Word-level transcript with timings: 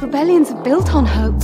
Rebellions 0.00 0.50
are 0.50 0.62
built 0.62 0.94
on 0.94 1.06
hope. 1.06 1.34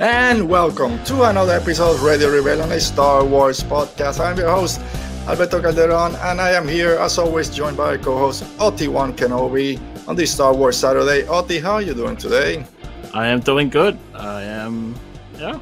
And 0.00 0.48
welcome 0.48 1.02
to 1.04 1.24
another 1.24 1.54
episode 1.54 1.96
of 1.96 2.02
Radio 2.04 2.30
Rebellion, 2.30 2.70
a 2.70 2.78
Star 2.78 3.24
Wars 3.24 3.64
podcast. 3.64 4.20
I'm 4.24 4.38
your 4.38 4.50
host, 4.50 4.80
Alberto 5.28 5.60
Calderon, 5.60 6.14
and 6.22 6.40
I 6.40 6.52
am 6.52 6.66
here, 6.66 6.96
as 6.98 7.18
always, 7.18 7.50
joined 7.50 7.76
by 7.76 7.88
our 7.88 7.98
co-host, 7.98 8.44
Oti1 8.56 9.12
Kenobi, 9.12 9.78
on 10.08 10.16
this 10.16 10.32
Star 10.32 10.54
Wars 10.54 10.78
Saturday. 10.78 11.28
Oti, 11.28 11.58
how 11.58 11.74
are 11.74 11.82
you 11.82 11.92
doing 11.92 12.16
today? 12.16 12.64
I 13.12 13.26
am 13.26 13.40
doing 13.40 13.68
good. 13.68 13.98
I 14.14 14.42
am, 14.44 14.94
yeah. 15.38 15.60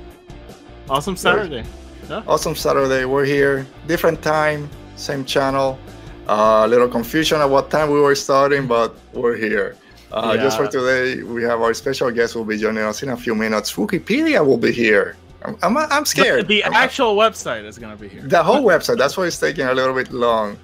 Awesome 0.88 1.16
Saturday. 1.16 1.64
Yeah. 2.08 2.22
Awesome 2.28 2.54
Saturday. 2.54 3.06
We're 3.06 3.24
here, 3.24 3.66
different 3.88 4.22
time, 4.22 4.70
same 4.94 5.24
channel. 5.24 5.80
Uh, 6.28 6.62
a 6.64 6.68
little 6.68 6.88
confusion 6.88 7.40
at 7.40 7.50
what 7.50 7.68
time 7.68 7.90
we 7.90 8.00
were 8.00 8.14
starting, 8.14 8.68
but 8.68 8.94
we're 9.14 9.36
here. 9.36 9.76
Uh, 10.12 10.34
yeah. 10.36 10.42
Just 10.44 10.58
for 10.58 10.68
today, 10.68 11.24
we 11.24 11.42
have 11.42 11.60
our 11.60 11.74
special 11.74 12.12
guest 12.12 12.36
will 12.36 12.44
be 12.44 12.56
joining 12.56 12.84
us 12.84 13.02
in 13.02 13.08
a 13.08 13.16
few 13.16 13.34
minutes. 13.34 13.74
Wookieepedia 13.74 14.46
will 14.46 14.58
be 14.58 14.70
here. 14.70 15.16
I'm, 15.46 15.76
I'm, 15.76 15.76
I'm 15.76 16.04
scared. 16.04 16.48
The, 16.48 16.62
the 16.62 16.74
actual 16.74 17.16
website 17.16 17.64
is 17.64 17.78
going 17.78 17.96
to 17.96 18.00
be 18.00 18.08
here. 18.08 18.22
The 18.22 18.42
whole 18.42 18.62
website. 18.62 18.98
That's 18.98 19.16
why 19.16 19.26
it's 19.26 19.38
taking 19.38 19.66
a 19.66 19.74
little 19.74 19.94
bit 19.94 20.12
long 20.12 20.58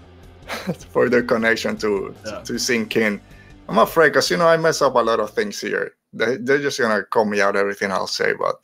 for 0.91 1.09
their 1.09 1.23
connection 1.23 1.77
to, 1.79 2.15
yeah. 2.25 2.39
to, 2.39 2.45
to 2.45 2.59
sink 2.59 2.97
in. 2.97 3.21
I'm 3.69 3.79
afraid 3.79 4.11
because, 4.11 4.31
you 4.31 4.37
know, 4.37 4.49
I 4.49 4.57
mess 4.57 4.83
up 4.83 4.95
a 4.95 4.99
lot 4.99 5.21
of 5.21 5.31
things 5.31 5.61
here. 5.61 5.93
They, 6.13 6.37
they're 6.37 6.61
just 6.61 6.79
going 6.79 6.97
to 6.97 7.05
call 7.05 7.25
me 7.25 7.41
out 7.41 7.57
everything 7.57 7.91
I'll 7.91 8.07
say, 8.07 8.33
but 8.39 8.57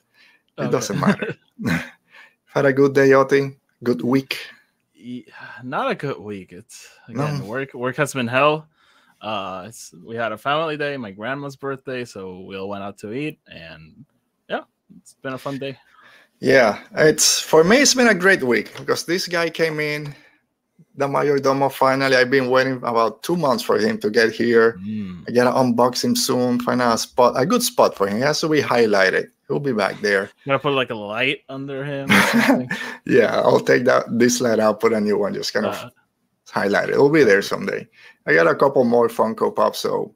it 0.58 0.62
okay. 0.62 0.70
doesn't 0.70 1.00
matter. 1.00 1.36
Had 2.46 2.66
a 2.66 2.72
good 2.72 2.94
day, 2.94 3.12
Oti? 3.12 3.56
Good 3.84 4.02
week? 4.02 4.38
Yeah, 4.94 5.22
not 5.62 5.90
a 5.90 5.94
good 5.94 6.18
week. 6.18 6.52
It's, 6.52 6.88
again, 7.08 7.38
no. 7.38 7.44
work, 7.44 7.74
work 7.74 7.96
has 7.96 8.12
been 8.12 8.26
hell 8.26 8.68
uh 9.20 9.64
it's 9.66 9.92
we 10.04 10.14
had 10.14 10.32
a 10.32 10.38
family 10.38 10.76
day 10.76 10.96
my 10.96 11.10
grandma's 11.10 11.56
birthday 11.56 12.04
so 12.04 12.40
we 12.40 12.56
all 12.56 12.68
went 12.68 12.84
out 12.84 12.96
to 12.96 13.12
eat 13.12 13.38
and 13.48 14.04
yeah 14.48 14.60
it's 14.96 15.14
been 15.14 15.32
a 15.32 15.38
fun 15.38 15.58
day 15.58 15.76
yeah 16.40 16.78
it's 16.94 17.40
for 17.40 17.64
me 17.64 17.78
it's 17.78 17.94
been 17.94 18.08
a 18.08 18.14
great 18.14 18.42
week 18.42 18.72
because 18.76 19.04
this 19.04 19.26
guy 19.26 19.50
came 19.50 19.80
in 19.80 20.14
the 20.98 21.06
mayordomo 21.06 21.70
finally. 21.70 22.16
I've 22.16 22.30
been 22.30 22.50
waiting 22.50 22.76
about 22.82 23.22
two 23.22 23.36
months 23.36 23.62
for 23.62 23.78
him 23.78 23.98
to 23.98 24.10
get 24.10 24.32
here. 24.32 24.78
Mm. 24.82 25.24
i 25.28 25.30
gotta 25.30 25.56
unbox 25.56 26.04
him 26.04 26.16
soon 26.16 26.58
find 26.58 26.82
a 26.82 26.98
spot 26.98 27.34
a 27.36 27.46
good 27.46 27.62
spot 27.62 27.96
for 27.96 28.08
him. 28.08 28.16
He 28.16 28.22
has 28.22 28.40
to 28.40 28.48
be 28.48 28.60
highlighted. 28.60 29.28
He'll 29.46 29.60
be 29.60 29.72
back 29.72 30.00
there. 30.00 30.24
You 30.44 30.46
gotta 30.46 30.58
put 30.58 30.72
like 30.72 30.90
a 30.90 30.96
light 30.96 31.42
under 31.48 31.84
him. 31.84 32.10
Yeah 33.06 33.40
i'll 33.40 33.60
take 33.60 33.84
that 33.84 34.04
this 34.10 34.40
light 34.40 34.58
out 34.58 34.80
put 34.80 34.92
a 34.92 35.00
new 35.00 35.16
one 35.16 35.32
just 35.34 35.54
kind 35.54 35.66
uh, 35.66 35.70
of 35.70 35.92
highlight 36.50 36.88
it. 36.88 36.94
It'll 36.94 37.10
be 37.10 37.24
there 37.24 37.42
someday. 37.42 37.86
I 38.26 38.34
got 38.34 38.46
a 38.46 38.54
couple 38.54 38.84
more 38.84 39.08
Funko 39.08 39.54
Pops, 39.54 39.78
so 39.78 40.14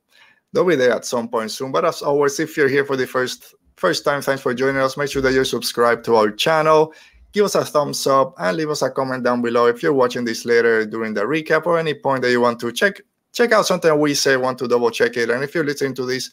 they'll 0.53 0.67
be 0.67 0.77
there 0.77 0.93
at 0.93 1.05
some 1.05 1.29
point 1.29 1.51
soon. 1.51 1.73
But 1.73 1.85
as 1.85 2.03
always, 2.03 2.41
if 2.41 2.57
you're 2.57 2.69
here 2.69 2.85
for 2.85 2.97
the 2.97 3.07
first 3.07 3.55
first 3.83 4.05
time, 4.05 4.23
thanks 4.23 4.41
for 4.41 4.55
joining 4.55 4.81
us. 4.81 4.97
Make 4.97 5.11
sure 5.11 5.23
that 5.23 5.33
you 5.33 5.45
subscribe 5.45 6.05
to 6.05 6.15
our 6.15 6.31
channel. 6.31 6.95
Give 7.33 7.45
us 7.45 7.57
a 7.57 7.65
thumbs 7.65 8.07
up 8.07 8.33
and 8.39 8.57
leave 8.57 8.71
us 8.71 8.81
a 8.81 8.89
comment 8.89 9.25
down 9.25 9.43
below 9.43 9.67
if 9.67 9.83
you're 9.83 9.93
watching 9.93 10.25
this 10.25 10.45
later 10.45 10.87
during 10.87 11.15
the 11.15 11.23
recap 11.23 11.67
or 11.67 11.81
any 11.81 11.93
point 11.93 12.23
that 12.23 12.31
you 12.31 12.41
want 12.41 12.61
to 12.61 12.71
check 12.71 13.01
check 13.33 13.51
out 13.51 13.67
something 13.67 13.99
we 13.99 14.15
say, 14.15 14.37
want 14.37 14.57
to 14.61 14.69
double 14.69 14.93
check 14.93 15.17
it. 15.17 15.31
And 15.31 15.43
if 15.43 15.53
you're 15.53 15.65
listening 15.65 15.95
to 15.97 16.07
this 16.07 16.31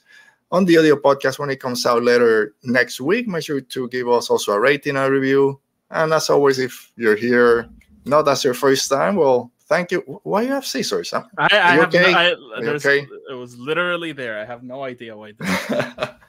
on 0.51 0.65
the 0.65 0.77
audio 0.77 0.95
podcast 0.95 1.39
when 1.39 1.49
it 1.49 1.59
comes 1.59 1.87
out 1.87 2.03
later 2.03 2.53
next 2.61 3.01
week, 3.01 3.27
make 3.27 3.43
sure 3.43 3.61
to 3.61 3.87
give 3.89 4.07
us 4.07 4.29
also 4.29 4.51
a 4.51 4.59
rating 4.59 4.95
and 4.95 5.11
review. 5.11 5.59
And 5.89 6.13
as 6.13 6.29
always, 6.29 6.59
if 6.59 6.91
you're 6.97 7.15
here, 7.15 7.67
not 8.05 8.27
as 8.27 8.43
your 8.43 8.53
first 8.53 8.89
time, 8.89 9.15
well, 9.15 9.51
Thank 9.69 9.91
you. 9.91 9.99
Why 10.23 10.41
you 10.41 10.49
have 10.49 10.65
scissors? 10.65 11.11
Huh? 11.11 11.25
I, 11.37 11.45
I 11.45 11.71
have 11.75 11.93
okay? 11.93 12.11
I, 12.11 12.31
okay? 12.31 13.05
It 13.29 13.35
was 13.35 13.55
literally 13.55 14.13
there. 14.13 14.39
I 14.41 14.45
have 14.45 14.63
no 14.63 14.81
idea 14.83 15.15
why. 15.15 15.33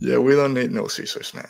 yeah, 0.00 0.18
we 0.18 0.34
don't 0.34 0.54
need 0.54 0.70
no 0.70 0.86
scissors, 0.86 1.34
man. 1.34 1.48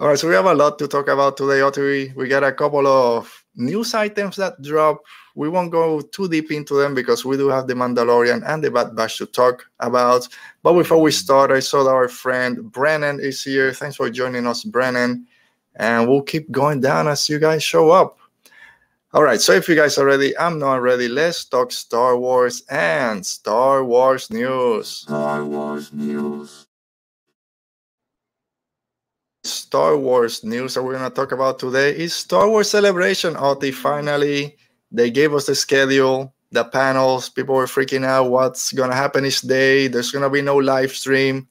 All 0.00 0.06
right, 0.06 0.18
so 0.18 0.28
we 0.28 0.34
have 0.34 0.46
a 0.46 0.54
lot 0.54 0.78
to 0.78 0.86
talk 0.86 1.08
about 1.08 1.36
today, 1.36 1.60
Oti. 1.60 2.12
We 2.14 2.28
got 2.28 2.44
a 2.44 2.52
couple 2.52 2.86
of 2.86 3.44
news 3.56 3.94
items 3.94 4.36
that 4.36 4.62
drop. 4.62 5.02
We 5.34 5.48
won't 5.48 5.72
go 5.72 6.00
too 6.00 6.28
deep 6.28 6.52
into 6.52 6.74
them 6.74 6.94
because 6.94 7.24
we 7.24 7.36
do 7.36 7.48
have 7.48 7.66
the 7.66 7.74
Mandalorian 7.74 8.44
and 8.46 8.62
the 8.62 8.70
Bad 8.70 8.94
Batch 8.94 9.18
to 9.18 9.26
talk 9.26 9.66
about. 9.80 10.28
But 10.62 10.74
before 10.74 11.00
we 11.02 11.10
start, 11.10 11.50
I 11.50 11.58
saw 11.58 11.82
that 11.82 11.90
our 11.90 12.08
friend 12.08 12.70
Brennan 12.70 13.18
is 13.18 13.42
here. 13.42 13.72
Thanks 13.72 13.96
for 13.96 14.08
joining 14.08 14.46
us, 14.46 14.62
Brennan. 14.62 15.26
And 15.74 16.08
we'll 16.08 16.22
keep 16.22 16.48
going 16.52 16.80
down 16.80 17.08
as 17.08 17.28
you 17.28 17.40
guys 17.40 17.64
show 17.64 17.90
up. 17.90 18.18
All 19.14 19.24
right, 19.24 19.40
so 19.40 19.52
if 19.52 19.68
you 19.68 19.74
guys 19.74 19.98
are 19.98 20.06
ready, 20.06 20.36
I'm 20.38 20.60
not 20.60 20.80
ready. 20.80 21.08
Let's 21.08 21.44
talk 21.44 21.72
Star 21.72 22.16
Wars 22.16 22.62
and 22.70 23.26
Star 23.26 23.82
Wars 23.82 24.30
news. 24.30 24.88
Star 24.88 25.44
Wars 25.44 25.92
news. 25.92 26.67
Star 29.48 29.96
Wars 29.96 30.44
news 30.44 30.74
that 30.74 30.82
we're 30.82 30.98
going 30.98 31.08
to 31.08 31.14
talk 31.14 31.32
about 31.32 31.58
today 31.58 31.96
is 31.96 32.14
Star 32.14 32.48
Wars 32.48 32.70
Celebration. 32.70 33.36
Oti, 33.36 33.70
mm. 33.70 33.74
finally, 33.74 34.56
they 34.92 35.10
gave 35.10 35.34
us 35.34 35.46
the 35.46 35.54
schedule, 35.54 36.32
the 36.52 36.64
panels. 36.64 37.28
People 37.28 37.54
were 37.54 37.66
freaking 37.66 38.04
out. 38.04 38.30
What's 38.30 38.72
going 38.72 38.90
to 38.90 38.96
happen 38.96 39.24
each 39.24 39.42
day? 39.42 39.88
There's 39.88 40.10
going 40.10 40.22
to 40.22 40.30
be 40.30 40.42
no 40.42 40.56
live 40.56 40.92
stream. 40.92 41.48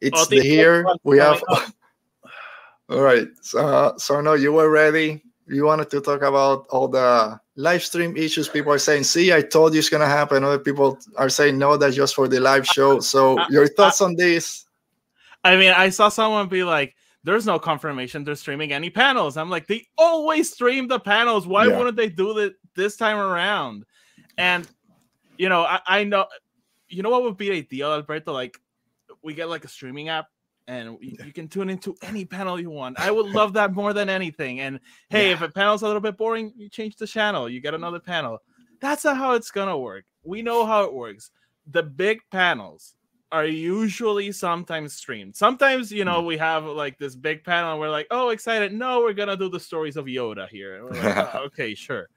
It's 0.00 0.26
the 0.28 0.40
here. 0.40 0.86
We 1.02 1.18
have. 1.18 1.42
All 2.90 3.00
right. 3.00 3.28
So, 3.40 3.94
so 3.96 4.20
no, 4.20 4.34
you 4.34 4.52
were 4.52 4.70
ready 4.70 5.22
you 5.46 5.64
wanted 5.64 5.90
to 5.90 6.00
talk 6.00 6.22
about 6.22 6.66
all 6.70 6.88
the 6.88 7.38
live 7.56 7.82
stream 7.82 8.16
issues. 8.16 8.48
People 8.48 8.72
are 8.72 8.78
saying, 8.78 9.04
"See, 9.04 9.32
I 9.32 9.42
told 9.42 9.74
you 9.74 9.78
it's 9.78 9.88
gonna 9.88 10.06
happen." 10.06 10.44
Other 10.44 10.58
people 10.58 10.98
are 11.16 11.28
saying, 11.28 11.58
"No, 11.58 11.76
that's 11.76 11.96
just 11.96 12.14
for 12.14 12.28
the 12.28 12.40
live 12.40 12.66
show." 12.66 13.00
So, 13.00 13.38
your 13.50 13.68
thoughts 13.68 14.00
on 14.00 14.16
this? 14.16 14.64
I 15.42 15.56
mean, 15.56 15.72
I 15.72 15.90
saw 15.90 16.08
someone 16.08 16.48
be 16.48 16.64
like, 16.64 16.94
"There's 17.24 17.46
no 17.46 17.58
confirmation 17.58 18.22
they're 18.22 18.36
streaming 18.36 18.72
any 18.72 18.90
panels." 18.90 19.36
I'm 19.36 19.50
like, 19.50 19.66
"They 19.66 19.86
always 19.98 20.52
stream 20.52 20.86
the 20.86 21.00
panels. 21.00 21.46
Why 21.46 21.66
yeah. 21.66 21.76
wouldn't 21.76 21.96
they 21.96 22.08
do 22.08 22.38
it 22.38 22.54
this 22.74 22.96
time 22.96 23.18
around?" 23.18 23.84
And 24.38 24.68
you 25.38 25.48
know, 25.48 25.62
I, 25.62 25.80
I 25.86 26.04
know, 26.04 26.26
you 26.88 27.02
know, 27.02 27.10
what 27.10 27.22
would 27.22 27.36
be 27.36 27.50
ideal, 27.50 27.92
Alberto? 27.92 28.32
Like, 28.32 28.58
we 29.22 29.34
get 29.34 29.48
like 29.48 29.64
a 29.64 29.68
streaming 29.68 30.08
app 30.08 30.26
and 30.66 30.96
you 31.00 31.32
can 31.32 31.48
tune 31.48 31.68
into 31.68 31.94
any 32.02 32.24
panel 32.24 32.60
you 32.60 32.70
want. 32.70 32.98
I 32.98 33.10
would 33.10 33.26
love 33.26 33.52
that 33.54 33.74
more 33.74 33.92
than 33.92 34.08
anything. 34.08 34.60
And 34.60 34.80
hey, 35.10 35.28
yeah. 35.28 35.34
if 35.34 35.42
a 35.42 35.48
panel's 35.48 35.82
a 35.82 35.86
little 35.86 36.00
bit 36.00 36.16
boring, 36.16 36.52
you 36.56 36.68
change 36.68 36.96
the 36.96 37.06
channel, 37.06 37.48
you 37.48 37.60
get 37.60 37.74
another 37.74 38.00
panel. 38.00 38.38
That's 38.80 39.04
not 39.04 39.16
how 39.16 39.32
it's 39.32 39.50
gonna 39.50 39.78
work. 39.78 40.04
We 40.22 40.42
know 40.42 40.66
how 40.66 40.84
it 40.84 40.92
works. 40.92 41.30
The 41.66 41.82
big 41.82 42.20
panels 42.30 42.93
are 43.34 43.46
usually 43.46 44.30
sometimes 44.30 44.94
streamed. 44.94 45.34
Sometimes, 45.34 45.90
you 45.90 46.04
know, 46.04 46.22
mm. 46.22 46.26
we 46.26 46.36
have 46.36 46.66
like 46.66 46.98
this 46.98 47.16
big 47.16 47.42
panel 47.42 47.72
and 47.72 47.80
we're 47.80 47.90
like, 47.90 48.06
oh, 48.12 48.28
excited. 48.28 48.72
No, 48.72 49.00
we're 49.00 49.12
gonna 49.12 49.36
do 49.36 49.48
the 49.48 49.58
stories 49.58 49.96
of 49.96 50.04
Yoda 50.04 50.48
here. 50.48 50.84
Like, 50.84 51.34
oh, 51.34 51.40
okay, 51.46 51.74
sure. 51.74 52.08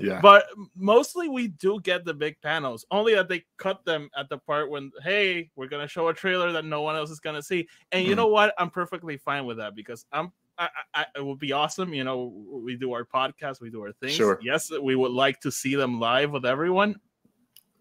Yeah. 0.00 0.18
But 0.22 0.46
mostly 0.74 1.28
we 1.28 1.48
do 1.48 1.78
get 1.82 2.06
the 2.06 2.14
big 2.14 2.40
panels, 2.40 2.86
only 2.90 3.14
that 3.14 3.28
they 3.28 3.44
cut 3.58 3.84
them 3.84 4.08
at 4.16 4.30
the 4.30 4.38
part 4.38 4.70
when, 4.70 4.90
hey, 5.02 5.50
we're 5.56 5.66
gonna 5.66 5.86
show 5.86 6.08
a 6.08 6.14
trailer 6.14 6.52
that 6.52 6.64
no 6.64 6.80
one 6.80 6.96
else 6.96 7.10
is 7.10 7.20
gonna 7.20 7.42
see. 7.42 7.68
And 7.92 8.06
you 8.06 8.14
mm. 8.14 8.16
know 8.16 8.28
what? 8.28 8.54
I'm 8.56 8.70
perfectly 8.70 9.18
fine 9.18 9.44
with 9.44 9.58
that 9.58 9.74
because 9.76 10.06
I'm 10.10 10.32
I, 10.56 10.68
I, 10.94 11.06
it 11.16 11.22
would 11.22 11.38
be 11.38 11.52
awesome. 11.52 11.92
You 11.92 12.04
know, 12.04 12.32
we 12.50 12.76
do 12.76 12.94
our 12.94 13.04
podcast, 13.04 13.60
we 13.60 13.68
do 13.68 13.82
our 13.82 13.92
things. 13.92 14.14
Sure. 14.14 14.40
Yes, 14.42 14.70
we 14.70 14.96
would 14.96 15.12
like 15.12 15.38
to 15.40 15.52
see 15.52 15.74
them 15.74 16.00
live 16.00 16.30
with 16.30 16.46
everyone, 16.46 16.98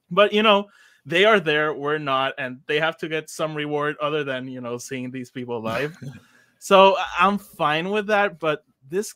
but 0.10 0.33
you 0.33 0.44
know, 0.44 0.68
they 1.06 1.25
are 1.25 1.39
there, 1.39 1.74
we're 1.74 1.98
not, 1.98 2.33
and 2.38 2.59
they 2.68 2.80
have 2.80 2.98
to 2.98 3.09
get 3.09 3.30
some 3.30 3.56
reward 3.56 3.95
other 4.01 4.24
than 4.24 4.48
you 4.48 4.62
know 4.62 4.77
seeing 4.77 5.12
these 5.12 5.31
people 5.31 5.62
live. 5.62 5.98
so 6.59 6.95
I'm 7.19 7.38
fine 7.38 7.89
with 7.89 8.07
that. 8.07 8.39
But 8.39 8.63
this, 8.88 9.15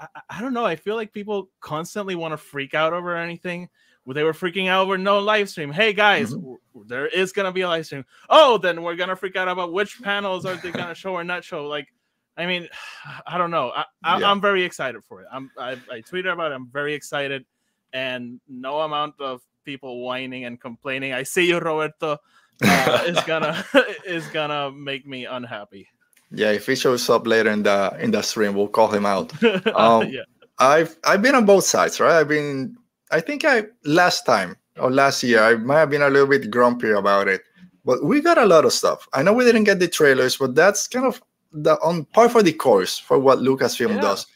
I, 0.00 0.06
I 0.28 0.40
don't 0.40 0.54
know. 0.54 0.64
I 0.64 0.76
feel 0.76 0.96
like 0.96 1.12
people 1.12 1.50
constantly 1.60 2.14
want 2.14 2.32
to 2.32 2.38
freak 2.38 2.74
out 2.74 2.92
over 2.92 3.16
anything. 3.16 3.68
They 4.14 4.22
were 4.22 4.32
freaking 4.32 4.68
out 4.68 4.82
over 4.82 4.96
no 4.96 5.18
live 5.18 5.48
stream. 5.48 5.72
Hey 5.72 5.92
guys, 5.92 6.32
mm-hmm. 6.32 6.82
there 6.86 7.08
is 7.08 7.32
gonna 7.32 7.50
be 7.50 7.62
a 7.62 7.68
live 7.68 7.86
stream. 7.86 8.04
Oh, 8.28 8.56
then 8.56 8.82
we're 8.82 8.94
gonna 8.94 9.16
freak 9.16 9.34
out 9.34 9.48
about 9.48 9.72
which 9.72 10.00
panels 10.00 10.46
are 10.46 10.54
they 10.56 10.70
gonna 10.70 10.94
show 10.94 11.12
or 11.12 11.24
not 11.24 11.42
show. 11.42 11.66
Like, 11.66 11.88
I 12.36 12.46
mean, 12.46 12.68
I 13.26 13.36
don't 13.36 13.50
know. 13.50 13.72
I, 14.04 14.22
am 14.22 14.40
very 14.40 14.62
excited 14.62 15.02
for 15.04 15.22
it. 15.22 15.28
I'm 15.32 15.50
I, 15.58 15.72
I 15.90 16.02
tweeted 16.02 16.32
about 16.32 16.52
it. 16.52 16.54
I'm 16.54 16.68
very 16.68 16.94
excited, 16.94 17.44
and 17.92 18.40
no 18.48 18.80
amount 18.80 19.14
of 19.20 19.42
people 19.66 20.00
whining 20.00 20.46
and 20.46 20.58
complaining. 20.58 21.12
I 21.12 21.24
see 21.24 21.46
you, 21.46 21.58
Roberto. 21.58 22.16
Uh, 22.64 23.04
is 23.06 23.20
gonna 23.24 23.62
is 24.06 24.26
gonna 24.28 24.72
make 24.72 25.06
me 25.06 25.26
unhappy. 25.26 25.88
Yeah, 26.30 26.52
if 26.52 26.66
he 26.66 26.74
shows 26.74 27.10
up 27.10 27.26
later 27.26 27.50
in 27.50 27.62
the 27.64 27.94
in 28.00 28.12
the 28.12 28.22
stream, 28.22 28.54
we'll 28.54 28.68
call 28.68 28.88
him 28.88 29.04
out. 29.04 29.32
Um, 29.74 30.08
yeah. 30.08 30.22
I've 30.58 30.96
I've 31.04 31.20
been 31.20 31.34
on 31.34 31.44
both 31.44 31.64
sides, 31.64 32.00
right? 32.00 32.18
I've 32.18 32.28
been 32.28 32.76
I 33.10 33.20
think 33.20 33.44
I 33.44 33.64
last 33.84 34.24
time 34.24 34.56
or 34.78 34.90
last 34.90 35.22
year. 35.22 35.42
I 35.42 35.56
might 35.56 35.80
have 35.80 35.90
been 35.90 36.02
a 36.02 36.08
little 36.08 36.28
bit 36.28 36.50
grumpy 36.50 36.90
about 36.90 37.28
it, 37.28 37.42
but 37.84 38.02
we 38.02 38.22
got 38.22 38.38
a 38.38 38.46
lot 38.46 38.64
of 38.64 38.72
stuff. 38.72 39.06
I 39.12 39.22
know 39.22 39.34
we 39.34 39.44
didn't 39.44 39.64
get 39.64 39.78
the 39.78 39.88
trailers, 39.88 40.38
but 40.38 40.54
that's 40.54 40.88
kind 40.88 41.04
of 41.04 41.20
the 41.52 41.78
on 41.82 42.04
par 42.06 42.28
for 42.28 42.42
the 42.42 42.52
course 42.52 42.98
for 42.98 43.18
what 43.18 43.40
Lucasfilm 43.40 43.96
yeah. 43.96 44.00
does. 44.00 44.26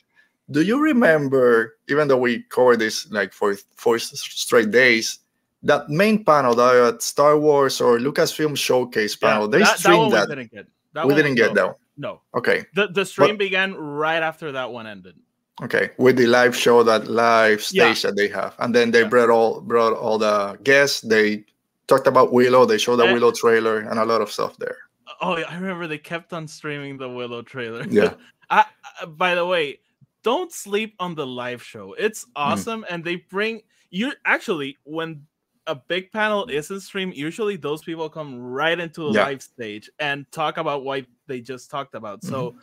Do 0.50 0.62
you 0.62 0.81
remember, 0.81 1.76
even 1.88 2.08
though 2.08 2.19
we 2.19 2.43
covered 2.44 2.79
this 2.79 3.11
like 3.11 3.32
for 3.32 3.56
four 3.76 3.99
straight 3.99 4.70
days, 4.70 5.20
that 5.62 5.88
main 5.88 6.25
panel, 6.25 6.55
the 6.55 6.94
uh, 6.94 6.99
Star 6.99 7.38
Wars 7.38 7.81
or 7.81 7.99
Lucasfilm 7.99 8.56
Showcase 8.56 9.17
panel, 9.17 9.44
yeah, 9.44 9.50
they 9.50 9.58
that, 9.58 9.79
streamed 9.79 10.12
that. 10.12 10.29
We 10.29 10.35
didn't 10.35 10.52
get. 10.52 10.67
That 10.93 11.06
we 11.06 11.14
didn't 11.14 11.35
get 11.37 11.55
that. 11.55 11.76
No. 11.97 12.20
Okay. 12.35 12.64
The 12.75 12.88
the 12.88 13.05
stream 13.05 13.31
but, 13.31 13.38
began 13.38 13.75
right 13.75 14.23
after 14.23 14.52
that 14.52 14.73
one 14.73 14.87
ended. 14.87 15.17
Okay, 15.62 15.91
with 15.99 16.17
the 16.17 16.26
live 16.26 16.56
show, 16.56 16.82
that 16.82 17.08
live 17.08 17.62
stage 17.62 18.02
yeah. 18.02 18.11
that 18.11 18.17
they 18.17 18.29
have, 18.29 18.55
and 18.61 18.75
then 18.75 18.93
they 18.93 19.02
yeah. 19.02 19.08
brought 19.08 19.29
all 19.29 19.61
brought 19.61 19.93
all 19.93 20.17
the 20.17 20.58
guests. 20.62 21.02
They 21.02 21.44
talked 21.87 22.06
about 22.06 22.32
Willow. 22.32 22.64
They 22.64 22.79
showed 22.79 22.97
the 22.97 23.05
and, 23.05 23.12
Willow 23.12 23.31
trailer 23.31 23.81
and 23.81 23.99
a 23.99 24.05
lot 24.06 24.23
of 24.23 24.32
stuff 24.32 24.56
there. 24.56 24.76
Oh, 25.20 25.35
I 25.35 25.55
remember 25.55 25.87
they 25.87 25.99
kept 25.99 26.32
on 26.32 26.49
streaming 26.49 26.97
the 26.97 27.11
Willow 27.11 27.43
trailer. 27.43 27.85
Yeah. 27.87 28.14
I, 28.50 28.64
by 29.06 29.35
the 29.35 29.44
way, 29.44 29.81
don't 30.22 30.52
sleep 30.52 30.94
on 30.99 31.14
the 31.14 31.26
live 31.26 31.62
show. 31.62 31.94
It's 31.94 32.25
mm-hmm. 32.25 32.32
awesome, 32.37 32.82
mm. 32.82 32.87
and 32.90 33.05
they 33.05 33.17
bring 33.17 33.62
you 33.90 34.12
actually 34.25 34.78
when 34.84 35.26
a 35.67 35.75
big 35.75 36.11
panel 36.11 36.46
isn't 36.49 36.81
streamed, 36.81 37.14
usually 37.14 37.56
those 37.56 37.82
people 37.82 38.08
come 38.08 38.40
right 38.40 38.78
into 38.78 39.12
the 39.12 39.19
yeah. 39.19 39.25
live 39.25 39.43
stage 39.43 39.90
and 39.99 40.31
talk 40.32 40.56
about 40.56 40.84
what 40.84 41.06
they 41.26 41.40
just 41.40 41.70
talked 41.70 41.94
about. 41.94 42.20
Mm-hmm. 42.22 42.34
So 42.34 42.55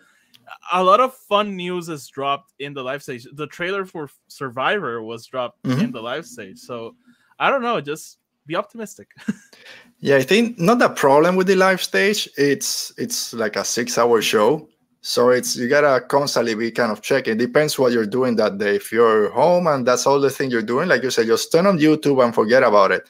a 0.73 0.83
lot 0.83 0.99
of 0.99 1.13
fun 1.13 1.55
news 1.55 1.89
is 1.89 2.07
dropped 2.07 2.53
in 2.59 2.73
the 2.73 2.83
live 2.83 3.03
stage. 3.03 3.25
The 3.33 3.47
trailer 3.47 3.85
for 3.85 4.09
Survivor 4.27 5.01
was 5.01 5.25
dropped 5.25 5.63
mm-hmm. 5.63 5.81
in 5.81 5.91
the 5.91 6.01
live 6.01 6.25
stage. 6.25 6.59
So 6.59 6.95
I 7.39 7.49
don't 7.49 7.61
know, 7.61 7.79
just 7.81 8.17
be 8.45 8.55
optimistic. 8.55 9.09
yeah, 9.99 10.17
I 10.17 10.21
think 10.21 10.59
not 10.59 10.79
the 10.79 10.89
problem 10.89 11.35
with 11.35 11.47
the 11.47 11.55
live 11.55 11.81
stage. 11.81 12.27
It's 12.37 12.91
it's 12.97 13.33
like 13.33 13.55
a 13.55 13.63
six 13.63 13.97
hour 13.97 14.21
show. 14.21 14.67
So 15.01 15.29
it's 15.29 15.55
you 15.55 15.69
gotta 15.69 16.01
constantly 16.05 16.55
be 16.55 16.71
kind 16.71 16.91
of 16.91 17.01
checking. 17.01 17.33
It 17.33 17.37
depends 17.37 17.77
what 17.79 17.91
you're 17.91 18.05
doing 18.05 18.35
that 18.37 18.57
day. 18.57 18.75
If 18.75 18.91
you're 18.91 19.29
home 19.31 19.67
and 19.67 19.85
that's 19.85 20.05
all 20.05 20.19
the 20.19 20.29
thing 20.29 20.49
you're 20.51 20.61
doing, 20.61 20.89
like 20.89 21.03
you 21.03 21.11
said, 21.11 21.27
just 21.27 21.51
turn 21.51 21.67
on 21.67 21.79
YouTube 21.79 22.23
and 22.23 22.33
forget 22.33 22.63
about 22.63 22.91
it. 22.91 23.07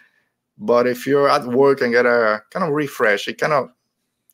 But 0.58 0.88
if 0.88 1.08
you're 1.08 1.30
at 1.30 1.46
work 1.46 1.82
and 1.82 1.94
get 1.94 2.06
a 2.06 2.42
kind 2.52 2.66
of 2.66 2.74
refresh, 2.74 3.28
it 3.28 3.40
kind 3.40 3.54
of 3.54 3.70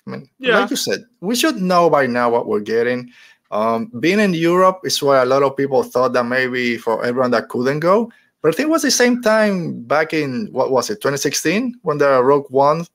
I 0.06 0.10
mean, 0.10 0.30
yeah. 0.40 0.60
like 0.60 0.70
you 0.70 0.76
said, 0.76 1.06
we 1.22 1.36
should 1.36 1.58
know 1.58 1.90
by 1.90 2.08
now 2.08 2.30
what 2.30 2.48
we're 2.48 2.60
getting. 2.60 3.12
Um, 3.52 3.92
being 4.00 4.20
in 4.20 4.34
Europe 4.34 4.82
is 4.84 5.02
why 5.02 5.22
a 5.22 5.26
lot 5.26 5.44
of 5.44 5.56
people 5.56 5.84
thought 5.84 6.14
that 6.14 6.26
maybe 6.26 6.78
for 6.78 7.06
everyone 7.06 7.32
that 7.32 7.50
couldn't 7.50 7.80
go. 7.80 8.12
But 8.42 8.50
I 8.50 8.58
think 8.58 8.68
it 8.68 8.72
was 8.72 8.82
the 8.82 8.92
same 8.92 9.22
time 9.22 9.84
back 9.84 10.14
in 10.14 10.50
what 10.52 10.72
was 10.72 10.90
it, 10.90 10.96
2016, 10.96 11.76
when 11.84 11.98
the 12.00 12.22
Rogue 12.22 12.48
One 12.50 12.86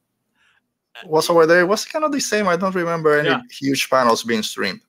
was 1.06 1.30
over 1.30 1.46
there. 1.46 1.60
It 1.60 1.68
was 1.68 1.84
kind 1.84 2.04
of 2.04 2.12
the 2.12 2.20
same. 2.20 2.48
I 2.48 2.56
don't 2.56 2.74
remember 2.74 3.18
any 3.18 3.28
yeah. 3.28 3.40
huge 3.50 3.88
panels 3.88 4.22
being 4.22 4.42
streamed. 4.42 4.80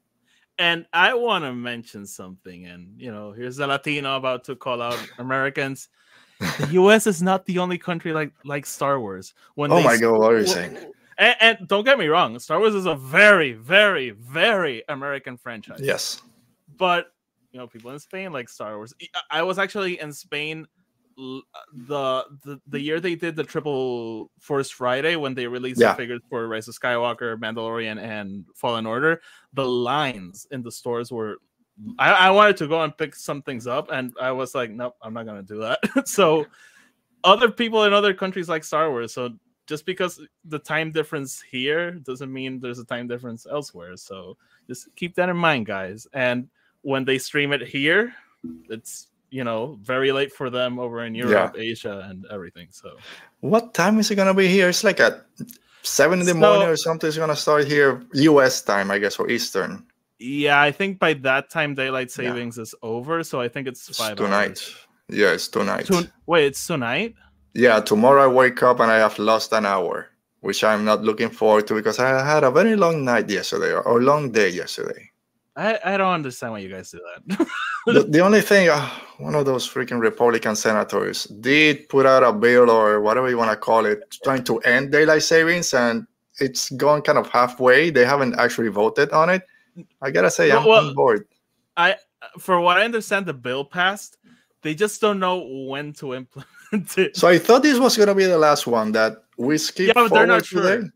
And 0.57 0.85
I 0.91 1.13
want 1.13 1.45
to 1.45 1.53
mention 1.53 2.05
something. 2.05 2.65
And 2.65 2.99
you 2.99 3.11
know, 3.11 3.31
here's 3.31 3.59
a 3.59 3.67
Latino 3.67 4.17
about 4.17 4.43
to 4.45 4.55
call 4.55 4.81
out 4.81 4.99
Americans. 5.17 5.87
the 6.39 6.67
U.S. 6.71 7.07
is 7.07 7.21
not 7.21 7.45
the 7.45 7.59
only 7.59 7.77
country 7.77 8.13
like 8.13 8.31
like 8.43 8.65
Star 8.65 8.99
Wars. 8.99 9.33
When 9.55 9.71
oh 9.71 9.81
my 9.81 9.97
god, 9.97 10.19
what 10.19 10.33
are 10.33 10.39
you 10.39 10.47
saying? 10.47 10.77
And, 11.17 11.35
and, 11.41 11.67
don't 11.67 11.83
get 11.83 11.99
me 11.99 12.07
wrong, 12.07 12.39
Star 12.39 12.59
Wars 12.59 12.73
is 12.73 12.85
a 12.85 12.95
very, 12.95 13.51
very, 13.51 14.11
very 14.11 14.83
American 14.87 15.35
franchise. 15.35 15.81
Yes, 15.81 16.21
but 16.77 17.11
you 17.51 17.59
know, 17.59 17.67
people 17.67 17.91
in 17.91 17.99
Spain 17.99 18.31
like 18.31 18.47
Star 18.47 18.77
Wars. 18.77 18.93
I 19.29 19.43
was 19.43 19.59
actually 19.59 19.99
in 19.99 20.13
Spain 20.13 20.65
Uh, 21.19 21.41
the, 21.73 22.23
the 22.45 22.61
the 22.67 22.79
year 22.79 22.99
they 23.01 23.15
did 23.15 23.35
the 23.35 23.43
triple 23.43 24.31
force 24.39 24.69
Friday 24.69 25.15
when 25.17 25.33
they 25.33 25.47
released 25.47 25.81
yeah. 25.81 25.91
the 25.91 25.97
figures 25.97 26.21
for 26.29 26.47
Rise 26.47 26.67
of 26.67 26.79
Skywalker, 26.79 27.37
Mandalorian, 27.37 28.01
and 28.01 28.45
Fallen 28.55 28.85
Order, 28.85 29.21
the 29.53 29.65
lines 29.65 30.47
in 30.51 30.61
the 30.61 30.71
stores 30.71 31.11
were. 31.11 31.37
I, 31.97 32.11
I 32.11 32.29
wanted 32.31 32.57
to 32.57 32.67
go 32.67 32.83
and 32.83 32.97
pick 32.97 33.15
some 33.15 33.41
things 33.41 33.65
up, 33.65 33.89
and 33.91 34.13
I 34.19 34.31
was 34.31 34.53
like, 34.53 34.69
nope, 34.69 34.95
I'm 35.01 35.13
not 35.13 35.25
gonna 35.25 35.43
do 35.43 35.59
that. 35.59 35.79
so, 36.07 36.45
other 37.23 37.49
people 37.49 37.83
in 37.85 37.93
other 37.93 38.13
countries 38.13 38.49
like 38.49 38.63
Star 38.63 38.89
Wars. 38.89 39.13
So 39.13 39.33
just 39.67 39.85
because 39.85 40.19
the 40.45 40.59
time 40.59 40.91
difference 40.91 41.41
here 41.41 41.91
doesn't 41.91 42.33
mean 42.33 42.59
there's 42.59 42.79
a 42.79 42.85
time 42.85 43.07
difference 43.07 43.45
elsewhere. 43.49 43.95
So 43.97 44.35
just 44.67 44.87
keep 44.95 45.15
that 45.15 45.29
in 45.29 45.37
mind, 45.37 45.67
guys. 45.67 46.07
And 46.13 46.49
when 46.81 47.05
they 47.05 47.17
stream 47.17 47.53
it 47.53 47.61
here, 47.61 48.13
it's 48.69 49.07
you 49.29 49.43
know, 49.43 49.77
very 49.81 50.11
late 50.11 50.31
for 50.31 50.49
them 50.49 50.79
over 50.79 51.05
in 51.05 51.15
Europe, 51.15 51.53
yeah. 51.55 51.61
Asia, 51.61 52.07
and 52.09 52.25
everything. 52.31 52.67
So, 52.71 52.97
what 53.41 53.73
time 53.73 53.99
is 53.99 54.11
it 54.11 54.15
gonna 54.15 54.33
be 54.33 54.47
here? 54.47 54.69
It's 54.69 54.83
like 54.83 54.99
at 54.99 55.25
seven 55.83 56.19
in 56.19 56.25
the 56.25 56.33
so, 56.33 56.39
morning 56.39 56.67
or 56.67 56.77
something. 56.77 57.07
It's 57.07 57.17
gonna 57.17 57.35
start 57.35 57.67
here, 57.67 58.03
U.S. 58.13 58.61
time, 58.61 58.91
I 58.91 58.99
guess, 58.99 59.19
or 59.19 59.29
Eastern. 59.29 59.85
Yeah, 60.19 60.61
I 60.61 60.71
think 60.71 60.99
by 60.99 61.13
that 61.13 61.49
time 61.49 61.75
daylight 61.75 62.11
savings 62.11 62.57
yeah. 62.57 62.63
is 62.63 62.75
over. 62.81 63.23
So 63.23 63.39
I 63.39 63.47
think 63.47 63.67
it's, 63.67 63.87
it's 63.87 63.97
five 63.97 64.17
tonight. 64.17 64.59
Hours. 64.59 64.75
Yeah, 65.09 65.31
it's 65.31 65.47
tonight. 65.47 65.85
To- 65.87 66.11
wait, 66.27 66.45
it's 66.45 66.67
tonight. 66.67 67.15
Yeah, 67.53 67.79
tomorrow 67.79 68.23
I 68.23 68.27
wake 68.27 68.61
up 68.61 68.79
and 68.79 68.91
I 68.91 68.97
have 68.97 69.17
lost 69.17 69.53
an 69.53 69.65
hour, 69.65 70.07
which 70.41 70.63
I'm 70.63 70.85
not 70.85 71.03
looking 71.03 71.29
forward 71.29 71.67
to 71.67 71.73
because 71.73 71.99
I 71.99 72.23
had 72.23 72.43
a 72.43 72.51
very 72.51 72.75
long 72.75 73.03
night 73.03 73.29
yesterday 73.29 73.73
or 73.73 74.01
long 74.01 74.31
day 74.31 74.49
yesterday. 74.49 75.09
I, 75.55 75.79
I 75.83 75.97
don't 75.97 76.13
understand 76.13 76.53
why 76.53 76.59
you 76.59 76.69
guys 76.69 76.91
do 76.91 76.99
that. 77.27 77.47
the, 77.85 78.03
the, 78.03 78.19
only 78.19 78.41
thing, 78.41 78.69
uh, 78.69 78.89
one 79.17 79.35
of 79.35 79.45
those 79.45 79.67
freaking 79.67 79.99
Republican 79.99 80.55
senators 80.55 81.25
did 81.25 81.87
put 81.89 82.05
out 82.05 82.23
a 82.23 82.33
bill 82.33 82.69
or 82.69 83.01
whatever 83.01 83.29
you 83.29 83.37
want 83.37 83.51
to 83.51 83.57
call 83.57 83.85
it, 83.85 84.17
trying 84.23 84.43
to 84.45 84.59
end 84.59 84.91
daylight 84.91 85.23
savings, 85.23 85.73
and 85.73 86.05
it's 86.39 86.69
gone 86.71 87.01
kind 87.01 87.17
of 87.17 87.27
halfway. 87.29 87.89
They 87.89 88.05
haven't 88.05 88.39
actually 88.39 88.69
voted 88.69 89.11
on 89.11 89.29
it. 89.29 89.43
I 90.01 90.11
gotta 90.11 90.31
say, 90.31 90.51
I'm 90.51 90.65
well, 90.65 90.87
on 90.87 90.93
board. 90.93 91.27
I, 91.77 91.95
for 92.37 92.59
what 92.59 92.77
I 92.77 92.83
understand, 92.83 93.25
the 93.25 93.33
bill 93.33 93.63
passed. 93.63 94.17
They 94.61 94.75
just 94.75 94.99
don't 94.99 95.19
know 95.19 95.37
when 95.69 95.93
to 95.93 96.15
implement 96.15 96.47
it. 96.97 97.15
So 97.15 97.27
I 97.27 97.39
thought 97.39 97.63
this 97.63 97.79
was 97.79 97.97
gonna 97.97 98.15
be 98.15 98.25
the 98.25 98.37
last 98.37 98.67
one 98.67 98.91
that 98.93 99.23
we 99.37 99.57
skip 99.57 99.87
yeah, 99.87 99.93
but 99.95 100.13
they're 100.13 100.27
not 100.27 100.45
sure. 100.45 100.61
Today. 100.61 100.89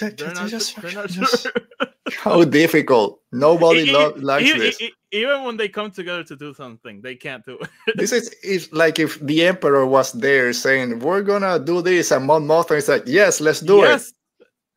They're 0.00 0.34
not, 0.34 0.48
just, 0.48 0.80
they're 0.80 0.92
not 0.92 1.10
sure. 1.10 1.52
How 2.16 2.44
difficult. 2.44 3.20
Nobody 3.32 3.90
lo- 3.90 4.14
likes 4.16 4.48
even, 4.48 4.60
this. 4.60 4.82
Even 5.12 5.44
when 5.44 5.56
they 5.56 5.68
come 5.68 5.90
together 5.90 6.24
to 6.24 6.36
do 6.36 6.54
something, 6.54 7.00
they 7.02 7.14
can't 7.14 7.44
do 7.44 7.58
it. 7.58 7.96
this 7.96 8.12
is, 8.12 8.28
is 8.42 8.72
like 8.72 8.98
if 8.98 9.20
the 9.20 9.46
emperor 9.46 9.86
was 9.86 10.12
there 10.12 10.52
saying, 10.52 11.00
We're 11.00 11.22
gonna 11.22 11.58
do 11.58 11.82
this, 11.82 12.10
and 12.10 12.26
Mon 12.26 12.46
Mothma 12.46 12.76
is 12.78 12.88
like, 12.88 13.04
Yes, 13.06 13.40
let's 13.40 13.60
do 13.60 13.78
yes. 13.78 14.08
it. 14.08 14.14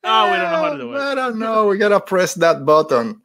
Oh, 0.04 0.32
we 0.32 0.38
don't 0.38 0.52
know 0.52 0.58
how 0.58 0.74
to 0.74 0.78
do 0.78 0.94
it. 0.94 1.00
I 1.00 1.16
don't 1.16 1.40
know. 1.40 1.68
We 1.68 1.78
gotta 1.78 2.00
press 2.00 2.34
that 2.36 2.66
button. 2.66 3.22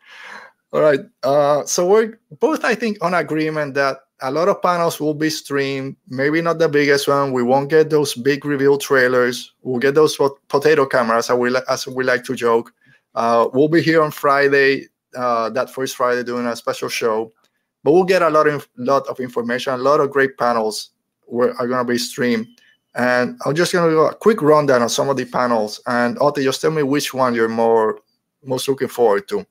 All 0.72 0.80
right. 0.80 1.00
Uh, 1.22 1.64
so 1.64 1.86
we're 1.86 2.20
both, 2.38 2.64
I 2.64 2.74
think, 2.74 2.98
on 3.02 3.14
agreement 3.14 3.74
that 3.74 3.98
a 4.20 4.30
lot 4.30 4.48
of 4.48 4.60
panels 4.62 5.00
will 5.00 5.14
be 5.14 5.30
streamed. 5.30 5.96
Maybe 6.08 6.40
not 6.42 6.58
the 6.58 6.68
biggest 6.68 7.08
one. 7.08 7.32
We 7.32 7.42
won't 7.42 7.70
get 7.70 7.90
those 7.90 8.14
big 8.14 8.44
reveal 8.44 8.78
trailers. 8.78 9.52
We'll 9.62 9.78
get 9.78 9.94
those 9.94 10.18
potato 10.48 10.86
cameras, 10.86 11.30
as 11.30 11.36
we, 11.36 11.56
as 11.68 11.86
we 11.86 12.04
like 12.04 12.24
to 12.24 12.34
joke. 12.34 12.72
Uh, 13.14 13.48
we'll 13.52 13.68
be 13.68 13.82
here 13.82 14.02
on 14.02 14.10
Friday, 14.10 14.86
uh, 15.16 15.50
that 15.50 15.70
first 15.70 15.96
Friday, 15.96 16.22
doing 16.22 16.46
a 16.46 16.56
special 16.56 16.88
show. 16.88 17.32
But 17.84 17.92
we'll 17.92 18.04
get 18.04 18.22
a 18.22 18.30
lot 18.30 18.48
of 18.48 18.68
lot 18.76 19.06
of 19.06 19.20
information, 19.20 19.72
a 19.72 19.78
lot 19.78 20.00
of 20.00 20.10
great 20.10 20.36
panels 20.36 20.90
were, 21.26 21.54
are 21.58 21.68
going 21.68 21.86
to 21.86 21.92
be 21.92 21.98
streamed. 21.98 22.46
And 22.94 23.38
I'm 23.46 23.54
just 23.54 23.72
going 23.72 23.88
to 23.88 23.94
do 23.94 24.00
a 24.00 24.14
quick 24.14 24.42
rundown 24.42 24.82
on 24.82 24.88
some 24.88 25.08
of 25.08 25.16
the 25.16 25.24
panels. 25.24 25.80
And 25.86 26.18
Otto, 26.18 26.42
just 26.42 26.60
tell 26.60 26.72
me 26.72 26.82
which 26.82 27.14
one 27.14 27.34
you're 27.34 27.48
more 27.48 28.00
most 28.44 28.68
looking 28.68 28.88
forward 28.88 29.28
to. 29.28 29.46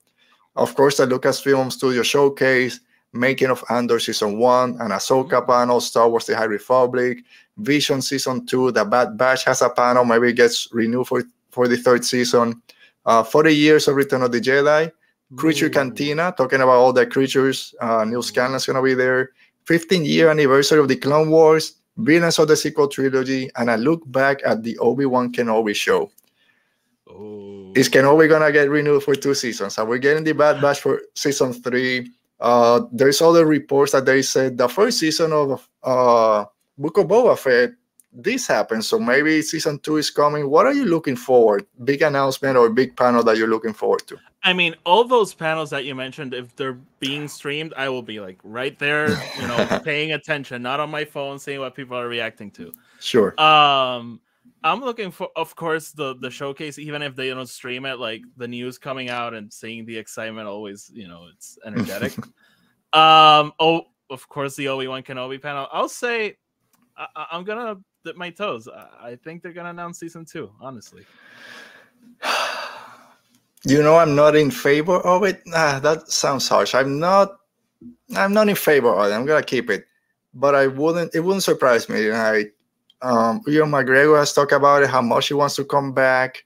Of 0.56 0.74
course, 0.74 0.98
the 0.98 1.06
Lucasfilm 1.06 1.72
Studio 1.72 2.02
Showcase, 2.02 2.80
Making 3.12 3.50
of 3.50 3.64
Andor 3.70 3.98
Season 3.98 4.38
1, 4.38 4.70
and 4.80 4.92
Ahsoka 4.92 5.30
mm-hmm. 5.30 5.50
panel, 5.50 5.80
Star 5.80 6.08
Wars 6.08 6.26
The 6.26 6.36
High 6.36 6.44
Republic, 6.44 7.18
Vision 7.56 8.02
Season 8.02 8.46
2, 8.46 8.72
The 8.72 8.84
Bad 8.84 9.16
Batch 9.16 9.44
has 9.44 9.62
a 9.62 9.70
panel, 9.70 10.04
maybe 10.04 10.28
it 10.28 10.34
gets 10.34 10.68
renewed 10.72 11.06
for, 11.06 11.24
for 11.50 11.68
the 11.68 11.76
third 11.76 12.04
season 12.04 12.62
uh, 13.08 13.22
40 13.24 13.54
years 13.54 13.88
of 13.88 13.96
Return 13.96 14.22
of 14.22 14.32
the 14.32 14.40
Jedi, 14.40 14.92
Creature 15.36 15.66
Ooh. 15.66 15.70
Cantina, 15.70 16.34
talking 16.36 16.60
about 16.60 16.76
all 16.76 16.92
the 16.92 17.06
creatures. 17.06 17.74
Uh, 17.80 18.04
Neal 18.04 18.22
Scanlan's 18.22 18.66
going 18.66 18.76
to 18.76 18.82
be 18.82 18.94
there. 18.94 19.30
15 19.64 20.04
year 20.04 20.30
anniversary 20.30 20.78
of 20.78 20.88
the 20.88 20.96
Clone 20.96 21.30
Wars, 21.30 21.76
villains 21.96 22.38
of 22.38 22.48
the 22.48 22.56
sequel 22.56 22.88
trilogy, 22.88 23.50
and 23.56 23.70
a 23.70 23.76
look 23.76 24.02
back 24.12 24.40
at 24.44 24.62
the 24.62 24.78
Obi 24.78 25.06
Wan 25.06 25.32
Kenobi 25.32 25.74
show. 25.74 26.10
Oh. 27.10 27.72
Is 27.74 27.88
Kenobi 27.88 28.28
going 28.28 28.42
to 28.42 28.52
get 28.52 28.68
renewed 28.70 29.02
for 29.02 29.14
two 29.14 29.34
seasons? 29.34 29.78
Are 29.78 29.86
we 29.86 29.98
getting 29.98 30.24
the 30.24 30.32
Bad 30.32 30.60
Batch 30.60 30.80
for 30.80 31.00
season 31.14 31.54
three? 31.54 32.10
Uh, 32.40 32.82
there's 32.92 33.20
other 33.20 33.46
reports 33.46 33.92
that 33.92 34.06
they 34.06 34.22
said 34.22 34.56
the 34.56 34.68
first 34.68 34.98
season 34.98 35.32
of 35.32 35.68
uh, 35.82 36.44
Book 36.76 36.98
of 36.98 37.06
Boba 37.06 37.36
Fett 37.36 37.72
this 38.12 38.46
happens. 38.46 38.88
So 38.88 38.98
maybe 38.98 39.42
season 39.42 39.78
two 39.78 39.96
is 39.96 40.10
coming. 40.10 40.48
What 40.50 40.66
are 40.66 40.72
you 40.72 40.84
looking 40.84 41.16
forward? 41.16 41.66
Big 41.84 42.02
announcement 42.02 42.56
or 42.56 42.68
big 42.70 42.96
panel 42.96 43.22
that 43.24 43.36
you're 43.36 43.48
looking 43.48 43.72
forward 43.72 44.06
to? 44.08 44.18
I 44.42 44.52
mean, 44.52 44.74
all 44.86 45.04
those 45.04 45.34
panels 45.34 45.70
that 45.70 45.84
you 45.84 45.94
mentioned, 45.94 46.32
if 46.32 46.54
they're 46.56 46.78
being 47.00 47.28
streamed, 47.28 47.74
I 47.76 47.88
will 47.88 48.02
be 48.02 48.20
like 48.20 48.38
right 48.42 48.78
there, 48.78 49.10
you 49.40 49.46
know, 49.46 49.80
paying 49.84 50.12
attention, 50.12 50.62
not 50.62 50.80
on 50.80 50.90
my 50.90 51.04
phone, 51.04 51.38
seeing 51.38 51.60
what 51.60 51.74
people 51.74 51.96
are 51.96 52.08
reacting 52.08 52.50
to. 52.52 52.72
Sure. 53.00 53.38
Um, 53.40 54.20
I'm 54.64 54.80
looking 54.80 55.10
for, 55.10 55.28
of 55.36 55.54
course, 55.54 55.92
the 55.92 56.16
the 56.16 56.30
showcase. 56.30 56.78
Even 56.78 57.02
if 57.02 57.14
they 57.14 57.28
don't 57.28 57.48
stream 57.48 57.86
it, 57.86 57.98
like 57.98 58.22
the 58.36 58.48
news 58.48 58.78
coming 58.78 59.08
out 59.08 59.34
and 59.34 59.52
seeing 59.52 59.86
the 59.86 59.96
excitement, 59.96 60.48
always, 60.48 60.90
you 60.92 61.06
know, 61.06 61.26
it's 61.32 61.58
energetic. 61.64 62.16
um, 62.92 63.52
oh, 63.60 63.82
of 64.10 64.28
course, 64.28 64.56
the 64.56 64.68
Obi 64.68 64.88
Wan 64.88 65.02
Kenobi 65.02 65.40
panel. 65.40 65.68
I'll 65.72 65.88
say, 65.88 66.36
I, 66.96 67.26
am 67.32 67.44
gonna 67.44 67.76
dip 68.04 68.16
my 68.16 68.30
toes. 68.30 68.68
I, 68.68 69.10
I 69.10 69.16
think 69.16 69.42
they're 69.42 69.52
gonna 69.52 69.70
announce 69.70 70.00
season 70.00 70.24
two. 70.24 70.50
Honestly. 70.60 71.04
You 73.64 73.82
know, 73.82 73.96
I'm 73.96 74.14
not 74.14 74.36
in 74.36 74.52
favor 74.52 74.98
of 74.98 75.24
it. 75.24 75.42
Ah, 75.52 75.80
that 75.82 76.08
sounds 76.08 76.48
harsh. 76.48 76.76
I'm 76.76 77.00
not. 77.00 77.38
I'm 78.16 78.32
not 78.32 78.48
in 78.48 78.54
favor 78.54 78.94
of 78.94 79.10
it. 79.10 79.14
I'm 79.14 79.26
gonna 79.26 79.42
keep 79.42 79.68
it, 79.68 79.84
but 80.32 80.54
I 80.54 80.68
wouldn't. 80.68 81.12
It 81.12 81.20
wouldn't 81.20 81.42
surprise 81.42 81.88
me. 81.88 82.08
Like, 82.08 82.54
um, 83.02 83.40
Ewan 83.46 83.70
McGregor 83.70 84.18
has 84.18 84.32
talked 84.32 84.52
about 84.52 84.82
it, 84.82 84.90
how 84.90 85.02
much 85.02 85.28
he 85.28 85.34
wants 85.34 85.56
to 85.56 85.64
come 85.64 85.92
back. 85.92 86.44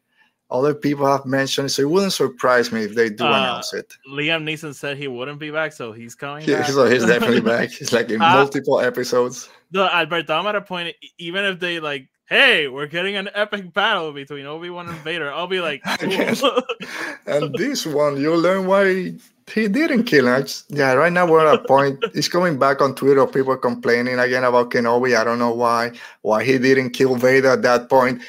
Other 0.50 0.74
people 0.74 1.06
have 1.06 1.24
mentioned, 1.24 1.66
it, 1.66 1.70
so 1.70 1.82
it 1.82 1.88
wouldn't 1.88 2.12
surprise 2.12 2.70
me 2.72 2.82
if 2.82 2.94
they 2.94 3.08
do 3.08 3.24
uh, 3.24 3.28
announce 3.28 3.72
it. 3.72 3.94
Liam 4.10 4.44
Neeson 4.44 4.74
said 4.74 4.98
he 4.98 5.08
wouldn't 5.08 5.38
be 5.38 5.50
back, 5.50 5.72
so 5.72 5.92
he's 5.92 6.14
coming. 6.14 6.46
Yeah, 6.46 6.64
so 6.64 6.90
he's 6.90 7.06
definitely 7.06 7.40
back. 7.54 7.70
He's 7.70 7.92
like 7.92 8.10
in 8.10 8.20
uh, 8.20 8.34
multiple 8.34 8.80
episodes. 8.80 9.48
The 9.70 9.94
Alberto, 9.94 10.34
I'm 10.34 10.46
at 10.46 10.54
a 10.54 10.60
point. 10.60 10.94
Even 11.16 11.44
if 11.44 11.58
they 11.58 11.80
like 11.80 12.08
hey, 12.32 12.66
we're 12.66 12.86
getting 12.86 13.16
an 13.16 13.28
epic 13.34 13.74
battle 13.74 14.10
between 14.10 14.46
Obi 14.46 14.70
Wan 14.70 14.88
and 14.88 14.96
Vader. 15.00 15.30
I'll 15.30 15.46
be 15.46 15.60
like, 15.60 15.82
cool. 15.98 16.62
and 17.26 17.54
this 17.54 17.86
one, 17.86 18.18
you'll 18.18 18.40
learn 18.40 18.66
why 18.66 19.14
he 19.52 19.68
didn't 19.68 20.04
kill 20.04 20.28
him. 20.28 20.42
Just, 20.42 20.70
yeah, 20.70 20.92
right 20.92 21.12
now 21.12 21.26
we're 21.26 21.46
at 21.46 21.54
a 21.54 21.64
point. 21.64 22.02
It's 22.14 22.28
coming 22.28 22.58
back 22.58 22.80
on 22.80 22.94
Twitter. 22.94 23.26
People 23.26 23.56
complaining 23.56 24.18
again 24.18 24.44
about 24.44 24.70
Kenobi. 24.70 25.16
I 25.16 25.24
don't 25.24 25.38
know 25.38 25.54
why. 25.54 25.92
Why 26.22 26.44
he 26.44 26.58
didn't 26.58 26.90
kill 26.90 27.16
Vader 27.16 27.50
at 27.50 27.62
that 27.62 27.88
point? 27.88 28.22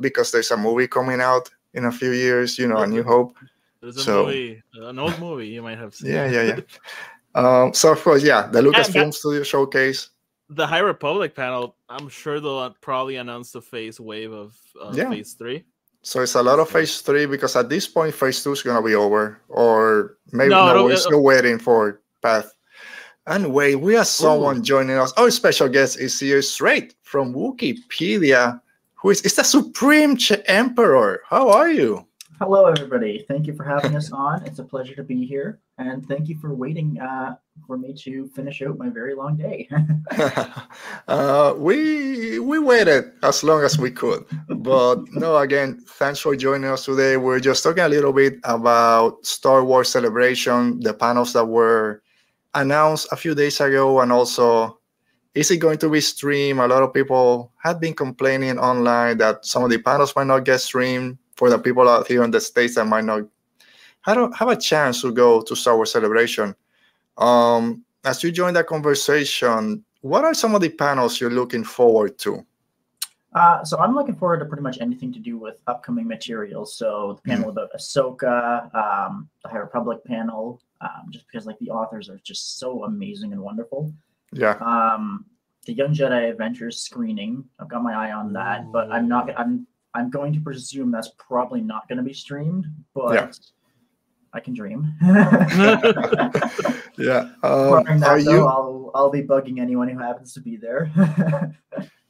Because 0.00 0.30
there's 0.32 0.50
a 0.50 0.56
movie 0.56 0.88
coming 0.88 1.20
out 1.20 1.50
in 1.74 1.84
a 1.84 1.92
few 1.92 2.12
years. 2.12 2.58
You 2.58 2.68
know, 2.68 2.78
A 2.78 2.86
New 2.86 3.02
Hope. 3.02 3.36
There's 3.80 3.96
a 3.96 4.02
so, 4.02 4.26
movie, 4.26 4.62
an 4.74 4.98
old 4.98 5.18
movie 5.18 5.48
you 5.48 5.62
might 5.62 5.78
have 5.78 5.94
seen. 5.94 6.12
Yeah, 6.12 6.28
yeah, 6.28 6.42
yeah. 6.42 6.60
um, 7.34 7.72
so 7.72 7.92
of 7.92 8.02
course, 8.02 8.22
yeah, 8.22 8.46
the 8.46 8.60
Lucasfilm 8.60 9.14
Studio 9.14 9.42
Showcase 9.42 10.10
the 10.50 10.66
High 10.66 10.78
Republic 10.78 11.34
panel, 11.34 11.76
I'm 11.88 12.08
sure 12.08 12.40
they'll 12.40 12.74
probably 12.80 13.16
announce 13.16 13.52
the 13.52 13.60
phase 13.60 14.00
wave 14.00 14.32
of 14.32 14.56
uh, 14.80 14.92
yeah. 14.94 15.10
phase 15.10 15.34
three. 15.34 15.64
So 16.08 16.22
it's 16.22 16.36
a 16.36 16.42
lot 16.42 16.58
of 16.58 16.70
phase 16.70 17.02
three 17.02 17.26
because 17.26 17.54
at 17.54 17.68
this 17.68 17.86
point, 17.86 18.14
phase 18.14 18.42
two 18.42 18.52
is 18.52 18.62
gonna 18.62 18.80
be 18.80 18.94
over, 18.94 19.38
or 19.50 20.16
maybe 20.32 20.48
no, 20.48 20.72
no 20.72 20.84
we're 20.84 20.96
still 20.96 21.22
waiting 21.22 21.58
for 21.58 22.00
path. 22.22 22.50
And 23.26 23.52
wait, 23.52 23.74
we 23.74 23.92
have 23.92 24.06
someone 24.06 24.56
Ooh. 24.56 24.62
joining 24.62 24.96
us. 24.96 25.12
Our 25.18 25.30
special 25.30 25.68
guest 25.68 26.00
is 26.00 26.18
here 26.18 26.40
straight 26.40 26.94
from 27.02 27.34
Wookieepedia, 27.34 28.58
who 28.94 29.10
is, 29.10 29.20
is 29.20 29.36
the 29.36 29.42
Supreme 29.42 30.16
Emperor. 30.46 31.20
How 31.28 31.50
are 31.50 31.68
you? 31.68 32.07
Hello, 32.40 32.66
everybody. 32.66 33.24
Thank 33.26 33.48
you 33.48 33.54
for 33.54 33.64
having 33.64 33.96
us 33.96 34.12
on. 34.12 34.46
It's 34.46 34.60
a 34.60 34.64
pleasure 34.64 34.94
to 34.94 35.02
be 35.02 35.26
here, 35.26 35.58
and 35.78 36.06
thank 36.06 36.28
you 36.28 36.38
for 36.38 36.54
waiting 36.54 36.96
uh, 37.00 37.34
for 37.66 37.76
me 37.76 37.92
to 38.04 38.28
finish 38.28 38.62
out 38.62 38.78
my 38.78 38.88
very 38.90 39.16
long 39.16 39.36
day. 39.36 39.68
uh, 41.08 41.54
we 41.58 42.38
we 42.38 42.60
waited 42.60 43.10
as 43.24 43.42
long 43.42 43.64
as 43.64 43.76
we 43.76 43.90
could, 43.90 44.24
but 44.48 45.02
no. 45.12 45.36
Again, 45.38 45.82
thanks 45.98 46.20
for 46.20 46.36
joining 46.36 46.70
us 46.70 46.84
today. 46.84 47.16
We're 47.16 47.40
just 47.40 47.64
talking 47.64 47.82
a 47.82 47.88
little 47.88 48.12
bit 48.12 48.38
about 48.44 49.26
Star 49.26 49.64
Wars 49.64 49.90
Celebration, 49.90 50.78
the 50.78 50.94
panels 50.94 51.32
that 51.32 51.44
were 51.44 52.04
announced 52.54 53.08
a 53.10 53.16
few 53.16 53.34
days 53.34 53.60
ago, 53.60 53.98
and 53.98 54.12
also 54.12 54.78
is 55.34 55.50
it 55.50 55.58
going 55.58 55.78
to 55.78 55.90
be 55.90 56.00
streamed? 56.00 56.60
A 56.60 56.68
lot 56.68 56.84
of 56.84 56.94
people 56.94 57.52
had 57.62 57.80
been 57.80 57.94
complaining 57.94 58.60
online 58.60 59.18
that 59.18 59.44
some 59.44 59.64
of 59.64 59.70
the 59.70 59.78
panels 59.78 60.14
might 60.14 60.28
not 60.28 60.44
get 60.44 60.60
streamed 60.60 61.18
for 61.38 61.48
the 61.48 61.58
people 61.58 61.88
out 61.88 62.08
here 62.08 62.24
in 62.24 62.32
the 62.32 62.40
states 62.40 62.74
that 62.74 62.84
might 62.84 63.04
not 63.04 63.22
have, 64.02 64.34
have 64.34 64.48
a 64.48 64.56
chance 64.56 65.00
to 65.02 65.12
go 65.12 65.40
to 65.40 65.54
Star 65.54 65.76
Wars 65.76 65.92
Celebration. 65.92 66.52
Um, 67.16 67.84
as 68.04 68.24
you 68.24 68.32
join 68.32 68.54
that 68.54 68.66
conversation, 68.66 69.84
what 70.00 70.24
are 70.24 70.34
some 70.34 70.56
of 70.56 70.62
the 70.62 70.68
panels 70.68 71.20
you're 71.20 71.30
looking 71.30 71.62
forward 71.62 72.18
to? 72.18 72.44
Uh, 73.34 73.62
so 73.62 73.78
I'm 73.78 73.94
looking 73.94 74.16
forward 74.16 74.40
to 74.40 74.46
pretty 74.46 74.64
much 74.64 74.78
anything 74.80 75.12
to 75.12 75.20
do 75.20 75.38
with 75.38 75.60
upcoming 75.68 76.08
materials. 76.08 76.76
So 76.76 77.20
the 77.22 77.30
panel 77.30 77.50
mm. 77.50 77.52
about 77.52 77.70
Ahsoka, 77.72 78.74
um, 78.74 79.28
the 79.44 79.48
High 79.48 79.58
Republic 79.58 80.04
panel, 80.04 80.60
um, 80.80 81.06
just 81.10 81.24
because 81.28 81.46
like 81.46 81.58
the 81.60 81.70
authors 81.70 82.10
are 82.10 82.18
just 82.24 82.58
so 82.58 82.82
amazing 82.82 83.32
and 83.32 83.40
wonderful. 83.40 83.92
Yeah. 84.32 84.54
Um, 84.54 85.24
the 85.66 85.74
Young 85.74 85.94
Jedi 85.94 86.30
Adventures 86.30 86.80
screening, 86.80 87.44
I've 87.60 87.68
got 87.68 87.84
my 87.84 87.94
eye 87.94 88.12
on 88.12 88.32
that, 88.32 88.72
but 88.72 88.90
I'm 88.90 89.06
not. 89.06 89.30
I'm 89.38 89.67
I'm 89.94 90.10
going 90.10 90.32
to 90.34 90.40
presume 90.40 90.90
that's 90.90 91.10
probably 91.18 91.60
not 91.60 91.88
going 91.88 91.98
to 91.98 92.04
be 92.04 92.12
streamed, 92.12 92.66
but 92.94 93.14
yeah. 93.14 93.30
I 94.32 94.40
can 94.40 94.54
dream. 94.54 94.92
yeah. 95.02 95.30
Um, 97.42 97.84
that, 97.84 98.02
are 98.02 98.22
though, 98.22 98.32
you... 98.32 98.46
I'll, 98.46 98.90
I'll 98.94 99.10
be 99.10 99.22
bugging 99.22 99.60
anyone 99.60 99.88
who 99.88 99.98
happens 99.98 100.32
to 100.34 100.40
be 100.40 100.56
there. 100.56 100.90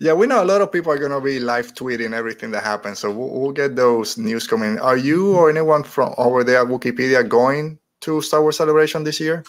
yeah, 0.01 0.13
we 0.13 0.27
know 0.27 0.43
a 0.43 0.45
lot 0.45 0.61
of 0.61 0.73
people 0.73 0.91
are 0.91 0.99
going 0.99 1.13
to 1.13 1.21
be 1.21 1.39
live 1.39 1.75
tweeting 1.75 2.13
everything 2.13 2.51
that 2.51 2.65
happens. 2.65 2.99
So 2.99 3.11
we'll, 3.11 3.31
we'll, 3.31 3.53
get 3.53 3.77
those 3.77 4.19
news 4.19 4.47
coming. 4.47 4.79
Are 4.81 4.97
you 4.97 5.37
or 5.37 5.49
anyone 5.49 5.85
from 5.85 6.15
over 6.19 6.43
there 6.43 6.61
at 6.61 6.67
Wookieepedia 6.67 7.29
going 7.29 7.79
to 8.01 8.21
Star 8.21 8.43
Wars 8.43 8.57
Celebration 8.57 9.05
this 9.05 9.21
year? 9.21 9.45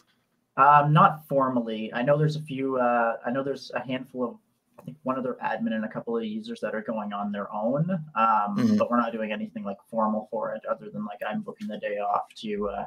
Um, 0.58 0.94
not 0.94 1.28
formally. 1.28 1.92
I 1.94 2.04
know 2.04 2.18
there's 2.18 2.36
a 2.36 2.42
few. 2.42 2.78
Uh, 2.78 3.18
I 3.26 3.32
know 3.32 3.44
there's 3.44 3.72
a 3.74 3.80
handful 3.80 4.26
of 4.26 4.36
I 4.80 4.82
think 4.84 4.98
one 5.04 5.18
other 5.18 5.38
admin 5.44 5.74
and 5.74 5.86
a 5.86 5.90
couple 5.90 6.18
of 6.18 6.24
users 6.24 6.60
that 6.62 6.74
are 6.74 6.82
going 6.82 7.14
on 7.14 7.32
their 7.32 7.54
own. 7.54 7.90
Um, 7.92 8.00
mm-hmm. 8.16 8.78
But 8.78 8.90
we're 8.90 9.00
not 9.00 9.12
doing 9.12 9.32
anything 9.32 9.64
like 9.64 9.78
formal 9.90 10.28
for 10.32 10.54
it, 10.54 10.62
other 10.70 10.90
than 10.90 11.06
like 11.06 11.20
I'm 11.28 11.42
booking 11.42 11.68
the 11.68 11.78
day 11.78 11.98
off 11.98 12.34
to 12.42 12.70
uh, 12.70 12.86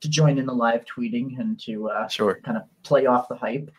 to 0.00 0.08
join 0.08 0.38
in 0.38 0.46
the 0.46 0.52
live 0.52 0.84
tweeting 0.84 1.38
and 1.38 1.58
to 1.60 1.88
uh, 1.88 2.08
sure. 2.08 2.40
kind 2.44 2.56
of 2.56 2.64
play 2.82 3.06
off 3.06 3.28
the 3.28 3.36
hype. 3.36 3.70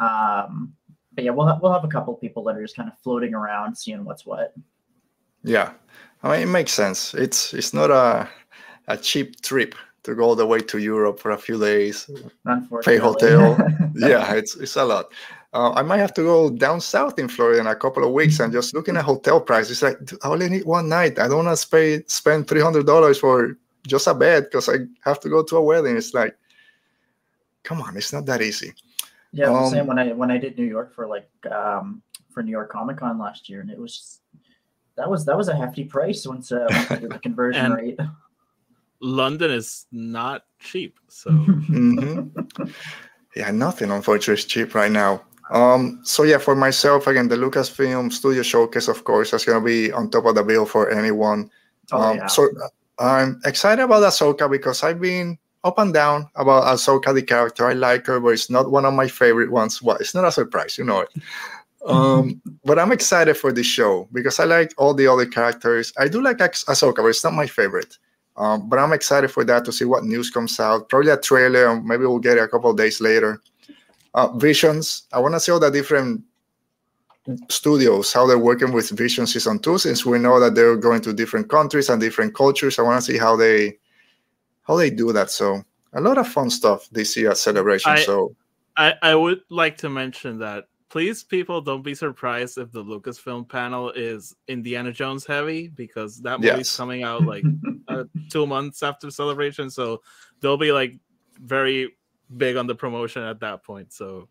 Um, 0.00 0.74
but 1.12 1.24
yeah, 1.24 1.30
we'll 1.30 1.46
have, 1.46 1.60
we'll 1.60 1.72
have 1.72 1.84
a 1.84 1.88
couple 1.88 2.14
people 2.14 2.44
that 2.44 2.56
are 2.56 2.62
just 2.62 2.76
kind 2.76 2.88
of 2.88 2.98
floating 3.02 3.34
around, 3.34 3.76
seeing 3.76 4.04
what's 4.04 4.24
what. 4.26 4.54
Yeah, 5.42 5.72
I 6.22 6.32
mean 6.32 6.48
it 6.48 6.50
makes 6.50 6.72
sense. 6.72 7.14
It's 7.14 7.54
it's 7.54 7.72
not 7.72 7.90
a 7.90 8.28
a 8.88 8.96
cheap 8.96 9.40
trip 9.40 9.74
to 10.02 10.14
go 10.14 10.22
all 10.22 10.36
the 10.36 10.46
way 10.46 10.60
to 10.60 10.78
Europe 10.78 11.18
for 11.18 11.32
a 11.32 11.38
few 11.38 11.58
days, 11.58 12.10
pay 12.82 12.96
hotel. 12.96 13.56
yeah, 13.94 14.34
it's 14.34 14.56
it's 14.56 14.76
a 14.76 14.84
lot 14.84 15.12
uh, 15.54 15.72
I 15.72 15.82
might 15.82 15.98
have 15.98 16.12
to 16.14 16.22
go 16.22 16.50
down 16.50 16.80
south 16.80 17.18
in 17.18 17.28
Florida 17.28 17.60
in 17.60 17.66
a 17.66 17.74
couple 17.74 18.04
of 18.04 18.12
weeks 18.12 18.38
and 18.38 18.52
just 18.52 18.74
looking 18.74 18.96
at 18.96 19.04
hotel 19.04 19.40
prices. 19.40 19.82
Like 19.82 19.96
I 20.22 20.28
only 20.28 20.48
need 20.48 20.64
one 20.64 20.88
night. 20.88 21.18
I 21.18 21.28
don't 21.28 21.44
want 21.44 21.58
to 21.58 21.68
pay 21.68 22.02
spend 22.06 22.48
three 22.48 22.60
hundred 22.60 22.86
dollars 22.86 23.18
for 23.18 23.56
just 23.86 24.06
a 24.06 24.14
bed 24.14 24.44
because 24.44 24.68
I 24.68 24.78
have 25.04 25.20
to 25.20 25.28
go 25.28 25.42
to 25.42 25.56
a 25.56 25.62
wedding. 25.62 25.96
It's 25.96 26.12
like, 26.12 26.36
come 27.62 27.80
on, 27.80 27.96
it's 27.96 28.12
not 28.12 28.26
that 28.26 28.42
easy. 28.42 28.74
Yeah, 29.32 29.46
um, 29.46 29.70
same 29.70 29.86
when 29.86 29.98
I 29.98 30.12
when 30.12 30.30
I 30.30 30.36
did 30.36 30.58
New 30.58 30.64
York 30.64 30.94
for 30.94 31.06
like 31.06 31.30
um, 31.50 32.02
for 32.30 32.42
New 32.42 32.52
York 32.52 32.70
Comic 32.70 32.98
Con 32.98 33.18
last 33.18 33.48
year, 33.48 33.60
and 33.60 33.70
it 33.70 33.78
was 33.78 34.20
that 34.96 35.08
was 35.08 35.24
that 35.24 35.36
was 35.36 35.48
a 35.48 35.56
hefty 35.56 35.84
price 35.84 36.26
once, 36.26 36.52
uh, 36.52 36.66
once 36.70 36.88
the 36.88 37.18
conversion 37.22 37.72
rate. 37.72 37.98
London 39.00 39.50
is 39.50 39.86
not 39.92 40.44
cheap, 40.58 40.98
so. 41.08 41.30
mm-hmm. 41.30 42.64
Yeah, 43.36 43.50
nothing 43.52 43.92
unfortunately 43.92 44.40
is 44.40 44.44
cheap 44.44 44.74
right 44.74 44.90
now. 44.90 45.22
Um, 45.50 46.00
so 46.02 46.22
yeah, 46.24 46.38
for 46.38 46.54
myself, 46.54 47.06
again, 47.06 47.28
the 47.28 47.36
Lucasfilm 47.36 48.12
Studio 48.12 48.42
Showcase, 48.42 48.88
of 48.88 49.04
course, 49.04 49.32
is 49.32 49.44
going 49.44 49.60
to 49.60 49.64
be 49.64 49.92
on 49.92 50.10
top 50.10 50.26
of 50.26 50.34
the 50.34 50.42
bill 50.42 50.66
for 50.66 50.90
anyone. 50.90 51.50
Oh, 51.92 52.02
um, 52.02 52.16
yeah. 52.18 52.26
So 52.26 52.48
I'm 52.98 53.40
excited 53.44 53.82
about 53.82 54.02
Ahsoka 54.02 54.50
because 54.50 54.82
I've 54.82 55.00
been 55.00 55.38
up 55.64 55.78
and 55.78 55.94
down 55.94 56.28
about 56.34 56.64
Ahsoka, 56.64 57.14
the 57.14 57.22
character. 57.22 57.66
I 57.66 57.72
like 57.72 58.06
her, 58.06 58.20
but 58.20 58.30
it's 58.30 58.50
not 58.50 58.70
one 58.70 58.84
of 58.84 58.94
my 58.94 59.08
favorite 59.08 59.50
ones. 59.50 59.80
Well, 59.80 59.96
it's 59.96 60.14
not 60.14 60.24
a 60.24 60.32
surprise, 60.32 60.78
you 60.78 60.84
know 60.84 61.00
it. 61.00 61.10
Um, 61.86 62.42
but 62.64 62.78
I'm 62.78 62.90
excited 62.90 63.34
for 63.34 63.52
this 63.52 63.64
show 63.64 64.08
because 64.12 64.40
I 64.40 64.44
like 64.44 64.74
all 64.76 64.92
the 64.92 65.06
other 65.06 65.24
characters. 65.24 65.92
I 65.96 66.08
do 66.08 66.20
like 66.20 66.38
Ahsoka, 66.38 66.96
but 66.96 67.06
it's 67.06 67.22
not 67.22 67.34
my 67.34 67.46
favorite. 67.46 67.96
Um, 68.36 68.68
but 68.68 68.80
I'm 68.80 68.92
excited 68.92 69.30
for 69.30 69.44
that 69.44 69.64
to 69.64 69.72
see 69.72 69.84
what 69.84 70.04
news 70.04 70.28
comes 70.28 70.58
out. 70.58 70.88
Probably 70.88 71.12
a 71.12 71.16
trailer, 71.16 71.80
maybe 71.80 72.04
we'll 72.04 72.18
get 72.18 72.36
it 72.36 72.42
a 72.42 72.48
couple 72.48 72.74
days 72.74 73.00
later 73.00 73.40
uh, 74.14 74.28
visions. 74.36 75.04
I 75.12 75.18
want 75.18 75.34
to 75.34 75.40
see 75.40 75.52
all 75.52 75.60
the 75.60 75.70
different 75.70 76.22
studios 77.50 78.12
how 78.12 78.26
they're 78.26 78.38
working 78.38 78.72
with 78.72 78.90
Vision 78.90 79.26
Season 79.26 79.58
Two, 79.58 79.78
since 79.78 80.06
we 80.06 80.18
know 80.18 80.40
that 80.40 80.54
they're 80.54 80.76
going 80.76 81.00
to 81.02 81.12
different 81.12 81.48
countries 81.50 81.88
and 81.88 82.00
different 82.00 82.34
cultures. 82.34 82.78
I 82.78 82.82
want 82.82 83.04
to 83.04 83.12
see 83.12 83.18
how 83.18 83.36
they 83.36 83.78
how 84.62 84.76
they 84.76 84.90
do 84.90 85.12
that. 85.12 85.30
So 85.30 85.62
a 85.92 86.00
lot 86.00 86.18
of 86.18 86.28
fun 86.28 86.50
stuff 86.50 86.88
this 86.90 87.16
year 87.16 87.30
at 87.30 87.38
Celebration. 87.38 87.92
I, 87.92 88.00
so 88.00 88.34
I, 88.76 88.94
I 89.02 89.14
would 89.14 89.40
like 89.50 89.76
to 89.78 89.88
mention 89.88 90.38
that 90.38 90.64
please, 90.88 91.22
people, 91.22 91.60
don't 91.60 91.82
be 91.82 91.94
surprised 91.94 92.58
if 92.58 92.72
the 92.72 92.82
Lucasfilm 92.82 93.48
panel 93.48 93.90
is 93.90 94.34
Indiana 94.48 94.92
Jones 94.92 95.26
heavy 95.26 95.68
because 95.68 96.20
that 96.22 96.40
movie's 96.40 96.56
yes. 96.58 96.76
coming 96.76 97.02
out 97.02 97.24
like 97.24 97.44
uh, 97.88 98.04
two 98.30 98.46
months 98.46 98.82
after 98.82 99.10
Celebration, 99.10 99.70
so 99.70 100.02
they'll 100.40 100.56
be 100.56 100.72
like 100.72 100.98
very 101.42 101.96
big 102.36 102.56
on 102.56 102.66
the 102.66 102.74
promotion 102.74 103.22
at 103.22 103.40
that 103.40 103.64
point. 103.64 103.92
So 103.92 104.28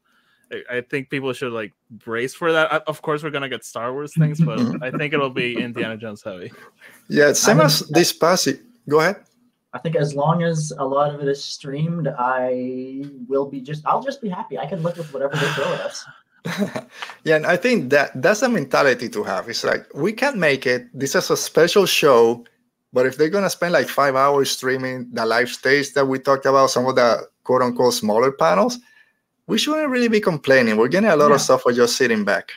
I, 0.51 0.77
I 0.77 0.82
think 0.82 1.10
people 1.10 1.34
should 1.34 1.54
like 1.54 1.74
brace 1.89 2.34
for 2.34 2.51
that. 2.51 2.72
Uh, 2.72 2.80
of 2.88 3.01
course, 3.01 3.24
we're 3.24 3.30
gonna 3.30 3.50
get 3.50 3.66
Star 3.66 3.94
Wars 3.94 4.13
things, 4.13 4.39
but 4.39 4.60
I 4.82 4.92
think 4.92 5.13
it'll 5.13 5.30
be 5.30 5.58
Indiana 5.58 5.98
Jones 5.98 6.24
heavy. 6.24 6.51
Yeah, 7.10 7.34
same 7.34 7.62
as 7.62 7.80
this 7.89 8.13
passage. 8.13 8.60
Go 8.89 9.00
ahead. 9.00 9.18
I 9.74 9.80
think 9.80 9.96
as 9.96 10.16
long 10.16 10.44
as 10.44 10.74
a 10.80 10.86
lot 10.86 11.13
of 11.13 11.22
it 11.22 11.27
is 11.27 11.44
streamed, 11.44 12.08
I 12.08 13.04
will 13.27 13.46
be 13.46 13.62
just 13.62 13.86
I'll 13.86 14.01
just 14.01 14.22
be 14.22 14.30
happy. 14.30 14.58
I 14.58 14.66
can 14.66 14.82
live 14.82 14.98
with 14.98 15.13
whatever 15.13 15.36
they 15.36 15.48
throw 15.51 15.74
at 15.74 15.82
us. 15.82 16.06
yeah, 17.24 17.36
and 17.36 17.46
I 17.46 17.58
think 17.58 17.89
that 17.89 18.12
that's 18.22 18.42
a 18.42 18.50
mentality 18.50 19.10
to 19.10 19.24
have. 19.24 19.50
It's 19.50 19.63
like 19.63 19.86
we 19.94 20.13
can 20.13 20.39
make 20.39 20.66
it. 20.66 20.88
This 20.94 21.16
is 21.16 21.30
a 21.30 21.38
special 21.38 21.86
show, 21.86 22.46
but 22.98 23.06
if 23.06 23.16
they're 23.16 23.30
gonna 23.30 23.48
spend 23.48 23.74
like 23.74 23.88
five 23.88 24.16
hours 24.16 24.50
streaming 24.50 25.08
the 25.13 25.24
live 25.24 25.50
stage 25.50 25.94
that 25.94 26.04
we 26.04 26.18
talked 26.18 26.48
about, 26.48 26.72
some 26.72 26.88
of 26.88 26.96
the 26.96 27.27
quote 27.44 27.62
unquote 27.62 27.94
smaller 27.94 28.32
panels, 28.32 28.80
we 29.46 29.60
shouldn't 29.60 29.89
really 29.89 30.08
be 30.08 30.20
complaining. 30.20 30.77
We're 30.77 30.88
getting 30.88 31.12
a 31.12 31.16
lot 31.16 31.27
yeah. 31.30 31.36
of 31.36 31.42
stuff 31.42 31.62
for 31.62 31.72
just 31.72 31.96
sitting 31.96 32.25
back. 32.25 32.54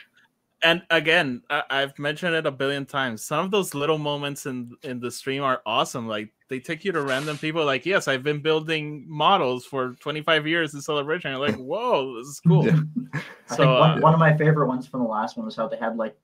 And 0.63 0.81
again, 0.89 1.43
I- 1.51 1.81
have 1.81 1.99
mentioned 1.99 2.33
it 2.33 2.47
a 2.47 2.51
billion 2.51 2.87
times. 2.87 3.21
Some 3.21 3.45
of 3.45 3.51
those 3.51 3.75
little 3.75 3.99
moments 3.99 4.47
in 4.47 4.75
in 4.81 4.99
the 4.99 5.11
stream 5.11 5.43
are 5.43 5.61
awesome. 5.67 6.07
Like 6.07 6.33
they 6.49 6.59
take 6.59 6.83
you 6.85 6.91
to 6.91 7.03
random 7.03 7.37
people. 7.37 7.63
Like, 7.63 7.85
yes, 7.85 8.07
I've 8.07 8.23
been 8.23 8.41
building 8.41 9.05
models 9.07 9.63
for 9.63 9.93
25 9.99 10.47
years 10.47 10.73
in 10.73 10.81
celebration. 10.81 11.29
You're 11.29 11.39
like, 11.39 11.57
whoa, 11.57 12.17
this 12.17 12.25
is 12.25 12.39
cool. 12.39 12.65
Yeah. 13.13 13.21
So 13.57 13.79
one, 13.79 13.99
uh, 13.99 14.01
one 14.01 14.13
of 14.13 14.19
my 14.19 14.35
favorite 14.35 14.67
ones 14.67 14.87
from 14.87 15.03
the 15.03 15.07
last 15.07 15.37
one 15.37 15.45
was 15.45 15.55
how 15.55 15.67
they 15.67 15.77
had 15.77 15.97
like 15.97 16.15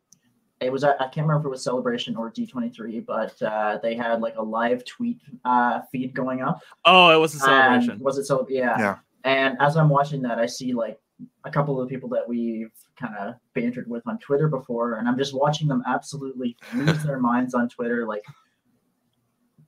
it 0.59 0.71
was 0.71 0.83
I 0.83 0.95
can't 0.97 1.27
remember 1.27 1.39
if 1.39 1.45
it 1.45 1.49
was 1.49 1.63
celebration 1.63 2.15
or 2.15 2.31
D23, 2.31 3.05
but 3.05 3.39
uh, 3.41 3.77
they 3.81 3.95
had 3.95 4.21
like 4.21 4.35
a 4.37 4.41
live 4.41 4.83
tweet 4.85 5.19
uh, 5.45 5.81
feed 5.91 6.13
going 6.13 6.41
up. 6.41 6.61
Oh, 6.85 7.09
it 7.09 7.19
was 7.19 7.35
a 7.35 7.39
celebration. 7.39 7.91
And 7.91 8.01
was 8.01 8.17
it 8.17 8.25
so? 8.25 8.45
Yeah. 8.49 8.77
Yeah. 8.79 8.97
And 9.23 9.57
as 9.59 9.77
I'm 9.77 9.89
watching 9.89 10.21
that, 10.23 10.39
I 10.39 10.45
see 10.45 10.73
like 10.73 10.99
a 11.43 11.51
couple 11.51 11.79
of 11.79 11.87
the 11.87 11.93
people 11.93 12.09
that 12.09 12.27
we've 12.27 12.71
kind 12.99 13.15
of 13.17 13.35
bantered 13.53 13.89
with 13.89 14.03
on 14.07 14.17
Twitter 14.19 14.47
before, 14.47 14.95
and 14.95 15.07
I'm 15.07 15.17
just 15.17 15.35
watching 15.35 15.67
them 15.67 15.83
absolutely 15.87 16.57
lose 16.73 17.03
their 17.03 17.19
minds 17.19 17.53
on 17.53 17.69
Twitter. 17.69 18.07
Like 18.07 18.23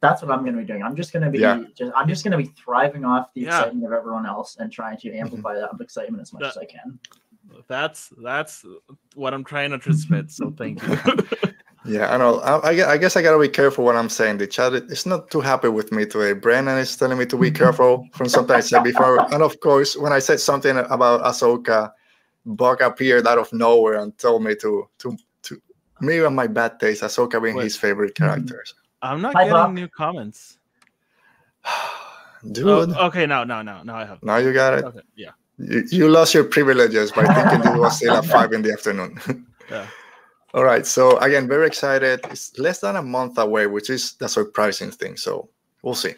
that's 0.01 0.21
what 0.21 0.31
I'm 0.31 0.41
going 0.41 0.55
to 0.55 0.61
be 0.61 0.65
doing. 0.65 0.81
I'm 0.81 0.95
just 0.95 1.11
going 1.11 1.23
to 1.23 1.29
be 1.29 1.39
yeah. 1.39 1.63
just 1.75 1.91
I'm 1.95 2.07
just 2.07 2.23
going 2.23 2.31
to 2.31 2.37
be 2.37 2.51
thriving 2.55 3.05
off 3.05 3.33
the 3.33 3.41
yeah. 3.41 3.59
excitement 3.59 3.85
of 3.85 3.93
everyone 3.93 4.25
else 4.25 4.57
and 4.59 4.71
trying 4.71 4.97
to 4.97 5.09
mm-hmm. 5.09 5.19
amplify 5.19 5.55
that 5.55 5.71
excitement 5.79 6.21
as 6.21 6.33
much 6.33 6.41
that, 6.41 6.49
as 6.49 6.57
I 6.57 6.65
can. 6.65 6.99
That's 7.67 8.11
that's 8.23 8.65
what 9.15 9.33
I'm 9.33 9.43
trying 9.43 9.71
to 9.71 9.77
transmit. 9.77 10.31
So 10.31 10.51
thank 10.51 10.81
you. 10.81 10.97
Yeah, 11.85 12.13
I 12.13 12.17
know. 12.17 12.39
I, 12.41 12.91
I, 12.91 12.97
guess 12.97 13.15
I 13.15 13.21
gotta 13.21 13.39
be 13.39 13.47
careful 13.47 13.85
what 13.85 13.95
I'm 13.95 14.09
saying. 14.09 14.37
The 14.37 14.47
chat 14.47 14.73
is 14.73 15.05
not 15.05 15.31
too 15.31 15.39
happy 15.39 15.69
with 15.69 15.91
me 15.91 16.05
today. 16.05 16.33
Brennan 16.33 16.77
is 16.77 16.95
telling 16.95 17.17
me 17.17 17.25
to 17.27 17.37
be 17.37 17.51
careful 17.51 18.05
from 18.13 18.27
something 18.27 18.55
I 18.55 18.59
said 18.59 18.83
before. 18.83 19.17
And 19.33 19.41
of 19.41 19.59
course, 19.61 19.95
when 19.95 20.11
I 20.11 20.19
said 20.19 20.39
something 20.39 20.77
about 20.77 21.21
Ahsoka, 21.23 21.91
Buck 22.45 22.81
appeared 22.81 23.25
out 23.27 23.37
of 23.37 23.51
nowhere 23.53 23.95
and 23.95 24.15
told 24.17 24.43
me 24.43 24.55
to 24.55 24.89
to 24.99 25.17
to 25.43 25.61
me 26.01 26.19
and 26.19 26.35
my 26.35 26.47
bad 26.47 26.79
taste, 26.79 27.01
Ahsoka 27.01 27.41
being 27.41 27.55
Wait. 27.55 27.63
his 27.63 27.77
favorite 27.77 28.13
characters. 28.13 28.75
I'm 29.01 29.21
not 29.21 29.33
Hi, 29.35 29.45
getting 29.45 29.53
Buck. 29.53 29.71
new 29.71 29.87
comments. 29.87 30.59
Dude. 32.51 32.67
Oh, 32.67 33.07
okay, 33.07 33.25
no, 33.25 33.43
no, 33.43 33.61
no, 33.61 33.83
no, 33.83 33.95
I 33.95 34.05
have. 34.05 34.21
Now 34.23 34.37
you 34.37 34.53
got 34.53 34.73
it. 34.73 34.85
Okay, 34.85 35.01
yeah. 35.15 35.31
You, 35.59 35.83
you 35.91 36.09
lost 36.09 36.33
your 36.33 36.45
privileges 36.45 37.11
by 37.11 37.25
thinking 37.25 37.73
it 37.73 37.77
was 37.77 37.97
still 37.97 38.15
at 38.15 38.25
five 38.35 38.53
in 38.53 38.61
the 38.61 38.71
afternoon. 38.71 39.45
yeah. 39.69 39.85
All 40.53 40.63
right. 40.63 40.85
So 40.85 41.17
again, 41.19 41.47
very 41.47 41.67
excited. 41.67 42.21
It's 42.31 42.57
less 42.57 42.79
than 42.79 42.95
a 42.95 43.03
month 43.03 43.37
away, 43.37 43.67
which 43.67 43.89
is 43.89 44.13
the 44.13 44.27
surprising 44.27 44.89
thing. 44.89 45.15
So 45.15 45.49
we'll 45.83 45.93
see. 45.93 46.15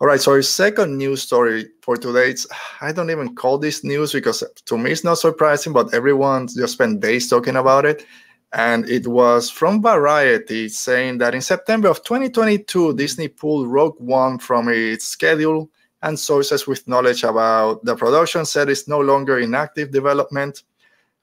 All 0.00 0.06
right. 0.06 0.20
So 0.20 0.32
our 0.32 0.42
second 0.42 0.98
news 0.98 1.22
story 1.22 1.70
for 1.80 1.96
today, 1.96 2.30
it's, 2.30 2.46
I 2.82 2.92
don't 2.92 3.10
even 3.10 3.34
call 3.34 3.56
this 3.56 3.82
news 3.82 4.12
because 4.12 4.44
to 4.66 4.76
me 4.76 4.90
it's 4.90 5.04
not 5.04 5.18
surprising, 5.18 5.72
but 5.72 5.94
everyone 5.94 6.48
just 6.48 6.74
spent 6.74 7.00
days 7.00 7.28
talking 7.28 7.56
about 7.56 7.86
it. 7.86 8.04
And 8.52 8.88
it 8.88 9.06
was 9.06 9.50
from 9.50 9.82
Variety 9.82 10.68
saying 10.68 11.18
that 11.18 11.34
in 11.34 11.40
September 11.40 11.88
of 11.88 12.04
2022, 12.04 12.94
Disney 12.94 13.28
pulled 13.28 13.68
Rogue 13.68 13.96
One 13.98 14.38
from 14.38 14.68
its 14.68 15.06
schedule 15.06 15.70
and 16.04 16.18
sources 16.18 16.66
with 16.66 16.86
knowledge 16.86 17.24
about 17.24 17.82
the 17.84 17.96
production 17.96 18.44
said 18.44 18.68
it's 18.68 18.86
no 18.86 19.00
longer 19.00 19.38
in 19.38 19.54
active 19.54 19.90
development 19.90 20.62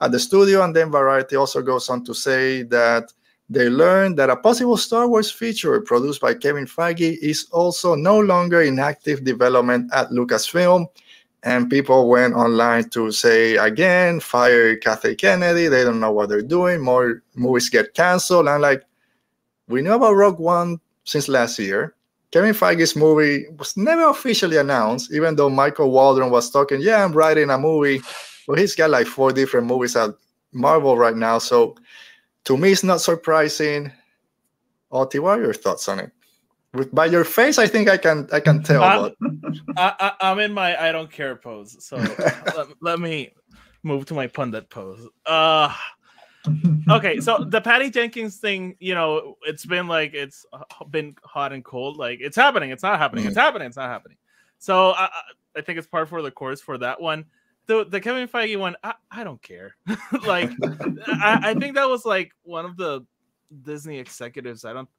at 0.02 0.12
the 0.12 0.20
studio. 0.20 0.64
And 0.64 0.76
then 0.76 0.92
Variety 0.92 1.36
also 1.36 1.62
goes 1.62 1.88
on 1.88 2.04
to 2.06 2.16
say 2.16 2.64
that 2.64 3.14
they 3.48 3.70
learned 3.70 4.18
that 4.18 4.32
a 4.32 4.36
possible 4.36 4.78
Star 4.78 5.08
Wars 5.08 5.30
feature 5.32 5.80
produced 5.82 6.20
by 6.20 6.34
Kevin 6.34 6.66
Feige 6.66 7.18
is 7.22 7.48
also 7.52 7.94
no 7.94 8.20
longer 8.20 8.62
in 8.64 8.80
active 8.80 9.24
development 9.24 9.92
at 9.94 10.10
Lucasfilm. 10.10 10.88
And 11.44 11.70
people 11.70 12.10
went 12.10 12.34
online 12.34 12.90
to 12.90 13.12
say 13.12 13.58
again, 13.58 14.20
fire 14.20 14.76
Kathy 14.78 15.16
Kennedy. 15.16 15.68
They 15.68 15.84
don't 15.84 16.00
know 16.00 16.12
what 16.12 16.30
they're 16.30 16.42
doing. 16.42 16.82
More 16.82 17.22
movies 17.36 17.70
get 17.70 17.94
canceled. 17.94 18.48
And 18.48 18.62
like, 18.62 18.84
we 19.68 19.82
knew 19.82 19.94
about 19.94 20.14
Rogue 20.14 20.40
One 20.40 20.80
since 21.04 21.28
last 21.28 21.60
year. 21.60 21.96
Kevin 22.32 22.54
Feige's 22.54 22.96
movie 22.96 23.46
was 23.58 23.76
never 23.76 24.10
officially 24.10 24.58
announced, 24.58 25.12
even 25.14 25.36
though 25.36 25.50
Michael 25.50 25.92
Waldron 25.92 26.32
was 26.32 26.50
talking, 26.50 26.82
yeah, 26.82 27.04
I'm 27.04 27.12
writing 27.12 27.50
a 27.50 27.58
movie 27.58 28.02
But 28.48 28.58
he's 28.58 28.76
got 28.76 28.90
like 28.90 29.08
four 29.08 29.32
different 29.32 29.68
movies 29.68 29.96
at 29.96 30.12
Marvel 30.54 30.98
right 30.98 31.16
now. 31.16 31.38
So 31.40 31.76
to 32.46 32.58
me, 32.58 32.72
it's 32.72 32.84
not 32.84 33.02
surprising. 33.02 33.92
Oti, 34.92 35.20
what 35.20 35.40
are 35.40 35.44
your 35.44 35.54
thoughts 35.54 35.88
on 35.88 36.00
it? 36.00 36.12
With, 36.74 36.94
by 36.94 37.06
your 37.06 37.26
face, 37.26 37.58
I 37.58 37.68
think 37.68 37.90
I 37.90 37.98
can 37.98 38.30
I 38.32 38.40
can 38.40 38.64
tell. 38.64 38.84
I'm, 38.84 39.14
I, 39.78 40.14
am 40.22 40.40
in 40.40 40.54
my 40.54 40.82
I 40.82 40.92
don't 40.92 41.12
care 41.12 41.36
pose. 41.36 41.76
So 41.84 41.98
let, 42.56 42.68
let, 42.82 43.00
me 43.00 43.34
move 43.84 44.06
to 44.06 44.14
my 44.14 44.28
pundit 44.28 44.70
pose. 44.70 45.08
Uh 45.26 45.74
okay, 46.90 47.20
so 47.20 47.46
the 47.48 47.62
Patty 47.62 47.90
Jenkins 47.90 48.38
thing, 48.38 48.76
you 48.80 48.96
know, 48.96 49.38
it's 49.44 49.66
been 49.66 49.88
like 49.88 50.14
it's 50.14 50.46
been 50.90 51.16
hot 51.24 51.54
and 51.54 51.64
cold. 51.64 51.98
Like 51.98 52.20
it's 52.22 52.36
happening, 52.36 52.72
it's 52.72 52.84
not 52.84 53.00
happening, 53.00 53.26
it's 53.26 53.38
mm. 53.38 53.42
happening, 53.42 53.68
it's 53.68 53.78
not 53.78 53.90
happening. 53.90 54.18
So 54.60 54.92
I, 54.92 55.10
I 55.56 55.62
think 55.62 55.78
it's 55.78 55.88
part 55.88 56.10
for 56.10 56.22
the 56.22 56.32
course 56.32 56.62
for 56.62 56.78
that 56.80 57.02
one 57.02 57.26
the 57.68 57.86
the 57.86 58.02
Kevin 58.02 58.28
Feige 58.28 58.60
one, 58.60 58.76
I, 58.84 58.94
I 59.10 59.24
don't 59.24 59.42
care. 59.42 59.76
like, 60.26 60.52
I, 61.08 61.40
I, 61.44 61.54
think 61.54 61.76
that 61.76 61.88
was 61.90 62.06
like 62.06 62.32
one 62.44 62.66
of 62.66 62.78
the 62.78 63.06
Disney 63.64 64.00
executives. 64.00 64.66
I 64.66 64.74
don't. 64.74 64.90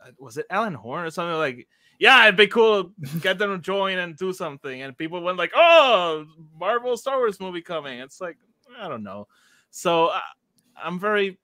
Uh, 0.00 0.10
was 0.18 0.38
it 0.38 0.46
Alan 0.50 0.74
Horn 0.74 1.04
or 1.04 1.10
something 1.10 1.36
like? 1.36 1.68
Yeah, 1.98 2.24
it'd 2.24 2.36
be 2.36 2.48
cool 2.48 2.84
to 2.84 3.18
get 3.20 3.38
them 3.38 3.50
to 3.50 3.58
join 3.58 3.98
and 3.98 4.16
do 4.16 4.32
something. 4.32 4.82
And 4.82 4.96
people 4.96 5.20
went 5.20 5.38
like, 5.38 5.52
"Oh, 5.54 6.26
Marvel 6.58 6.96
Star 6.96 7.18
Wars 7.18 7.40
movie 7.40 7.62
coming." 7.62 8.00
It's 8.00 8.20
like 8.20 8.36
I 8.78 8.88
don't 8.88 9.02
know. 9.02 9.28
So 9.70 10.12
I'm 10.80 10.98
very 10.98 11.38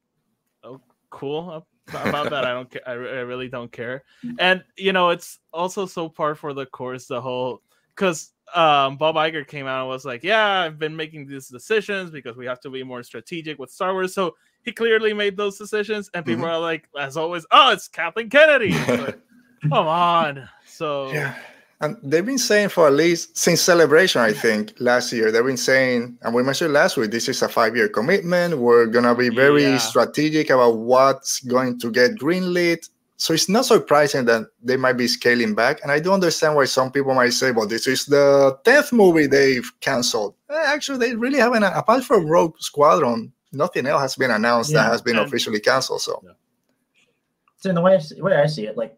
oh, 0.62 0.80
cool 1.10 1.66
about 1.88 2.30
that. 2.30 2.44
I 2.44 2.52
don't 2.52 2.70
care. 2.70 2.82
I, 2.86 2.92
I 2.92 2.94
really 3.22 3.48
don't 3.48 3.72
care. 3.72 4.04
And 4.38 4.62
you 4.76 4.92
know, 4.92 5.10
it's 5.10 5.38
also 5.52 5.86
so 5.86 6.08
par 6.08 6.34
for 6.34 6.52
the 6.54 6.66
course. 6.66 7.06
The 7.06 7.20
whole 7.20 7.62
because 7.94 8.32
um, 8.54 8.96
Bob 8.96 9.16
Iger 9.16 9.46
came 9.46 9.66
out 9.66 9.80
and 9.80 9.88
was 9.88 10.04
like, 10.04 10.22
"Yeah, 10.22 10.60
I've 10.60 10.78
been 10.78 10.96
making 10.96 11.26
these 11.26 11.48
decisions 11.48 12.10
because 12.10 12.36
we 12.36 12.46
have 12.46 12.60
to 12.60 12.70
be 12.70 12.82
more 12.82 13.02
strategic 13.02 13.58
with 13.58 13.70
Star 13.70 13.92
Wars." 13.92 14.14
So 14.14 14.34
he 14.62 14.72
clearly 14.72 15.12
made 15.12 15.36
those 15.36 15.58
decisions, 15.58 16.10
and 16.14 16.24
people 16.24 16.44
mm-hmm. 16.44 16.52
are 16.52 16.60
like, 16.60 16.88
as 16.98 17.16
always, 17.16 17.46
"Oh, 17.50 17.72
it's 17.72 17.88
Kathleen 17.88 18.30
Kennedy." 18.30 18.72
Like, 18.72 19.18
Come 19.62 19.88
on. 19.88 20.48
So 20.66 21.10
yeah, 21.12 21.34
and 21.80 21.96
they've 22.02 22.26
been 22.26 22.38
saying 22.38 22.70
for 22.70 22.86
at 22.86 22.94
least 22.94 23.36
since 23.36 23.60
celebration, 23.60 24.20
I 24.20 24.32
think 24.32 24.72
last 24.80 25.12
year 25.12 25.30
they've 25.30 25.44
been 25.44 25.56
saying, 25.56 26.18
and 26.22 26.34
we 26.34 26.42
mentioned 26.42 26.72
last 26.72 26.96
week, 26.96 27.10
this 27.10 27.28
is 27.28 27.42
a 27.42 27.48
five-year 27.48 27.88
commitment. 27.88 28.58
We're 28.58 28.86
gonna 28.86 29.14
be 29.14 29.28
very 29.28 29.62
yeah. 29.62 29.78
strategic 29.78 30.50
about 30.50 30.78
what's 30.78 31.40
going 31.40 31.78
to 31.80 31.90
get 31.90 32.16
greenlit 32.16 32.88
so 33.20 33.34
it's 33.34 33.48
not 33.48 33.66
surprising 33.66 34.26
that 34.26 34.46
they 34.62 34.76
might 34.76 34.92
be 34.92 35.08
scaling 35.08 35.56
back. 35.56 35.82
And 35.82 35.90
I 35.90 35.98
do 35.98 36.12
understand 36.12 36.54
why 36.54 36.66
some 36.66 36.92
people 36.92 37.14
might 37.14 37.32
say, 37.32 37.50
well, 37.50 37.66
this 37.66 37.88
is 37.88 38.06
the 38.06 38.56
10th 38.64 38.92
movie 38.92 39.26
they've 39.26 39.68
canceled. 39.80 40.36
Eh, 40.48 40.54
actually, 40.54 40.98
they 40.98 41.16
really 41.16 41.40
haven't, 41.40 41.64
apart 41.64 42.04
from 42.04 42.28
Rogue 42.28 42.54
Squadron, 42.60 43.32
nothing 43.52 43.86
else 43.86 44.02
has 44.02 44.14
been 44.14 44.30
announced 44.30 44.70
yeah, 44.70 44.84
that 44.84 44.92
has 44.92 45.02
been 45.02 45.18
officially 45.18 45.58
canceled. 45.58 46.00
So, 46.00 46.22
yeah. 46.24 46.30
so 47.56 47.70
in 47.70 47.74
the 47.74 47.80
way 47.80 47.96
I, 47.96 47.98
see, 47.98 48.22
way 48.22 48.36
I 48.36 48.46
see 48.46 48.66
it, 48.66 48.76
like 48.76 48.96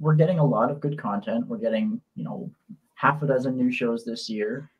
we're 0.00 0.14
getting 0.14 0.38
a 0.38 0.44
lot 0.44 0.70
of 0.70 0.80
good 0.80 0.98
content. 0.98 1.46
We're 1.46 1.58
getting, 1.58 2.00
you 2.16 2.24
know, 2.24 2.50
half 2.94 3.22
a 3.22 3.26
dozen 3.26 3.56
new 3.56 3.70
shows 3.70 4.04
this 4.04 4.28
year. 4.28 4.70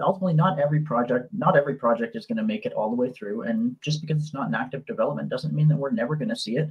Ultimately, 0.00 0.34
not 0.34 0.58
every 0.58 0.80
project, 0.80 1.28
not 1.32 1.56
every 1.56 1.74
project 1.74 2.16
is 2.16 2.26
going 2.26 2.38
to 2.38 2.42
make 2.42 2.66
it 2.66 2.72
all 2.72 2.90
the 2.90 2.96
way 2.96 3.12
through. 3.12 3.42
And 3.42 3.76
just 3.80 4.00
because 4.00 4.20
it's 4.20 4.34
not 4.34 4.48
in 4.48 4.54
active 4.54 4.84
development 4.86 5.28
doesn't 5.28 5.54
mean 5.54 5.68
that 5.68 5.76
we're 5.76 5.92
never 5.92 6.16
going 6.16 6.30
to 6.30 6.36
see 6.36 6.56
it. 6.56 6.70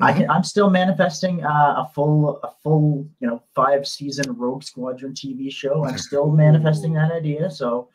I 0.00 0.12
can, 0.12 0.28
I'm 0.28 0.42
still 0.42 0.68
manifesting 0.68 1.44
uh, 1.44 1.74
a 1.78 1.90
full, 1.94 2.40
a 2.42 2.50
full, 2.62 3.08
you 3.20 3.28
know, 3.28 3.40
five 3.54 3.86
season 3.86 4.36
Rogue 4.36 4.64
Squadron 4.64 5.12
TV 5.14 5.52
show. 5.52 5.84
I'm 5.84 5.98
still 5.98 6.30
manifesting 6.30 6.92
that 6.94 7.12
idea. 7.12 7.50
So 7.50 7.88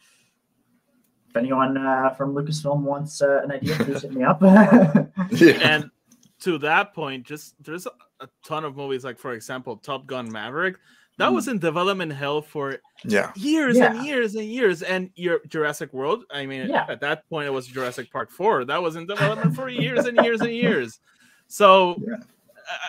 if 1.30 1.36
anyone 1.36 1.78
uh, 1.78 2.12
from 2.12 2.34
Lucasfilm 2.34 2.82
wants 2.82 3.22
uh, 3.22 3.42
an 3.44 3.52
idea, 3.52 3.76
please 3.76 4.04
hit 4.04 4.14
me 4.14 4.24
up. 4.24 4.42
yeah. 4.42 5.60
And 5.64 5.92
to 6.42 6.58
that 6.60 6.94
point, 6.94 7.26
just 7.26 7.56
there's 7.64 7.86
a, 7.86 7.92
a 8.22 8.28
ton 8.46 8.64
of 8.66 8.76
movies, 8.76 9.04
like 9.04 9.18
for 9.18 9.34
example, 9.34 9.78
Top 9.78 10.06
Gun 10.06 10.32
Maverick, 10.32 10.78
that 11.18 11.34
was 11.34 11.48
in 11.48 11.58
development 11.58 12.14
hell 12.14 12.42
for 12.44 12.78
yeah. 13.04 13.32
years 13.36 13.76
Yeah. 13.78 13.94
and 13.96 14.06
years 14.06 14.36
and 14.36 14.46
years. 14.46 14.84
And 14.84 15.10
your 15.16 15.40
Jurassic 15.48 15.92
World, 15.94 16.26
I 16.32 16.46
mean, 16.46 16.70
Yeah. 16.70 16.86
at 16.90 17.00
that 17.02 17.28
point 17.30 17.48
it 17.48 17.52
was 17.52 17.66
Jurassic 17.68 18.12
Park 18.12 18.30
Four. 18.30 18.66
That 18.66 18.82
was 18.82 18.96
in 18.96 19.08
development 19.14 19.56
for 19.56 19.68
years 19.68 20.06
and 20.06 20.18
years 20.24 20.42
and 20.42 20.52
years. 20.54 21.00
So 21.48 21.96
Yeah. 22.08 22.18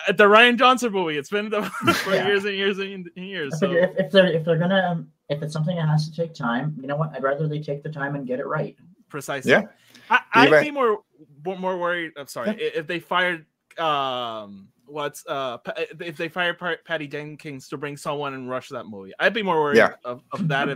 uh, 0.07 0.11
the 0.11 0.25
Rian 0.25 0.57
Johnson 0.59 0.91
movie, 0.91 1.17
it's 1.17 1.29
been 1.31 1.49
for 1.51 2.13
Yeah. 2.13 2.27
years 2.27 2.45
and 2.45 2.55
years 2.55 2.77
and 2.77 3.09
years. 3.15 3.59
So 3.59 3.71
if, 3.71 3.97
if 3.97 4.11
they're 4.11 4.27
if 4.27 4.45
they're 4.45 4.59
gonna 4.59 4.87
um, 4.91 5.07
if 5.29 5.41
it's 5.41 5.53
something 5.53 5.75
that 5.75 5.87
has 5.87 6.07
to 6.09 6.15
take 6.15 6.33
time, 6.35 6.75
you 6.79 6.87
know 6.87 6.97
what? 6.97 7.11
I'd 7.15 7.23
rather 7.23 7.47
they 7.47 7.59
take 7.61 7.81
the 7.81 7.89
time 7.89 8.13
and 8.15 8.27
get 8.27 8.39
it 8.39 8.45
right. 8.45 8.75
precisely. 9.09 9.51
Yeah. 9.51 9.63
I, 10.09 10.19
I'd 10.33 10.47
Even- 10.47 10.63
be 10.63 10.71
more 10.71 10.99
more 11.45 11.57
more 11.57 11.77
worried. 11.77 12.11
I'm 12.17 12.27
sorry 12.27 12.51
if 12.61 12.87
they 12.87 12.99
fired 12.99 13.45
um 13.77 14.67
what's 14.85 15.25
uh 15.27 15.57
if 15.99 16.17
they 16.17 16.27
fired 16.27 16.57
Patty 16.85 17.07
Jenkins 17.07 17.67
to 17.69 17.77
bring 17.77 17.95
someone 17.97 18.33
and 18.33 18.49
rush 18.49 18.69
that 18.69 18.85
movie. 18.85 19.13
I'd 19.19 19.33
be 19.33 19.43
more 19.43 19.61
worried 19.61 19.77
Yeah. 19.77 19.93
of, 20.03 20.21
of 20.31 20.47
that 20.47 20.67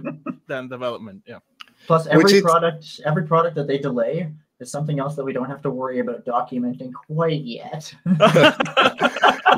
than 0.48 0.68
development. 0.70 1.24
Yeah. 1.26 1.40
Plus, 1.88 2.06
Which 2.06 2.14
every 2.14 2.32
is- 2.38 2.42
product 2.42 3.02
every 3.06 3.24
product 3.28 3.56
that 3.56 3.68
they 3.68 3.78
delay 3.78 4.32
is 4.60 4.72
something 4.72 5.00
else 5.00 5.16
that 5.16 5.24
we 5.26 5.34
don't 5.34 5.50
have 5.50 5.62
to 5.64 5.70
worry 5.72 6.00
about 6.00 6.24
documenting 6.26 6.92
quite 7.08 7.42
yet. 7.42 7.94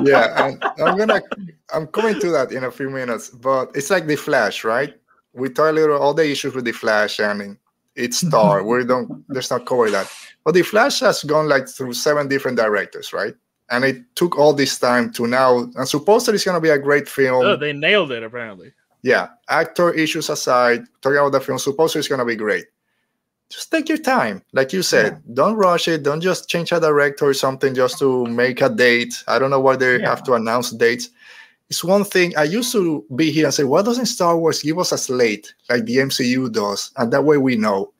yeah, 0.02 0.46
and 0.46 0.62
I'm 0.78 0.96
gonna 0.96 1.22
I'm 1.72 1.86
coming 1.88 2.18
to 2.20 2.30
that 2.30 2.52
in 2.52 2.64
a 2.64 2.70
few 2.70 2.90
minutes, 2.90 3.28
but 3.30 3.70
it's 3.74 3.90
like 3.90 4.06
the 4.06 4.16
Flash, 4.16 4.64
right? 4.64 4.94
We 5.32 5.50
talk 5.50 5.70
a 5.70 5.72
little 5.72 5.98
all 5.98 6.14
the 6.14 6.28
issues 6.28 6.54
with 6.54 6.64
the 6.64 6.72
Flash 6.72 7.20
and 7.20 7.56
its 7.96 8.18
star. 8.26 8.62
we 8.62 8.84
don't 8.84 9.24
let's 9.28 9.50
not 9.50 9.66
cover 9.66 9.90
that. 9.90 10.10
But 10.44 10.54
the 10.54 10.62
Flash 10.62 11.00
has 11.00 11.24
gone 11.24 11.48
like 11.48 11.68
through 11.68 11.94
seven 11.94 12.28
different 12.28 12.56
directors, 12.56 13.12
right? 13.12 13.34
And 13.70 13.84
it 13.84 13.96
took 14.14 14.38
all 14.38 14.52
this 14.52 14.78
time 14.78 15.12
to 15.14 15.26
now 15.26 15.58
and 15.74 15.88
supposedly 15.88 16.36
it's 16.36 16.44
gonna 16.44 16.60
be 16.60 16.68
a 16.70 16.78
great 16.78 17.08
film. 17.08 17.44
oh, 17.44 17.56
they 17.56 17.72
nailed 17.72 18.12
it 18.12 18.22
apparently. 18.22 18.72
yeah, 19.02 19.28
actor 19.48 19.92
issues 19.92 20.28
aside, 20.30 20.84
talking 21.02 21.18
about 21.18 21.32
the 21.32 21.40
film, 21.40 21.58
supposedly 21.58 22.00
it's 22.00 22.08
gonna 22.08 22.24
be 22.24 22.36
great. 22.36 22.66
Just 23.48 23.70
take 23.70 23.88
your 23.88 23.98
time, 23.98 24.42
like 24.52 24.72
you 24.72 24.82
said. 24.82 25.22
Don't 25.32 25.54
rush 25.54 25.86
it. 25.86 26.02
Don't 26.02 26.20
just 26.20 26.48
change 26.48 26.72
a 26.72 26.80
director 26.80 27.26
or 27.26 27.34
something 27.34 27.74
just 27.76 27.96
to 28.00 28.26
make 28.26 28.60
a 28.60 28.68
date. 28.68 29.22
I 29.28 29.38
don't 29.38 29.50
know 29.50 29.60
why 29.60 29.76
they 29.76 29.98
Yeah. 30.00 30.08
have 30.10 30.24
to 30.24 30.34
announce 30.34 30.70
dates. 30.72 31.10
It's 31.68 31.82
one 31.82 32.04
thing. 32.04 32.36
I 32.36 32.44
used 32.44 32.70
to 32.72 33.04
be 33.16 33.30
here 33.30 33.46
and 33.46 33.54
say, 33.54 33.64
"Why 33.64 33.82
doesn't 33.82 34.06
Star 34.06 34.36
Wars 34.38 34.62
give 34.62 34.78
us 34.78 34.92
a 34.92 34.98
slate 34.98 35.52
like 35.68 35.84
the 35.84 35.96
MCU 35.98 36.48
does?" 36.52 36.92
And 36.96 37.12
that 37.12 37.24
way 37.24 37.38
we 37.38 37.56
know. 37.56 37.92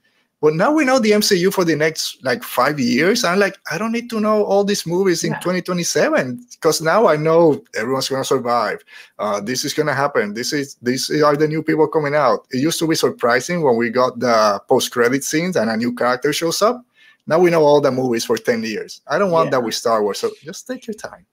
But 0.42 0.54
now 0.54 0.70
we 0.70 0.84
know 0.84 0.98
the 0.98 1.12
MCU 1.12 1.50
for 1.50 1.64
the 1.64 1.74
next 1.74 2.22
like 2.22 2.44
five 2.44 2.78
years. 2.78 3.24
I'm 3.24 3.38
like, 3.38 3.56
I 3.72 3.78
don't 3.78 3.90
need 3.90 4.10
to 4.10 4.20
know 4.20 4.44
all 4.44 4.64
these 4.64 4.86
movies 4.86 5.24
in 5.24 5.32
Yeah. 5.32 5.40
2027 5.40 6.46
because 6.52 6.80
now 6.82 7.08
I 7.08 7.16
know 7.16 7.64
everyone's 7.74 8.08
gonna 8.08 8.22
survive 8.22 8.84
uh, 9.18 9.40
this 9.40 9.64
is 9.64 9.72
gonna 9.72 9.94
happen. 9.94 10.34
This 10.34 10.52
is 10.52 10.76
these 10.82 11.10
are 11.22 11.36
the 11.36 11.48
new 11.48 11.62
people 11.62 11.88
coming 11.88 12.14
out. 12.14 12.46
It 12.52 12.58
used 12.58 12.78
to 12.80 12.86
be 12.86 12.94
surprising 12.94 13.62
when 13.62 13.76
we 13.76 13.88
got 13.90 14.20
the 14.20 14.60
post 14.68 14.92
credit 14.92 15.24
scenes 15.24 15.56
and 15.56 15.70
a 15.70 15.76
new 15.76 15.94
character 15.94 16.32
shows 16.32 16.60
up. 16.62 16.84
Now 17.26 17.38
we 17.40 17.50
know 17.50 17.64
all 17.64 17.80
the 17.80 17.90
movies 17.90 18.24
for 18.26 18.36
ten 18.36 18.62
years. 18.62 19.00
I 19.08 19.18
don't 19.18 19.32
want 19.32 19.50
that 19.52 19.62
with 19.64 19.74
Star 19.74 20.02
Wars. 20.02 20.18
So 20.20 20.30
just 20.44 20.66
take 20.68 20.86
your 20.86 20.94
time. 20.94 21.24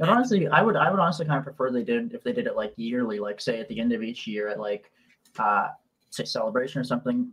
And 0.00 0.10
honestly, 0.10 0.48
I 0.48 0.62
would 0.62 0.76
I 0.76 0.90
would 0.90 1.00
honestly 1.00 1.26
kind 1.26 1.38
of 1.38 1.44
prefer 1.44 1.70
they 1.70 1.84
did 1.84 2.14
if 2.14 2.22
they 2.22 2.32
did 2.32 2.46
it 2.46 2.56
like 2.56 2.72
yearly, 2.76 3.18
like 3.18 3.40
say 3.40 3.60
at 3.60 3.68
the 3.68 3.78
end 3.78 3.92
of 3.92 4.02
each 4.02 4.26
year 4.26 4.48
at 4.48 4.58
like 4.58 4.90
uh 5.38 5.68
say 6.10 6.24
celebration 6.24 6.80
or 6.80 6.84
something. 6.84 7.30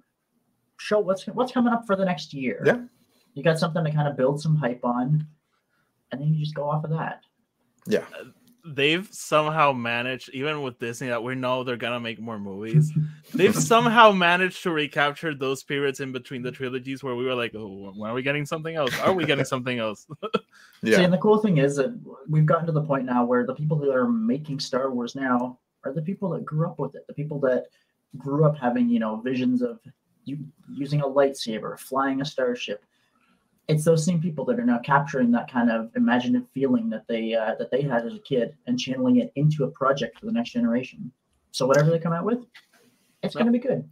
Show 0.77 0.99
what's 0.99 1.25
what's 1.27 1.51
coming 1.51 1.73
up 1.73 1.85
for 1.85 1.95
the 1.95 2.05
next 2.05 2.33
year. 2.33 2.61
Yeah. 2.65 2.81
You 3.33 3.43
got 3.43 3.59
something 3.59 3.83
to 3.83 3.91
kind 3.91 4.07
of 4.07 4.17
build 4.17 4.41
some 4.41 4.55
hype 4.55 4.83
on, 4.83 5.25
and 6.11 6.21
then 6.21 6.33
you 6.33 6.43
just 6.43 6.55
go 6.55 6.69
off 6.69 6.83
of 6.83 6.89
that. 6.91 7.21
Yeah, 7.87 8.05
They've 8.75 9.07
somehow 9.11 9.73
managed, 9.73 10.29
even 10.29 10.61
with 10.61 10.79
Disney, 10.79 11.07
that 11.07 11.23
we 11.23 11.35
know 11.35 11.63
they're 11.63 11.77
gonna 11.77 11.99
make 11.99 12.19
more 12.19 12.39
movies. 12.39 12.91
They've 13.33 13.55
somehow 13.55 14.11
managed 14.11 14.63
to 14.63 14.71
recapture 14.71 15.33
those 15.33 15.63
periods 15.63 15.99
in 15.99 16.11
between 16.11 16.41
the 16.41 16.51
trilogies 16.51 17.03
where 17.03 17.15
we 17.15 17.25
were 17.25 17.35
like, 17.35 17.55
"Oh, 17.55 17.91
when 17.95 18.11
are 18.11 18.13
we 18.13 18.21
getting 18.21 18.45
something 18.45 18.75
else? 18.75 18.97
Are 18.99 19.13
we 19.13 19.25
getting 19.25 19.45
something 19.45 19.79
else?" 19.79 20.07
See, 20.83 20.91
yeah, 20.91 21.01
and 21.01 21.11
the 21.11 21.17
cool 21.17 21.39
thing 21.39 21.57
is 21.57 21.75
that 21.75 21.99
we've 22.29 22.45
gotten 22.45 22.65
to 22.67 22.71
the 22.71 22.81
point 22.81 23.05
now 23.05 23.25
where 23.25 23.45
the 23.45 23.55
people 23.55 23.77
that 23.77 23.93
are 23.93 24.07
making 24.07 24.59
Star 24.59 24.91
Wars 24.91 25.15
now 25.15 25.59
are 25.83 25.93
the 25.93 26.01
people 26.01 26.29
that 26.29 26.45
grew 26.45 26.67
up 26.67 26.79
with 26.79 26.95
it, 26.95 27.05
the 27.07 27.13
people 27.13 27.39
that 27.41 27.65
grew 28.17 28.45
up 28.45 28.57
having, 28.57 28.89
you 28.89 28.99
know, 28.99 29.17
visions 29.17 29.61
of 29.61 29.79
you 30.25 30.37
using 30.71 31.01
a 31.01 31.07
lightsaber, 31.07 31.77
flying 31.79 32.21
a 32.21 32.25
starship. 32.25 32.83
It's 33.69 33.85
those 33.85 34.03
same 34.03 34.19
people 34.19 34.43
that 34.45 34.59
are 34.59 34.65
now 34.65 34.79
capturing 34.79 35.31
that 35.31 35.49
kind 35.49 35.69
of 35.69 35.91
imaginative 35.95 36.47
feeling 36.53 36.89
that 36.89 37.07
they 37.07 37.35
uh, 37.35 37.53
that 37.59 37.69
they 37.69 37.81
had 37.83 38.05
as 38.05 38.15
a 38.15 38.19
kid 38.19 38.55
and 38.65 38.79
channeling 38.79 39.17
it 39.17 39.31
into 39.35 39.63
a 39.63 39.69
project 39.69 40.19
for 40.19 40.25
the 40.25 40.31
next 40.31 40.51
generation. 40.51 41.11
So 41.51 41.67
whatever 41.67 41.91
they 41.91 41.99
come 41.99 42.13
out 42.13 42.25
with, 42.25 42.39
it's 43.23 43.35
going 43.35 43.45
to 43.45 43.51
be 43.51 43.59
good. 43.59 43.87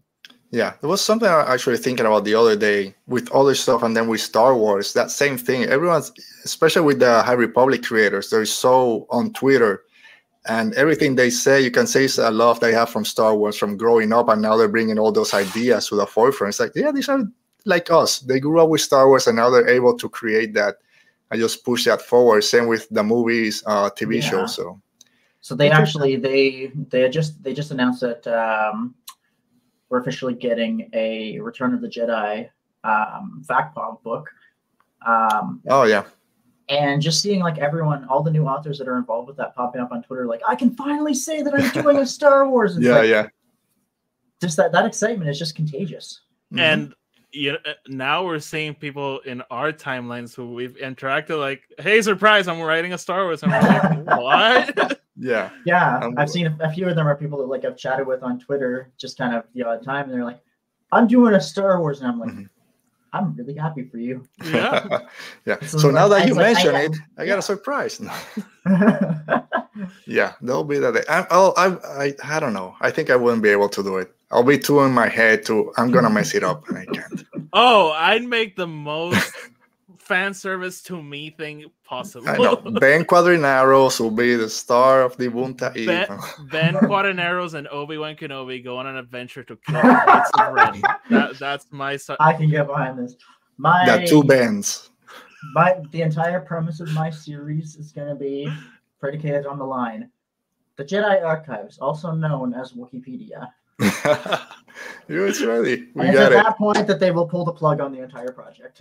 yeah. 0.52 0.74
There 0.82 0.90
was 0.90 1.02
something 1.02 1.30
I 1.30 1.54
actually 1.54 1.78
thinking 1.78 2.06
about 2.06 2.26
the 2.26 2.34
other 2.34 2.56
day 2.56 2.96
with 3.08 3.32
other 3.32 3.54
stuff, 3.56 3.84
and 3.84 3.96
then 3.96 4.08
with 4.08 4.22
Star 4.22 4.56
Wars. 4.56 4.94
That 4.94 5.12
same 5.12 5.38
thing. 5.38 5.64
Everyone's, 5.66 6.12
especially 6.44 6.84
with 6.84 7.00
the 7.00 7.22
High 7.22 7.34
Republic 7.34 7.84
creators, 7.84 8.30
they're 8.30 8.46
so 8.46 9.06
on 9.10 9.34
Twitter. 9.34 9.84
And 10.50 10.74
everything 10.76 11.16
they 11.16 11.30
say, 11.30 11.62
you 11.62 11.72
can 11.72 11.88
say 11.88 12.06
it's 12.06 12.18
a 12.18 12.32
love 12.32 12.62
they 12.62 12.72
have 12.74 12.90
from 12.90 13.04
Star 13.04 13.36
Wars 13.36 13.58
from 13.58 13.76
growing 13.76 14.14
up, 14.14 14.30
and 14.30 14.42
now 14.42 14.56
they're 14.56 14.70
bringing 14.70 14.98
all 14.98 15.12
those 15.12 15.34
ideas 15.34 15.90
to 15.90 15.96
the 15.96 16.08
forefront. 16.08 16.52
It's 16.52 16.60
like, 16.60 16.72
yeah, 16.74 16.92
these 16.92 17.10
are 17.10 17.24
like 17.68 17.92
us. 17.92 18.20
They 18.20 18.40
grew 18.40 18.60
up 18.62 18.70
with 18.70 18.82
Star 18.82 19.08
Wars, 19.08 19.28
and 19.28 19.36
now 19.36 19.50
they're 19.50 19.68
able 19.70 19.96
to 19.98 20.10
create 20.10 20.54
that 20.56 20.78
and 21.30 21.40
just 21.40 21.64
push 21.66 21.86
that 21.86 22.02
forward. 22.02 22.42
Same 22.44 22.68
with 22.68 22.88
the 22.90 23.04
movies, 23.04 23.64
uh, 23.68 23.90
TV 23.92 24.16
Yeah. 24.16 24.22
shows. 24.30 24.56
So 24.56 24.82
So 25.42 25.56
they 25.56 25.70
actually 25.70 26.16
they 26.18 26.72
they 26.90 27.08
just 27.10 27.42
they 27.44 27.54
just 27.54 27.72
announced 27.72 28.02
that 28.02 28.26
um, 28.28 28.96
we're 29.90 30.00
officially 30.00 30.34
getting 30.34 30.90
a 30.94 31.40
Return 31.40 31.74
of 31.74 31.82
the 31.82 31.88
Jedi 31.88 32.50
um, 32.84 33.44
fact 33.48 33.76
pop 33.76 34.02
book, 34.04 34.30
um, 35.06 35.62
oh 35.70 35.84
yeah, 35.84 36.04
and 36.70 37.02
just 37.02 37.22
seeing 37.22 37.40
like 37.42 37.58
everyone, 37.60 38.06
all 38.10 38.24
the 38.24 38.32
new 38.32 38.46
authors 38.46 38.78
that 38.80 38.88
are 38.88 38.98
involved 38.98 39.28
with 39.28 39.38
that 39.38 39.56
popping 39.56 39.82
up 39.82 39.92
on 39.92 40.04
Twitter, 40.04 40.26
like 40.26 40.42
I 40.48 40.56
can 40.56 40.72
finally 40.76 41.14
say 41.14 41.42
that 41.42 41.54
I'm 41.54 41.70
doing 41.84 41.98
a 41.98 42.06
Star 42.18 42.50
Wars. 42.50 42.76
It's 42.78 42.86
yeah, 42.86 42.98
like, 43.00 43.10
yeah. 43.10 43.28
Just 44.42 44.58
that 44.58 44.72
that 44.72 44.86
excitement 44.86 45.30
is 45.30 45.40
just 45.40 45.56
contagious. 45.56 46.22
Mhm. 46.54 46.60
and 46.60 46.94
you 47.38 47.52
know, 47.54 47.60
now 47.88 48.26
we're 48.26 48.40
seeing 48.40 48.74
people 48.74 49.20
in 49.20 49.42
our 49.52 49.72
timelines 49.72 50.36
who 50.36 50.54
we've 50.54 50.76
interacted 50.78 51.40
like, 51.40 51.62
"Hey, 51.80 52.02
surprise! 52.02 52.48
I'm 52.48 52.60
writing 52.62 52.94
a 52.94 52.98
Star 52.98 53.24
Wars." 53.26 53.44
And 53.44 53.52
we're 53.52 53.62
like, 53.62 54.06
"What?" 54.78 55.00
yeah, 55.18 55.50
Yeah, 55.66 56.00
Um, 56.00 56.16
I've 56.18 56.30
seen 56.30 56.48
a, 56.48 56.58
a 56.62 56.72
few 56.72 56.88
of 56.88 56.96
them 56.96 57.08
are 57.08 57.16
people 57.16 57.38
that 57.40 57.46
like 57.48 57.64
I've 57.66 57.78
chatted 57.78 58.06
with 58.08 58.24
on 58.24 58.40
Twitter, 58.40 58.92
just 58.98 59.18
kind 59.18 59.36
of 59.36 59.44
the 59.54 59.64
odd 59.64 59.84
time, 59.84 60.06
and 60.06 60.14
they're 60.14 60.26
like, 60.26 60.40
"I'm 60.92 61.08
doing 61.08 61.34
a 61.36 61.42
Star 61.42 61.80
Wars," 61.80 62.00
and 62.02 62.08
I'm 62.10 62.20
like, 62.20 62.30
Mhm. 62.32 62.50
"I'm 63.14 63.36
really 63.36 63.56
happy 63.56 63.84
for 63.84 63.98
you." 63.98 64.28
yeah, 64.46 65.00
yeah. 65.46 65.60
So 65.66 65.78
So 65.80 65.90
now 65.92 66.08
like- 66.08 66.24
that 66.24 66.28
you 66.30 66.36
like, 66.36 66.54
mention 66.54 66.76
it, 66.76 66.92
I 67.18 67.26
got 67.26 67.34
yeah. 67.34 67.38
a 67.38 67.42
surprise. 67.42 68.02
yeah, 70.06 70.34
that'll 70.42 70.64
be 70.64 70.80
that 70.80 70.94
day. 70.94 71.04
I, 71.10 71.26
I'll, 71.30 71.54
I, 71.58 71.68
I, 72.04 72.14
I 72.24 72.40
don't 72.40 72.54
know. 72.54 72.76
I 72.82 72.90
think 72.92 73.10
I 73.10 73.16
wouldn't 73.16 73.44
be 73.44 73.50
able 73.50 73.70
to 73.70 73.84
do 73.84 73.98
it. 73.98 74.14
I'll 74.32 74.44
be 74.44 74.58
too 74.58 74.82
in 74.82 74.92
my 74.92 75.08
head 75.08 75.46
to. 75.46 75.72
I'm 75.78 75.92
gonna 75.92 76.10
mess 76.10 76.36
it 76.36 76.44
up, 76.44 76.68
and 76.70 76.78
I 76.78 76.86
can't. 76.86 77.24
Oh, 77.54 77.92
I'd 77.92 78.26
make 78.26 78.56
the 78.58 78.68
most 78.68 79.34
fan 79.98 80.34
service 80.34 80.82
to 80.84 81.02
me 81.02 81.32
thing 81.32 81.66
possible. 81.86 82.28
I 82.30 82.38
know. 82.38 82.58
Ben 82.58 83.06
Quadinaros 83.06 84.00
will 84.02 84.12
be 84.12 84.36
the 84.36 84.50
star 84.50 85.02
of 85.02 85.16
the 85.18 85.30
Boonta 85.30 85.76
Eve. 85.76 85.88
Ben, 85.88 86.08
ben 86.52 86.74
Quadinaros 86.76 87.54
and 87.54 87.68
Obi 87.70 87.98
Wan 87.98 88.16
Kenobi 88.16 88.64
go 88.64 88.78
on 88.78 88.86
an 88.86 88.98
adventure 88.98 89.44
to 89.46 89.56
kill 89.66 89.82
the 89.82 90.06
Knights 90.06 90.30
of 90.38 90.54
Ren. 90.54 90.82
That, 91.10 91.40
that's 91.40 91.68
my 91.72 91.96
su- 91.96 92.18
I 92.20 92.34
can 92.34 92.50
get 92.50 92.68
behind 92.68 93.00
this. 93.00 93.16
My 93.58 93.98
the 93.98 94.06
two 94.06 94.24
Bens. 94.24 94.90
my 95.54 95.78
the 95.92 96.02
entire 96.02 96.42
premise 96.42 96.80
of 96.80 96.92
my 96.94 97.10
series 97.10 97.76
is 97.78 97.92
going 97.92 98.10
to 98.10 98.16
be 98.16 98.52
predicated 99.00 99.46
on 99.46 99.58
the 99.58 99.66
line: 99.66 100.12
the 100.76 100.84
Jedi 100.84 101.24
Archives, 101.24 101.80
also 101.80 102.12
known 102.12 102.54
as 102.54 102.74
Wookieepedia. 102.74 103.48
you 105.08 105.26
it's 105.26 105.42
ready. 105.44 105.88
We 105.94 106.02
and 106.02 106.10
it's 106.10 106.18
got 106.18 106.32
at 106.32 106.32
it. 106.32 106.44
that 106.44 106.58
point 106.58 106.88
that 106.88 107.00
they 107.00 107.12
will 107.12 107.28
pull 107.28 107.46
the 107.46 107.52
plug 107.52 107.80
on 107.80 107.92
the 107.92 108.02
entire 108.02 108.32
project. 108.32 108.78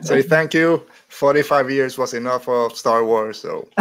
Say 0.04 0.22
thank 0.22 0.52
you. 0.54 0.86
45 1.08 1.70
years 1.70 1.96
was 1.98 2.14
enough 2.14 2.48
of 2.48 2.76
Star 2.76 3.04
Wars. 3.04 3.38
So, 3.40 3.68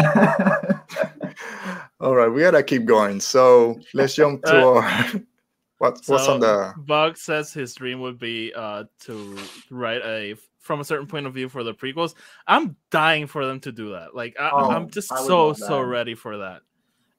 all 2.00 2.16
right, 2.16 2.28
we 2.30 2.42
gotta 2.42 2.64
keep 2.64 2.86
going. 2.86 3.20
So 3.20 3.80
let's 3.94 4.16
jump 4.16 4.44
to 4.46 4.58
Uh, 4.58 4.64
our. 4.82 5.06
What, 5.80 6.02
what's 6.08 6.28
on 6.28 6.42
the. 6.42 6.74
Buck 6.78 7.16
says 7.16 7.54
his 7.54 7.74
dream 7.74 8.02
would 8.02 8.20
be 8.20 8.52
uh, 8.54 8.84
to 9.02 9.38
write 9.72 10.02
a 10.04 10.36
from 10.60 10.82
a 10.82 10.84
certain 10.84 11.08
point 11.08 11.26
of 11.26 11.34
view 11.34 11.48
for 11.48 11.64
the 11.64 11.74
prequels. 11.74 12.16
I'm 12.48 12.76
dying 12.92 13.28
for 13.28 13.46
them 13.46 13.62
to 13.62 13.72
do 13.72 13.92
that. 13.92 14.14
Like 14.14 14.36
I, 14.38 14.50
Oh, 14.52 14.72
I'm 14.72 14.90
just 14.90 15.10
I 15.12 15.26
so 15.26 15.54
so 15.54 15.82
ready 15.82 16.16
for 16.16 16.40
that. 16.40 16.64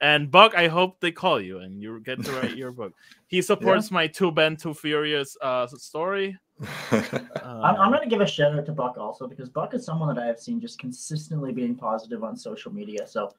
And 0.00 0.30
Buck, 0.30 0.54
I 0.54 0.68
hope 0.68 1.00
they 1.00 1.12
call 1.12 1.40
you 1.40 1.58
and 1.58 1.82
you 1.82 2.00
get 2.00 2.24
to 2.24 2.32
write 2.32 2.56
your 2.56 2.72
book. 2.72 2.94
He 3.26 3.42
supports 3.50 3.90
yeah. 3.90 3.94
my 3.94 4.06
Too 4.06 4.30
Ben 4.30 4.56
Too 4.56 4.72
Furious 4.72 5.36
uh, 5.42 5.66
story. 5.66 6.38
uh, 6.90 7.20
I'm, 7.44 7.76
I'm 7.76 7.90
going 7.90 8.02
to 8.02 8.08
give 8.08 8.20
a 8.20 8.26
shout 8.26 8.58
out 8.58 8.66
to 8.66 8.72
Buck 8.72 8.96
also 8.98 9.26
because 9.26 9.48
Buck 9.48 9.74
is 9.74 9.84
someone 9.84 10.14
that 10.14 10.22
I 10.22 10.26
have 10.26 10.38
seen 10.38 10.60
just 10.60 10.78
consistently 10.78 11.52
being 11.52 11.74
positive 11.74 12.24
on 12.24 12.36
social 12.36 12.72
media. 12.72 13.06
So, 13.06 13.30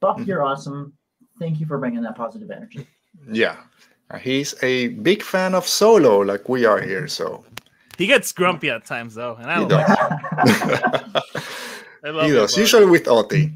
Buck, 0.00 0.18
mm-hmm. 0.18 0.28
you're 0.28 0.44
awesome. 0.44 0.92
Thank 1.38 1.58
you 1.58 1.66
for 1.66 1.78
bringing 1.78 2.02
that 2.02 2.16
positive 2.16 2.50
energy. 2.50 2.86
Yeah, 3.30 3.56
he's 4.20 4.54
a 4.62 4.88
big 4.88 5.22
fan 5.22 5.54
of 5.54 5.66
solo, 5.66 6.20
like 6.20 6.48
we 6.48 6.64
are 6.64 6.80
here. 6.80 7.08
So 7.08 7.44
he 7.96 8.06
gets 8.06 8.32
grumpy 8.32 8.70
at 8.70 8.84
times, 8.84 9.14
though, 9.14 9.36
and 9.36 9.50
I 9.50 9.60
he 9.60 9.66
does. 9.66 9.90
I 12.04 12.10
love 12.10 12.26
he 12.26 12.32
does. 12.32 12.56
Usually 12.56 12.86
with 12.86 13.08
Oti. 13.08 13.52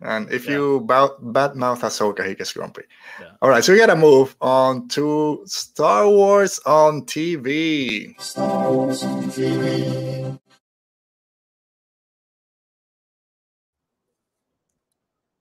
And 0.00 0.30
if 0.30 0.46
yeah. 0.46 0.52
you 0.52 0.80
bad 0.80 1.56
mouth 1.56 1.80
Ahsoka, 1.80 2.26
he 2.26 2.34
gets 2.34 2.52
grumpy. 2.52 2.82
Yeah. 3.18 3.30
All 3.40 3.48
right, 3.48 3.64
so 3.64 3.72
we 3.72 3.78
gotta 3.78 3.96
move 3.96 4.36
on 4.40 4.88
to 4.88 5.42
Star 5.46 6.08
Wars 6.08 6.60
on 6.66 7.02
TV. 7.02 8.20
Star 8.20 8.70
Wars 8.70 9.02
on 9.02 9.22
TV. 9.24 10.38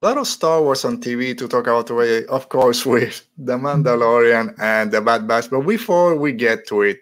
A 0.01 0.05
lot 0.05 0.17
of 0.19 0.27
Star 0.27 0.61
Wars 0.61 0.85
on 0.85 1.01
TV 1.01 1.37
to 1.37 1.47
talk 1.47 1.67
about 1.67 1.87
today, 1.87 2.25
of 2.27 2.47
course, 2.47 2.85
with 2.85 3.27
The 3.37 3.53
Mandalorian 3.57 4.55
and 4.59 4.91
The 4.91 5.01
Bad 5.01 5.27
Batch. 5.27 5.49
But 5.49 5.61
before 5.61 6.15
we 6.15 6.31
get 6.31 6.65
to 6.67 6.83
it, 6.83 6.99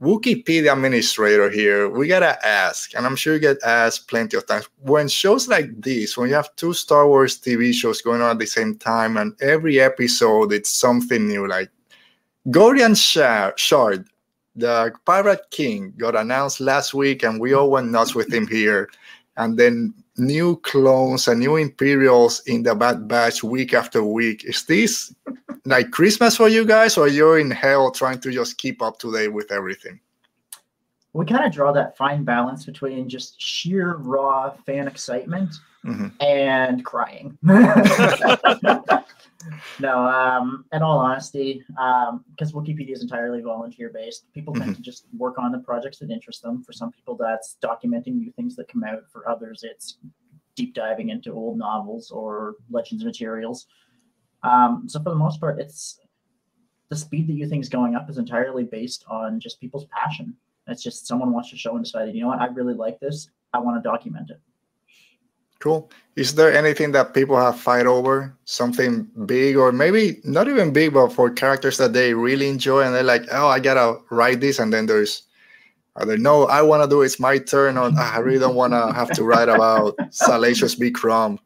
Wookieepedia 0.00 0.72
administrator 0.72 1.48
here, 1.48 1.88
we 1.88 2.08
gotta 2.08 2.44
ask, 2.44 2.94
and 2.94 3.06
I'm 3.06 3.14
sure 3.16 3.34
you 3.34 3.40
get 3.40 3.62
asked 3.62 4.08
plenty 4.08 4.36
of 4.36 4.46
times. 4.46 4.68
When 4.80 5.06
shows 5.08 5.46
like 5.46 5.80
this, 5.80 6.16
when 6.16 6.28
you 6.28 6.34
have 6.34 6.54
two 6.56 6.74
Star 6.74 7.06
Wars 7.06 7.40
TV 7.40 7.72
shows 7.72 8.02
going 8.02 8.20
on 8.20 8.30
at 8.30 8.38
the 8.38 8.46
same 8.46 8.76
time, 8.76 9.16
and 9.16 9.40
every 9.40 9.80
episode 9.80 10.52
it's 10.52 10.70
something 10.70 11.28
new, 11.28 11.46
like 11.46 11.70
Gorian 12.48 12.96
Shard, 13.56 14.04
the 14.56 14.92
Pirate 15.04 15.50
King, 15.50 15.94
got 15.96 16.16
announced 16.16 16.60
last 16.60 16.92
week, 16.92 17.22
and 17.22 17.40
we 17.40 17.52
all 17.54 17.70
went 17.70 17.90
nuts 17.90 18.14
with 18.14 18.32
him 18.32 18.46
here. 18.46 18.90
And 19.36 19.56
then 19.56 19.94
new 20.18 20.56
clones 20.56 21.28
and 21.28 21.40
new 21.40 21.56
Imperials 21.56 22.40
in 22.46 22.62
the 22.62 22.74
Bad 22.74 23.08
Batch 23.08 23.42
week 23.42 23.74
after 23.74 24.02
week. 24.02 24.44
Is 24.44 24.64
this 24.64 25.14
like 25.64 25.90
Christmas 25.90 26.36
for 26.36 26.48
you 26.48 26.64
guys, 26.64 26.96
or 26.96 27.08
you're 27.08 27.38
in 27.38 27.50
hell 27.50 27.90
trying 27.90 28.20
to 28.20 28.30
just 28.30 28.58
keep 28.58 28.82
up 28.82 28.98
to 29.00 29.12
date 29.12 29.28
with 29.28 29.52
everything? 29.52 30.00
We 31.12 31.24
kind 31.24 31.44
of 31.44 31.52
draw 31.52 31.72
that 31.72 31.96
fine 31.96 32.24
balance 32.24 32.66
between 32.66 33.08
just 33.08 33.40
sheer 33.40 33.96
raw 33.96 34.50
fan 34.66 34.86
excitement 34.86 35.54
mm-hmm. 35.84 36.08
and 36.20 36.84
crying. 36.84 37.38
no, 39.78 40.06
um, 40.06 40.64
in 40.72 40.82
all 40.82 40.98
honesty, 40.98 41.62
because 41.68 42.08
um, 42.08 42.52
Wookieepedia 42.52 42.92
is 42.92 43.02
entirely 43.02 43.40
volunteer 43.40 43.90
based, 43.92 44.32
people 44.32 44.54
tend 44.54 44.66
mm-hmm. 44.66 44.74
to 44.74 44.82
just 44.82 45.06
work 45.16 45.38
on 45.38 45.52
the 45.52 45.58
projects 45.58 45.98
that 45.98 46.10
interest 46.10 46.42
them. 46.42 46.62
For 46.62 46.72
some 46.72 46.90
people, 46.90 47.16
that's 47.16 47.56
documenting 47.62 48.14
new 48.14 48.32
things 48.32 48.56
that 48.56 48.68
come 48.68 48.84
out. 48.84 49.02
For 49.10 49.28
others, 49.28 49.62
it's 49.62 49.98
deep 50.54 50.74
diving 50.74 51.10
into 51.10 51.32
old 51.32 51.58
novels 51.58 52.10
or 52.10 52.56
legends 52.70 53.04
materials. 53.04 53.66
Um, 54.42 54.84
so 54.86 55.02
for 55.02 55.10
the 55.10 55.16
most 55.16 55.40
part, 55.40 55.60
it's 55.60 55.98
the 56.88 56.96
speed 56.96 57.28
that 57.28 57.34
you 57.34 57.48
think 57.48 57.62
is 57.62 57.68
going 57.68 57.94
up 57.94 58.08
is 58.08 58.18
entirely 58.18 58.64
based 58.64 59.04
on 59.08 59.40
just 59.40 59.60
people's 59.60 59.86
passion. 59.86 60.34
It's 60.68 60.82
just 60.82 61.06
someone 61.06 61.32
wants 61.32 61.50
to 61.50 61.56
show 61.56 61.76
and 61.76 61.84
decided, 61.84 62.14
you 62.14 62.22
know 62.22 62.28
what, 62.28 62.40
I 62.40 62.46
really 62.46 62.74
like 62.74 62.98
this. 63.00 63.28
I 63.52 63.58
want 63.58 63.82
to 63.82 63.88
document 63.88 64.30
it. 64.30 64.40
Cool. 65.58 65.90
Is 66.16 66.34
there 66.34 66.52
anything 66.52 66.92
that 66.92 67.14
people 67.14 67.36
have 67.36 67.58
fight 67.58 67.86
over? 67.86 68.34
Something 68.44 69.08
big, 69.26 69.56
or 69.56 69.72
maybe 69.72 70.20
not 70.24 70.48
even 70.48 70.72
big, 70.72 70.94
but 70.94 71.12
for 71.12 71.30
characters 71.30 71.76
that 71.78 71.92
they 71.92 72.14
really 72.14 72.48
enjoy, 72.48 72.82
and 72.82 72.94
they're 72.94 73.02
like, 73.02 73.24
"Oh, 73.32 73.48
I 73.48 73.60
gotta 73.60 73.98
write 74.10 74.40
this," 74.40 74.58
and 74.58 74.72
then 74.72 74.86
there's 74.86 75.22
either 75.96 76.16
no, 76.16 76.46
I 76.46 76.62
want 76.62 76.82
to 76.82 76.88
do 76.88 77.02
it's 77.02 77.20
my 77.20 77.38
turn, 77.38 77.76
or 77.76 77.90
ah, 77.96 78.14
I 78.16 78.18
really 78.20 78.38
don't 78.38 78.54
want 78.54 78.72
to 78.72 78.92
have 78.92 79.10
to 79.12 79.24
write 79.24 79.48
about 79.48 79.96
Salacious 80.10 80.74
B. 80.74 80.90
Crumb. 80.90 81.38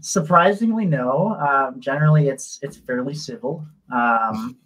Surprisingly, 0.00 0.84
no. 0.84 1.34
Um, 1.34 1.80
generally, 1.80 2.28
it's 2.28 2.58
it's 2.62 2.76
fairly 2.76 3.14
civil. 3.14 3.66
Um, 3.92 4.56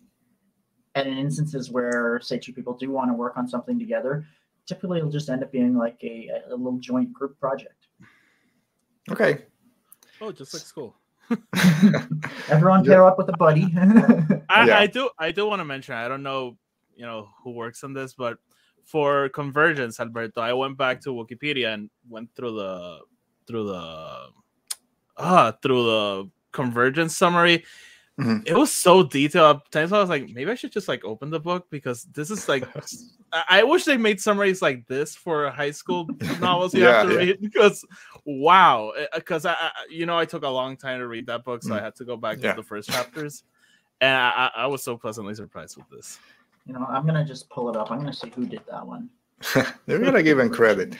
and 0.94 1.08
in 1.08 1.18
instances 1.18 1.70
where, 1.70 2.20
say, 2.20 2.38
two 2.38 2.52
people 2.52 2.74
do 2.74 2.90
want 2.90 3.10
to 3.10 3.14
work 3.14 3.36
on 3.36 3.48
something 3.48 3.78
together, 3.78 4.26
typically 4.66 4.98
it'll 4.98 5.10
just 5.10 5.28
end 5.28 5.42
up 5.42 5.52
being 5.52 5.76
like 5.76 5.98
a, 6.02 6.28
a 6.50 6.56
little 6.56 6.78
joint 6.78 7.12
group 7.12 7.38
project. 7.38 7.77
Okay. 9.10 9.46
Oh, 10.20 10.32
just 10.32 10.54
like 10.54 10.62
school. 10.62 10.96
Everyone 12.48 12.84
pair 12.84 13.04
up 13.04 13.18
with 13.18 13.28
a 13.28 13.36
buddy. 13.36 13.72
I, 14.48 14.66
yeah. 14.66 14.78
I 14.78 14.86
do. 14.86 15.10
I 15.18 15.30
do 15.30 15.46
want 15.46 15.60
to 15.60 15.64
mention. 15.64 15.94
I 15.94 16.08
don't 16.08 16.22
know, 16.22 16.56
you 16.96 17.04
know, 17.04 17.28
who 17.42 17.50
works 17.50 17.84
on 17.84 17.92
this, 17.92 18.14
but 18.14 18.38
for 18.84 19.28
convergence, 19.28 20.00
Alberto, 20.00 20.40
I 20.40 20.54
went 20.54 20.78
back 20.78 21.00
to 21.02 21.10
Wookieepedia 21.10 21.74
and 21.74 21.90
went 22.08 22.34
through 22.34 22.56
the 22.56 23.00
through 23.46 23.66
the 23.66 24.28
uh 25.16 25.52
through 25.62 25.84
the 25.84 26.30
convergence 26.52 27.16
summary 27.16 27.64
Mm-hmm. 28.18 28.46
It 28.46 28.56
was 28.56 28.72
so 28.72 29.04
detailed. 29.04 29.60
Times 29.70 29.92
I 29.92 30.00
was 30.00 30.08
like, 30.08 30.28
maybe 30.30 30.50
I 30.50 30.56
should 30.56 30.72
just 30.72 30.88
like 30.88 31.04
open 31.04 31.30
the 31.30 31.38
book 31.38 31.66
because 31.70 32.04
this 32.12 32.30
is 32.30 32.48
like, 32.48 32.64
I 33.48 33.62
wish 33.62 33.84
they 33.84 33.96
made 33.96 34.20
summaries 34.20 34.60
like 34.60 34.86
this 34.88 35.14
for 35.14 35.50
high 35.50 35.70
school 35.70 36.08
novels 36.40 36.74
you 36.74 36.82
yeah, 36.82 36.98
have 36.98 37.06
to 37.06 37.12
yeah. 37.12 37.18
read 37.18 37.38
because, 37.40 37.84
wow, 38.24 38.92
because 39.14 39.46
eh, 39.46 39.50
I, 39.50 39.66
I, 39.66 39.70
you 39.88 40.04
know, 40.04 40.18
I 40.18 40.24
took 40.24 40.42
a 40.42 40.48
long 40.48 40.76
time 40.76 40.98
to 40.98 41.06
read 41.06 41.26
that 41.26 41.44
book, 41.44 41.62
so 41.62 41.70
mm-hmm. 41.70 41.78
I 41.78 41.82
had 41.82 41.94
to 41.96 42.04
go 42.04 42.16
back 42.16 42.38
yeah. 42.40 42.54
to 42.54 42.60
the 42.60 42.66
first 42.66 42.90
chapters, 42.90 43.44
and 44.00 44.16
I, 44.16 44.50
I 44.56 44.66
was 44.66 44.82
so 44.82 44.96
pleasantly 44.96 45.34
surprised 45.34 45.76
with 45.76 45.88
this. 45.88 46.18
You 46.66 46.74
know, 46.74 46.86
I'm 46.88 47.06
gonna 47.06 47.24
just 47.24 47.48
pull 47.50 47.70
it 47.70 47.76
up. 47.76 47.90
I'm 47.90 47.98
gonna 48.00 48.12
see 48.12 48.30
who 48.34 48.46
did 48.46 48.62
that 48.70 48.84
one. 48.84 49.08
They're 49.86 50.00
gonna 50.00 50.22
give 50.22 50.38
him 50.38 50.50
credit. 50.50 50.96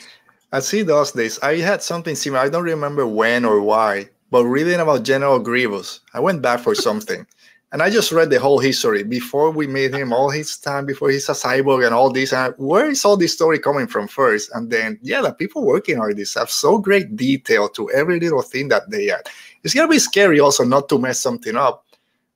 I 0.53 0.61
see 0.61 0.83
those 0.83 1.13
days. 1.13 1.39
I 1.41 1.57
had 1.57 1.83
something 1.83 2.15
similar. 2.15 2.43
I 2.43 2.49
don't 2.49 2.65
remember 2.65 3.07
when 3.07 3.45
or 3.45 3.61
why, 3.61 4.09
but 4.31 4.45
reading 4.45 4.81
about 4.81 5.05
General 5.05 5.39
Grievous, 5.39 6.01
I 6.13 6.21
went 6.21 6.43
back 6.43 6.61
for 6.61 6.75
something. 6.75 7.27
And 7.71 7.83
I 7.83 7.91
just 7.91 8.13
read 8.13 8.31
the 8.31 8.41
whole 8.41 8.59
history 8.59 9.03
before 9.03 9.51
we 9.51 9.67
meet 9.67 9.93
him, 9.93 10.11
all 10.11 10.31
his 10.31 10.57
time 10.57 10.87
before 10.87 11.11
he's 11.11 11.29
a 11.29 11.33
cyborg 11.33 11.85
and 11.85 11.95
all 11.95 12.11
this. 12.11 12.33
And 12.33 12.55
where 12.57 12.89
is 12.89 13.05
all 13.05 13.17
this 13.17 13.35
story 13.35 13.59
coming 13.59 13.87
from 13.87 14.09
first? 14.09 14.51
And 14.55 14.71
then, 14.71 14.99
yeah, 15.03 15.21
the 15.21 15.33
people 15.33 15.67
working 15.67 16.01
on 16.01 16.15
this 16.15 16.35
have 16.35 16.51
so 16.51 16.79
great 16.79 17.15
detail 17.15 17.69
to 17.71 17.91
every 17.91 18.19
little 18.21 18.41
thing 18.41 18.69
that 18.69 18.89
they 18.89 19.11
add. 19.11 19.29
It's 19.63 19.75
gonna 19.75 19.89
be 19.89 19.99
scary 19.99 20.41
also 20.41 20.65
not 20.65 20.89
to 20.89 20.99
mess 20.99 21.21
something 21.21 21.57
up. 21.57 21.85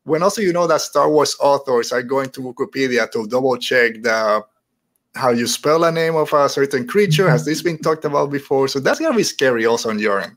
When 0.05 0.22
also 0.22 0.42
you 0.42 0.52
know 0.52 0.66
that 0.66 0.83
Star 0.83 1.09
Wars 1.09 1.35
authors 1.40 1.92
are 1.92 2.02
going 2.02 2.28
to 2.31 2.40
Wookieepedia 2.40 3.11
to 3.12 3.26
double 3.26 3.57
check 3.57 4.02
the 4.02 4.44
how 5.14 5.31
you 5.31 5.46
spell 5.46 5.85
a 5.85 5.92
name 5.92 6.16
of 6.16 6.33
a 6.33 6.48
certain 6.48 6.87
creature. 6.87 7.28
Has 7.28 7.44
this 7.44 7.62
been 7.62 7.78
talked 7.78 8.05
about 8.05 8.31
before? 8.31 8.68
So 8.68 8.81
that's 8.81 8.98
gonna 8.98 9.16
be 9.16 9.22
scary 9.22 9.64
also 9.64 9.88
on 9.88 9.98
your 9.98 10.20
end. 10.20 10.37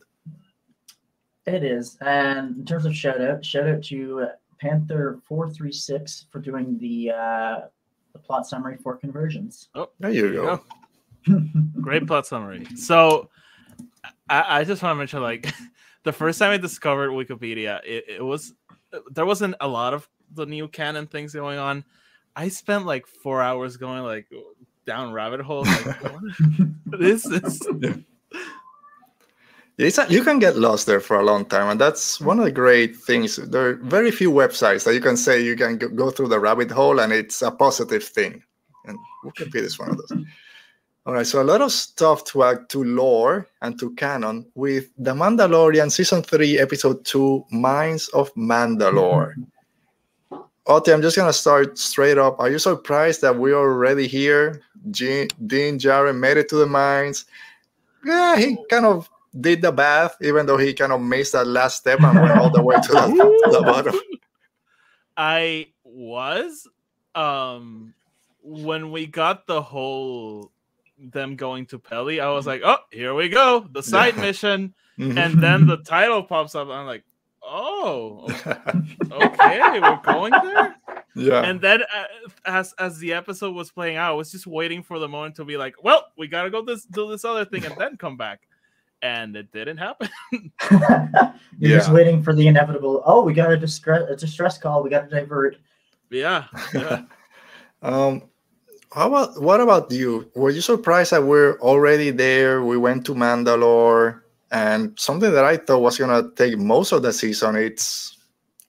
It 1.45 1.63
is. 1.63 1.97
And 2.01 2.57
in 2.57 2.65
terms 2.65 2.85
of 2.85 2.95
shout 2.95 3.21
out, 3.21 3.45
shout 3.45 3.67
out 3.67 3.83
to 3.85 4.27
Panther 4.59 5.19
four 5.25 5.49
three 5.49 5.71
six 5.71 6.25
for 6.31 6.39
doing 6.39 6.77
the 6.79 7.11
uh, 7.11 7.59
the 8.13 8.19
plot 8.19 8.47
summary 8.47 8.77
for 8.77 8.97
Convergence. 8.97 9.69
Oh, 9.75 9.89
there 9.99 10.11
you 10.11 10.33
go. 10.33 10.61
Great 11.81 12.07
plot 12.07 12.25
summary. 12.25 12.65
So 12.75 13.29
I, 14.29 14.59
I 14.59 14.63
just 14.63 14.81
want 14.81 14.93
to 14.93 14.97
mention 14.97 15.21
like 15.21 15.53
the 16.03 16.13
first 16.13 16.39
time 16.39 16.51
I 16.51 16.57
discovered 16.57 17.09
Wookieepedia, 17.09 17.81
it, 17.85 18.05
it 18.07 18.23
was 18.23 18.53
there 19.11 19.25
wasn't 19.25 19.55
a 19.59 19.67
lot 19.67 19.93
of 19.93 20.07
the 20.33 20.45
new 20.45 20.67
canon 20.67 21.07
things 21.07 21.33
going 21.33 21.59
on. 21.59 21.83
I 22.35 22.49
spent 22.49 22.85
like 22.85 23.07
four 23.07 23.41
hours 23.41 23.77
going 23.77 24.03
like 24.03 24.27
down 24.85 25.11
rabbit 25.11 25.41
holes. 25.41 25.67
Like, 25.85 25.99
this 26.99 27.27
is 29.77 29.97
a, 29.97 30.05
you 30.09 30.23
can 30.23 30.39
get 30.39 30.55
lost 30.55 30.85
there 30.85 31.01
for 31.01 31.19
a 31.19 31.23
long 31.23 31.45
time, 31.45 31.69
and 31.69 31.79
that's 31.79 32.17
hmm. 32.17 32.25
one 32.25 32.39
of 32.39 32.45
the 32.45 32.51
great 32.51 32.95
things. 32.95 33.35
There 33.35 33.69
are 33.69 33.73
very 33.75 34.11
few 34.11 34.31
websites 34.31 34.85
that 34.85 34.93
you 34.93 35.01
can 35.01 35.17
say 35.17 35.43
you 35.43 35.55
can 35.55 35.77
go 35.77 36.11
through 36.11 36.29
the 36.29 36.39
rabbit 36.39 36.71
hole, 36.71 36.99
and 36.99 37.11
it's 37.11 37.41
a 37.41 37.51
positive 37.51 38.03
thing. 38.03 38.41
And 38.85 38.97
Wookieepedia 39.23 39.63
is 39.63 39.79
one 39.79 39.89
of 39.89 39.97
those. 39.97 40.11
All 41.07 41.13
right, 41.13 41.27
so 41.27 41.39
a 41.39 41.43
lot 41.43 41.61
of 41.61 41.71
stuff 41.71 42.23
to 42.25 42.43
add 42.43 42.67
to 42.69 42.83
lore 42.83 43.47
and 43.61 43.79
to 43.79 43.93
canon 43.93 44.43
with 44.55 44.89
The 44.97 45.11
Mandalorian 45.11 45.91
Season 45.91 46.23
3, 46.23 46.57
Episode 46.57 47.05
2, 47.05 47.45
Mines 47.51 48.07
of 48.07 48.33
Mandalore. 48.33 49.35
Oti, 50.65 50.91
I'm 50.91 51.03
just 51.03 51.15
going 51.15 51.29
to 51.29 51.33
start 51.33 51.77
straight 51.77 52.17
up. 52.17 52.39
Are 52.39 52.49
you 52.49 52.57
surprised 52.57 53.21
that 53.21 53.37
we're 53.37 53.53
already 53.53 54.07
here? 54.07 54.63
Din 54.89 55.27
Djarin 55.77 56.17
made 56.17 56.37
it 56.37 56.49
to 56.49 56.55
the 56.55 56.65
mines. 56.65 57.25
Yeah, 58.03 58.37
he 58.37 58.57
kind 58.69 58.87
of 58.87 59.07
did 59.39 59.61
the 59.61 59.71
bath, 59.71 60.15
even 60.21 60.45
though 60.45 60.57
he 60.57 60.73
kind 60.73 60.91
of 60.91 61.01
missed 61.01 61.33
that 61.33 61.47
last 61.47 61.77
step 61.77 62.01
and 62.01 62.19
went 62.19 62.37
all 62.39 62.49
the 62.49 62.61
way 62.61 62.75
to 62.75 62.91
the, 62.91 63.01
to 63.01 63.51
the 63.51 63.61
bottom. 63.61 63.95
I 65.17 65.67
was 65.83 66.67
um 67.13 67.93
when 68.41 68.91
we 68.91 69.07
got 69.07 69.47
the 69.47 69.61
whole 69.61 70.51
them 70.97 71.35
going 71.35 71.65
to 71.67 71.79
Peli, 71.79 72.19
I 72.19 72.29
was 72.29 72.47
like, 72.47 72.61
oh, 72.63 72.77
here 72.91 73.13
we 73.13 73.29
go, 73.29 73.67
the 73.71 73.83
side 73.83 74.15
yeah. 74.15 74.21
mission. 74.21 74.73
Mm-hmm. 74.97 75.17
And 75.17 75.43
then 75.43 75.67
the 75.67 75.77
title 75.77 76.23
pops 76.23 76.55
up. 76.55 76.69
I'm 76.69 76.85
like, 76.85 77.03
oh, 77.43 78.27
oh, 79.11 79.25
okay, 79.25 79.79
we're 79.79 79.99
going 80.03 80.31
there. 80.31 80.75
Yeah. 81.15 81.41
And 81.41 81.59
then 81.61 81.81
uh, 81.81 82.05
as 82.45 82.73
as 82.77 82.97
the 82.99 83.13
episode 83.13 83.55
was 83.55 83.71
playing 83.71 83.97
out, 83.97 84.11
I 84.11 84.15
was 84.15 84.31
just 84.31 84.47
waiting 84.47 84.83
for 84.83 84.99
the 84.99 85.07
moment 85.07 85.35
to 85.35 85.45
be 85.45 85.57
like, 85.57 85.81
well, 85.83 86.05
we 86.17 86.27
gotta 86.27 86.49
go 86.49 86.61
this 86.61 86.85
do 86.85 87.09
this 87.09 87.25
other 87.25 87.45
thing 87.45 87.65
and 87.65 87.75
then 87.77 87.97
come 87.97 88.17
back. 88.17 88.41
And 89.05 89.35
it 89.35 89.51
didn't 89.51 89.77
happen. 89.77 90.09
You're 90.71 91.31
Yeah. 91.59 91.77
just 91.77 91.91
waiting 91.91 92.23
for 92.23 92.33
the 92.33 92.47
inevitable. 92.47 93.03
Oh, 93.05 93.21
we 93.23 93.33
got 93.33 93.51
a 93.51 93.57
distress 93.57 94.09
a 94.09 94.15
distress 94.15 94.57
call. 94.57 94.81
We 94.83 94.89
got 94.89 95.09
to 95.09 95.15
divert. 95.15 95.57
yeah. 96.09 96.45
yeah. 96.73 97.01
Um, 97.81 98.23
how 98.93 99.07
about 99.09 99.39
what 99.39 99.61
about 99.61 99.91
you? 99.91 100.31
Were 100.33 100.49
you 100.49 100.61
surprised 100.61 101.11
that 101.11 101.21
we're 101.23 101.59
already 101.59 102.09
there? 102.09 102.63
We 102.63 102.77
went 102.77 103.05
to 103.05 103.13
Mandalore, 103.13 104.21
and 104.49 104.97
something 104.97 105.31
that 105.31 105.45
I 105.45 105.57
thought 105.57 105.81
was 105.85 105.97
gonna 105.99 106.31
take 106.35 106.57
most 106.57 106.93
of 106.93 107.03
the 107.03 107.13
season. 107.13 107.55
It's 107.55 108.17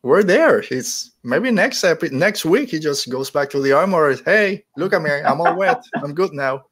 we're 0.03 0.23
there. 0.25 0.65
It's 0.71 1.13
maybe 1.23 1.51
next 1.51 1.83
epi- 1.85 2.11
next 2.13 2.45
week 2.45 2.69
he 2.71 2.79
just 2.79 3.09
goes 3.09 3.31
back 3.31 3.49
to 3.51 3.61
the 3.63 3.73
armor. 3.73 4.13
Hey, 4.27 4.67
look 4.77 4.93
at 4.93 5.01
me, 5.01 5.11
I'm 5.25 5.41
all 5.41 5.57
wet. 5.57 5.81
I'm 6.03 6.13
good 6.13 6.33
now. 6.35 6.67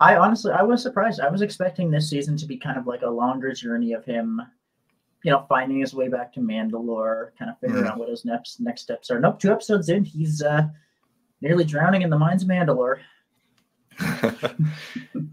I 0.00 0.16
honestly, 0.16 0.52
I 0.52 0.62
was 0.62 0.82
surprised. 0.82 1.20
I 1.20 1.28
was 1.28 1.42
expecting 1.42 1.90
this 1.90 2.08
season 2.08 2.36
to 2.36 2.46
be 2.46 2.56
kind 2.56 2.78
of 2.78 2.86
like 2.86 3.02
a 3.02 3.10
longer 3.10 3.52
journey 3.52 3.92
of 3.94 4.04
him, 4.04 4.40
you 5.24 5.32
know, 5.32 5.44
finding 5.48 5.80
his 5.80 5.92
way 5.94 6.08
back 6.08 6.32
to 6.34 6.40
Mandalore, 6.40 7.30
kind 7.38 7.50
of 7.50 7.58
figuring 7.58 7.84
Mhm. 7.84 7.88
out 7.90 7.98
what 7.98 8.08
his 8.08 8.24
next 8.24 8.60
next 8.60 8.82
steps 8.82 9.10
are. 9.10 9.18
Nope, 9.18 9.40
two 9.40 9.50
episodes 9.50 9.88
in, 9.88 10.04
he's 10.04 10.42
uh 10.42 10.68
nearly 11.40 11.64
drowning 11.64 12.02
in 12.02 12.10
the 12.10 12.18
mines 12.18 12.42
of 12.42 12.48
Mandalore. 12.48 12.98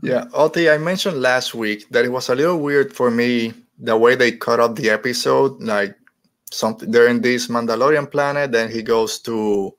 yeah, 0.01 0.25
Oti, 0.34 0.69
I 0.69 0.78
mentioned 0.78 1.21
last 1.21 1.54
week 1.54 1.88
that 1.91 2.06
it 2.06 2.12
was 2.12 2.30
a 2.30 2.36
little 2.36 2.60
weird 2.60 2.93
for 2.93 3.12
me 3.12 3.54
the 3.80 3.95
way 3.97 4.15
they 4.15 4.32
cut 4.32 4.60
up 4.60 4.75
the 4.75 4.89
episode. 4.89 5.62
Like 5.62 5.95
something 6.51 6.89
they're 6.89 7.08
in 7.08 7.21
this 7.21 7.47
Mandalorian 7.47 8.10
planet, 8.10 8.51
then 8.51 8.71
he 8.71 8.82
goes 8.82 9.19
to 9.19 9.73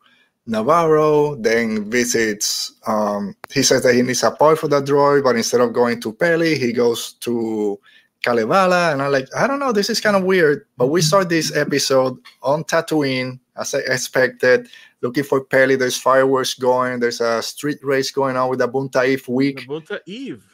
Nevarro, 0.48 1.42
then 1.42 1.90
visits. 1.90 2.72
Um, 2.86 3.34
he 3.52 3.62
says 3.62 3.82
that 3.82 3.94
he 3.94 4.02
needs 4.02 4.22
a 4.22 4.30
part 4.30 4.58
for 4.58 4.68
the 4.68 4.80
droid, 4.80 5.24
but 5.24 5.36
instead 5.36 5.60
of 5.60 5.72
going 5.72 6.00
to 6.02 6.12
Peli, 6.12 6.56
he 6.56 6.72
goes 6.72 7.14
to 7.14 7.78
Kalevala, 8.22 8.92
and 8.92 9.02
I'm 9.02 9.12
like, 9.12 9.28
I 9.36 9.46
don't 9.46 9.58
know, 9.58 9.72
this 9.72 9.90
is 9.90 10.00
kind 10.00 10.16
of 10.16 10.24
weird. 10.24 10.66
But 10.76 10.88
we 10.88 11.00
start 11.00 11.28
this 11.28 11.54
episode 11.54 12.18
on 12.42 12.64
Tatooine, 12.64 13.38
as 13.56 13.74
I 13.74 13.78
expected, 13.86 14.68
looking 15.00 15.24
for 15.24 15.42
Peli. 15.44 15.76
There's 15.76 15.96
fireworks 15.96 16.54
going. 16.54 17.00
There's 17.00 17.20
a 17.20 17.42
street 17.42 17.78
race 17.82 18.10
going 18.10 18.36
on 18.36 18.48
with 18.50 18.60
the 18.60 18.68
Boonta 18.68 19.06
Eve 19.06 19.26
week. 19.28 19.66
Nabunta 19.68 20.00
Eve. 20.06 20.44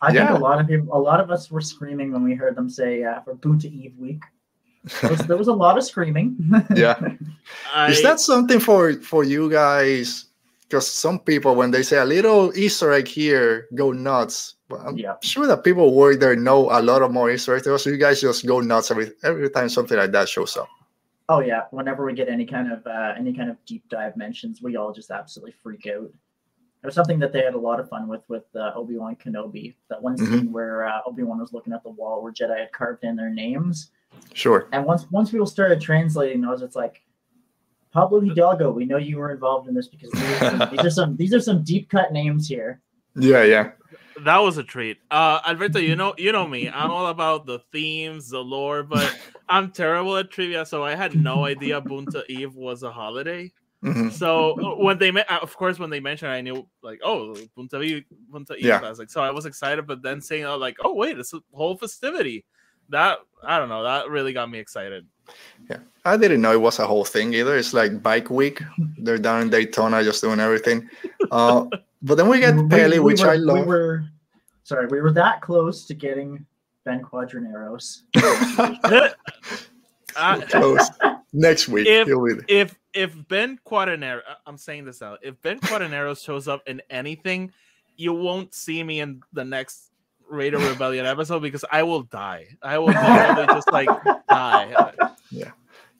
I 0.00 0.12
Yeah. 0.12 0.28
think 0.28 0.38
a 0.38 0.42
lot 0.42 0.60
of 0.60 0.68
people, 0.68 0.96
a 0.96 0.98
lot 1.00 1.18
of 1.20 1.30
us 1.30 1.50
were 1.50 1.60
screaming 1.60 2.12
when 2.12 2.22
we 2.22 2.34
heard 2.34 2.54
them 2.54 2.70
say 2.70 3.02
uh, 3.02 3.20
for 3.22 3.34
Boonta 3.34 3.64
Eve 3.64 3.94
week. 3.98 4.22
There 5.02 5.10
was, 5.10 5.20
there 5.26 5.36
was 5.36 5.48
a 5.48 5.52
lot 5.52 5.76
of 5.76 5.84
screaming. 5.84 6.36
Yeah. 6.76 6.98
I, 7.74 7.90
Is 7.90 8.02
that 8.02 8.20
something 8.20 8.60
for 8.60 8.94
for 9.02 9.24
you 9.24 9.50
guys? 9.50 10.26
Because 10.62 10.86
some 10.86 11.18
people, 11.18 11.54
when 11.54 11.70
they 11.70 11.82
say 11.82 11.96
a 11.98 12.04
little 12.04 12.52
Easter 12.56 12.92
egg 12.92 13.08
here, 13.08 13.66
go 13.74 13.90
nuts. 13.92 14.54
But 14.68 14.80
I'm 14.84 14.96
Yeah. 14.98 15.16
sure 15.22 15.46
that 15.46 15.64
people 15.64 15.94
work 15.94 16.20
there 16.20 16.36
know 16.36 16.68
a 16.70 16.80
lot 16.82 17.00
of 17.02 17.10
more 17.10 17.30
Easter 17.30 17.56
eggs. 17.56 17.64
So 17.64 17.90
you 17.90 17.96
guys 17.96 18.20
just 18.20 18.46
go 18.46 18.60
nuts 18.60 18.90
every 18.90 19.12
every 19.24 19.48
time 19.50 19.68
something 19.68 19.96
like 19.96 20.12
that 20.12 20.28
shows 20.28 20.56
up. 20.56 20.68
Oh 21.30 21.40
yeah, 21.40 21.64
whenever 21.72 22.04
we 22.06 22.12
get 22.14 22.28
any 22.28 22.46
kind 22.46 22.72
of 22.72 22.86
uh, 22.86 23.14
any 23.18 23.32
kind 23.34 23.50
of 23.50 23.56
deep 23.66 23.84
dive 23.90 24.16
mentions, 24.16 24.62
we 24.62 24.76
all 24.76 24.92
just 24.92 25.10
absolutely 25.10 25.52
freak 25.62 25.86
out. 25.86 26.08
It 26.82 26.86
was 26.86 26.94
something 26.94 27.18
that 27.18 27.32
they 27.32 27.42
had 27.42 27.54
a 27.54 27.58
lot 27.58 27.80
of 27.80 27.88
fun 27.88 28.06
with 28.08 28.22
with 28.28 28.44
uh, 28.54 28.72
Obi 28.76 28.96
Wan 28.96 29.16
Kenobi. 29.16 29.74
That 29.90 30.00
one 30.02 30.16
Mhm. 30.16 30.28
scene 30.28 30.52
where 30.52 30.84
uh, 30.86 31.00
Obi 31.06 31.22
Wan 31.24 31.38
was 31.40 31.52
looking 31.52 31.72
at 31.72 31.82
the 31.82 31.90
wall 31.90 32.22
where 32.22 32.32
Jedi 32.32 32.56
had 32.58 32.72
carved 32.72 33.04
in 33.04 33.16
their 33.16 33.30
names, 33.30 33.90
Sure. 34.34 34.68
and 34.72 34.84
once 34.84 35.06
once 35.10 35.30
people 35.30 35.46
started 35.46 35.80
translating 35.80 36.40
those, 36.40 36.62
it's 36.62 36.76
like 36.76 37.02
Pablo 37.92 38.20
Hidalgo. 38.20 38.70
We 38.70 38.84
know 38.84 38.98
you 38.98 39.18
were 39.18 39.32
involved 39.32 39.68
in 39.68 39.74
this 39.74 39.88
because 39.88 40.10
these 40.12 40.42
are 40.42 40.50
some, 40.50 40.70
these 40.70 40.84
are 40.84 40.90
some 40.90 41.16
these 41.16 41.34
are 41.34 41.40
some 41.40 41.64
deep 41.64 41.90
cut 41.90 42.12
names 42.12 42.48
here. 42.48 42.80
Yeah, 43.16 43.42
yeah. 43.42 43.72
that 44.24 44.38
was 44.38 44.58
a 44.58 44.62
treat. 44.62 44.98
Uh 45.10 45.40
Alberto, 45.46 45.78
you 45.78 45.96
know 45.96 46.14
you 46.18 46.32
know 46.32 46.46
me. 46.46 46.68
I'm 46.68 46.90
all 46.90 47.06
about 47.06 47.46
the 47.46 47.60
themes, 47.72 48.28
the 48.30 48.40
lore, 48.40 48.82
but 48.82 49.16
I'm 49.48 49.70
terrible 49.72 50.16
at 50.16 50.30
trivia, 50.30 50.66
so 50.66 50.84
I 50.84 50.94
had 50.94 51.14
no 51.14 51.44
idea 51.46 51.80
Boonta 51.80 52.22
Eve 52.28 52.54
was 52.54 52.82
a 52.82 52.90
holiday. 52.92 53.52
Mhm. 53.82 54.10
So 54.12 54.60
uh, 54.60 54.82
when 54.82 54.98
they 54.98 55.10
met, 55.10 55.30
of 55.30 55.56
course, 55.56 55.78
when 55.78 55.88
they 55.90 56.00
mentioned, 56.00 56.32
it, 56.32 56.34
I 56.34 56.40
knew 56.40 56.66
like, 56.82 57.00
oh, 57.04 57.36
Boonta 57.56 57.84
Eve, 57.84 58.04
Boonta 58.30 58.56
Eve. 58.56 58.64
Yeah. 58.64 58.80
I 58.82 58.90
was 58.90 58.98
like, 58.98 59.10
so 59.10 59.20
I 59.20 59.30
was 59.30 59.46
excited, 59.46 59.86
but 59.86 60.02
then 60.02 60.20
saying, 60.20 60.44
oh, 60.44 60.56
like, 60.56 60.76
oh 60.84 60.94
wait, 60.94 61.18
it's 61.18 61.32
a 61.32 61.40
whole 61.52 61.76
festivity. 61.76 62.44
That 62.90 63.18
I 63.42 63.58
don't 63.58 63.68
know, 63.68 63.82
that 63.84 64.08
really 64.10 64.32
got 64.32 64.50
me 64.50 64.58
excited. 64.58 65.06
Yeah, 65.70 65.78
I 66.04 66.16
didn't 66.16 66.40
know 66.40 66.52
it 66.52 66.60
was 66.60 66.78
a 66.78 66.86
whole 66.86 67.04
thing 67.04 67.34
either. 67.34 67.56
It's 67.56 67.74
like 67.74 68.02
bike 68.02 68.30
week. 68.30 68.62
They're 68.98 69.18
down 69.18 69.42
in 69.42 69.50
Daytona 69.50 70.02
just 70.02 70.22
doing 70.22 70.40
everything. 70.40 70.88
Uh, 71.30 71.66
but 72.02 72.14
then 72.16 72.28
we 72.28 72.40
get 72.40 72.56
We- 72.56 72.68
Peli, 72.68 72.98
we 72.98 73.12
which 73.12 73.20
were- 73.22 73.30
I 73.30 73.36
love. 73.36 73.58
We 73.58 73.64
were 73.66 74.04
sorry, 74.64 74.86
we 74.86 75.00
were 75.00 75.12
that 75.12 75.40
close 75.42 75.84
to 75.86 75.94
getting 75.94 76.44
Ben 76.84 77.02
Quadinaros. 77.02 78.02
Uh, 80.16 80.40
Close. 80.48 80.88
Next 81.32 81.68
week, 81.68 81.86
If- 81.86 82.06
he'll 82.08 82.24
be 82.24 82.32
there. 82.34 82.44
if 82.48 82.74
if 82.94 83.28
Ben 83.28 83.60
Quadanero, 83.66 84.20
I'm 84.46 84.56
saying 84.56 84.86
this 84.86 85.02
out, 85.02 85.18
if 85.22 85.40
Ben 85.42 85.60
Quadanero 85.60 86.20
shows 86.20 86.48
up 86.48 86.62
in 86.66 86.80
anything, 86.90 87.52
you 87.96 88.12
won't 88.14 88.54
see 88.54 88.82
me 88.82 89.00
in 89.00 89.22
the 89.32 89.44
next 89.44 89.87
Raider 90.28 90.58
Rebellion 90.58 91.06
episode 91.06 91.40
because 91.40 91.64
I 91.70 91.82
will 91.82 92.02
die. 92.02 92.46
I 92.62 92.78
will 92.78 92.86
literally 92.86 93.46
just 93.46 93.72
like 93.72 93.88
die. 94.28 94.92
Yeah. 95.30 95.50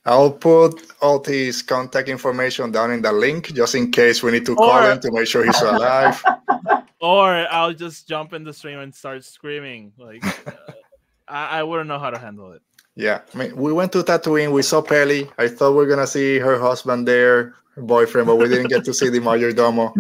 I'll 0.04 0.32
put 0.32 0.86
all 1.02 1.22
his 1.22 1.60
contact 1.60 2.08
information 2.08 2.72
down 2.72 2.92
in 2.92 3.02
the 3.02 3.12
link 3.12 3.52
just 3.52 3.74
in 3.74 3.90
case 3.90 4.22
we 4.22 4.32
need 4.32 4.46
to 4.46 4.54
call 4.54 4.82
him 4.82 5.00
to 5.00 5.12
make 5.12 5.26
sure 5.26 5.44
he's 5.44 5.60
alive. 5.60 6.24
Or 7.00 7.46
I'll 7.50 7.74
just 7.74 8.08
jump 8.08 8.32
in 8.32 8.42
the 8.42 8.52
stream 8.52 8.78
and 8.78 8.94
start 8.94 9.24
screaming. 9.24 9.92
Like 9.98 10.24
uh, 10.46 10.52
I, 11.28 11.60
I 11.60 11.62
wouldn't 11.62 11.88
know 11.88 11.98
how 11.98 12.10
to 12.10 12.18
handle 12.18 12.52
it. 12.52 12.62
Yeah, 12.96 13.20
I 13.32 13.38
mean, 13.38 13.54
we 13.54 13.72
went 13.72 13.92
to 13.92 14.02
Tatooine. 14.02 14.50
We 14.50 14.62
saw 14.62 14.82
Peli. 14.82 15.30
I 15.38 15.46
thought 15.46 15.76
we 15.76 15.84
are 15.84 15.88
gonna 15.88 16.06
see 16.06 16.38
her 16.38 16.58
husband 16.58 17.06
there, 17.06 17.54
her 17.76 17.82
boyfriend, 17.82 18.26
but 18.26 18.36
we 18.36 18.48
didn't 18.48 18.66
get 18.68 18.84
to 18.86 18.94
see 18.94 19.08
the 19.10 19.20
majordomo. 19.20 19.92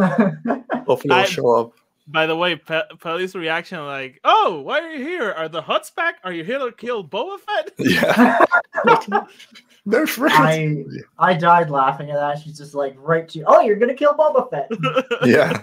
Hopefully, 0.86 1.14
he'll 1.14 1.24
show 1.24 1.50
up. 1.54 1.72
By 2.10 2.26
the 2.26 2.34
way, 2.36 2.56
Pe- 2.56 2.88
Peli's 3.00 3.34
reaction, 3.34 3.84
like, 3.84 4.18
"Oh, 4.24 4.60
why 4.64 4.80
are 4.80 4.90
you 4.90 5.04
here? 5.04 5.30
Are 5.32 5.48
the 5.48 5.60
Hutts 5.62 5.94
back? 5.94 6.16
Are 6.24 6.32
you 6.32 6.42
here 6.42 6.58
to 6.58 6.72
kill 6.72 7.04
Boba 7.06 7.38
Fett?" 7.40 7.72
Yeah, 7.78 8.38
they're 9.86 10.06
friends. 10.06 10.96
I 11.18 11.30
I 11.30 11.34
died 11.34 11.68
laughing 11.70 12.10
at 12.10 12.16
that. 12.16 12.38
She's 12.42 12.56
just 12.56 12.74
like 12.74 12.94
right 12.98 13.28
to 13.28 13.44
oh, 13.46 13.60
you're 13.60 13.76
gonna 13.76 13.94
kill 13.94 14.14
Boba 14.14 14.48
Fett. 14.50 14.70
yeah. 15.28 15.62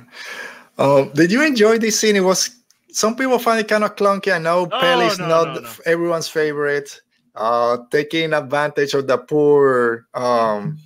Um, 0.77 1.09
did 1.15 1.31
you 1.31 1.41
enjoy 1.43 1.77
this 1.79 1.99
scene? 1.99 2.15
It 2.15 2.21
was. 2.23 2.49
Some 2.91 3.15
people 3.15 3.39
find 3.39 3.59
it 3.59 3.67
kind 3.67 3.83
of 3.83 3.95
clunky. 3.95 4.31
I 4.33 4.37
know 4.37 4.69
Oh, 4.71 4.79
Peli's 4.79 5.17
no, 5.19 5.27
not 5.27 5.53
no, 5.55 5.59
no. 5.61 5.69
everyone's 5.85 6.27
favorite. 6.29 7.01
Uh, 7.33 7.79
taking 7.91 8.31
advantage 8.33 8.93
of 8.93 9.07
the 9.07 9.17
poor 9.17 10.05
um, 10.13 10.77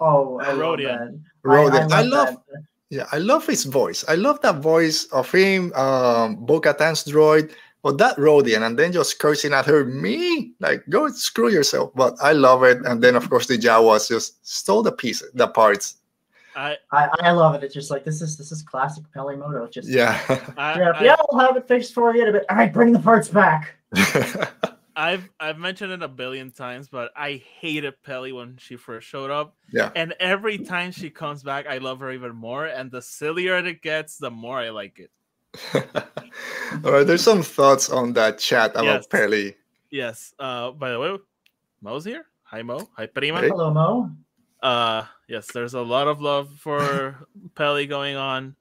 Oh, 0.00 0.38
I 0.40 0.52
love 0.52 0.58
Rodian. 0.78 1.22
that. 1.42 1.48
Rodian. 1.48 1.90
I, 1.92 2.02
love. 2.02 2.36
That. 2.92 2.96
Yeah, 2.96 3.06
I 3.12 3.18
love 3.18 3.46
his 3.46 3.64
voice. 3.64 4.04
I 4.06 4.14
love 4.14 4.40
that 4.42 4.56
voice 4.60 5.06
of 5.06 5.30
him, 5.32 5.72
um, 5.74 6.36
Bo-Katan's 6.44 7.04
droid, 7.04 7.52
but 7.82 7.98
that 7.98 8.16
Rodian, 8.16 8.64
and 8.66 8.78
then 8.78 8.92
just 8.92 9.18
cursing 9.18 9.52
at 9.52 9.66
her, 9.66 9.84
me, 9.84 10.52
like 10.60 10.84
go 10.88 11.08
screw 11.08 11.48
yourself. 11.50 11.90
But 11.94 12.14
I 12.22 12.32
love 12.32 12.62
it. 12.62 12.78
And 12.84 13.02
then 13.02 13.16
of 13.16 13.28
course 13.28 13.46
the 13.46 13.58
Jawas 13.58 14.08
just 14.08 14.46
stole 14.46 14.82
the 14.82 14.92
pieces, 14.92 15.30
the 15.34 15.48
parts. 15.48 15.96
I, 16.54 16.76
I, 16.92 17.08
I 17.20 17.30
love 17.30 17.54
it. 17.54 17.64
It's 17.64 17.72
just 17.74 17.90
like 17.90 18.04
this 18.04 18.20
is 18.20 18.36
this 18.36 18.52
is 18.52 18.62
classic 18.62 19.04
Peli 19.14 19.36
Motto. 19.36 19.64
It's 19.64 19.74
just 19.74 19.88
Yeah. 19.88 20.20
I, 20.58 20.78
yeah, 20.78 20.90
I- 20.90 21.04
yeah, 21.04 21.16
we'll 21.30 21.40
have 21.40 21.56
it 21.56 21.66
fixed 21.66 21.94
for 21.94 22.14
you 22.14 22.22
in 22.22 22.28
a 22.28 22.32
bit. 22.32 22.44
All 22.50 22.56
right, 22.56 22.72
bring 22.72 22.92
the 22.92 22.98
parts 22.98 23.28
back. 23.28 23.74
I've 24.94 25.28
I've 25.40 25.58
mentioned 25.58 25.92
it 25.92 26.02
a 26.02 26.08
billion 26.08 26.50
times, 26.50 26.88
but 26.88 27.12
I 27.16 27.42
hated 27.60 28.02
Peli 28.02 28.32
when 28.32 28.56
she 28.58 28.76
first 28.76 29.06
showed 29.08 29.30
up. 29.30 29.56
Yeah. 29.72 29.90
And 29.96 30.14
every 30.20 30.58
time 30.58 30.92
she 30.92 31.10
comes 31.10 31.42
back, 31.42 31.66
I 31.66 31.78
love 31.78 32.00
her 32.00 32.10
even 32.12 32.34
more. 32.34 32.66
And 32.66 32.90
the 32.90 33.00
sillier 33.02 33.56
it 33.58 33.82
gets, 33.82 34.18
the 34.18 34.30
more 34.30 34.58
I 34.58 34.70
like 34.70 34.98
it. 34.98 35.10
All 36.84 36.92
right, 36.92 37.06
there's 37.06 37.22
some 37.22 37.42
thoughts 37.42 37.90
on 37.90 38.12
that 38.14 38.38
chat 38.38 38.72
about 38.72 38.84
Yes. 38.84 39.06
Peli. 39.06 39.56
Yes. 39.90 40.34
Uh 40.38 40.70
by 40.72 40.90
the 40.90 40.98
way, 40.98 41.16
Mo's 41.80 42.04
here. 42.04 42.26
Hi 42.44 42.62
Mo. 42.62 42.88
Hi 42.96 43.06
Prima. 43.06 43.40
Hey. 43.40 43.48
Hello, 43.48 43.72
Mo. 43.72 44.10
Uh 44.62 45.04
yes, 45.28 45.48
there's 45.52 45.74
a 45.74 45.82
lot 45.82 46.08
of 46.08 46.20
love 46.20 46.50
for 46.58 47.26
Peli 47.54 47.86
going 47.86 48.16
on. 48.16 48.56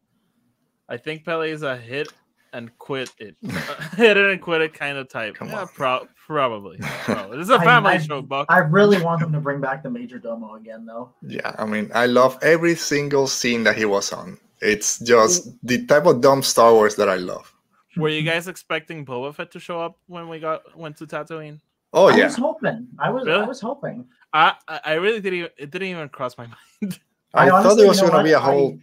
I 0.90 0.98
think 0.98 1.24
Peli 1.24 1.52
is 1.52 1.64
a 1.64 1.78
hit 1.78 2.12
and 2.54 2.78
quit 2.80 3.12
it. 3.20 3.36
hit 3.96 4.18
it 4.18 4.30
and 4.32 4.42
quit 4.42 4.62
it 4.62 4.74
kind 4.74 4.98
of 4.98 5.10
type. 5.10 5.36
Come 5.36 5.50
yeah, 5.50 5.62
on. 5.62 5.68
pro- 5.70 6.08
probably. 6.28 6.78
probably. 6.80 7.38
This 7.38 7.46
is 7.46 7.52
a 7.52 7.56
I- 7.60 7.64
family 7.66 7.92
I- 7.94 7.98
show, 8.00 8.22
Buck. 8.22 8.48
I 8.50 8.60
really 8.60 9.02
want 9.02 9.22
them 9.22 9.32
to 9.34 9.40
bring 9.40 9.62
back 9.62 9.84
the 9.84 9.90
Major 9.90 10.20
Domo 10.20 10.56
again, 10.56 10.86
though. 10.86 11.12
Yeah, 11.22 11.56
I 11.58 11.66
mean, 11.66 11.90
I 11.94 12.06
love 12.08 12.38
every 12.42 12.76
single 12.76 13.28
scene 13.28 13.64
that 13.64 13.76
he 13.78 13.86
was 13.86 14.12
on. 14.14 14.38
It's 14.62 15.00
just 15.00 15.50
the 15.66 15.86
type 15.88 16.06
of 16.06 16.22
dumb 16.22 16.44
Star 16.44 16.72
Wars 16.74 16.96
that 16.98 17.10
I 17.10 17.16
love. 17.16 17.52
Were 17.98 18.10
you 18.10 18.22
guys 18.24 18.48
expecting 18.48 19.06
Boba 19.06 19.34
Fett 19.36 19.52
to 19.52 19.60
show 19.60 19.82
up 19.82 19.98
when 20.08 20.30
we 20.30 20.40
got 20.40 20.78
went 20.78 20.96
to 20.98 21.08
Tatooine? 21.08 21.60
Oh 21.94 22.08
I 22.08 22.16
yeah, 22.16 22.24
I 22.24 22.28
was 22.28 22.36
hoping. 22.38 22.88
I 23.00 23.10
was. 23.10 23.28
I 23.28 23.44
was 23.46 23.60
hoping. 23.60 24.06
I 24.32 24.54
I 24.68 24.80
I 24.86 24.94
really 24.94 25.20
didn't. 25.20 25.52
It 25.58 25.72
didn't 25.72 25.90
even 25.90 26.08
cross 26.08 26.38
my 26.38 26.46
mind. 26.48 27.00
I, 27.34 27.48
I 27.48 27.50
thought 27.50 27.56
honestly- 27.66 27.76
there 27.82 27.88
was 27.90 27.98
you 28.00 28.06
know 28.06 28.12
gonna 28.12 28.24
be 28.24 28.32
a 28.32 28.40
what? 28.40 28.44
whole 28.44 28.80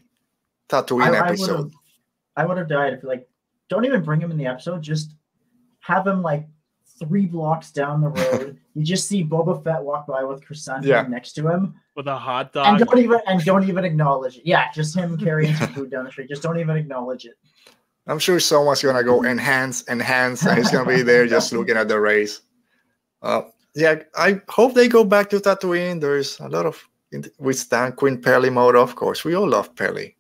Tatooine 0.69 1.03
I, 1.03 1.07
I 1.07 1.11
would 1.11 1.31
episode. 1.31 1.57
have. 1.57 1.71
I 2.37 2.45
would 2.45 2.59
have 2.59 2.69
died 2.69 2.93
if 2.95 3.03
like. 3.05 3.27
Don't 3.69 3.85
even 3.85 4.03
bring 4.03 4.21
him 4.21 4.31
in 4.31 4.37
the 4.39 4.47
episode. 4.47 4.83
Just 4.83 5.13
have 5.81 6.07
him 6.07 6.23
like 6.23 6.47
three 6.99 7.27
blocks 7.27 7.71
down 7.71 8.01
the 8.01 8.09
road. 8.09 8.59
you 8.75 8.85
just 8.85 9.07
see 9.09 9.23
Boba 9.25 9.63
Fett 9.63 9.83
walk 9.83 10.07
by 10.07 10.25
with 10.25 10.45
Chrysanthemum 10.45 10.89
Yeah. 10.89 11.03
next 11.09 11.33
to 11.35 11.49
him, 11.49 11.75
with 11.95 12.09
a 12.09 12.17
hot 12.17 12.53
dog, 12.53 12.67
and 12.67 12.79
dog. 12.79 12.89
don't 12.89 12.99
even 13.05 13.21
and 13.27 13.45
don't 13.45 13.69
even 13.69 13.85
acknowledge 13.85 14.37
it. 14.39 14.43
Yeah, 14.47 14.71
just 14.73 14.97
him 14.97 15.17
carrying 15.19 15.55
some 15.55 15.69
food 15.75 15.91
down 15.91 16.05
the 16.05 16.11
street. 16.11 16.29
Just 16.29 16.43
don't 16.43 16.59
even 16.59 16.77
acknowledge 16.77 17.25
it. 17.25 17.35
I'm 18.07 18.19
sure 18.19 18.41
someone's 18.41 18.83
gonna 18.83 19.05
go 19.05 19.23
enhance, 19.25 19.87
enhance, 19.89 20.45
and 20.47 20.57
he's 20.59 20.71
gonna 20.71 20.89
be 20.89 21.03
there 21.03 21.27
just 21.27 21.53
looking 21.53 21.77
at 21.77 21.89
the 21.89 22.01
race. 22.01 22.41
Uh, 23.23 23.43
yeah, 23.75 24.03
I 24.17 24.41
hope 24.49 24.75
they 24.75 24.89
go 24.89 25.05
back 25.05 25.29
to 25.31 25.37
Tatooine. 25.41 26.01
There's 26.01 26.41
a 26.41 26.49
lot 26.49 26.65
of 26.67 26.83
we 27.39 27.53
stand 27.53 27.97
Queen 27.97 28.21
Peli 28.21 28.51
Motto, 28.51 28.81
of 28.83 28.97
course. 28.97 29.25
We 29.25 29.35
all 29.35 29.49
love 29.49 29.75
Peli. 29.77 30.17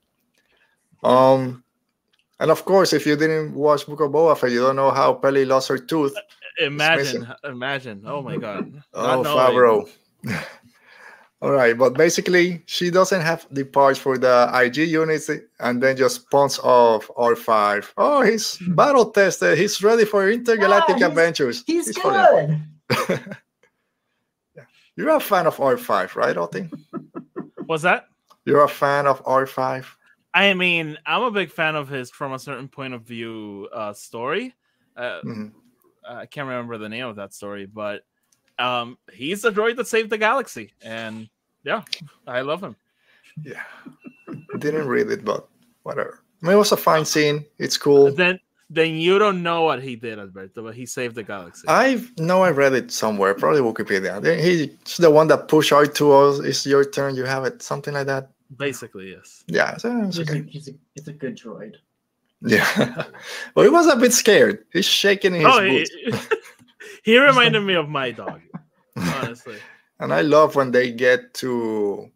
Um, 1.03 1.65
and 2.41 2.51
of 2.51 2.65
course, 2.65 2.93
if 2.93 3.07
you 3.07 3.17
didn't 3.17 3.55
watch 3.55 3.87
Book 3.87 4.01
of 4.01 4.11
Boba 4.13 4.37
Fett, 4.39 4.51
you 4.53 4.61
don't 4.61 4.77
know 4.77 4.91
how 4.91 5.15
Peli 5.15 5.45
lost 5.45 5.69
her 5.69 5.79
tooth. 5.79 6.15
Imagine, 6.61 7.27
imagine. 7.45 8.03
Oh 8.07 8.21
my 8.23 8.37
god. 8.37 8.83
Oh, 8.95 9.23
Not. 9.23 9.37
Favreau. 9.53 9.89
All 11.41 11.53
right, 11.53 11.79
but 11.79 11.95
basically, 11.95 12.63
she 12.67 12.91
doesn't 12.91 13.21
have 13.21 13.47
the 13.53 13.63
parts 13.63 13.97
for 13.97 14.19
the 14.19 14.51
IG 14.53 14.79
units, 14.89 15.31
and 15.61 15.81
then 15.81 15.97
just 15.97 16.17
spawns 16.23 16.59
off 16.59 17.07
R5. 17.17 17.93
Oh, 17.97 18.23
he's 18.23 18.59
battle 18.71 19.11
tested. 19.13 19.57
He's 19.57 19.81
ready 19.81 20.05
for 20.05 20.29
intergalactic 20.29 20.97
Ah, 20.97 20.99
he's- 20.99 21.09
adventures. 21.09 21.63
He's, 21.65 21.97
fully- 21.97 22.59
good. 22.89 23.37
You're 24.97 25.11
a 25.15 25.21
fan 25.21 25.47
of 25.47 25.57
R5, 25.59 26.17
right, 26.17 26.35
Otin? 26.35 26.73
Was 27.69 27.83
that? 27.83 28.09
You're 28.45 28.65
a 28.65 28.69
fan 28.69 29.07
of 29.07 29.23
R5. 29.25 29.85
I 30.35 30.55
mean, 30.55 30.99
I'm 31.07 31.23
a 31.23 31.31
big 31.31 31.51
fan 31.51 31.75
of 31.75 31.89
his 31.89 32.11
from 32.11 32.33
a 32.33 32.39
certain 32.39 32.69
point 32.69 32.95
of 32.95 33.03
view 33.03 33.69
uh, 33.73 33.93
story. 33.93 34.55
Uh, 34.97 35.21
Mhm. 35.25 35.53
I 36.09 36.27
can't 36.27 36.49
remember 36.49 36.79
the 36.79 36.89
name 36.89 37.07
of 37.07 37.17
that 37.17 37.35
story, 37.35 37.67
but 37.67 38.03
um, 38.59 38.97
he's 39.13 39.43
the 39.43 39.51
droid 39.51 39.77
that 39.77 39.87
saved 39.87 40.11
the 40.11 40.19
galaxy, 40.19 40.73
and 40.83 41.29
yeah, 41.65 41.83
I 42.27 42.41
love 42.41 42.63
him. 42.63 42.77
Yeah, 43.43 43.63
didn't 44.59 44.89
read 44.89 45.11
it, 45.11 45.25
but 45.25 45.47
whatever. 45.83 46.23
I 46.43 46.47
mean, 46.47 46.55
it 46.55 46.59
was 46.59 46.73
a 46.73 46.77
fine 46.77 47.05
scene. 47.05 47.45
It's 47.59 47.77
cool. 47.77 48.11
Then, 48.13 48.41
then 48.71 48.95
you 48.95 49.19
don't 49.19 49.43
know 49.43 49.63
what 49.63 49.83
he 49.83 49.97
did, 49.97 50.19
Alberto, 50.19 50.63
but 50.63 50.75
he 50.75 50.87
saved 50.87 51.15
the 51.15 51.23
galaxy. 51.23 51.67
I 51.69 52.03
know 52.17 52.43
I 52.43 52.51
read 52.51 52.73
it 52.73 52.91
somewhere, 52.91 53.35
probably 53.35 53.61
Wookieepedia. 53.61 54.41
He's 54.41 54.97
the 54.97 55.11
one 55.11 55.29
that 55.29 55.49
pushed 55.49 55.73
R 55.73 55.87
to 55.87 56.13
us. 56.13 56.39
It's 56.41 56.65
your 56.67 56.85
turn. 56.85 57.17
You 57.17 57.25
have 57.25 57.45
it, 57.45 57.63
something 57.63 57.95
like 57.95 58.07
that. 58.07 58.31
Basically, 58.57 59.11
yes. 59.13 59.45
Yeah, 59.47 59.77
so 59.77 60.05
it's 60.05 60.17
He's, 60.17 60.29
okay. 60.31 60.41
a, 60.41 60.43
he's, 60.45 60.69
a, 60.69 60.73
he's 60.95 61.09
a 61.09 61.13
good 61.13 61.37
droid. 61.37 61.75
Yeah. 62.41 63.05
well, 63.55 63.65
he 63.65 63.71
was 63.71 63.87
a 63.87 63.97
bit 63.97 64.13
scared. 64.13 64.65
He's 64.73 64.87
shaking 64.87 65.35
his 65.35 65.45
Oh, 65.47 65.63
he, 65.63 65.87
boots. 66.05 66.29
he 67.05 67.19
reminded 67.19 67.61
me 67.61 67.75
of 67.75 67.89
my 67.89 68.11
dog, 68.11 68.41
honestly. 68.97 69.57
And 70.01 70.15
I 70.15 70.21
love 70.21 70.55
when 70.55 70.71
they 70.71 70.93
get 70.93 71.35
to 71.43 72.09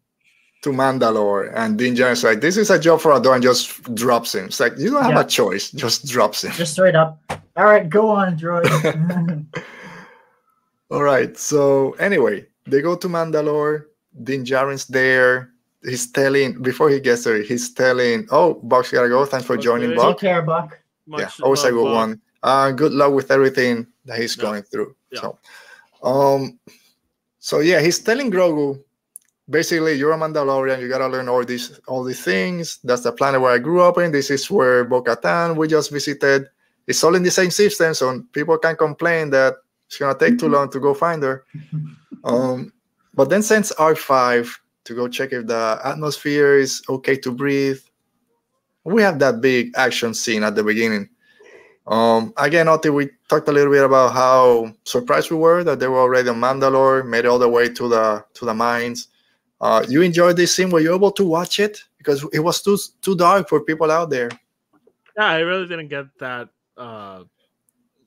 to 0.63 0.71
Mandalore 0.71 1.53
and 1.57 1.77
Din 1.77 1.97
Djarin's 1.97 2.23
like, 2.23 2.41
this 2.41 2.57
is 2.57 2.71
a 2.71 2.79
job 2.79 3.01
for 3.01 3.11
a 3.11 3.19
dog 3.21 3.35
and 3.35 3.43
just 3.43 3.83
drops 3.97 4.33
him. 4.37 4.45
It's 4.45 4.61
like, 4.61 4.79
you 4.79 4.91
don't 4.93 5.03
have 5.03 5.11
Yeah. 5.19 5.23
a 5.23 5.27
choice. 5.27 5.73
Just 5.73 6.07
drops 6.07 6.45
him. 6.45 6.53
Just 6.53 6.75
straight 6.75 6.95
up. 6.95 7.19
All 7.57 7.65
right, 7.65 7.89
go 7.91 8.09
on, 8.09 8.39
droid. 8.39 9.45
All 10.93 11.03
right. 11.03 11.37
So 11.37 11.93
anyway, 11.99 12.47
they 12.67 12.81
go 12.83 12.95
to 12.95 13.09
Mandalore. 13.09 13.87
Din 14.23 14.45
Djarin's 14.45 14.87
there. 14.87 15.51
He's 15.85 16.11
telling, 16.11 16.63
before 16.63 16.91
he 16.91 17.01
gets 17.01 17.25
there, 17.25 17.43
he's 17.43 17.73
telling, 17.75 18.29
oh, 18.31 18.55
Buck's 18.55 18.91
gotta 18.93 19.09
go. 19.09 19.25
Thanks 19.25 19.47
for 19.47 19.55
Okay. 19.55 19.63
joining, 19.63 19.91
Take 19.91 19.97
Buck. 19.97 20.19
Take 20.19 20.31
care, 20.31 20.43
Buck. 20.43 20.79
yeah, 21.09 21.25
Much 21.25 21.41
always 21.41 21.65
a 21.65 21.71
good 21.73 21.85
Buck. 21.85 21.95
one. 21.95 22.21
Uh, 22.43 22.71
good 22.71 22.93
luck 22.93 23.13
with 23.13 23.31
everything 23.31 23.87
that 24.05 24.19
he's 24.19 24.37
Yeah. 24.37 24.43
going 24.43 24.63
through. 24.63 24.95
Yeah. 25.11 25.21
So, 25.21 25.39
um, 26.03 26.59
so 27.39 27.61
yeah, 27.61 27.81
he's 27.81 27.99
telling 27.99 28.31
Grogu, 28.31 28.81
basically, 29.51 29.95
you're 29.95 30.13
a 30.13 30.17
Mandalorian. 30.17 30.81
You 30.81 30.89
gotta 30.89 31.09
learn 31.09 31.29
all 31.29 31.45
these 31.45 31.81
all 31.89 32.05
these 32.05 32.23
things. 32.23 32.79
That's 32.85 33.03
the 33.03 33.13
planet 33.13 33.41
where 33.41 33.53
I 33.53 33.59
grew 33.59 33.83
up 33.83 33.99
in. 33.99 34.13
This 34.13 34.31
is 34.31 34.49
where 34.51 34.85
Bo-Katan 34.85 35.57
we 35.57 35.67
just 35.69 35.91
visited. 35.91 36.49
It's 36.87 37.03
all 37.05 37.15
in 37.15 37.23
the 37.23 37.31
same 37.31 37.51
system, 37.51 37.95
so 37.95 38.23
people 38.33 38.59
can 38.59 38.77
complain 38.77 39.31
that 39.31 39.55
it's 39.87 39.99
gonna 39.99 40.19
take 40.19 40.39
too 40.39 40.49
long 40.55 40.71
to 40.71 40.81
go 40.81 40.95
find 40.95 41.23
her. 41.23 41.45
Um, 42.25 42.73
but 43.15 43.29
then 43.31 43.43
since 43.43 43.73
R5 43.73 44.59
to 44.85 44.95
go 44.95 45.09
check 45.09 45.33
if 45.33 45.47
the 45.47 45.81
atmosphere 45.85 46.57
is 46.59 46.83
okay 46.89 47.17
to 47.17 47.31
breathe. 47.33 47.79
We 48.85 49.03
have 49.03 49.19
that 49.21 49.41
big 49.41 49.73
action 49.77 50.13
scene 50.15 50.43
at 50.43 50.55
the 50.57 50.65
beginning. 50.65 51.09
Um, 51.87 52.33
again, 52.37 52.69
Oti, 52.69 52.91
we 52.91 53.11
talked 53.29 53.49
a 53.49 53.53
little 53.53 53.73
bit 53.73 53.85
about 53.85 54.13
how 54.13 54.73
surprised 54.85 55.31
we 55.31 55.37
were 55.37 55.65
that 55.65 55.81
they 55.81 55.89
were 55.89 55.99
already 55.99 56.29
on 56.29 56.41
Mandalore, 56.41 57.07
made 57.07 57.21
it 57.25 57.27
all 57.27 57.39
the 57.39 57.49
way 57.49 57.69
to 57.69 57.89
the 57.89 58.25
to 58.35 58.45
the 58.45 58.55
mines. 58.55 59.09
Uh, 59.61 59.85
you 59.89 60.03
enjoyed 60.03 60.37
this 60.37 60.55
scene? 60.55 60.71
Were 60.71 60.81
you 60.81 60.95
able 60.95 61.13
to 61.13 61.25
watch 61.25 61.61
it? 61.61 61.83
Because 61.99 62.27
it 62.33 62.41
was 62.41 62.63
too 62.63 62.77
too 63.01 63.17
dark 63.17 63.49
for 63.49 63.61
people 63.65 63.91
out 63.91 64.11
there. 64.11 64.29
Yeah, 65.17 65.27
I 65.27 65.39
really 65.41 65.67
didn't 65.67 65.89
get 65.89 66.07
that 66.19 66.49
uh, 66.77 67.25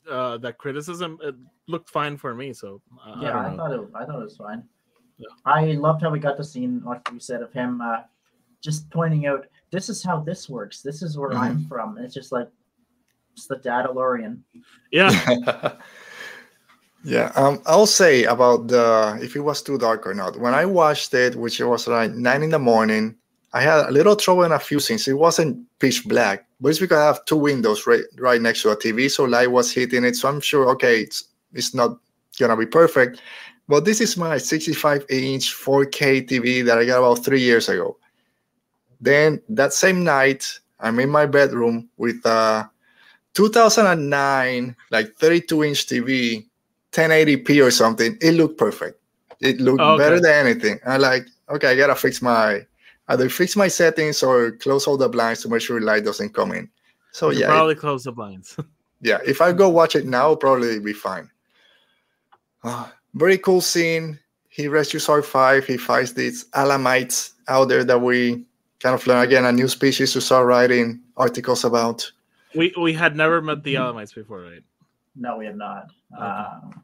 uh, 0.10 0.38
that 0.40 0.58
criticism. 0.58 1.18
It 1.22 1.36
looked 1.68 1.90
fine 1.90 2.18
for 2.18 2.34
me, 2.36 2.52
so 2.54 2.82
uh, 3.06 3.16
Yeah, 3.22 3.38
I 3.38 3.40
I, 3.40 3.48
don't 3.48 3.58
know. 3.58 3.64
thought 3.64 3.74
it. 3.74 3.90
I 3.96 4.06
thought 4.06 4.20
it 4.22 4.24
was 4.24 4.38
fine. 4.38 4.64
Yeah. 5.18 5.28
I 5.46 5.66
loved 5.74 6.02
how 6.02 6.10
we 6.10 6.20
got 6.20 6.38
to 6.38 6.44
see, 6.44 6.68
like 6.68 7.08
you 7.12 7.20
said, 7.20 7.42
of 7.42 7.54
him 7.54 7.82
uh, 7.82 8.02
just 8.62 8.90
pointing 8.90 9.26
out, 9.28 9.46
"This 9.72 9.90
is 9.90 10.04
how 10.04 10.20
this 10.20 10.50
works. 10.50 10.82
This 10.82 11.02
is 11.02 11.18
where 11.18 11.34
I'm 11.34 11.60
Mm-hmm. 11.60 11.68
from." 11.68 11.96
And 11.98 12.06
it's 12.06 12.14
just 12.14 12.32
like, 12.32 12.50
it's 13.34 13.48
the 13.48 13.56
Dadalorian. 13.58 14.40
Yeah, 14.92 15.12
yeah, 17.04 17.32
um, 17.36 17.62
I'll 17.66 17.86
say 17.86 18.24
about 18.24 18.68
the 18.68 19.18
if 19.22 19.36
it 19.36 19.42
was 19.42 19.62
too 19.62 19.78
dark 19.78 20.08
or 20.08 20.14
not. 20.14 20.40
When 20.40 20.54
I 20.54 20.66
watched 20.66 21.14
it, 21.14 21.36
which 21.36 21.60
it 21.60 21.66
was 21.66 21.88
like 21.88 22.12
nine 22.12 22.44
in 22.44 22.50
the 22.50 22.60
morning, 22.60 23.16
I 23.54 23.62
had 23.62 23.86
a 23.88 23.92
little 23.92 24.16
trouble 24.16 24.44
in 24.44 24.52
a 24.52 24.60
few 24.60 24.80
scenes. 24.80 25.08
It 25.08 25.14
wasn't 25.14 25.66
pitch 25.80 26.06
black, 26.08 26.48
but 26.60 26.70
it's 26.70 26.80
because 26.80 26.98
I 26.98 27.06
have 27.06 27.24
two 27.26 27.38
windows 27.38 27.86
right 27.88 28.04
right 28.18 28.42
next 28.42 28.64
to 28.64 28.72
a 28.72 28.76
TV, 28.78 29.10
so 29.10 29.24
light 29.26 29.52
was 29.52 29.72
hitting 29.72 30.04
it. 30.04 30.16
So 30.16 30.28
I'm 30.28 30.42
sure, 30.42 30.68
okay, 30.72 31.02
it's 31.02 31.26
it's 31.54 31.74
not 31.74 31.98
gonna 32.40 32.58
be 32.58 32.66
perfect. 32.66 33.22
But 33.68 33.84
this 33.86 34.00
is 34.02 34.16
my 34.18 34.38
65 34.38 35.06
inch 35.10 35.54
4K 35.56 36.28
TV 36.28 36.64
that 36.66 36.78
I 36.78 36.86
got 36.86 37.00
about 37.00 37.24
three 37.26 37.42
years 37.42 37.68
ago. 37.70 37.98
Then 39.02 39.42
that 39.50 39.74
same 39.74 40.04
night, 40.04 40.60
I'm 40.80 41.00
in 41.00 41.10
my 41.10 41.26
bedroom 41.26 41.90
with 41.98 42.24
a 42.26 42.70
2009 43.34 44.76
like 44.92 45.14
32 45.16 45.64
inch 45.64 45.88
TV, 45.88 46.46
1080p 46.92 47.66
or 47.66 47.72
something. 47.72 48.18
It 48.22 48.32
looked 48.34 48.58
perfect. 48.58 49.00
It 49.42 49.60
looked 49.60 49.82
Oh, 49.82 49.94
okay. 49.94 50.04
better 50.04 50.20
than 50.22 50.46
anything. 50.48 50.80
I'm 50.86 51.02
like, 51.02 51.26
okay, 51.50 51.70
I 51.70 51.76
gotta 51.76 51.96
fix 51.96 52.22
my 52.22 52.66
either 53.10 53.30
fix 53.30 53.56
my 53.56 53.68
settings 53.68 54.24
or 54.24 54.52
close 54.52 54.88
all 54.88 54.98
the 54.98 55.10
blinds 55.10 55.42
to 55.44 55.50
make 55.50 55.62
sure 55.62 55.80
light 55.82 56.04
doesn't 56.06 56.34
come 56.34 56.52
in. 56.54 56.70
So 57.12 57.30
You 57.32 57.40
yeah, 57.40 57.46
it- 57.46 57.50
probably 57.50 57.76
close 57.76 58.04
the 58.04 58.12
blinds. 58.12 58.58
yeah. 59.02 59.20
If 59.26 59.42
I 59.42 59.52
go 59.52 59.70
watch 59.70 59.96
it 59.96 60.06
now, 60.06 60.36
probably 60.36 60.80
be 60.80 60.94
fine. 60.94 61.30
Uh, 62.64 62.88
very 63.16 63.38
cool 63.38 63.62
scene. 63.62 64.20
He 64.50 64.68
rescues 64.68 65.08
R5. 65.08 65.66
He 65.66 65.78
fights 65.78 66.12
these 66.14 66.46
Alamites 66.52 67.32
out 67.48 67.66
there 67.70 67.84
that 67.84 68.00
we 68.00 68.46
kind 68.80 68.94
of 68.96 69.06
learn 69.08 69.24
again 69.24 69.46
a 69.46 69.52
new 69.52 69.68
species 69.68 70.14
to 70.14 70.22
start 70.22 70.46
writing 70.46 71.02
articles 71.18 71.66
about. 71.66 72.10
we 72.56 72.74
we 72.80 72.94
had 72.94 73.16
never 73.16 73.42
met 73.42 73.64
the 73.64 73.76
Alamites 73.76 74.14
before, 74.16 74.42
right? 74.42 74.64
No, 75.16 75.38
we 75.38 75.46
have 75.46 75.56
not. 75.58 75.90
Um, 76.18 76.84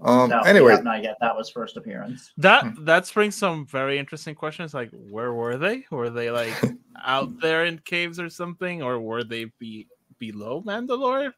Um, 0.00 0.28
no, 0.28 0.42
we 0.44 0.50
anyway, 0.50 0.72
have 0.72 0.84
not 0.84 1.02
yet. 1.02 1.16
That 1.22 1.34
was 1.34 1.48
first 1.48 1.76
appearance. 1.78 2.30
That 2.36 2.64
Hmm. 2.64 2.84
that 2.84 3.10
brings 3.14 3.34
some 3.34 3.64
very 3.66 3.98
interesting 3.98 4.34
questions. 4.34 4.74
Like, 4.74 4.90
where 4.92 5.32
were 5.32 5.56
they? 5.56 5.86
Were 5.90 6.10
they 6.10 6.30
like 6.30 6.52
out 7.04 7.40
there 7.40 7.64
in 7.64 7.78
caves 7.78 8.20
or 8.20 8.28
something, 8.28 8.82
or 8.82 9.00
were 9.00 9.24
they 9.24 9.46
be 9.58 9.88
below 10.18 10.62
Mandalore? 10.62 11.32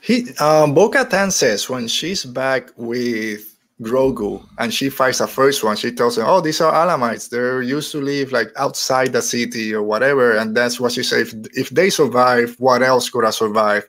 he 0.00 0.30
um, 0.40 0.74
Bo-Katan 0.74 1.32
says 1.32 1.68
when 1.68 1.88
she's 1.88 2.24
back 2.24 2.70
with 2.76 3.54
Grogu 3.82 4.46
and 4.58 4.72
she 4.72 4.88
fights 4.88 5.18
the 5.18 5.26
first 5.26 5.64
one, 5.64 5.76
she 5.76 5.90
tells 5.90 6.16
him, 6.16 6.24
"Oh, 6.26 6.40
these 6.40 6.60
are 6.60 6.72
Alamites. 6.72 7.28
They're 7.28 7.62
used 7.62 7.90
to 7.92 8.00
live 8.00 8.32
like 8.32 8.50
outside 8.56 9.12
the 9.12 9.22
city 9.22 9.74
or 9.74 9.82
whatever." 9.82 10.36
And 10.36 10.56
that's 10.56 10.78
what 10.78 10.92
she 10.92 11.02
says. 11.02 11.34
If, 11.34 11.56
if 11.56 11.70
they 11.70 11.90
survive, 11.90 12.54
what 12.58 12.82
else 12.82 13.10
could 13.10 13.24
have 13.24 13.34
survived? 13.34 13.88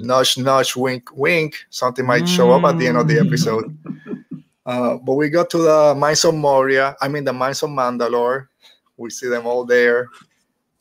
Nudge, 0.00 0.38
nudge, 0.38 0.76
wink, 0.76 1.10
wink. 1.16 1.56
Something 1.70 2.06
might 2.06 2.28
show 2.28 2.52
up 2.52 2.64
at 2.64 2.78
the 2.78 2.86
end 2.86 2.96
of 2.96 3.06
the 3.06 3.20
episode. 3.20 3.76
Uh, 4.64 4.98
but 4.98 5.14
we 5.14 5.30
got 5.30 5.48
to 5.48 5.58
the 5.58 5.94
mines 5.94 6.24
of 6.26 6.34
Moria. 6.34 6.94
I 7.00 7.08
mean, 7.08 7.24
the 7.24 7.32
mines 7.32 7.62
of 7.62 7.70
Mandalore. 7.70 8.48
We 8.98 9.08
see 9.10 9.28
them 9.28 9.46
all 9.46 9.64
there. 9.64 10.08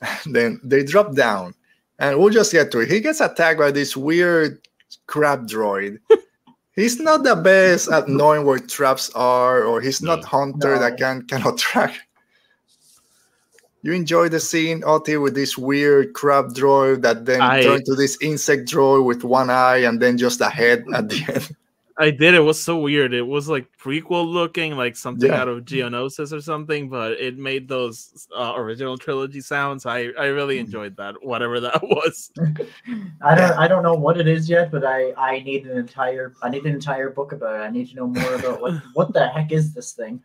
then 0.26 0.60
they 0.64 0.84
drop 0.84 1.16
down, 1.16 1.54
and 2.00 2.20
we'll 2.20 2.30
just 2.34 2.52
get 2.52 2.72
to 2.72 2.80
it. 2.80 2.90
He 2.90 3.00
gets 3.00 3.22
attacked 3.22 3.60
by 3.60 3.72
this 3.72 3.98
weird 3.98 4.60
crab 5.08 5.48
droid. 5.48 6.00
he's 6.76 7.00
not 7.00 7.24
the 7.24 7.36
best 7.36 7.92
at 7.92 8.08
knowing 8.08 8.46
where 8.46 8.60
traps 8.60 9.10
are, 9.16 9.64
or 9.64 9.82
he's 9.82 10.02
not 10.02 10.20
mm. 10.22 10.26
hunter 10.26 10.76
No. 10.76 10.80
that 10.80 10.98
can 10.98 11.24
cannot 11.24 11.58
track. 11.68 11.96
You 13.84 13.94
enjoy 13.94 14.28
the 14.28 14.40
scene, 14.40 14.84
Oti, 14.86 15.18
with 15.18 15.36
this 15.36 15.58
weird 15.58 16.14
crab 16.14 16.54
droid 16.54 17.02
that 17.04 17.26
then 17.26 17.42
I- 17.42 17.62
turned 17.62 17.86
to 17.86 17.96
this 17.96 18.18
insect 18.22 18.68
droid 18.70 19.06
with 19.06 19.24
one 19.24 19.50
eye 19.50 19.78
and 19.78 20.02
then 20.02 20.18
just 20.18 20.42
a 20.42 20.50
head 20.50 20.84
at 20.94 21.10
the 21.10 21.24
end. 21.34 21.56
I 22.00 22.12
did. 22.12 22.36
It 22.36 22.42
was 22.42 22.62
so 22.62 22.78
weird. 22.78 23.14
It 23.14 23.24
was 23.26 23.50
like 23.50 23.66
prequel 23.84 24.26
looking, 24.32 24.76
like 24.78 24.96
something 24.96 25.32
Yeah. 25.32 25.42
out 25.42 25.48
of 25.48 25.66
Geonosis 25.66 26.32
or 26.32 26.42
something, 26.42 26.90
but 26.90 27.14
it 27.14 27.38
made 27.40 27.68
those 27.68 28.28
uh, 28.38 28.54
original 28.56 28.98
trilogy 29.00 29.42
sounds. 29.42 29.86
I 29.86 30.10
I 30.20 30.26
really 30.28 30.58
Mm. 30.58 30.66
enjoyed 30.66 30.96
that, 30.98 31.16
whatever 31.24 31.60
that 31.60 31.82
was. 31.98 32.32
I 33.22 33.34
don't 33.36 33.52
I 33.58 33.68
don't 33.68 33.82
know 33.84 33.96
what 33.96 34.20
it 34.20 34.28
is 34.28 34.48
yet, 34.48 34.72
but 34.72 34.86
I 34.86 35.12
I 35.18 35.40
need 35.40 35.66
an 35.66 35.78
entire 35.78 36.34
I 36.44 36.50
need 36.50 36.66
an 36.66 36.74
entire 36.74 37.10
book 37.10 37.32
about 37.32 37.56
it. 37.56 37.64
I 37.64 37.70
need 37.72 37.90
to 37.90 37.96
know 37.96 38.08
more 38.08 38.34
about 38.36 38.62
what 38.62 38.74
what 38.94 39.12
the 39.14 39.28
heck 39.28 39.52
is 39.52 39.74
this 39.74 39.94
thing. 39.94 40.22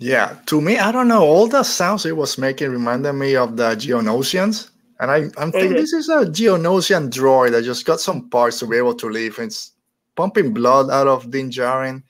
Yeah, 0.00 0.36
to 0.46 0.60
me, 0.60 0.78
I 0.78 0.90
don't 0.92 1.08
know. 1.08 1.22
All 1.22 1.48
the 1.48 1.62
sounds 1.64 2.06
it 2.06 2.16
was 2.16 2.38
making 2.38 2.70
reminded 2.70 3.12
me 3.14 3.34
of 3.36 3.56
the 3.56 3.74
Geonosians. 3.74 4.70
And 5.00 5.10
I, 5.10 5.16
I'm 5.38 5.52
thinking 5.52 5.72
Okay. 5.72 5.80
this 5.80 5.92
is 5.92 6.08
a 6.08 6.24
Geonosian 6.26 7.08
droid 7.10 7.50
that 7.52 7.62
just 7.64 7.84
got 7.86 8.00
some 8.00 8.28
parts 8.30 8.58
to 8.60 8.66
be 8.66 8.76
able 8.76 8.94
to 8.94 9.08
live. 9.08 9.38
It's 9.38 9.72
pumping 10.18 10.52
blood 10.52 10.90
out 10.90 11.06
of 11.06 11.30
Din 11.30 11.48
Djarin. 11.50 12.02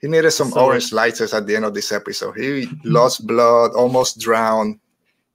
He 0.00 0.08
needed 0.08 0.30
some 0.32 0.50
So- 0.50 0.60
orange 0.64 0.92
lights 0.92 1.20
at 1.32 1.46
the 1.46 1.54
end 1.56 1.64
of 1.68 1.74
this 1.74 1.92
episode. 1.92 2.34
He 2.36 2.66
lost 2.98 3.26
blood, 3.26 3.70
almost 3.82 4.18
drowned. 4.26 4.80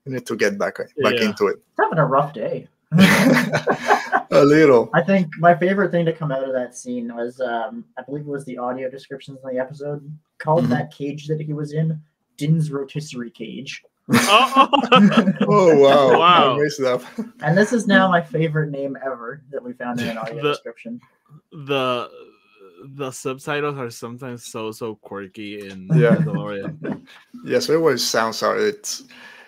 You 0.05 0.13
need 0.13 0.25
to 0.25 0.35
get 0.35 0.57
back 0.57 0.75
back 1.05 1.17
Yeah. 1.17 1.25
into 1.29 1.43
it. 1.51 1.57
It's 1.57 1.79
having 1.83 1.99
a 1.99 2.05
rough 2.05 2.33
day. 2.33 2.67
a 4.31 4.43
little. 4.43 4.89
I 4.93 5.01
think 5.03 5.27
my 5.37 5.53
favorite 5.55 5.91
thing 5.91 6.05
to 6.05 6.13
come 6.13 6.31
out 6.31 6.43
of 6.43 6.53
that 6.53 6.75
scene 6.75 7.13
was 7.15 7.39
um 7.39 7.85
I 7.97 8.01
believe 8.01 8.25
it 8.25 8.35
was 8.37 8.45
the 8.45 8.57
audio 8.57 8.89
descriptions 8.89 9.37
in 9.43 9.47
the 9.55 9.59
episode 9.61 10.01
called 10.39 10.65
Mhm. 10.65 10.69
that 10.69 10.91
cage 10.91 11.27
that 11.27 11.39
he 11.39 11.53
was 11.53 11.73
in 11.73 11.99
Din's 12.37 12.71
rotisserie 12.71 13.31
cage. 13.31 13.83
Oh, 14.11 14.69
Oh 15.41 15.75
wow! 15.77 16.19
Wow. 16.19 16.55
I 16.55 16.57
messed 16.63 16.81
up. 16.81 17.03
And 17.41 17.57
this 17.57 17.73
is 17.73 17.87
now 17.87 18.09
my 18.09 18.21
favorite 18.21 18.71
name 18.71 18.97
ever 19.03 19.41
that 19.51 19.63
we 19.63 19.73
found 19.73 19.99
in 20.01 20.09
an 20.09 20.17
audio 20.17 20.41
The- 20.41 20.49
description. 20.49 20.99
the 21.51 22.09
the 22.95 23.11
subtitles 23.11 23.77
are 23.77 23.89
sometimes 23.89 24.45
so 24.45 24.71
so 24.71 24.95
quirky 24.95 25.67
in 25.67 25.87
Yeah. 25.93 26.15
Mandalorian. 26.15 27.01
Yes, 27.45 27.69
it 27.69 27.77
was 27.77 28.05
sounds 28.05 28.41
are 28.43 28.57
it's 28.57 29.03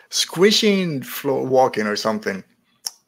squishing 0.09 1.01
floor 1.01 1.45
walking 1.45 1.88
or 1.88 1.95
something. 1.95 2.43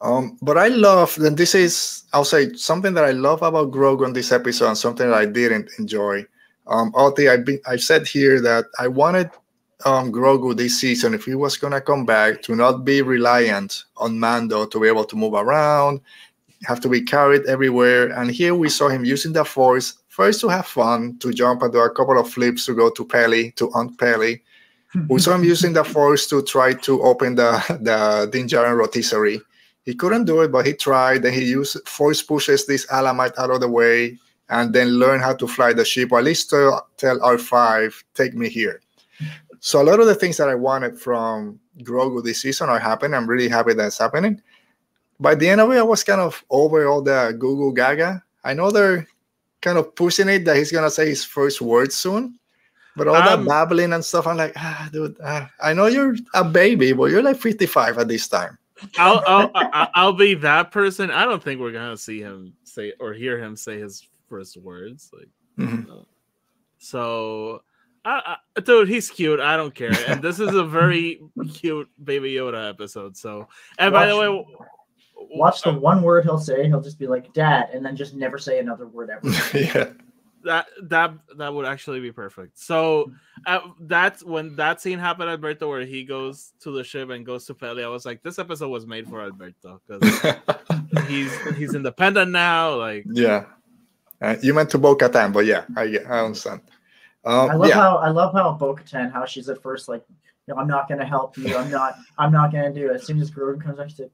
Um, 0.00 0.36
but 0.42 0.58
I 0.58 0.68
love 0.68 1.16
and 1.18 1.36
this 1.36 1.54
is 1.54 2.04
I'll 2.12 2.24
say 2.24 2.52
something 2.54 2.94
that 2.94 3.04
I 3.04 3.10
love 3.12 3.42
about 3.42 3.70
Grogu 3.70 4.04
on 4.04 4.12
this 4.12 4.32
episode 4.32 4.68
and 4.68 4.78
something 4.78 5.08
that 5.08 5.16
I 5.18 5.26
didn't 5.26 5.70
enjoy. 5.78 6.24
Um 6.66 6.92
Oti, 6.94 7.28
I've 7.28 7.44
been 7.44 7.60
I've 7.66 7.82
said 7.82 8.06
here 8.06 8.40
that 8.40 8.64
I 8.78 8.88
wanted 8.88 9.30
um 9.84 10.12
Grogu 10.12 10.56
this 10.56 10.80
season 10.80 11.14
if 11.14 11.24
he 11.24 11.34
was 11.34 11.56
gonna 11.56 11.80
come 11.80 12.04
back 12.06 12.42
to 12.42 12.56
not 12.56 12.84
be 12.84 13.02
reliant 13.02 13.84
on 13.96 14.18
Mando 14.18 14.66
to 14.66 14.80
be 14.80 14.88
able 14.88 15.04
to 15.04 15.16
move 15.16 15.34
around, 15.34 16.00
have 16.64 16.80
to 16.80 16.88
be 16.88 17.02
carried 17.02 17.44
everywhere. 17.46 18.08
And 18.08 18.30
here 18.30 18.54
we 18.54 18.68
saw 18.68 18.88
him 18.88 19.04
using 19.04 19.32
the 19.32 19.44
force 19.44 19.94
first 20.08 20.40
to 20.40 20.48
have 20.48 20.66
fun, 20.66 21.18
to 21.18 21.32
jump 21.32 21.62
and 21.62 21.72
do 21.72 21.78
a 21.78 21.90
couple 21.90 22.18
of 22.18 22.30
flips 22.30 22.66
to 22.66 22.74
go 22.74 22.90
to 22.90 23.04
Peli, 23.04 23.50
to 23.52 23.70
Aunt 23.72 23.98
Peli. 23.98 24.42
We 25.08 25.20
saw 25.20 25.34
him 25.34 25.44
using 25.54 25.72
the 25.72 25.84
force 25.84 26.26
to 26.28 26.42
try 26.42 26.74
to 26.74 27.02
open 27.02 27.34
the 27.34 27.52
the 27.80 28.28
Din 28.30 28.46
Djarin 28.46 28.76
rotisserie. 28.76 29.40
He 29.84 29.94
couldn't 29.94 30.24
do 30.24 30.40
it, 30.40 30.50
but 30.50 30.66
he 30.66 30.72
tried. 30.72 31.22
Then 31.22 31.34
he 31.34 31.44
used 31.44 31.86
force 31.86 32.22
pushes 32.22 32.64
this 32.66 32.86
Alamite 32.86 33.38
out 33.38 33.50
of 33.50 33.60
the 33.60 33.68
way, 33.68 34.18
and 34.48 34.72
then 34.72 34.98
learn 34.98 35.20
how 35.20 35.34
to 35.34 35.46
fly 35.46 35.72
the 35.72 35.84
ship, 35.84 36.12
or 36.12 36.18
at 36.18 36.24
least 36.24 36.48
tell, 36.48 36.88
tell 36.96 37.18
R5, 37.20 37.92
take 38.14 38.34
me 38.34 38.48
here. 38.48 38.80
So 39.64 39.80
a 39.80 39.82
lot 39.82 39.98
of 39.98 40.04
the 40.04 40.14
things 40.14 40.36
that 40.36 40.50
I 40.50 40.54
wanted 40.54 41.00
from 41.00 41.58
Grogu 41.78 42.22
this 42.22 42.42
season 42.42 42.68
are 42.68 42.78
happening. 42.78 43.14
I'm 43.14 43.26
really 43.26 43.48
happy 43.48 43.72
that's 43.72 43.96
happening. 43.96 44.42
By 45.18 45.34
the 45.34 45.48
end 45.48 45.62
of 45.62 45.70
it, 45.72 45.78
I 45.78 45.82
was 45.82 46.04
kind 46.04 46.20
of 46.20 46.44
over 46.50 46.86
all 46.86 47.00
the 47.00 47.34
Google 47.38 47.72
Gaga. 47.72 48.22
I 48.44 48.52
know 48.52 48.70
they're 48.70 49.08
kind 49.62 49.78
of 49.78 49.94
pushing 49.94 50.28
it 50.28 50.44
that 50.44 50.58
he's 50.58 50.70
gonna 50.70 50.90
say 50.90 51.08
his 51.08 51.24
first 51.24 51.62
words 51.62 51.94
soon. 51.94 52.38
But 52.94 53.08
all 53.08 53.16
Um, 53.16 53.24
that 53.24 53.48
babbling 53.48 53.94
and 53.94 54.04
stuff, 54.04 54.26
I'm 54.26 54.36
like, 54.36 54.52
ah, 54.54 54.90
dude, 54.92 55.16
ah, 55.24 55.50
I 55.62 55.72
know 55.72 55.86
you're 55.86 56.14
a 56.34 56.44
baby, 56.44 56.92
but 56.92 57.04
you're 57.10 57.22
like 57.22 57.38
55 57.38 57.96
at 57.96 58.06
this 58.06 58.28
time. 58.28 58.58
I'll, 58.98 59.22
I'll 59.26 59.50
I'll 59.94 60.12
be 60.12 60.34
that 60.34 60.72
person. 60.72 61.10
I 61.10 61.24
don't 61.24 61.42
think 61.42 61.58
we're 61.58 61.72
gonna 61.72 61.96
see 61.96 62.20
him 62.20 62.52
say 62.64 62.92
or 63.00 63.14
hear 63.14 63.38
him 63.38 63.56
say 63.56 63.78
his 63.78 64.06
first 64.28 64.58
words. 64.58 65.08
Like 65.10 65.30
Mhm. 65.58 66.04
so, 66.76 67.62
I, 68.04 68.36
I, 68.56 68.60
dude, 68.60 68.88
he's 68.88 69.10
cute. 69.10 69.40
I 69.40 69.56
don't 69.56 69.74
care. 69.74 69.92
And 70.06 70.20
this 70.22 70.38
is 70.38 70.54
a 70.54 70.64
very 70.64 71.20
cute 71.54 71.88
Baby 72.02 72.34
Yoda 72.34 72.68
episode. 72.68 73.16
So, 73.16 73.48
and 73.78 73.92
by 73.92 74.06
the 74.06 74.16
way, 74.16 74.44
Watch 75.30 75.62
the 75.62 75.72
one 75.72 76.02
word 76.02 76.24
he'll 76.24 76.38
say, 76.38 76.66
he'll 76.68 76.80
just 76.80 76.98
be 76.98 77.06
like 77.06 77.32
dad, 77.32 77.70
and 77.72 77.84
then 77.84 77.96
just 77.96 78.14
never 78.14 78.38
say 78.38 78.58
another 78.58 78.86
word 78.86 79.10
ever. 79.10 79.28
yeah. 79.58 79.90
that 80.44 80.66
that 80.82 81.14
that 81.36 81.52
would 81.52 81.66
actually 81.66 82.00
be 82.00 82.12
perfect. 82.12 82.58
So 82.58 83.10
uh, 83.46 83.60
that's 83.80 84.22
when 84.24 84.56
that 84.56 84.80
scene 84.80 84.98
happened, 84.98 85.30
Alberto, 85.30 85.68
where 85.68 85.84
he 85.84 86.04
goes 86.04 86.52
to 86.60 86.70
the 86.70 86.84
ship 86.84 87.10
and 87.10 87.24
goes 87.24 87.46
to 87.46 87.54
Peli. 87.54 87.82
I 87.82 87.88
was 87.88 88.04
like, 88.04 88.22
this 88.22 88.38
episode 88.38 88.68
was 88.68 88.86
made 88.86 89.08
for 89.08 89.22
Alberto 89.22 89.80
because 89.86 90.36
he's 91.08 91.34
he's 91.56 91.74
independent 91.74 92.30
now. 92.30 92.76
Like, 92.76 93.04
yeah. 93.10 93.46
Uh, 94.20 94.36
you 94.42 94.54
meant 94.54 94.70
to 94.70 94.78
Bo 94.78 94.96
Katan, 94.96 95.32
but 95.32 95.46
yeah, 95.46 95.64
I 95.76 95.98
I 96.08 96.24
understand. 96.24 96.60
Um, 97.24 97.50
I 97.50 97.54
love 97.54 97.68
yeah. 97.68 97.74
how 97.74 97.96
I 97.96 98.10
love 98.10 98.34
how 98.34 98.52
Bo-Katan, 98.52 99.12
how 99.12 99.24
she's 99.24 99.48
at 99.48 99.62
first 99.62 99.88
like, 99.88 100.04
no, 100.46 100.56
I'm 100.56 100.68
not 100.68 100.88
gonna 100.88 101.06
help 101.06 101.36
you. 101.38 101.56
I'm 101.56 101.70
not. 101.70 101.96
I'm 102.18 102.30
not 102.32 102.52
gonna 102.52 102.72
do 102.72 102.90
it. 102.90 102.96
As 102.96 103.06
soon 103.06 103.20
as 103.20 103.30
Grogu 103.30 103.62
comes 103.62 103.78
back, 103.78 103.88
she's 103.90 104.00
like, 104.00 104.10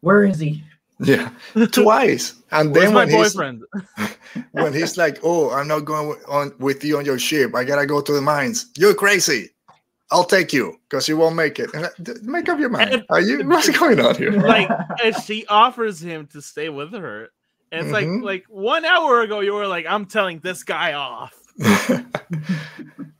where 0.00 0.24
is 0.24 0.38
he? 0.38 0.62
Yeah, 1.00 1.30
twice, 1.72 2.36
and 2.52 2.70
where's 2.72 2.84
then 2.84 2.94
my 2.94 3.00
when 3.04 3.08
he's 3.10 3.34
boyfriend? 3.34 3.64
when 4.52 4.72
he's 4.72 4.96
like, 4.96 5.18
"Oh, 5.24 5.50
I'm 5.50 5.66
not 5.66 5.80
going 5.80 6.16
on 6.28 6.52
with 6.60 6.84
you 6.84 6.98
on 6.98 7.04
your 7.04 7.18
ship. 7.18 7.52
I 7.56 7.64
gotta 7.64 7.84
go 7.84 8.00
to 8.00 8.12
the 8.12 8.20
mines. 8.22 8.66
You're 8.76 8.94
crazy. 8.94 9.50
I'll 10.12 10.22
take 10.24 10.52
you 10.52 10.78
because 10.88 11.08
you 11.08 11.16
won't 11.16 11.34
make 11.34 11.58
it. 11.58 11.74
And 11.74 11.82
like, 11.82 12.22
Make 12.22 12.48
up 12.48 12.60
your 12.60 12.68
mind. 12.68 12.90
And- 12.90 13.04
Are 13.10 13.20
you? 13.20 13.42
What's 13.48 13.76
going 13.76 13.98
on 13.98 14.14
here? 14.14 14.30
like, 14.30 14.70
and 15.02 15.16
she 15.24 15.44
offers 15.46 15.98
him 16.00 16.28
to 16.28 16.40
stay 16.40 16.68
with 16.68 16.92
her. 16.92 17.30
And 17.72 17.88
it's 17.88 17.96
Mhm. 17.96 18.22
like, 18.22 18.24
like 18.24 18.44
one 18.48 18.84
hour 18.84 19.22
ago, 19.22 19.40
you 19.40 19.52
were 19.54 19.66
like, 19.66 19.86
I'm 19.88 20.06
telling 20.06 20.38
this 20.38 20.62
guy 20.62 20.92
off. 20.92 21.34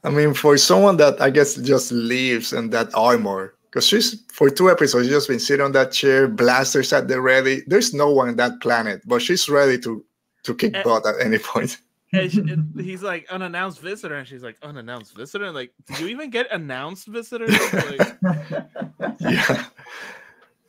I 0.05 0.11
mean, 0.11 0.35
for 0.35 0.57
someone 0.57 0.97
that 0.99 1.21
I 1.21 1.31
guess 1.31 1.55
just 1.57 1.93
lives 1.93 2.53
in 2.53 2.71
that 2.71 2.95
armor, 2.95 3.55
because 3.71 3.87
she's 3.87 4.23
for 4.33 4.51
two 4.51 4.71
episodes, 4.71 5.07
she's 5.07 5.15
just 5.15 5.29
been 5.29 5.41
sitting 5.41 5.65
on 5.65 5.73
that 5.73 5.93
chair, 5.93 6.29
blasters 6.29 6.93
at 6.93 7.09
the 7.09 7.21
ready. 7.21 7.63
There's 7.67 7.95
no 7.95 8.11
one 8.11 8.29
on 8.29 8.37
that 8.37 8.61
planet, 8.61 9.03
but 9.07 9.23
she's 9.23 9.49
ready 9.49 9.79
to 9.81 10.05
to 10.45 10.55
kick 10.55 10.75
And- 10.75 10.85
butt 10.85 11.07
at 11.07 11.21
any 11.21 11.39
point. 11.39 11.79
She, 12.15 12.45
he's 12.77 13.03
like, 13.03 13.27
unannounced 13.29 13.81
visitor. 13.81 14.15
And 14.15 14.29
she's 14.29 14.45
like, 14.45 14.57
unannounced 14.63 15.17
visitor? 15.17 15.51
Like, 15.51 15.73
did 15.89 15.99
you 15.99 16.07
even 16.07 16.31
get 16.31 16.47
announced 16.53 17.09
visitors? 17.09 17.51
Like, 17.73 18.17
yeah. 19.19 19.65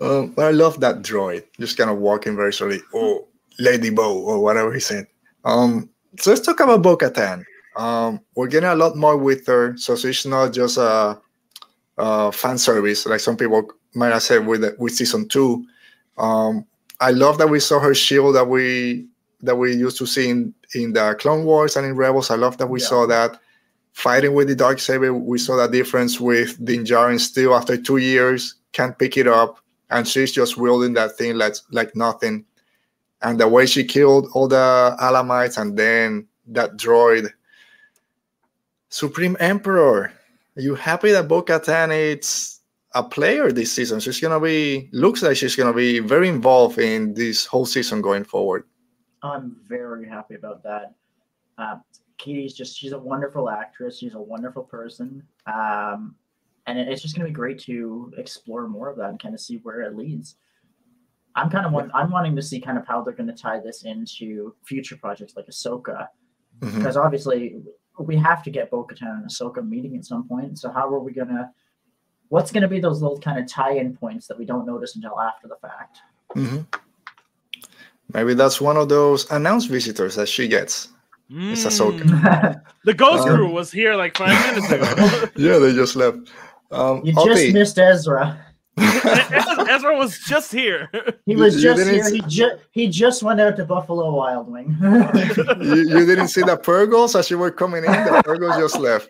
Um, 0.01 0.31
but 0.31 0.45
I 0.45 0.49
love 0.49 0.79
that 0.79 1.03
droid, 1.03 1.43
just 1.59 1.77
kind 1.77 1.91
of 1.91 1.99
walking 1.99 2.35
very 2.35 2.51
slowly. 2.51 2.81
Oh, 2.95 3.27
Lady 3.59 3.91
Bow, 3.91 4.17
or 4.17 4.39
whatever 4.41 4.73
he 4.73 4.79
said. 4.79 5.05
Um, 5.43 5.87
so 6.19 6.31
let's 6.31 6.43
talk 6.43 6.59
about 6.61 6.81
Bo 6.81 6.97
Katan. 6.97 7.43
Um, 7.75 8.21
we're 8.35 8.47
getting 8.47 8.69
a 8.69 8.75
lot 8.75 8.95
more 8.95 9.17
with 9.17 9.45
her, 9.47 9.75
so 9.77 9.95
she's 9.95 10.25
not 10.25 10.53
just 10.53 10.77
a, 10.77 11.19
a 11.97 12.31
fan 12.31 12.57
service 12.57 13.05
like 13.05 13.19
some 13.19 13.37
people 13.37 13.69
might 13.93 14.13
have 14.13 14.23
said 14.23 14.45
with 14.45 14.63
with 14.79 14.93
season 14.93 15.27
two. 15.27 15.65
Um, 16.17 16.65
I 16.99 17.11
love 17.11 17.37
that 17.39 17.49
we 17.49 17.59
saw 17.59 17.79
her 17.79 17.93
shield 17.93 18.35
that 18.35 18.47
we 18.47 19.07
that 19.41 19.55
we 19.55 19.75
used 19.75 19.97
to 19.97 20.07
see 20.07 20.29
in, 20.29 20.53
in 20.73 20.93
the 20.93 21.15
Clone 21.19 21.45
Wars 21.45 21.75
and 21.75 21.85
in 21.85 21.95
Rebels. 21.95 22.31
I 22.31 22.35
love 22.35 22.57
that 22.57 22.67
we 22.67 22.79
Yeah. 22.79 22.87
saw 22.87 23.05
that 23.07 23.39
fighting 23.93 24.33
with 24.33 24.47
the 24.47 24.55
dark 24.55 24.79
saber. 24.79 25.13
We 25.13 25.37
saw 25.37 25.55
that 25.57 25.71
difference 25.71 26.19
with 26.19 26.63
Din 26.63 26.83
Djarin 26.85 27.19
still 27.19 27.53
after 27.55 27.77
two 27.77 27.97
years 27.97 28.55
can't 28.75 28.99
pick 28.99 29.15
it 29.17 29.27
up, 29.27 29.57
and 29.89 30.05
she's 30.07 30.31
just 30.33 30.57
wielding 30.57 30.93
that 30.93 31.17
thing 31.17 31.37
like 31.37 31.55
like 31.71 31.95
nothing. 31.95 32.45
And 33.21 33.39
the 33.39 33.47
way 33.47 33.65
she 33.65 33.83
killed 33.83 34.27
all 34.33 34.47
the 34.47 34.95
Alamites 35.01 35.57
and 35.57 35.77
then 35.77 36.27
that 36.47 36.77
droid, 36.77 37.29
Supreme 38.95 39.35
Emperor. 39.39 40.11
Are 40.57 40.61
you 40.61 40.75
happy 40.75 41.11
that 41.11 41.27
Bo 41.27 41.41
Katan 41.43 41.91
is 41.91 42.59
a 42.93 43.03
player 43.03 43.51
this 43.51 43.71
season? 43.71 43.99
She's 43.99 44.19
gonna 44.21 44.39
be 44.39 44.89
looks 44.93 45.21
like 45.21 45.35
she's 45.37 45.55
gonna 45.55 45.73
be 45.73 45.99
very 45.99 46.29
involved 46.29 46.79
in 46.79 47.13
this 47.13 47.45
whole 47.45 47.65
season 47.65 48.01
going 48.01 48.23
forward. 48.23 48.63
I'm 49.21 49.57
very 49.67 50.07
happy 50.07 50.35
about 50.35 50.63
that. 50.63 50.93
Uh, 51.57 51.77
Katee's 52.17 52.53
just 52.53 52.77
she's 52.77 52.93
a 52.93 52.99
wonderful 52.99 53.49
actress. 53.49 53.97
She's 53.99 54.13
a 54.13 54.21
wonderful 54.21 54.63
person. 54.63 55.23
Um, 55.47 56.15
and 56.67 56.79
it- 56.79 56.87
it's 56.87 57.01
just 57.01 57.15
gonna 57.15 57.27
be 57.27 57.33
great 57.33 57.59
to 57.61 58.13
explore 58.17 58.67
more 58.67 58.89
of 58.89 58.97
that 58.97 59.09
and 59.09 59.19
kind 59.21 59.33
of 59.33 59.41
see 59.41 59.57
where 59.57 59.81
it 59.81 59.95
leads. 59.95 60.37
I'm 61.37 61.49
kind 61.49 61.65
of 61.65 61.73
want, 61.73 61.91
I'm 61.93 62.11
wanting 62.11 62.33
to 62.37 62.41
see 62.41 62.61
kind 62.61 62.77
of 62.77 62.87
how 62.87 63.01
they're 63.01 63.13
going 63.13 63.27
to 63.27 63.33
tie 63.35 63.59
this 63.59 63.83
into 63.83 64.55
future 64.63 64.95
projects 64.95 65.35
like 65.35 65.47
Ahsoka, 65.47 66.07
Mhm. 66.61 66.77
because 66.77 66.95
obviously 66.95 67.61
we 67.99 68.15
have 68.17 68.43
to 68.43 68.49
get 68.49 68.69
Bo-Katan 68.71 69.21
and 69.21 69.29
Ahsoka 69.29 69.67
meeting 69.67 69.95
at 69.95 70.05
some 70.05 70.27
point. 70.27 70.59
So 70.59 70.69
how 70.71 70.87
are 70.93 70.99
we 70.99 71.13
gonna? 71.13 71.51
What's 72.29 72.51
going 72.51 72.63
to 72.63 72.67
be 72.67 72.79
those 72.79 73.01
little 73.03 73.19
kind 73.19 73.39
of 73.39 73.47
tie-in 73.47 73.95
points 73.95 74.25
that 74.27 74.37
we 74.37 74.45
don't 74.45 74.65
notice 74.65 74.95
until 74.95 75.21
after 75.21 75.47
the 75.47 75.57
fact? 75.61 75.99
Mhm. 76.35 76.65
Maybe 78.13 78.33
that's 78.33 78.59
one 78.59 78.77
of 78.77 78.89
those 78.89 79.29
announced 79.31 79.69
visitors 79.69 80.15
that 80.15 80.27
she 80.27 80.47
gets. 80.47 80.89
It's 81.29 81.65
Ahsoka. 81.65 82.01
Mm. 82.01 82.61
The 82.83 82.93
Ghost 82.93 83.27
Um, 83.27 83.35
Crew 83.35 83.51
was 83.51 83.71
here 83.71 83.95
like 83.95 84.17
five 84.17 84.55
minutes 84.55 84.71
ago. 84.71 85.29
yeah, 85.35 85.57
they 85.57 85.73
just 85.73 85.95
left. 85.95 86.17
Um, 86.71 87.01
you 87.03 87.13
Oti, 87.17 87.33
just 87.33 87.53
missed 87.53 87.79
Ezra. 87.79 88.44
Ezra 88.77 89.97
was 89.97 90.19
just 90.19 90.51
here. 90.51 90.89
He 91.25 91.35
was 91.35 91.55
you 91.55 91.61
just 91.61 91.77
didn't 91.77 91.93
here. 91.93 92.03
s- 92.03 92.11
He 92.11 92.21
just 92.21 92.55
he 92.71 92.87
just 92.89 93.23
went 93.23 93.39
out 93.39 93.55
to 93.57 93.65
Buffalo 93.65 94.13
Wild 94.13 94.51
Wing. 94.51 94.77
you, 94.81 95.75
you 95.75 96.05
didn't 96.05 96.27
see 96.27 96.41
the 96.41 96.57
Purrgils 96.57 97.17
as 97.17 97.29
you 97.29 97.37
were 97.37 97.51
coming 97.51 97.83
in. 97.85 97.91
The 97.91 98.21
Purrgils 98.25 98.59
just 98.59 98.79
left. 98.79 99.09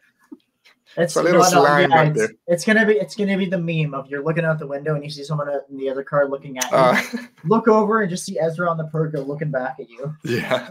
It's 0.98 1.16
a 1.18 1.24
little 1.24 1.44
slime 1.44 1.90
back 1.90 2.08
it's, 2.10 2.18
there. 2.20 2.30
it's 2.48 2.64
gonna 2.64 2.86
be 2.86 2.94
it's 2.94 3.16
gonna 3.16 3.38
be 3.38 3.48
the 3.48 3.58
meme 3.58 3.94
of 3.94 4.10
you're 4.10 4.24
looking 4.24 4.46
out 4.46 4.60
the 4.60 4.68
window 4.68 4.96
and 4.96 5.04
you 5.04 5.10
see 5.10 5.24
someone 5.24 5.50
in 5.70 5.78
the 5.78 5.90
other 5.90 6.04
car 6.04 6.28
looking 6.30 6.58
at 6.58 6.72
you. 6.72 6.78
Uh, 6.78 7.02
Look 7.46 7.68
over 7.68 8.02
and 8.02 8.10
just 8.10 8.26
see 8.26 8.40
Ezra 8.40 8.70
on 8.70 8.78
the 8.78 8.86
Purrgil 8.86 9.28
looking 9.28 9.52
back 9.52 9.78
at 9.80 9.90
you. 9.90 10.16
yeah. 10.24 10.70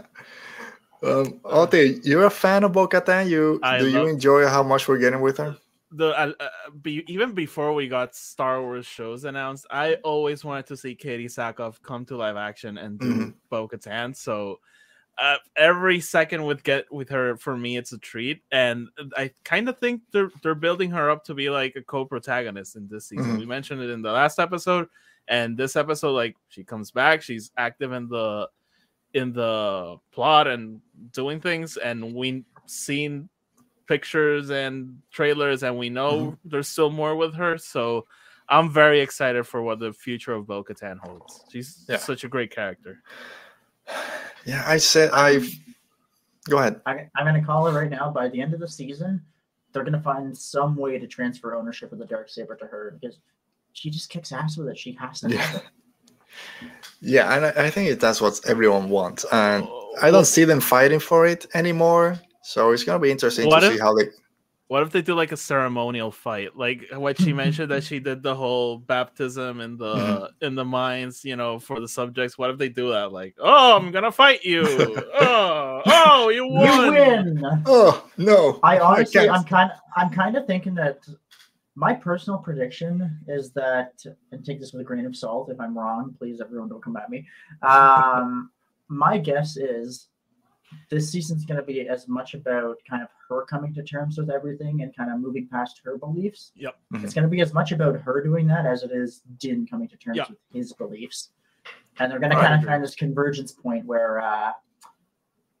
Um, 1.03 1.39
Oti, 1.43 1.99
you're 2.03 2.25
a 2.25 2.31
fan 2.31 2.63
of 2.63 2.71
Bo-Katan. 2.71 3.29
You 3.29 3.59
I 3.61 3.77
do 3.77 3.87
you 3.87 4.07
enjoy 4.07 4.47
how 4.47 4.63
much 4.63 4.87
we're 4.87 4.97
getting 4.97 5.21
with 5.21 5.37
her? 5.37 5.55
The 5.91 6.07
uh, 6.19 6.33
uh, 6.39 6.47
be, 6.81 7.03
even 7.07 7.33
before 7.33 7.73
we 7.73 7.87
got 7.87 8.15
Star 8.15 8.61
Wars 8.61 8.85
shows 8.85 9.23
announced, 9.23 9.67
I 9.69 9.95
always 10.03 10.43
wanted 10.43 10.65
to 10.67 10.77
see 10.77 10.95
Katee 10.95 11.25
Sackhoff 11.25 11.81
come 11.83 12.05
to 12.05 12.17
live 12.17 12.37
action 12.37 12.77
and 12.77 12.99
do 12.99 13.13
Mhm. 13.13 13.33
Bo-Katan. 13.49 14.15
So 14.15 14.59
uh, 15.17 15.37
every 15.55 16.01
second 16.01 16.43
with 16.43 16.63
get 16.63 16.91
with 16.91 17.07
her 17.09 17.37
for 17.37 17.55
me, 17.55 17.77
it's 17.77 17.93
a 17.93 17.97
treat, 17.99 18.41
and 18.51 18.89
I 19.15 19.31
kind 19.45 19.69
of 19.69 19.77
think 19.79 20.01
they're 20.11 20.31
they're 20.43 20.55
building 20.55 20.91
her 20.91 21.09
up 21.09 21.23
to 21.25 21.33
be 21.33 21.49
like 21.49 21.75
a 21.77 21.81
co-protagonist 21.83 22.75
in 22.75 22.87
this 22.89 23.05
season. 23.07 23.35
Mhm. 23.37 23.39
We 23.39 23.45
mentioned 23.45 23.81
it 23.81 23.89
in 23.91 24.01
the 24.01 24.11
last 24.11 24.39
episode, 24.39 24.89
and 25.29 25.55
this 25.55 25.75
episode, 25.77 26.11
like 26.13 26.35
she 26.49 26.63
comes 26.65 26.91
back, 26.91 27.21
she's 27.21 27.51
active 27.57 27.93
in 27.93 28.09
the 28.09 28.49
in 29.13 29.31
the 29.31 29.95
plot 30.11 30.47
and 30.47 30.81
doing 31.13 31.39
things, 31.39 31.77
and 31.77 32.13
we 32.13 32.43
seen 32.65 33.29
pictures 33.87 34.49
and 34.49 34.99
trailers 35.11 35.63
and 35.63 35.77
we 35.77 35.89
know 35.89 36.11
Mm-hmm. 36.17 36.49
there's 36.49 36.67
still 36.67 36.89
more 36.89 37.15
with 37.15 37.35
her 37.35 37.57
so 37.57 38.05
i'm 38.49 38.69
very 38.71 38.99
excited 39.01 39.45
for 39.45 39.61
what 39.61 39.79
the 39.79 39.91
future 39.93 40.33
of 40.33 40.45
bo-katan 40.47 40.97
holds 40.99 41.41
she's 41.51 41.85
Yeah. 41.87 41.97
such 41.97 42.23
a 42.23 42.27
great 42.27 42.51
character 42.51 43.01
Yeah, 44.45 44.63
I 44.67 44.77
said 44.77 45.09
I've. 45.11 45.49
Go 46.47 46.59
ahead. 46.59 46.79
I, 46.85 47.09
I'm 47.15 47.25
gonna 47.25 47.43
call 47.43 47.67
it 47.67 47.71
right 47.73 47.89
now. 47.89 48.11
By 48.11 48.29
the 48.29 48.39
end 48.39 48.53
of 48.53 48.59
the 48.59 48.67
season, 48.67 49.19
they're 49.71 49.83
gonna 49.83 49.99
find 49.99 50.37
some 50.37 50.75
way 50.75 50.99
to 50.99 51.07
transfer 51.07 51.55
ownership 51.55 51.91
of 51.91 51.97
the 51.97 52.05
dark 52.05 52.29
saber 52.29 52.55
to 52.57 52.65
her 52.67 52.95
because 53.01 53.17
she 53.73 53.89
just 53.89 54.11
kicks 54.11 54.31
ass 54.31 54.55
with 54.55 54.67
it. 54.67 54.77
She 54.77 54.91
has 55.01 55.21
to 55.21 55.29
Yeah. 55.31 55.59
Yeah, 57.01 57.35
and 57.35 57.45
I, 57.47 57.65
I 57.65 57.69
think 57.71 57.99
that's 57.99 58.21
what 58.21 58.39
everyone 58.47 58.89
wants, 58.89 59.25
and 59.31 59.63
Oh, 59.67 59.95
I 60.01 60.11
don't 60.11 60.25
see 60.25 60.43
them 60.43 60.59
fighting 60.61 60.99
for 60.99 61.25
it 61.25 61.47
anymore. 61.55 62.19
So 62.47 62.71
it's 62.71 62.83
gonna 62.83 62.99
be 62.99 63.11
interesting 63.11 63.47
What 63.47 63.61
to 63.61 63.67
if- 63.67 63.73
see 63.73 63.79
how 63.79 63.93
they. 63.95 64.09
what 64.67 64.83
if 64.83 64.91
they 64.91 65.01
do 65.01 65.13
like 65.15 65.31
a 65.31 65.37
ceremonial 65.37 66.11
fight 66.11 66.55
like 66.57 66.85
what 66.93 67.19
she 67.21 67.33
mentioned 67.33 67.69
that 67.71 67.83
she 67.83 67.99
did 67.99 68.23
the 68.23 68.33
whole 68.35 68.77
baptism 68.79 69.61
in 69.61 69.77
the 69.77 69.95
Mm-hmm. 69.95 70.45
in 70.45 70.55
the 70.55 70.65
mines 70.65 71.23
you 71.23 71.35
know 71.35 71.59
for 71.59 71.79
the 71.79 71.87
subjects 71.87 72.37
what 72.37 72.49
if 72.49 72.57
they 72.57 72.69
do 72.69 72.89
that 72.89 73.11
like 73.11 73.35
oh 73.39 73.75
i'm 73.77 73.91
gonna 73.91 74.11
fight 74.11 74.43
you 74.43 74.63
oh 75.21 75.81
oh 75.85 76.29
you 76.29 76.45
You 76.45 76.47
won 76.47 76.91
win. 76.91 77.43
Oh 77.67 78.09
no! 78.17 78.59
I 78.63 78.79
honestly, 78.79 79.21
can't. 79.21 79.31
I'm 79.37 79.43
kind, 79.43 79.71
I'm 79.97 80.09
kind 80.09 80.35
of 80.35 80.45
thinking 80.47 80.73
that 80.75 80.97
my 81.75 81.93
personal 81.93 82.39
prediction 82.39 83.19
is 83.27 83.51
that, 83.53 83.93
and 84.31 84.45
take 84.45 84.59
this 84.61 84.71
with 84.73 84.81
a 84.81 84.85
grain 84.85 85.05
of 85.05 85.15
salt. 85.15 85.49
If 85.51 85.59
I'm 85.59 85.77
wrong, 85.77 86.15
please, 86.17 86.39
everyone, 86.41 86.69
don't 86.69 86.81
come 86.83 86.95
at 86.95 87.09
me. 87.09 87.27
Um, 87.61 88.49
my 88.87 89.17
guess 89.17 89.57
is 89.57 90.07
this 90.89 91.11
season's 91.11 91.45
going 91.45 91.57
to 91.59 91.63
be 91.65 91.87
as 91.87 92.07
much 92.07 92.33
about 92.33 92.77
kind 92.89 93.01
of 93.03 93.09
her 93.29 93.45
coming 93.45 93.73
to 93.75 93.83
terms 93.83 94.17
with 94.17 94.29
everything 94.29 94.81
and 94.81 94.95
kind 94.95 95.11
of 95.11 95.19
moving 95.19 95.47
past 95.47 95.81
her 95.83 95.97
beliefs. 95.97 96.51
Yep. 96.55 96.75
Mhm. 96.93 97.03
It's 97.03 97.13
going 97.13 97.23
to 97.23 97.29
be 97.29 97.41
as 97.41 97.53
much 97.53 97.71
about 97.71 97.95
her 98.01 98.23
doing 98.23 98.47
that 98.47 98.65
as 98.65 98.83
it 98.83 98.91
is 98.91 99.21
Din 99.39 99.65
coming 99.67 99.87
to 99.89 99.97
terms 99.97 100.17
Yeah. 100.17 100.25
with 100.29 100.37
his 100.51 100.73
beliefs. 100.73 101.29
And 101.99 102.11
they're 102.11 102.19
going 102.19 102.31
to 102.31 102.37
kind 102.37 102.53
of 102.53 102.63
find 102.67 102.83
this 102.83 102.95
convergence 102.95 103.51
point 103.51 103.85
where 103.85 104.19
uh, 104.21 104.51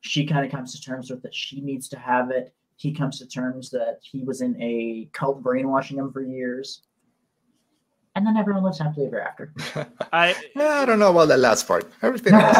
she 0.01 0.25
kind 0.25 0.45
of 0.45 0.51
comes 0.51 0.73
to 0.75 0.81
terms 0.81 1.09
with 1.09 1.21
that 1.23 1.33
she 1.33 1.61
needs 1.61 1.87
to 1.89 1.97
have 1.99 2.29
it. 2.31 2.53
He 2.77 2.91
comes 2.93 3.19
to 3.19 3.25
terms 3.27 3.69
that 3.71 3.99
he 4.01 4.21
was 4.23 4.41
in 4.41 4.61
a 4.61 5.07
cult 5.13 5.41
brainwashing 5.41 5.97
him 5.97 6.11
for 6.11 6.21
years. 6.21 6.81
And 8.15 8.25
then 8.25 8.37
everyone 8.37 8.63
lives 8.63 8.79
happily 8.79 9.07
ever 9.07 9.21
after. 9.21 9.53
i 10.13 10.35
Yeah, 10.55 10.81
I 10.81 10.85
don't 10.85 10.99
know 10.99 11.11
about 11.11 11.27
the 11.29 11.37
last 11.37 11.67
part. 11.67 11.89
Everything 12.01 12.33
else. 12.35 12.57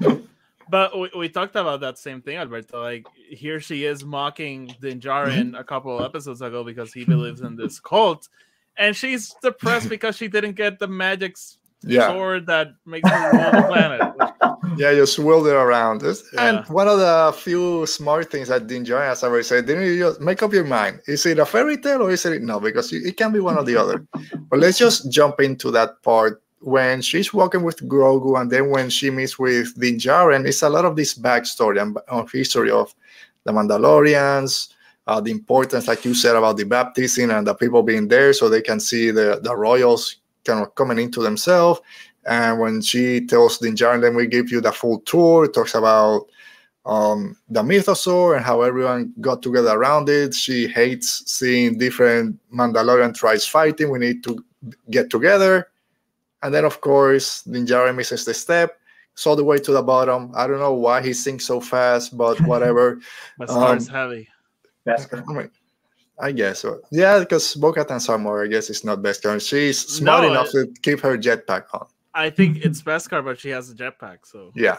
But 0.68 0.98
we, 0.98 1.10
we 1.16 1.28
talked 1.28 1.56
about 1.56 1.80
that 1.80 1.98
same 1.98 2.22
thing, 2.22 2.36
Alberto. 2.36 2.80
Like 2.82 3.06
here 3.28 3.60
she 3.60 3.84
is 3.84 4.04
mocking 4.04 4.68
Mm-hmm. 4.68 4.80
Din 4.86 5.00
Djarin 5.00 5.58
a 5.58 5.64
couple 5.64 5.98
of 5.98 6.04
episodes 6.04 6.40
ago 6.42 6.64
because 6.64 6.92
he 6.92 7.04
believes 7.04 7.40
in 7.40 7.56
this 7.56 7.80
cult, 7.90 8.28
and 8.76 8.94
she's 8.96 9.34
depressed 9.42 9.88
because 9.88 10.16
she 10.16 10.28
didn't 10.28 10.52
get 10.54 10.78
the 10.78 10.88
magic 10.88 11.36
yeah, 11.86 12.08
sword 12.08 12.46
that 12.46 12.68
makes 12.86 13.08
her 13.08 13.30
rule 13.32 13.50
the 13.52 13.68
planet. 13.68 14.00
yeah, 14.78 14.90
you 14.90 15.04
swirled 15.06 15.46
it 15.46 15.52
around. 15.52 16.02
It's- 16.02 16.24
And 16.38 16.64
one 16.68 16.88
of 16.88 16.98
the 16.98 17.34
few 17.38 17.84
smart 17.86 18.30
things 18.30 18.48
that 18.48 18.66
Din 18.66 18.84
Djarin 18.84 19.08
has 19.08 19.22
ever 19.22 19.42
said, 19.42 19.66
didn't 19.66 19.84
you 19.84 19.98
just 19.98 20.20
make 20.20 20.42
up 20.42 20.52
your 20.52 20.64
mind? 20.64 21.00
Is 21.06 21.26
it 21.26 21.38
a 21.38 21.44
fairy 21.44 21.76
tale 21.76 22.02
or 22.02 22.10
is 22.10 22.24
it 22.24 22.42
no? 22.42 22.58
Because 22.58 22.92
it 22.92 23.16
can 23.18 23.32
be 23.32 23.40
one 23.40 23.58
or 23.58 23.64
the 23.64 23.76
other. 23.76 24.06
But 24.48 24.60
let's 24.60 24.78
just 24.78 25.10
jump 25.10 25.40
into 25.40 25.70
that 25.72 26.00
part 26.02 26.42
when 26.64 27.02
she's 27.02 27.34
walking 27.34 27.62
with 27.62 27.86
Grogu, 27.86 28.40
and 28.40 28.50
then 28.50 28.70
when 28.70 28.88
she 28.88 29.10
meets 29.10 29.38
with 29.38 29.78
Din 29.78 29.98
Djarin, 29.98 30.46
it's 30.46 30.62
a 30.62 30.70
lot 30.70 30.86
of 30.86 30.96
this 30.96 31.14
backstory 31.14 31.78
and 31.80 32.30
history 32.30 32.70
of 32.70 32.94
the 33.44 33.52
Mandalorians, 33.52 34.72
uh, 35.06 35.20
the 35.20 35.30
importance, 35.30 35.86
like 35.86 36.06
you 36.06 36.14
said, 36.14 36.36
about 36.36 36.56
the 36.56 36.64
baptism 36.64 37.30
and 37.30 37.46
the 37.46 37.54
people 37.54 37.82
being 37.82 38.08
there 38.08 38.32
so 38.32 38.48
they 38.48 38.62
can 38.62 38.80
see 38.80 39.10
the, 39.10 39.40
the 39.42 39.54
royals 39.54 40.16
kind 40.46 40.60
of 40.60 40.74
coming 40.74 40.98
into 40.98 41.22
themselves. 41.22 41.82
And 42.24 42.58
when 42.58 42.80
she 42.80 43.26
tells 43.26 43.58
Din 43.58 43.74
Djarin, 43.74 44.00
then 44.00 44.16
we 44.16 44.26
give 44.26 44.50
you 44.50 44.62
the 44.62 44.72
full 44.72 45.00
tour, 45.00 45.44
it 45.44 45.52
talks 45.52 45.74
about 45.74 46.28
um, 46.86 47.36
the 47.50 47.62
mythosaur 47.62 48.36
and 48.36 48.44
how 48.44 48.62
everyone 48.62 49.12
got 49.20 49.42
together 49.42 49.76
around 49.76 50.08
it. 50.08 50.34
She 50.34 50.66
hates 50.66 51.30
seeing 51.30 51.76
different 51.76 52.38
Mandalorian 52.50 53.14
tribes 53.14 53.46
fighting. 53.46 53.90
We 53.90 53.98
need 53.98 54.24
to 54.24 54.42
get 54.90 55.10
together. 55.10 55.68
And 56.44 56.52
then, 56.54 56.64
of 56.64 56.80
course, 56.80 57.42
Din 57.42 57.64
Djarin 57.66 57.96
misses 57.96 58.24
the 58.24 58.34
step. 58.34 58.78
It's 59.14 59.26
all 59.26 59.34
the 59.36 59.44
way 59.44 59.58
to 59.58 59.72
the 59.72 59.82
bottom. 59.82 60.30
I 60.36 60.46
don't 60.46 60.58
know 60.60 60.74
why 60.74 61.00
he 61.00 61.12
sinks 61.14 61.46
so 61.46 61.58
fast, 61.60 62.16
but 62.16 62.38
whatever. 62.50 63.00
But 63.38 63.48
star's 63.50 63.88
Um, 63.88 63.94
heavy. 63.94 64.28
Beskar. 64.86 65.24
I 65.26 65.32
mean, 65.32 65.50
I 66.20 66.30
guess 66.32 66.60
so. 66.60 66.80
Yeah, 66.92 67.20
because 67.20 67.54
Bo-Katan 67.54 67.98
Samora, 67.98 68.44
I 68.44 68.48
guess, 68.48 68.68
is 68.70 68.84
not 68.84 69.00
best. 69.02 69.22
girl. 69.22 69.38
She's 69.38 69.78
smart 69.80 70.22
No, 70.24 70.30
enough 70.30 70.50
to 70.50 70.66
keep 70.82 71.00
her 71.00 71.16
jetpack 71.16 71.64
on. 71.72 71.86
I 72.12 72.28
think 72.30 72.58
it's 72.66 72.82
Beskar, 72.82 73.24
but 73.24 73.40
she 73.40 73.48
has 73.50 73.70
a 73.70 73.74
jetpack. 73.74 74.18
So 74.24 74.52
Yeah. 74.54 74.78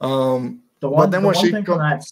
Um, 0.00 0.60
The 0.80 0.88
But 0.88 0.92
one, 0.92 1.10
then 1.10 1.22
the 1.22 1.28
when 1.28 1.34
one 1.36 1.44
she 1.44 1.50
thing 1.50 1.64
go- 1.64 1.74
from 1.78 1.88
that 1.88 2.04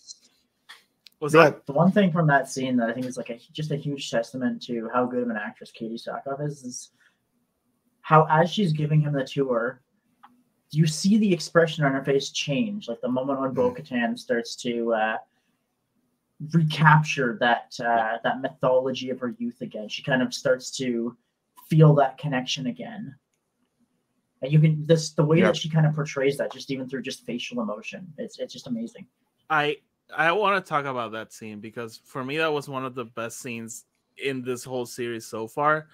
was 1.21 1.33
that 1.33 1.67
the 1.67 1.73
one 1.73 1.93
thing 1.93 2.11
from 2.11 2.27
that 2.27 2.49
scene 2.49 2.77
that 2.79 2.89
I 2.91 2.93
think 2.93 3.07
is 3.07 3.17
like 3.17 3.31
a 3.31 3.39
just 3.53 3.71
a 3.71 3.77
huge 3.77 4.11
testament 4.11 4.61
to 4.67 4.89
how 4.93 5.07
good 5.07 5.23
of 5.23 5.29
an 5.31 5.37
actress 5.37 5.71
Katee 5.71 6.01
Sackhoff 6.03 6.41
is 6.45 6.65
is 6.65 6.91
how 8.03 8.27
as 8.29 8.51
she's 8.51 8.73
giving 8.73 9.01
him 9.01 9.13
the 9.13 9.25
tour, 9.25 9.81
you 10.71 10.87
see 10.87 11.19
the 11.19 11.33
expression 11.33 11.85
on 11.85 11.93
her 11.93 12.05
face 12.05 12.31
change. 12.31 12.89
Like 12.89 13.01
the 13.01 13.09
moment 13.09 13.41
when. 13.41 13.55
Bo-Katan 13.55 14.19
starts 14.19 14.57
to 14.57 14.93
uh, 14.95 15.17
recapture 16.53 17.37
that 17.41 17.75
uh, 17.81 18.19
that 18.25 18.41
mythology 18.41 19.11
of 19.11 19.21
her 19.21 19.35
youth 19.39 19.61
again. 19.61 19.89
She 19.89 20.03
kind 20.03 20.23
of 20.23 20.35
starts 20.35 20.71
to 20.79 21.17
feel 21.69 21.95
that 21.95 22.19
connection 22.19 22.67
again. 22.67 23.15
And 24.43 24.53
you 24.53 24.59
can 24.59 24.85
this 24.87 25.13
the 25.13 25.25
way 25.25 25.39
Yeah. 25.39 25.47
that 25.47 25.57
she 25.57 25.69
kind 25.69 25.87
of 25.87 25.95
portrays 25.95 26.37
that 26.39 26.53
just 26.53 26.71
even 26.71 26.89
through 26.89 27.03
just 27.03 27.25
facial 27.25 27.63
emotion. 27.63 28.13
It's 28.19 28.39
it's 28.39 28.53
just 28.53 28.67
amazing. 28.67 29.07
I 29.49 29.77
I 30.15 30.33
want 30.33 30.63
to 30.65 30.69
talk 30.69 30.85
about 30.85 31.13
that 31.13 31.33
scene 31.33 31.61
because 31.61 32.01
for 32.05 32.25
me 32.25 32.39
that 32.39 32.53
was 32.53 32.69
one 32.69 32.85
of 32.85 32.95
the 32.95 33.05
best 33.05 33.41
scenes 33.41 33.85
in 34.19 34.43
this 34.43 34.65
whole 34.65 34.87
series 34.87 35.27
so 35.27 35.47
far. 35.47 35.89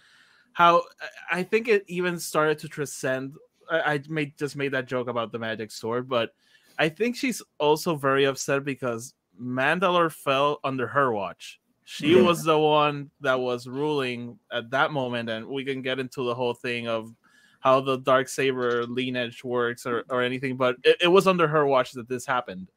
How 0.52 0.82
I 1.30 1.42
think 1.42 1.68
it 1.68 1.84
even 1.86 2.18
started 2.18 2.58
to 2.60 2.68
transcend. 2.68 3.34
I, 3.70 3.94
I 3.94 4.00
made 4.08 4.36
just 4.38 4.56
made 4.56 4.72
that 4.72 4.86
joke 4.88 5.08
about 5.08 5.32
the 5.32 5.38
magic 5.38 5.70
sword, 5.70 6.08
but 6.08 6.30
I 6.78 6.88
think 6.88 7.16
she's 7.16 7.42
also 7.58 7.96
very 7.96 8.24
upset 8.24 8.64
because 8.64 9.14
Mandalore 9.40 10.12
fell 10.12 10.58
under 10.64 10.86
her 10.86 11.12
watch. 11.12 11.60
She 11.84 12.14
Yeah. 12.14 12.22
was 12.22 12.42
the 12.44 12.58
one 12.58 13.10
that 13.20 13.38
was 13.40 13.66
ruling 13.66 14.38
at 14.52 14.70
that 14.70 14.92
moment, 14.92 15.30
and 15.30 15.46
we 15.46 15.64
can 15.64 15.80
get 15.82 15.98
into 15.98 16.22
the 16.24 16.34
whole 16.34 16.54
thing 16.54 16.88
of 16.88 17.14
how 17.60 17.80
the 17.80 17.98
dark 17.98 18.28
saber 18.28 18.84
lineage 18.86 19.42
works 19.44 19.84
or, 19.86 20.04
or 20.08 20.22
anything 20.22 20.56
but 20.56 20.76
it, 20.84 20.96
it 21.02 21.08
was 21.08 21.26
under 21.26 21.48
her 21.48 21.66
watch 21.66 21.92
that 21.92 22.08
this 22.08 22.24
happened 22.26 22.70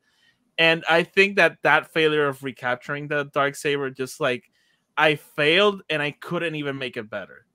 and 0.57 0.83
i 0.89 1.03
think 1.03 1.35
that 1.35 1.57
that 1.61 1.91
failure 1.93 2.27
of 2.27 2.43
recapturing 2.43 3.07
the 3.07 3.25
dark 3.33 3.55
saber 3.55 3.89
just 3.89 4.19
like 4.19 4.49
i 4.97 5.15
failed 5.15 5.83
and 5.89 6.01
i 6.01 6.11
couldn't 6.11 6.55
even 6.55 6.77
make 6.77 6.97
it 6.97 7.09
better 7.09 7.45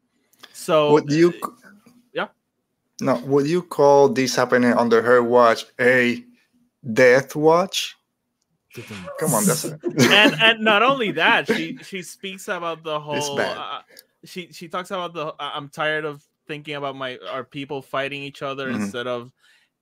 so 0.56 0.90
would 0.92 1.12
you 1.12 1.34
yeah. 2.14 2.28
No 3.00 3.20
would 3.26 3.46
you 3.46 3.62
call 3.62 4.08
this 4.08 4.34
happening 4.34 4.72
under 4.72 5.02
her 5.02 5.22
watch 5.22 5.66
a 5.78 6.24
death 6.92 7.36
watch? 7.36 7.94
Come 9.18 9.34
on 9.34 9.44
that's 9.44 9.66
a... 9.66 9.78
and 10.00 10.34
and 10.40 10.60
not 10.60 10.82
only 10.82 11.12
that 11.12 11.46
she 11.46 11.76
she 11.82 12.02
speaks 12.02 12.48
about 12.48 12.82
the 12.82 12.98
whole 12.98 13.38
uh, 13.38 13.82
she 14.24 14.50
she 14.50 14.68
talks 14.68 14.90
about 14.90 15.12
the 15.14 15.34
i'm 15.38 15.68
tired 15.68 16.04
of 16.04 16.22
thinking 16.46 16.74
about 16.74 16.96
my 16.96 17.18
our 17.30 17.44
people 17.44 17.80
fighting 17.82 18.22
each 18.22 18.42
other 18.42 18.68
mm-hmm. 18.68 18.82
instead 18.82 19.06
of 19.06 19.32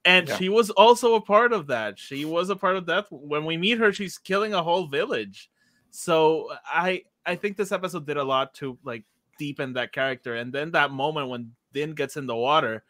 and 0.05 0.29
yeah. 0.29 0.37
she 0.37 0.49
was 0.49 0.71
also 0.71 1.15
a 1.15 1.21
part 1.21 1.55
of 1.55 1.69
that. 1.69 1.99
She 1.99 2.27
was 2.27 2.51
a 2.51 2.57
part 2.57 2.77
of 2.77 2.85
that. 2.87 3.07
When 3.11 3.45
we 3.45 3.57
meet 3.57 3.79
her 3.79 3.93
she's 3.93 4.19
killing 4.19 4.55
a 4.55 4.63
whole 4.63 4.87
village. 4.89 5.51
So 5.91 6.51
i 6.67 7.03
i 7.25 7.37
think 7.37 7.57
this 7.57 7.71
episode 7.71 8.07
did 8.07 8.17
a 8.17 8.25
lot 8.25 8.55
to 8.55 8.77
like 8.85 9.05
deepen 9.39 9.73
that 9.73 9.93
character 9.93 10.37
and 10.37 10.53
then 10.53 10.71
that 10.71 10.91
moment 10.91 11.29
when 11.29 11.53
din 11.73 11.93
gets 11.93 12.17
in 12.17 12.27
the 12.27 12.37
water 12.37 12.85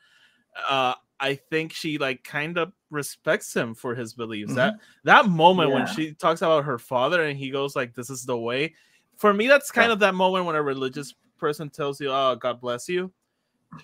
uh 0.68 0.94
I 1.20 1.36
think 1.36 1.72
she 1.72 1.98
like 1.98 2.24
kind 2.24 2.58
of 2.58 2.72
respects 2.90 3.54
him 3.54 3.74
for 3.74 3.94
his 3.94 4.14
beliefs. 4.14 4.50
Mm-hmm. 4.50 4.56
That 4.56 4.74
that 5.04 5.26
moment 5.26 5.70
yeah. 5.70 5.74
when 5.74 5.86
she 5.86 6.12
talks 6.12 6.42
about 6.42 6.64
her 6.64 6.78
father 6.78 7.24
and 7.24 7.38
he 7.38 7.50
goes 7.50 7.76
like, 7.76 7.94
"This 7.94 8.10
is 8.10 8.24
the 8.24 8.36
way." 8.36 8.74
For 9.16 9.32
me, 9.32 9.46
that's 9.46 9.70
kind 9.70 9.88
yeah. 9.88 9.92
of 9.94 9.98
that 10.00 10.14
moment 10.14 10.44
when 10.44 10.56
a 10.56 10.62
religious 10.62 11.14
person 11.38 11.70
tells 11.70 12.00
you, 12.00 12.10
"Oh, 12.10 12.36
God 12.36 12.60
bless 12.60 12.88
you." 12.88 13.12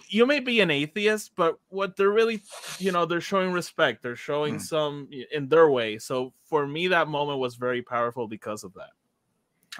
You 0.08 0.26
may 0.26 0.38
be 0.38 0.60
an 0.60 0.70
atheist, 0.70 1.32
but 1.34 1.58
what 1.68 1.96
they're 1.96 2.10
really, 2.10 2.42
you 2.78 2.92
know, 2.92 3.06
they're 3.06 3.20
showing 3.20 3.52
respect. 3.52 4.02
They're 4.02 4.14
showing 4.14 4.56
mm. 4.56 4.60
some 4.60 5.08
in 5.32 5.48
their 5.48 5.68
way. 5.68 5.98
So 5.98 6.32
for 6.44 6.66
me, 6.66 6.88
that 6.88 7.08
moment 7.08 7.40
was 7.40 7.56
very 7.56 7.82
powerful 7.82 8.28
because 8.28 8.62
of 8.62 8.72
that. 8.74 8.90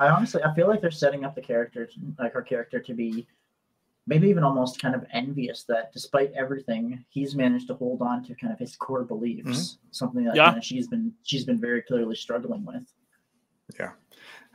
I 0.01 0.09
honestly, 0.09 0.43
I 0.43 0.53
feel 0.55 0.67
like 0.67 0.81
they're 0.81 0.91
setting 0.91 1.25
up 1.25 1.35
the 1.35 1.43
character, 1.43 1.89
like 2.19 2.33
her 2.33 2.43
character, 2.43 2.81
to 2.81 2.95
be 2.95 3.27
maybe 4.07 4.29
even 4.29 4.43
almost 4.43 4.81
kind 4.81 4.95
of 4.95 5.05
envious 5.13 5.65
that 5.65 5.93
despite 5.93 6.33
everything, 6.33 7.05
he's 7.11 7.35
managed 7.35 7.67
to 7.69 7.75
hold 7.75 8.01
on 8.01 8.25
to 8.25 8.35
kind 8.35 8.51
of 8.51 8.59
his 8.59 8.75
core 8.77 9.05
beliefs, 9.05 9.49
mm-hmm. 9.49 9.89
something 9.91 10.25
that 10.25 10.35
yeah. 10.35 10.47
kind 10.47 10.59
of 10.59 10.65
she's 10.65 10.89
been 10.89 11.13
she's 11.23 11.45
been 11.45 11.61
very 11.61 11.83
clearly 11.83 12.17
struggling 12.17 12.65
with. 12.65 12.83
Yeah. 13.79 13.93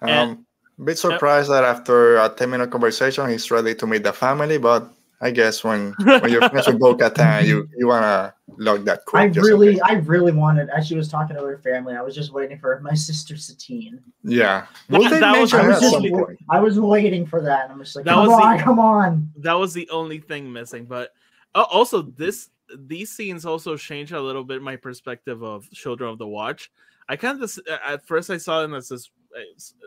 Um, 0.01 0.09
and, 0.09 0.45
bit 0.83 0.97
surprised 0.97 1.51
uh, 1.51 1.53
that 1.53 1.63
after 1.63 2.17
a 2.17 2.27
10 2.27 2.49
minute 2.49 2.71
conversation, 2.71 3.29
he's 3.29 3.49
ready 3.51 3.75
to 3.75 3.85
meet 3.85 4.03
the 4.03 4.13
family, 4.13 4.57
but 4.57 4.91
I 5.21 5.31
guess 5.31 5.63
when 5.63 5.93
when 6.03 6.29
you're 6.29 6.41
finished 6.49 6.67
with 6.67 6.79
Bo 6.79 6.95
Katan, 6.95 7.45
you 7.45 7.69
you 7.77 7.87
wanna 7.87 8.33
log 8.57 8.85
that 8.85 9.05
quick. 9.05 9.21
I 9.21 9.39
really, 9.39 9.79
I 9.81 9.93
really 9.93 10.31
wanted. 10.31 10.69
As 10.69 10.87
she 10.87 10.95
was 10.95 11.07
talking 11.07 11.35
to 11.35 11.41
her 11.43 11.57
family, 11.59 11.95
I 11.95 12.01
was 12.01 12.15
just 12.15 12.33
waiting 12.33 12.59
for 12.59 12.79
my 12.81 12.93
sister 13.07 13.37
Satine. 13.37 14.01
Yeah, 14.23 14.65
well, 14.89 15.09
that, 15.09 15.19
that 15.21 15.39
was, 15.39 15.53
I 15.53 15.67
was, 15.67 15.79
just, 15.79 16.41
I 16.49 16.59
was 16.59 16.79
waiting 16.79 17.25
for 17.25 17.41
that. 17.41 17.69
I'm 17.69 17.79
just 17.79 17.95
like, 17.95 18.05
that 18.05 18.13
come 18.13 18.29
on, 18.29 18.57
the, 18.57 18.63
come 18.63 18.79
on. 18.79 19.31
That 19.37 19.53
was 19.53 19.73
the 19.73 19.89
only 19.89 20.19
thing 20.19 20.51
missing. 20.51 20.85
But 20.85 21.13
uh, 21.53 21.65
also, 21.69 22.01
this 22.01 22.49
these 22.77 23.11
scenes 23.11 23.45
also 23.45 23.77
change 23.77 24.11
a 24.11 24.21
little 24.21 24.43
bit 24.43 24.61
my 24.61 24.75
perspective 24.75 25.43
of 25.43 25.69
Children 25.71 26.11
of 26.11 26.17
the 26.17 26.27
Watch. 26.27 26.71
I 27.07 27.15
kind 27.15 27.41
of 27.41 27.59
at 27.85 28.05
first 28.05 28.29
I 28.29 28.37
saw 28.37 28.61
them 28.61 28.73
as 28.73 28.89
this 28.89 29.09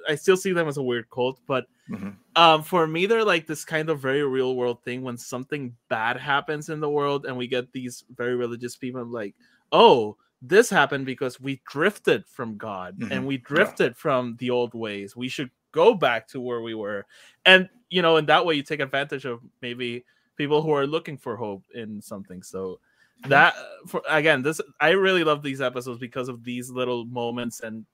I 0.08 0.14
still 0.14 0.36
see 0.36 0.52
them 0.52 0.68
as 0.68 0.76
a 0.76 0.82
weird 0.82 1.10
cult, 1.10 1.40
but 1.46 1.66
mm-hmm. 1.90 2.10
um, 2.36 2.62
for 2.62 2.86
me, 2.86 3.06
they're 3.06 3.24
like 3.24 3.46
this 3.46 3.64
kind 3.64 3.90
of 3.90 4.00
very 4.00 4.22
real 4.22 4.56
world 4.56 4.82
thing. 4.82 5.02
When 5.02 5.16
something 5.16 5.74
bad 5.88 6.16
happens 6.16 6.68
in 6.68 6.80
the 6.80 6.90
world, 6.90 7.26
and 7.26 7.36
we 7.36 7.46
get 7.46 7.72
these 7.72 8.04
very 8.16 8.36
religious 8.36 8.76
people, 8.76 9.04
like, 9.06 9.34
oh, 9.72 10.16
this 10.42 10.70
happened 10.70 11.06
because 11.06 11.40
we 11.40 11.60
drifted 11.66 12.24
from 12.26 12.56
God 12.56 12.98
mm-hmm. 12.98 13.12
and 13.12 13.26
we 13.26 13.38
drifted 13.38 13.92
yeah. 13.92 13.96
from 14.00 14.36
the 14.38 14.50
old 14.50 14.74
ways. 14.74 15.16
We 15.16 15.28
should 15.28 15.50
go 15.72 15.94
back 15.94 16.28
to 16.28 16.40
where 16.40 16.60
we 16.60 16.74
were, 16.74 17.06
and 17.46 17.68
you 17.90 18.02
know, 18.02 18.16
in 18.16 18.26
that 18.26 18.44
way, 18.44 18.54
you 18.54 18.62
take 18.62 18.80
advantage 18.80 19.24
of 19.24 19.40
maybe 19.62 20.04
people 20.36 20.62
who 20.62 20.72
are 20.72 20.86
looking 20.86 21.16
for 21.16 21.36
hope 21.36 21.64
in 21.74 22.00
something. 22.00 22.42
So 22.42 22.80
that 23.26 23.54
for 23.86 24.02
again 24.08 24.42
this 24.42 24.60
i 24.80 24.90
really 24.90 25.24
love 25.24 25.42
these 25.42 25.60
episodes 25.60 25.98
because 25.98 26.28
of 26.28 26.44
these 26.44 26.70
little 26.70 27.04
moments 27.06 27.60
and 27.60 27.84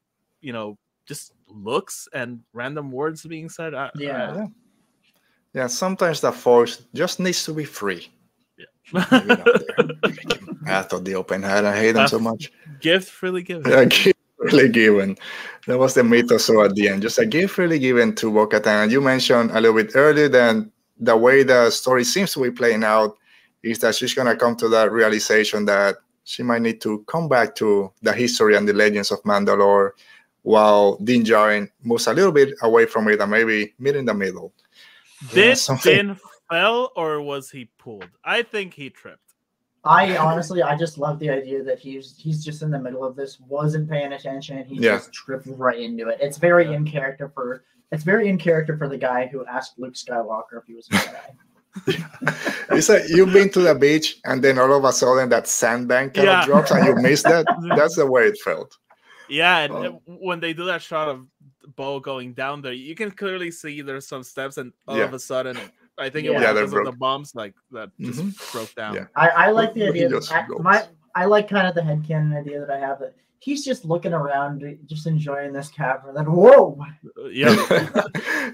you 0.41 0.53
know 0.53 0.77
just 1.07 1.33
looks 1.49 2.09
and 2.13 2.41
random 2.53 2.91
words 2.91 3.25
being 3.25 3.49
said. 3.49 3.75
I, 3.75 3.91
yeah. 3.97 4.31
I, 4.31 4.37
yeah. 4.37 4.47
Yeah. 5.55 5.67
Sometimes 5.69 6.21
the 6.21 6.33
force 6.33 6.85
just 6.95 7.21
needs 7.21 7.45
to 7.45 7.53
be 7.53 7.65
free. 7.65 8.09
Yeah. 8.59 9.05
Path 10.67 10.93
of 10.93 11.05
the 11.05 11.15
open 11.15 11.43
head. 11.43 11.65
I 11.65 11.77
hate 11.77 11.93
them 11.93 12.09
so 12.09 12.19
much. 12.19 12.53
Gift 12.81 13.09
freely 13.09 13.43
given. 13.43 13.71
Yeah, 13.71 13.85
gift 13.85 14.19
freely 14.39 14.69
given. 14.69 15.17
That 15.67 15.79
was 15.79 15.95
the 15.95 16.03
mythosaur 16.03 16.69
at 16.69 16.75
the 16.75 16.89
end. 16.89 17.03
Just 17.03 17.19
a 17.19 17.27
gift 17.27 17.55
freely 17.55 17.79
given 17.79 18.15
to 18.17 18.33
bo 18.33 18.49
And 18.67 18.93
you 18.93 19.01
mentioned 19.01 19.51
a 19.53 19.61
little 19.61 19.77
bit 19.77 19.93
earlier 19.95 20.29
that 20.29 20.69
the 20.99 21.17
way 21.17 21.43
the 21.43 21.71
story 21.71 22.05
seems 22.05 22.33
to 22.33 22.43
be 22.43 22.51
playing 22.51 22.85
out 22.85 23.17
is 23.63 23.79
that 23.81 23.95
she's 23.95 24.15
gonna 24.15 24.37
come 24.37 24.57
to 24.57 24.69
that 24.69 24.93
realization 24.93 25.65
that 25.65 25.97
she 26.25 26.43
might 26.43 26.63
need 26.63 26.81
to 26.83 27.05
come 27.07 27.29
back 27.29 27.55
to 27.57 27.93
the 28.03 28.13
history 28.13 28.57
and 28.57 28.69
the 28.69 28.73
legends 28.73 29.11
of 29.11 29.23
Mandalore 29.23 29.91
while 30.45 30.97
Din 30.99 31.25
Djarin 31.25 31.69
moves 31.83 32.07
a 32.07 32.15
little 32.15 32.31
bit 32.31 32.55
away 32.63 32.87
from 32.87 33.09
it 33.09 33.21
and 33.21 33.31
maybe 33.31 33.75
meet 33.79 33.97
in 33.97 34.05
the 34.05 34.15
middle. 34.15 34.53
Did 35.33 35.59
yeah, 35.69 35.77
Din 35.83 36.17
fell 36.51 36.93
or 36.97 37.21
was 37.21 37.51
he 37.51 37.69
pulled? 37.79 38.11
I 38.25 38.43
think 38.43 38.75
he 38.75 38.91
tripped. 38.91 39.21
I 39.85 40.17
honestly, 40.17 40.63
I 40.63 40.77
just 40.77 40.97
love 40.97 41.19
the 41.19 41.31
idea 41.31 41.63
that 41.63 41.79
he's 41.79 42.17
he's 42.17 42.45
just 42.45 42.63
in 42.63 42.71
the 42.71 42.79
middle 42.79 43.05
of 43.05 43.17
this, 43.17 43.41
wasn't 43.41 43.89
paying 43.89 44.13
attention, 44.13 44.65
he 44.65 44.77
yeah. 44.77 44.97
just 44.97 45.13
tripped 45.13 45.47
right 45.47 45.79
into 45.79 46.09
it. 46.09 46.19
It's 46.21 46.39
very 46.39 46.67
yeah. 46.67 46.77
in 46.77 46.87
character 46.87 47.31
for 47.35 47.65
it's 47.91 48.03
very 48.03 48.29
in 48.29 48.39
character 48.39 48.77
for 48.77 48.89
the 48.89 48.97
guy 48.97 49.27
who 49.27 49.45
asked 49.47 49.79
Luke 49.79 49.95
Skywalker 49.95 50.59
if 50.59 50.65
he 50.67 50.75
was 50.75 50.89
a 50.89 50.93
guy. 50.93 51.35
it's 52.71 52.89
like 52.89 53.03
you've 53.09 53.33
been 53.33 53.51
to 53.51 53.61
the 53.61 53.75
beach 53.75 54.21
and 54.25 54.43
then 54.43 54.59
all 54.59 54.73
of 54.73 54.85
a 54.85 54.93
sudden 54.93 55.29
that 55.29 55.49
sandbank 55.49 56.15
kind 56.15 56.27
yeah. 56.27 56.41
of 56.41 56.47
drops 56.47 56.71
and 56.71 56.87
you 56.87 56.95
miss 56.97 57.23
that. 57.23 57.47
That's 57.77 57.97
the 57.97 58.07
way 58.07 58.25
it 58.25 58.39
felt. 58.39 58.77
Yeah, 59.29 59.59
and 59.59 59.75
um, 59.75 60.01
when 60.07 60.41
they 60.41 60.53
do 60.53 60.65
that 60.67 60.83
shot 60.83 61.09
of 61.09 61.27
Bo 61.77 62.01
going 62.01 62.35
down 62.35 62.63
there, 62.63 62.73
you 62.73 62.95
can 62.95 63.11
clearly 63.11 63.51
see 63.51 63.81
there's 63.81 64.07
some 64.07 64.23
steps, 64.23 64.59
and 64.59 64.73
all 64.87 64.99
yeah. 64.99 65.05
of 65.05 65.15
a 65.15 65.19
sudden, 65.19 65.59
I 65.99 66.11
think 66.11 66.27
it 66.27 66.31
was 66.31 66.43
because 66.43 66.73
of 66.73 66.85
the 66.85 66.93
bombs 66.93 67.35
like 67.35 67.55
that 67.71 67.91
just 68.01 68.21
mm-hmm. 68.21 68.57
broke 68.57 68.75
down. 68.75 68.95
Yeah. 68.95 69.07
I, 69.17 69.29
I 69.29 69.51
like 69.51 69.75
the 69.75 69.89
idea. 69.89 70.09
That, 70.09 70.31
I, 70.31 70.47
my 70.63 70.85
I 71.15 71.25
like 71.27 71.49
kind 71.49 71.67
of 71.67 71.75
the 71.75 71.81
headcanon 71.81 72.39
idea 72.39 72.61
that 72.61 72.71
I 72.71 72.79
have 72.79 72.99
that 73.01 73.15
he's 73.45 73.63
just 73.65 73.85
looking 73.85 74.15
around, 74.15 74.65
just 74.87 75.07
enjoying 75.07 75.53
this 75.53 75.69
cavern. 75.69 76.15
Then 76.15 76.25
whoa, 76.25 76.79
uh, 77.19 77.29
yeah, 77.29 77.55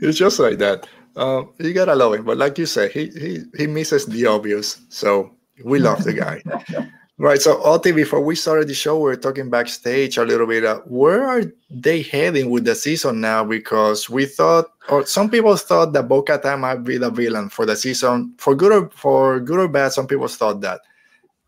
it's 0.02 0.18
just 0.18 0.38
like 0.38 0.58
that. 0.58 0.88
Uh, 1.16 1.44
you 1.58 1.72
gotta 1.72 1.94
love 1.94 2.14
him, 2.14 2.24
but 2.24 2.36
like 2.36 2.58
you 2.58 2.66
say, 2.66 2.90
he 2.90 3.06
he 3.08 3.42
he 3.56 3.66
misses 3.66 4.06
the 4.06 4.26
obvious. 4.26 4.82
So 4.88 5.34
we 5.64 5.78
love 5.78 6.04
the 6.04 6.12
guy. 6.12 6.42
Right. 7.20 7.42
So, 7.42 7.62
Oti, 7.62 7.92
before 7.92 8.22
we 8.22 8.34
started 8.34 8.66
the 8.66 8.72
show, 8.72 8.98
we 8.98 9.10
are 9.10 9.16
talking 9.16 9.50
backstage 9.50 10.16
a 10.16 10.24
little 10.24 10.46
bit. 10.46 10.64
Uh, 10.64 10.80
where 10.86 11.22
are 11.22 11.42
they 11.68 12.00
heading 12.00 12.48
with 12.48 12.64
the 12.64 12.74
season 12.74 13.20
now? 13.20 13.44
Because 13.44 14.08
we 14.08 14.24
thought, 14.24 14.72
or 14.88 15.04
some 15.04 15.28
people 15.28 15.54
thought 15.58 15.92
that 15.92 16.08
Bo 16.08 16.22
Katan 16.22 16.60
might 16.60 16.82
be 16.82 16.96
the 16.96 17.10
villain 17.10 17.50
for 17.50 17.66
the 17.66 17.76
season. 17.76 18.32
For 18.38 18.54
good 18.54 18.72
or 18.72 18.88
for 18.96 19.38
good 19.38 19.58
or 19.58 19.68
bad, 19.68 19.92
some 19.92 20.06
people 20.06 20.28
thought 20.28 20.62
that. 20.62 20.80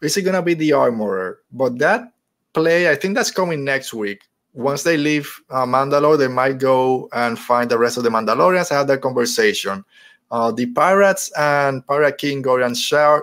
Is 0.02 0.14
it 0.18 0.22
gonna 0.28 0.42
be 0.42 0.52
the 0.52 0.74
armorer? 0.74 1.40
But 1.50 1.78
that 1.78 2.12
play, 2.52 2.90
I 2.90 2.94
think 2.94 3.14
that's 3.14 3.30
coming 3.30 3.64
next 3.64 3.94
week. 3.94 4.24
Once 4.52 4.82
they 4.82 4.98
leave 4.98 5.40
uh, 5.48 5.64
Mandalore, 5.64 6.18
they 6.18 6.28
might 6.28 6.58
go 6.58 7.08
and 7.14 7.38
find 7.38 7.70
the 7.70 7.78
rest 7.78 7.96
of 7.96 8.02
the 8.02 8.10
Mandalorians 8.10 8.68
and 8.68 8.76
have 8.76 8.88
that 8.88 9.00
conversation. 9.00 9.86
Uh, 10.32 10.50
the 10.50 10.64
Pirates 10.64 11.30
and 11.36 11.86
Pirate 11.86 12.16
King 12.16 12.42
Gorian 12.42 12.74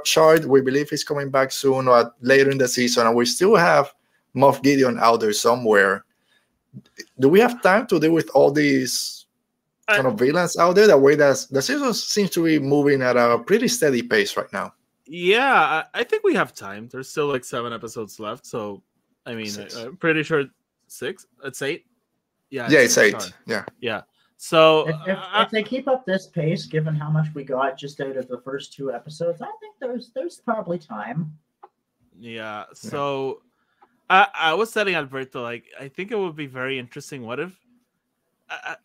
Shard, 0.05 0.45
we 0.45 0.61
believe 0.61 0.91
he's 0.91 1.03
coming 1.03 1.31
back 1.31 1.51
soon 1.51 1.87
or 1.87 2.13
later 2.21 2.51
in 2.51 2.59
the 2.59 2.67
season, 2.67 3.07
and 3.07 3.15
we 3.15 3.25
still 3.25 3.55
have 3.55 3.91
Moff 4.35 4.61
Gideon 4.61 4.99
out 4.99 5.21
there 5.21 5.33
somewhere. 5.33 6.05
Do 7.19 7.27
we 7.27 7.39
have 7.39 7.63
time 7.63 7.87
to 7.87 7.99
deal 7.99 8.11
with 8.11 8.29
all 8.35 8.51
these 8.51 9.25
kind 9.89 10.05
of 10.05 10.19
villains 10.19 10.55
out 10.55 10.75
there? 10.75 10.85
The 10.85 10.99
way 10.99 11.15
that 11.15 11.47
the 11.49 11.63
season 11.63 11.95
seems 11.95 12.29
to 12.29 12.43
be 12.43 12.59
moving 12.59 13.01
at 13.01 13.17
a 13.17 13.39
pretty 13.39 13.69
steady 13.69 14.03
pace 14.03 14.37
right 14.37 14.53
now. 14.53 14.75
Yeah, 15.07 15.85
I 15.91 16.03
think 16.03 16.23
we 16.23 16.35
have 16.35 16.53
time. 16.53 16.89
There's 16.91 17.09
still 17.09 17.25
like 17.25 17.43
seven 17.43 17.73
episodes 17.73 18.19
left, 18.19 18.45
so 18.45 18.83
I 19.25 19.33
mean, 19.33 19.49
i 19.59 19.81
I'm 19.81 19.97
pretty 19.97 20.21
sure 20.21 20.45
six. 20.85 21.25
It's 21.43 21.63
eight. 21.63 21.87
Yeah, 22.51 22.67
yeah, 22.69 22.81
it's, 22.81 22.95
it's 22.97 23.25
eight. 23.25 23.33
Yeah, 23.47 23.65
yeah. 23.81 24.01
So 24.41 24.87
if, 24.87 24.95
if, 25.05 25.17
uh, 25.17 25.43
if, 25.45 25.49
they 25.49 25.63
keep 25.63 25.89
up 25.89 26.05
this 26.05 26.27
pace, 26.27 26.65
given 26.65 26.95
how 26.95 27.09
much 27.09 27.27
we 27.35 27.43
got 27.43 27.77
just 27.77 27.99
out 27.99 28.15
of 28.15 28.29
the 28.29 28.39
first 28.39 28.71
two 28.71 28.89
episodes, 28.89 29.41
I 29.41 29.51
think 29.59 29.75
there's 29.81 30.11
there's 30.15 30.37
probably 30.37 30.79
time. 30.79 31.37
Yeah. 32.17 32.63
So 32.73 33.41
I 34.09 34.27
I 34.33 34.53
was 34.53 34.71
telling 34.71 34.95
Alberto 34.95 35.43
like 35.43 35.65
I 35.77 35.89
think 35.89 36.11
it 36.11 36.17
would 36.17 36.37
be 36.37 36.45
very 36.45 36.79
interesting. 36.79 37.25
What 37.25 37.41
if 37.41 37.53
I, 38.49 38.77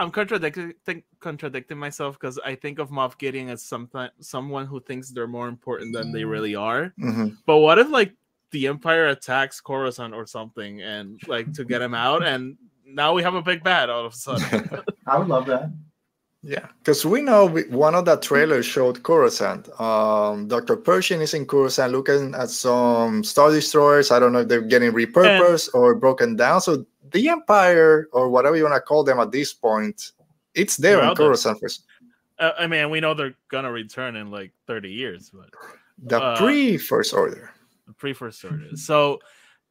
am 0.00 0.10
contradicting 0.18 0.74
contradicting 1.20 1.78
myself 1.78 2.18
because 2.18 2.40
I 2.44 2.56
think 2.56 2.80
of 2.80 2.90
Moff 2.90 3.18
Gideon 3.18 3.50
as 3.50 3.62
something 3.62 4.08
someone 4.18 4.66
who 4.66 4.80
thinks 4.80 5.10
they're 5.10 5.28
more 5.28 5.46
important 5.46 5.92
than 5.92 6.10
they 6.10 6.24
really 6.24 6.56
are. 6.56 6.92
Mm-hmm. 7.00 7.28
But 7.46 7.58
what 7.58 7.78
if 7.78 7.88
like 7.88 8.14
the 8.50 8.66
Empire 8.66 9.06
attacks 9.06 9.60
Coruscant 9.60 10.12
or 10.12 10.26
something 10.26 10.82
and 10.82 11.20
like 11.28 11.52
to 11.52 11.64
get 11.64 11.82
him 11.82 11.94
out, 11.94 12.26
and 12.26 12.56
now 12.88 13.12
we 13.12 13.22
have 13.22 13.34
a 13.34 13.42
big 13.42 13.62
bad 13.62 13.90
all 13.90 14.06
of 14.06 14.12
a 14.12 14.16
sudden? 14.16 14.82
I 15.06 15.18
would 15.18 15.28
love 15.28 15.46
that. 15.46 15.70
Yeah, 16.42 16.66
because 16.78 17.04
we 17.04 17.20
know 17.20 17.46
we, 17.46 17.64
one 17.64 17.96
of 17.96 18.04
the 18.04 18.16
trailers 18.16 18.64
showed 18.64 19.02
Coruscant. 19.02 19.68
Um, 19.80 20.46
Dr. 20.46 20.76
Pershing 20.76 21.20
is 21.20 21.34
in 21.34 21.46
Coruscant 21.46 21.92
looking 21.92 22.34
at 22.34 22.48
some 22.48 23.24
Star 23.24 23.50
Destroyers. 23.50 24.12
I 24.12 24.20
don't 24.20 24.32
know 24.32 24.40
if 24.40 24.48
they're 24.48 24.60
getting 24.62 24.92
repurposed 24.92 25.74
and, 25.74 25.82
or 25.82 25.94
broken 25.96 26.36
down. 26.36 26.60
So 26.60 26.86
the 27.10 27.28
Empire, 27.28 28.08
or 28.12 28.28
whatever 28.28 28.56
you 28.56 28.62
want 28.62 28.76
to 28.76 28.80
call 28.80 29.02
them 29.02 29.18
at 29.18 29.32
this 29.32 29.52
point, 29.52 30.12
it's 30.54 30.76
there 30.76 31.02
in 31.02 31.14
Coruscant. 31.16 31.60
First. 31.60 31.84
Uh, 32.38 32.52
I 32.56 32.68
mean, 32.68 32.88
we 32.90 33.00
know 33.00 33.14
they're 33.14 33.34
going 33.48 33.64
to 33.64 33.72
return 33.72 34.14
in 34.14 34.30
like 34.30 34.52
30 34.68 34.92
years. 34.92 35.30
but 35.30 35.50
The 36.04 36.22
uh, 36.22 36.36
pre 36.38 36.78
First 36.78 37.12
Order. 37.14 37.50
The 37.88 37.94
pre 37.94 38.12
First 38.12 38.44
Order. 38.44 38.76
So, 38.76 39.18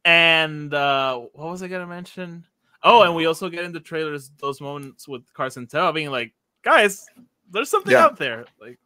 and 0.04 0.74
uh, 0.74 1.18
what 1.18 1.50
was 1.50 1.64
I 1.64 1.70
going 1.70 1.82
to 1.82 1.88
mention? 1.88 2.44
Oh, 2.84 3.04
and 3.04 3.16
we 3.16 3.26
also 3.26 3.50
get 3.50 3.64
in 3.64 3.72
the 3.72 3.80
trailers 3.80 4.32
those 4.40 4.62
moments 4.62 5.08
with 5.08 5.24
Carson 5.34 5.68
Teva 5.68 5.94
being 5.94 6.12
like, 6.12 6.34
guys, 6.64 7.06
there's 7.52 7.70
something 7.70 7.94
yeah. 7.94 8.06
out 8.06 8.18
there. 8.18 8.46
Like, 8.60 8.78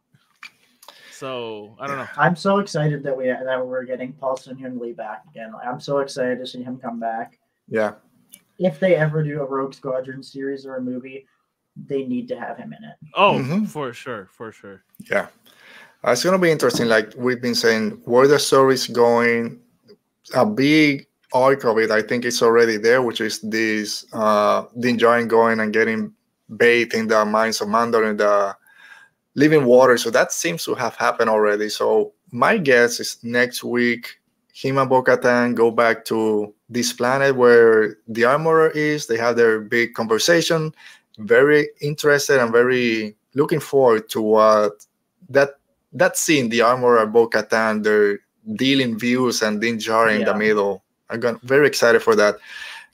so 1.12 1.76
I 1.78 1.86
don't 1.86 1.98
know. 1.98 2.08
I'm 2.16 2.34
so 2.34 2.58
excited 2.58 3.02
that 3.04 3.16
we 3.16 3.26
that 3.26 3.66
we're 3.66 3.84
getting 3.84 4.12
Paul 4.12 4.36
Sun-Hyung 4.36 4.80
Lee 4.80 4.92
back 4.92 5.24
again. 5.30 5.52
I'm 5.64 5.80
so 5.80 5.98
excited 5.98 6.38
to 6.38 6.46
see 6.46 6.62
him 6.62 6.78
come 6.78 6.98
back. 6.98 7.38
Yeah. 7.68 7.94
If 8.58 8.80
they 8.80 8.96
ever 8.96 9.22
do 9.22 9.40
a 9.40 9.44
Rogue 9.44 9.74
Squadron 9.74 10.22
series 10.22 10.66
or 10.66 10.76
a 10.76 10.80
movie, 10.80 11.26
they 11.76 12.04
need 12.04 12.28
to 12.28 12.38
have 12.38 12.56
him 12.56 12.72
in 12.72 12.84
it. 12.84 12.96
Oh, 13.14 13.34
mm-hmm. 13.34 13.64
for 13.64 13.92
sure, 13.92 14.28
for 14.32 14.52
sure. 14.52 14.84
Yeah. 15.10 15.28
Uh, 16.04 16.10
it's 16.10 16.24
gonna 16.24 16.38
be 16.38 16.50
interesting. 16.50 16.88
Like 16.88 17.12
we've 17.16 17.40
been 17.40 17.54
saying, 17.54 18.00
where 18.04 18.26
the 18.26 18.38
story's 18.38 18.86
going. 18.86 19.60
A 20.34 20.46
big 20.46 21.06
arc 21.34 21.64
of 21.64 21.78
it, 21.78 21.90
I 21.90 22.02
think, 22.02 22.24
it's 22.24 22.42
already 22.42 22.76
there, 22.76 23.02
which 23.02 23.20
is 23.20 23.40
this 23.40 24.06
uh 24.12 24.64
Din 24.78 24.98
Djarin 24.98 25.28
going 25.28 25.60
and 25.60 25.72
getting 25.72 26.12
bathed 26.56 26.94
in 26.94 27.08
the 27.08 27.24
mines 27.24 27.60
of 27.60 27.68
Mandalore 27.68 28.10
in 28.10 28.16
the 28.16 28.54
living 29.34 29.64
water. 29.64 29.96
So 29.96 30.10
that 30.10 30.32
seems 30.32 30.64
to 30.64 30.74
have 30.74 30.94
happened 30.96 31.30
already. 31.30 31.68
So 31.68 32.12
my 32.30 32.58
guess 32.58 33.00
is 33.00 33.18
next 33.22 33.64
week, 33.64 34.20
him 34.52 34.76
and 34.78 34.88
Bo-Katan 34.88 35.54
go 35.54 35.70
back 35.70 36.04
to 36.06 36.54
this 36.68 36.92
planet 36.92 37.36
where 37.36 37.96
the 38.06 38.24
armorer 38.24 38.70
is. 38.70 39.06
They 39.06 39.16
have 39.16 39.36
their 39.36 39.60
big 39.60 39.94
conversation. 39.94 40.74
Very 41.18 41.68
interested 41.80 42.40
and 42.40 42.52
very 42.52 43.16
looking 43.34 43.60
forward 43.60 44.08
to 44.10 44.20
what 44.20 44.86
that 45.30 45.56
that 45.94 46.16
scene, 46.16 46.48
the 46.48 46.62
armorer 46.62 47.06
Bo-Katan, 47.06 47.82
they're 47.82 48.18
dealing 48.56 48.98
views 48.98 49.42
and 49.42 49.60
Din 49.60 49.78
Djarin 49.78 50.12
yeah. 50.12 50.18
in 50.20 50.24
the 50.24 50.34
middle. 50.34 50.81
I'm 51.12 51.40
very 51.42 51.66
excited 51.66 52.02
for 52.02 52.16
that 52.16 52.36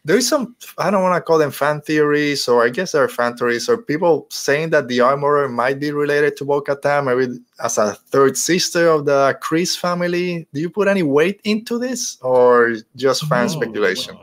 there's 0.05 0.27
some 0.27 0.57
I 0.79 0.91
don't 0.91 1.03
want 1.03 1.17
to 1.17 1.21
call 1.21 1.39
them 1.39 1.51
fan 1.51 1.81
theories, 1.83 2.49
or 2.49 2.65
I 2.65 2.71
guess 2.71 2.93
they're 2.93 3.09
fan 3.09 3.37
theories, 3.37 3.69
or 3.69 3.77
people 3.77 4.27
saying 4.31 4.71
that 4.71 4.89
the 4.89 5.01
armorer 5.01 5.49
might 5.49 5.81
be 5.81 5.93
related 5.93 6.37
to 6.39 6.45
Bo-Katan, 6.45 7.05
maybe 7.05 7.41
as 7.63 7.79
a 7.79 7.95
third 7.95 8.37
sister 8.37 8.89
of 8.89 9.05
the 9.05 9.39
Kryze 9.43 9.77
family. 9.77 10.49
Do 10.55 10.61
you 10.61 10.71
put 10.71 10.89
any 10.89 11.03
weight 11.03 11.41
into 11.45 11.79
this, 11.79 12.19
or 12.23 12.77
just 12.97 13.27
fan 13.27 13.47
oh, 13.47 13.49
speculation? 13.49 14.17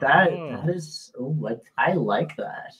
That 0.00 0.32
hmm. 0.32 0.66
that 0.66 0.74
is 0.74 1.12
oh, 1.18 1.34
like 1.40 1.62
I 1.78 1.94
like 1.94 2.36
that. 2.36 2.72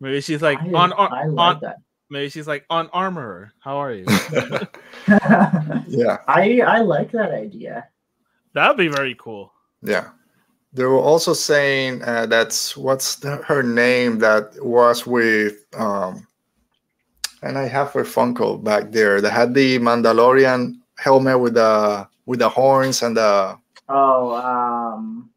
Maybe 0.00 0.20
she's 0.20 0.42
like 0.42 0.60
I, 0.60 0.72
on, 0.72 0.92
on 0.92 1.12
I 1.12 1.24
like 1.26 1.56
on, 1.56 1.60
that. 1.62 1.76
Maybe 2.10 2.28
she's 2.28 2.46
like 2.46 2.66
on 2.68 2.90
armor. 2.92 3.52
How 3.60 3.76
are 3.78 3.92
you? 3.92 4.04
yeah, 5.88 6.18
I 6.28 6.60
I 6.60 6.80
like 6.80 7.12
that 7.12 7.30
idea. 7.30 7.88
That'd 8.52 8.76
be 8.76 8.88
very 8.88 9.14
cool. 9.18 9.52
Yeah. 9.86 10.10
They 10.72 10.84
were 10.84 10.98
also 10.98 11.32
saying 11.32 12.02
uh, 12.02 12.26
that's 12.26 12.76
what's 12.76 13.16
the, 13.16 13.36
her 13.36 13.62
name 13.62 14.18
that 14.18 14.62
was 14.62 15.06
with, 15.06 15.64
um, 15.74 16.26
and 17.42 17.56
I 17.56 17.66
have 17.66 17.92
her 17.92 18.04
Funko 18.04 18.62
back 18.62 18.92
there 18.92 19.22
that 19.22 19.30
had 19.30 19.54
the 19.54 19.78
Mandalorian 19.78 20.74
helmet 20.98 21.40
with 21.40 21.54
the 21.54 22.06
with 22.26 22.40
the 22.40 22.48
horns 22.50 23.02
and 23.02 23.16
the. 23.16 23.56
Oh, 23.88 24.34
um, 24.34 25.30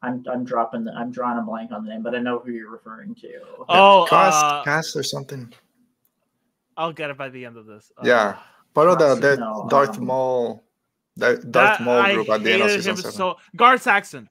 I'm 0.00 0.24
I'm 0.30 0.44
dropping 0.44 0.84
the, 0.84 0.92
I'm 0.92 1.10
drawing 1.10 1.36
a 1.36 1.42
blank 1.42 1.70
on 1.70 1.84
the 1.84 1.90
name, 1.90 2.02
but 2.02 2.14
I 2.14 2.20
know 2.20 2.38
who 2.38 2.52
you're 2.52 2.70
referring 2.70 3.14
to. 3.16 3.28
Oh, 3.68 4.06
cast, 4.08 4.42
uh, 4.42 4.62
cast 4.64 4.96
or 4.96 5.02
something. 5.02 5.52
I'll 6.78 6.94
get 6.94 7.10
it 7.10 7.18
by 7.18 7.28
the 7.28 7.44
end 7.44 7.58
of 7.58 7.66
this. 7.66 7.92
Uh, 7.98 8.06
yeah, 8.06 8.38
part 8.72 8.88
of 8.88 8.98
the, 8.98 9.14
the 9.16 9.36
no, 9.36 9.66
Darth 9.68 9.98
um, 9.98 10.06
Maul, 10.06 10.64
the 11.18 11.36
Darth 11.50 11.80
Maul 11.80 12.14
group 12.14 12.28
at 12.28 12.42
the 12.42 12.52
end 12.52 12.62
of 12.62 12.70
season 12.70 12.96
seven. 12.96 13.12
So 13.12 13.36
Gar 13.56 13.78
Saxon. 13.78 14.28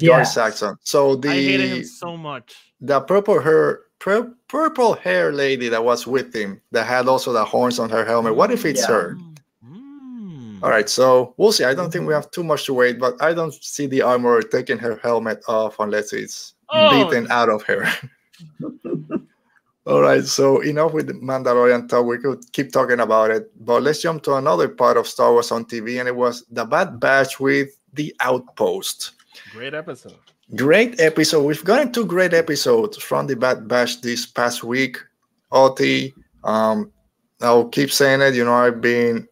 George 0.00 0.26
Saxon. 0.26 0.76
So 0.82 1.16
the 1.16 1.30
I 1.30 1.34
hated 1.34 1.70
him 1.70 1.84
so 1.84 2.16
much. 2.16 2.56
The 2.80 3.00
purple 3.00 3.40
hair, 3.40 3.80
pur- 3.98 4.34
purple 4.48 4.94
hair 4.94 5.32
lady 5.32 5.68
that 5.68 5.84
was 5.84 6.06
with 6.06 6.34
him 6.34 6.60
that 6.72 6.86
had 6.86 7.08
also 7.08 7.32
the 7.32 7.44
horns 7.44 7.78
on 7.78 7.90
her 7.90 8.04
helmet. 8.04 8.34
What 8.34 8.50
if 8.50 8.64
it's 8.64 8.80
yeah. 8.80 8.94
her? 8.94 9.18
Mm. 9.64 10.62
All 10.62 10.70
right, 10.70 10.88
so 10.88 11.34
we'll 11.36 11.52
see. 11.52 11.64
I 11.64 11.74
don't 11.74 11.92
think 11.92 12.06
we 12.06 12.14
have 12.14 12.30
too 12.30 12.42
much 12.42 12.64
to 12.66 12.74
wait, 12.74 12.98
but 12.98 13.20
I 13.22 13.32
don't 13.32 13.54
see 13.54 13.86
the 13.86 14.02
armor 14.02 14.42
taking 14.42 14.78
her 14.78 14.96
helmet 15.02 15.42
off 15.46 15.76
unless 15.78 16.12
it's 16.12 16.54
oh. 16.70 16.90
beaten 16.90 17.30
out 17.30 17.48
of 17.48 17.62
her. 17.64 17.86
All 19.84 20.00
right, 20.00 20.24
so 20.24 20.60
enough 20.60 20.92
with 20.92 21.08
Mandalorian 21.08 21.88
talk. 21.88 22.06
We 22.06 22.18
could 22.18 22.40
keep 22.52 22.70
talking 22.70 23.00
about 23.00 23.32
it, 23.32 23.50
but 23.64 23.82
let's 23.82 24.00
jump 24.00 24.22
to 24.24 24.34
another 24.34 24.68
part 24.68 24.96
of 24.96 25.08
Star 25.08 25.32
Wars 25.32 25.50
on 25.50 25.64
TV, 25.64 25.98
and 25.98 26.08
it 26.08 26.14
was 26.14 26.44
the 26.50 26.64
Bad 26.64 27.00
Batch 27.00 27.40
with 27.40 27.70
the 27.92 28.14
Outpost. 28.20 29.12
Great 29.50 29.74
episode. 29.74 30.14
Great 30.54 31.00
episode. 31.00 31.42
We've 31.42 31.64
gotten 31.64 31.90
two 31.90 32.06
great 32.06 32.32
episodes 32.32 32.96
from 32.98 33.26
the 33.26 33.34
Bad 33.34 33.66
Batch 33.66 34.02
this 34.02 34.24
past 34.24 34.62
week. 34.62 34.98
Oti, 35.50 36.14
um, 36.44 36.92
I'll 37.40 37.68
keep 37.68 37.90
saying 37.90 38.20
it. 38.20 38.34
You 38.34 38.44
know, 38.44 38.54
I've 38.54 38.80
been 38.80 39.26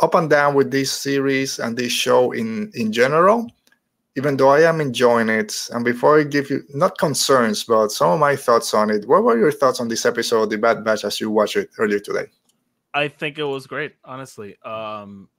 up 0.00 0.16
and 0.16 0.28
down 0.28 0.54
with 0.54 0.72
this 0.72 0.90
series 0.90 1.60
and 1.60 1.76
this 1.76 1.92
show 1.92 2.32
in 2.32 2.72
in 2.74 2.92
general. 2.92 3.48
Even 4.16 4.36
though 4.36 4.50
I 4.50 4.60
am 4.68 4.80
enjoying 4.80 5.30
it, 5.30 5.68
and 5.72 5.84
before 5.84 6.20
I 6.20 6.24
give 6.24 6.50
you 6.50 6.62
not 6.74 6.98
concerns, 6.98 7.64
but 7.64 7.88
some 7.88 8.10
of 8.10 8.20
my 8.20 8.36
thoughts 8.36 8.74
on 8.74 8.90
it, 8.90 9.08
what 9.08 9.24
were 9.24 9.38
your 9.38 9.52
thoughts 9.52 9.80
on 9.80 9.88
this 9.88 10.04
episode, 10.04 10.50
The 10.50 10.58
Bad 10.58 10.84
Batch, 10.84 11.04
as 11.04 11.18
you 11.18 11.30
watched 11.30 11.56
it 11.56 11.70
earlier 11.78 11.98
today? 11.98 12.26
I 12.92 13.08
think 13.08 13.38
it 13.38 13.44
was 13.44 13.66
great, 13.66 13.94
honestly. 14.04 14.58
Um, 14.62 15.30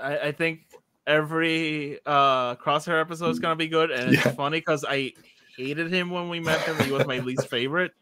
I, 0.00 0.18
I 0.18 0.32
think 0.32 0.60
every 1.06 1.98
uh 2.06 2.54
crosshair 2.56 3.00
episode 3.00 3.28
is 3.28 3.38
gonna 3.38 3.56
be 3.56 3.68
good 3.68 3.90
and 3.90 4.14
it's 4.14 4.34
funny 4.34 4.58
because 4.58 4.84
i 4.88 5.12
hated 5.56 5.92
him 5.92 6.10
when 6.10 6.28
we 6.30 6.40
met 6.40 6.60
him 6.62 6.76
he 6.78 6.90
was 6.90 7.06
my 7.06 7.18
least 7.18 7.46
favorite 7.48 7.92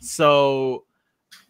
so 0.00 0.84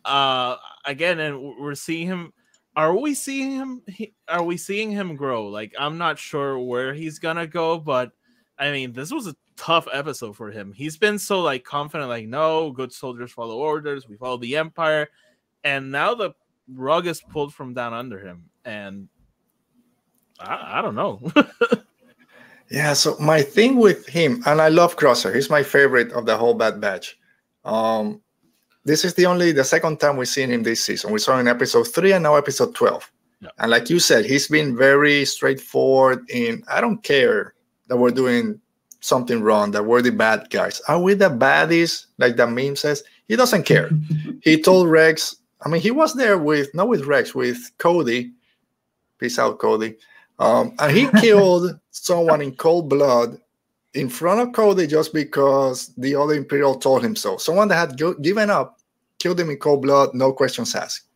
uh 0.04 0.56
again 0.84 1.18
and 1.18 1.40
we're 1.58 1.74
seeing 1.74 2.06
him 2.06 2.32
are 2.76 2.96
we 2.96 3.14
seeing 3.14 3.50
him 3.50 3.82
are 4.28 4.42
we 4.42 4.56
seeing 4.56 4.90
him 4.90 5.16
grow? 5.16 5.46
Like 5.48 5.74
i'm 5.78 5.98
not 5.98 6.18
sure 6.18 6.58
where 6.58 6.94
he's 6.94 7.18
gonna 7.18 7.46
go 7.46 7.78
but 7.78 8.12
i 8.58 8.70
mean 8.70 8.92
this 8.92 9.12
was 9.12 9.26
a 9.26 9.36
tough 9.56 9.86
episode 9.92 10.36
for 10.36 10.50
him. 10.50 10.72
He's 10.72 10.96
been 10.96 11.18
so 11.18 11.40
like 11.40 11.64
confident 11.64 12.08
like 12.08 12.26
no 12.26 12.70
good 12.70 12.92
soldiers 12.92 13.32
follow 13.32 13.58
orders. 13.58 14.08
We 14.08 14.16
follow 14.16 14.38
the 14.38 14.56
empire. 14.56 15.08
And 15.64 15.92
now 15.92 16.14
the 16.14 16.30
rug 16.72 17.06
is 17.06 17.20
pulled 17.20 17.52
from 17.52 17.74
down 17.74 17.92
under 17.92 18.18
him 18.18 18.44
and 18.64 19.08
I, 20.40 20.78
I 20.78 20.82
don't 20.82 20.94
know. 20.94 21.20
yeah, 22.70 22.92
so 22.92 23.16
my 23.20 23.42
thing 23.42 23.76
with 23.76 24.06
him, 24.06 24.42
and 24.46 24.60
I 24.60 24.68
love 24.68 24.96
Crosshair. 24.96 25.34
He's 25.34 25.50
my 25.50 25.62
favorite 25.62 26.12
of 26.12 26.26
the 26.26 26.36
whole 26.36 26.54
Bad 26.54 26.80
Batch. 26.80 27.18
Um, 27.64 28.22
this 28.84 29.04
is 29.04 29.14
the 29.14 29.26
only 29.26 29.52
the 29.52 29.64
second 29.64 30.00
time 30.00 30.16
we've 30.16 30.28
seen 30.28 30.50
him 30.50 30.62
this 30.62 30.82
season. 30.82 31.12
We 31.12 31.18
saw 31.18 31.34
him 31.34 31.40
in 31.40 31.48
episode 31.48 31.84
three 31.84 32.12
and 32.12 32.22
now 32.22 32.36
episode 32.36 32.74
twelve. 32.74 33.10
Yeah. 33.40 33.50
And 33.58 33.70
like 33.70 33.90
you 33.90 33.98
said, 33.98 34.24
he's 34.24 34.48
been 34.48 34.76
very 34.76 35.24
straightforward. 35.24 36.28
In 36.30 36.62
I 36.68 36.80
don't 36.80 37.02
care 37.02 37.54
that 37.88 37.96
we're 37.96 38.10
doing 38.10 38.60
something 39.00 39.42
wrong, 39.42 39.70
that 39.72 39.84
we're 39.84 40.02
the 40.02 40.12
bad 40.12 40.50
guys. 40.50 40.80
Are 40.88 41.00
we 41.00 41.14
the 41.14 41.30
baddies? 41.30 42.06
Like 42.18 42.36
the 42.36 42.46
meme 42.46 42.76
says, 42.76 43.02
he 43.28 43.36
doesn't 43.36 43.64
care. 43.64 43.90
he 44.42 44.60
told 44.60 44.88
Rex. 44.88 45.36
I 45.62 45.68
mean, 45.68 45.80
he 45.80 45.90
was 45.90 46.14
there 46.14 46.38
with 46.38 46.74
not 46.74 46.88
with 46.88 47.04
Rex, 47.04 47.34
with 47.34 47.70
Cody. 47.78 48.32
Peace 49.18 49.38
out, 49.38 49.58
Cody. 49.58 49.96
Um, 50.38 50.74
and 50.78 50.96
he 50.96 51.08
killed 51.20 51.78
someone 51.90 52.40
in 52.40 52.54
cold 52.54 52.88
blood 52.88 53.38
in 53.95 54.09
front 54.09 54.41
of 54.41 54.53
Cody 54.53 54.86
just 54.86 55.12
because 55.12 55.88
the 55.97 56.14
other 56.14 56.34
Imperial 56.34 56.76
told 56.76 57.05
him 57.05 57.16
so. 57.16 57.36
Someone 57.36 57.68
that 57.68 57.99
had 57.99 58.22
given 58.22 58.51
up 58.51 58.80
killed 59.18 59.41
him 59.41 59.51
in 59.51 59.59
cold 59.59 59.82
blood, 59.82 60.14
no 60.14 60.32
questions 60.32 60.74
asked. 60.74 61.07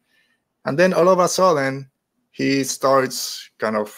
And 0.65 0.79
then 0.79 0.93
all 0.93 1.09
of 1.09 1.19
a 1.19 1.29
sudden, 1.29 1.89
he 2.31 2.65
starts 2.65 3.51
kind 3.59 3.77
of 3.77 3.95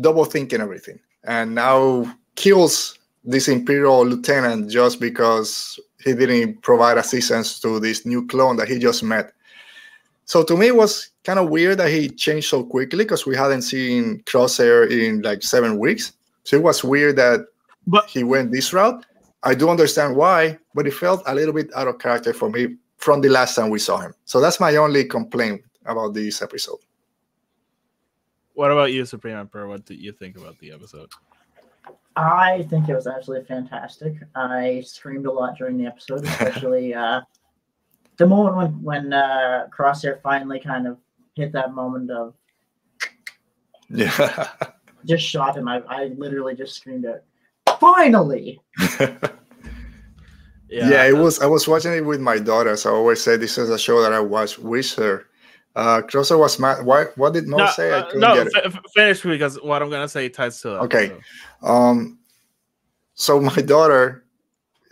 double 0.00 0.24
thinking 0.24 0.60
everything 0.60 0.98
and 1.24 1.54
now 1.54 2.16
kills 2.34 2.98
this 3.24 3.48
Imperial 3.48 4.06
lieutenant 4.06 4.70
just 4.70 4.98
because 4.98 5.78
he 6.02 6.14
didn't 6.14 6.62
provide 6.62 6.96
assistance 6.96 7.60
to 7.60 7.78
this 7.78 8.06
new 8.06 8.26
clone 8.26 8.56
that 8.56 8.68
he 8.68 8.78
just 8.78 9.02
met. 9.02 9.32
So 10.24 10.42
to 10.44 10.56
me, 10.56 10.68
it 10.68 10.76
was 10.76 11.10
kind 11.24 11.38
of 11.38 11.50
weird 11.50 11.78
that 11.78 11.90
he 11.90 12.08
changed 12.08 12.48
so 12.48 12.64
quickly 12.64 13.04
because 13.04 13.26
we 13.26 13.36
hadn't 13.36 13.62
seen 13.62 14.22
Crosshair 14.24 14.90
in 14.90 15.20
like 15.22 15.42
seven 15.42 15.78
weeks. 15.78 16.12
So 16.44 16.56
it 16.56 16.62
was 16.62 16.82
weird 16.82 17.16
that 17.16 17.46
but 17.86 18.08
he 18.08 18.24
went 18.24 18.52
this 18.52 18.72
route. 18.72 19.04
I 19.42 19.54
do 19.54 19.68
understand 19.70 20.16
why, 20.16 20.58
but 20.74 20.86
it 20.86 20.94
felt 20.94 21.22
a 21.26 21.34
little 21.34 21.54
bit 21.54 21.70
out 21.74 21.88
of 21.88 21.98
character 21.98 22.32
for 22.32 22.50
me 22.50 22.76
from 22.98 23.20
the 23.20 23.28
last 23.28 23.54
time 23.54 23.70
we 23.70 23.78
saw 23.78 23.98
him. 23.98 24.14
So 24.26 24.40
that's 24.40 24.60
my 24.60 24.76
only 24.76 25.04
complaint 25.04 25.62
about 25.86 26.12
this 26.12 26.42
episode. 26.42 26.78
What 28.54 28.70
about 28.70 28.92
you, 28.92 29.06
Supreme 29.06 29.36
Emperor? 29.36 29.66
What 29.66 29.86
did 29.86 29.98
you 29.98 30.12
think 30.12 30.36
about 30.36 30.58
the 30.58 30.72
episode? 30.72 31.10
I 32.16 32.66
think 32.68 32.88
it 32.88 32.94
was 32.94 33.06
absolutely 33.06 33.46
fantastic. 33.46 34.14
I 34.34 34.82
screamed 34.84 35.24
a 35.26 35.32
lot 35.32 35.56
during 35.56 35.78
the 35.78 35.86
episode, 35.86 36.24
especially 36.26 36.92
uh, 36.92 37.22
the 38.18 38.26
moment 38.26 38.56
when 38.56 38.82
when 38.82 39.12
uh, 39.12 39.68
Crosshair 39.74 40.20
finally 40.20 40.60
kind 40.60 40.86
of 40.86 40.98
hit 41.34 41.52
that 41.52 41.72
moment 41.74 42.10
of 42.10 42.34
yeah, 43.88 44.48
just 45.04 45.24
shot 45.24 45.56
him. 45.56 45.68
I, 45.68 45.82
I 45.88 46.04
literally 46.16 46.54
just 46.54 46.76
screamed 46.76 47.04
it. 47.04 47.24
Finally. 47.78 48.60
yeah, 49.00 49.18
yeah, 50.68 51.04
it 51.04 51.16
was. 51.16 51.40
I 51.40 51.46
was 51.46 51.66
watching 51.66 51.92
it 51.92 52.04
with 52.04 52.20
my 52.20 52.38
daughter, 52.38 52.76
so 52.76 52.90
I 52.90 52.96
always 52.96 53.22
say 53.22 53.36
this 53.36 53.58
is 53.58 53.70
a 53.70 53.78
show 53.78 54.02
that 54.02 54.12
I 54.12 54.20
watch 54.20 54.58
with 54.58 54.94
her. 54.94 55.26
Uh, 55.76 56.02
Crosshair 56.02 56.38
was 56.38 56.58
mad. 56.58 56.84
Why? 56.84 57.04
What 57.16 57.32
did 57.32 57.46
Mo 57.46 57.58
no, 57.58 57.66
say? 57.70 57.92
I 57.92 58.00
uh, 58.00 58.12
no, 58.14 58.34
f- 58.34 58.80
finish 58.94 59.22
because 59.22 59.60
what 59.62 59.82
I'm 59.82 59.90
gonna 59.90 60.08
say 60.08 60.28
ties 60.28 60.60
to 60.62 60.70
that. 60.70 60.80
Okay. 60.80 61.12
So. 61.62 61.66
Um. 61.66 62.18
So 63.14 63.40
my 63.40 63.54
daughter, 63.66 64.24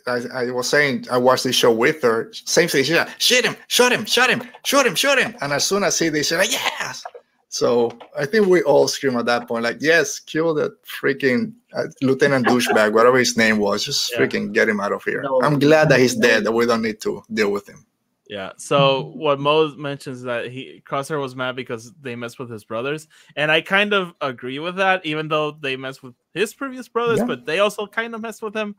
I, 0.06 0.20
I, 0.34 0.50
was 0.50 0.68
saying 0.68 1.06
I 1.10 1.18
watched 1.18 1.44
this 1.44 1.56
show 1.56 1.72
with 1.72 2.02
her. 2.02 2.30
Same 2.32 2.68
thing. 2.68 2.84
She's 2.84 2.96
like, 2.96 3.20
shoot 3.20 3.44
him, 3.44 3.56
shoot 3.68 3.90
him, 3.90 4.04
shoot 4.04 4.30
him, 4.30 4.42
shoot 4.64 4.86
him, 4.86 4.94
shoot 4.94 5.18
him. 5.18 5.34
And 5.40 5.52
as 5.52 5.66
soon 5.66 5.82
as 5.82 5.94
I 5.94 5.96
see 5.96 6.08
this, 6.10 6.28
she's 6.28 6.38
like, 6.38 6.52
yes. 6.52 7.02
So 7.50 7.96
I 8.16 8.26
think 8.26 8.46
we 8.46 8.62
all 8.62 8.88
scream 8.88 9.16
at 9.16 9.26
that 9.26 9.48
point, 9.48 9.64
like, 9.64 9.78
yes, 9.80 10.18
kill 10.18 10.52
that 10.54 10.72
freaking 10.84 11.54
uh, 11.72 11.84
Lieutenant 12.02 12.46
douchebag, 12.46 12.92
whatever 12.92 13.18
his 13.18 13.36
name 13.36 13.58
was. 13.58 13.84
Just 13.84 14.12
yeah. 14.12 14.18
freaking 14.18 14.52
get 14.52 14.68
him 14.68 14.80
out 14.80 14.92
of 14.92 15.02
here. 15.02 15.22
No, 15.22 15.40
I'm 15.42 15.58
glad 15.58 15.88
that 15.88 15.98
he's 15.98 16.14
dead, 16.14 16.44
that 16.44 16.52
we 16.52 16.66
don't 16.66 16.82
need 16.82 17.00
to 17.02 17.22
deal 17.32 17.50
with 17.50 17.66
him. 17.66 17.86
Yeah. 18.28 18.52
So 18.58 19.12
what 19.14 19.40
Mo 19.40 19.74
mentions 19.76 20.22
that 20.22 20.50
he 20.50 20.82
Crosshair 20.86 21.18
was 21.18 21.34
mad 21.34 21.56
because 21.56 21.92
they 22.02 22.14
messed 22.14 22.38
with 22.38 22.50
his 22.50 22.64
brothers, 22.64 23.08
and 23.36 23.50
I 23.50 23.62
kind 23.62 23.94
of 23.94 24.12
agree 24.20 24.58
with 24.58 24.76
that. 24.76 25.06
Even 25.06 25.28
though 25.28 25.52
they 25.52 25.76
messed 25.76 26.02
with 26.02 26.14
his 26.34 26.52
previous 26.52 26.88
brothers, 26.88 27.20
yeah. 27.20 27.24
but 27.24 27.46
they 27.46 27.60
also 27.60 27.86
kind 27.86 28.14
of 28.14 28.20
messed 28.20 28.42
with 28.42 28.54
him. 28.54 28.76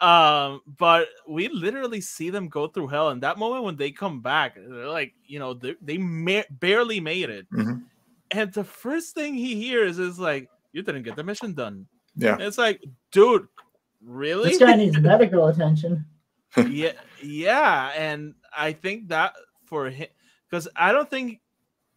Um, 0.00 0.60
but 0.78 1.08
we 1.26 1.48
literally 1.48 2.00
see 2.00 2.30
them 2.30 2.48
go 2.48 2.68
through 2.68 2.88
hell, 2.88 3.08
and 3.08 3.22
that 3.22 3.38
moment 3.38 3.64
when 3.64 3.76
they 3.76 3.90
come 3.90 4.20
back, 4.20 4.54
they're 4.56 4.88
like, 4.88 5.14
you 5.26 5.38
know, 5.38 5.54
they, 5.54 5.76
they 5.82 5.98
ma- 5.98 6.48
barely 6.50 7.00
made 7.00 7.28
it, 7.28 7.50
mm-hmm. 7.50 7.80
And 8.30 8.52
the 8.52 8.64
first 8.64 9.14
thing 9.14 9.34
he 9.34 9.56
hears 9.56 9.98
is 9.98 10.18
like, 10.18 10.48
"You 10.72 10.82
didn't 10.82 11.02
get 11.02 11.16
the 11.16 11.24
mission 11.24 11.54
done." 11.54 11.86
Yeah, 12.14 12.34
and 12.34 12.42
it's 12.42 12.58
like, 12.58 12.82
dude, 13.12 13.46
really? 14.02 14.50
This 14.50 14.58
guy 14.58 14.76
needs 14.76 14.98
medical 15.00 15.46
attention. 15.46 16.04
yeah, 16.68 16.92
yeah, 17.22 17.92
and 17.96 18.34
I 18.56 18.72
think 18.72 19.08
that 19.08 19.34
for 19.64 19.90
him, 19.90 20.08
because 20.48 20.68
I 20.74 20.92
don't 20.92 21.08
think, 21.08 21.40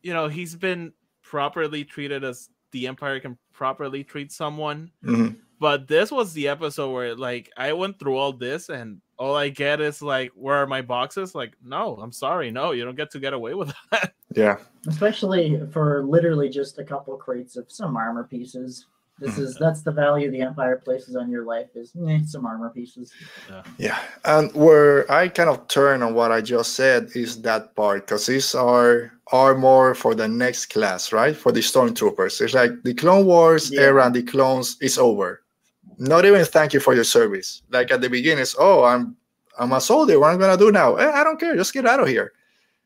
you 0.02 0.14
know, 0.14 0.28
he's 0.28 0.56
been 0.56 0.94
properly 1.22 1.84
treated 1.84 2.24
as 2.24 2.50
the 2.72 2.88
Empire 2.88 3.20
can 3.20 3.38
properly 3.54 4.04
treat 4.04 4.32
someone. 4.32 4.92
Mm-hmm 5.04 5.40
but 5.60 5.88
this 5.88 6.12
was 6.12 6.34
the 6.34 6.48
episode 6.48 6.92
where 6.92 7.16
like 7.16 7.50
I 7.58 7.74
went 7.74 8.00
through 8.00 8.18
all 8.18 8.34
this 8.34 8.70
and 8.70 9.02
all 9.18 9.36
I 9.36 9.50
get 9.50 9.80
is 9.80 10.02
like, 10.02 10.32
where 10.36 10.58
are 10.58 10.68
my 10.68 10.82
boxes? 10.82 11.36
Like, 11.36 11.56
no, 11.64 11.98
I'm 12.02 12.12
sorry, 12.12 12.52
no, 12.52 12.72
you 12.72 12.84
don't 12.84 12.96
get 12.98 13.12
to 13.12 13.20
get 13.20 13.34
away 13.34 13.54
with 13.54 13.74
that. 13.92 14.14
Yeah. 14.36 14.58
Especially 14.88 15.62
for 15.72 16.04
literally 16.04 16.50
just 16.50 16.80
a 16.80 16.84
couple 16.84 17.16
crates 17.18 17.56
of 17.56 17.72
some 17.72 17.96
armor 17.96 18.26
pieces. 18.26 18.88
This 19.20 19.38
is 19.38 19.56
that's 19.56 19.84
the 19.84 19.92
value 19.92 20.32
the 20.32 20.42
Empire 20.42 20.82
places 20.84 21.16
on 21.16 21.30
your 21.30 21.46
life 21.46 21.68
is 21.76 21.94
eh, 22.10 22.22
some 22.26 22.48
armor 22.48 22.72
pieces. 22.72 23.14
Yeah. 23.48 23.64
yeah. 23.78 24.00
And 24.26 24.52
where 24.54 25.10
I 25.10 25.28
kind 25.28 25.50
of 25.50 25.68
turn 25.68 26.02
on 26.02 26.16
what 26.16 26.32
I 26.32 26.42
just 26.42 26.74
said 26.74 27.10
is 27.16 27.42
that 27.44 27.76
part 27.76 28.08
because 28.08 28.26
these 28.26 28.56
are 28.56 29.14
armor 29.32 29.94
for 29.94 30.16
the 30.16 30.28
next 30.28 30.66
class, 30.66 31.14
right? 31.14 31.38
For 31.38 31.52
the 31.52 31.60
stormtroopers. 31.60 32.42
It's 32.42 32.56
like 32.56 32.72
the 32.84 32.96
Clone 32.96 33.28
Wars 33.28 33.72
yeah. 33.72 33.82
era 33.82 34.06
and 34.06 34.16
the 34.16 34.24
clones 34.24 34.78
is 34.82 34.98
over 34.98 35.43
not 35.98 36.26
even 36.26 36.44
thank 36.46 36.74
you 36.74 36.80
for 36.80 36.94
your 36.94 37.04
service. 37.04 37.62
Like 37.70 37.92
at 37.92 38.02
the 38.02 38.10
beginning, 38.10 38.42
it's 38.42 38.56
oh, 38.58 38.84
I'm 38.84 39.16
I'm 39.60 39.72
a 39.74 39.82
soldier. 39.82 40.20
What 40.20 40.34
am 40.34 40.38
I 40.38 40.46
gonna 40.46 40.58
do 40.58 40.72
now? 40.72 40.96
Eh, 40.96 41.12
I 41.12 41.24
don't 41.24 41.40
care. 41.40 41.56
Just 41.56 41.74
get 41.74 41.86
out 41.86 42.00
of 42.00 42.08
here. 42.08 42.34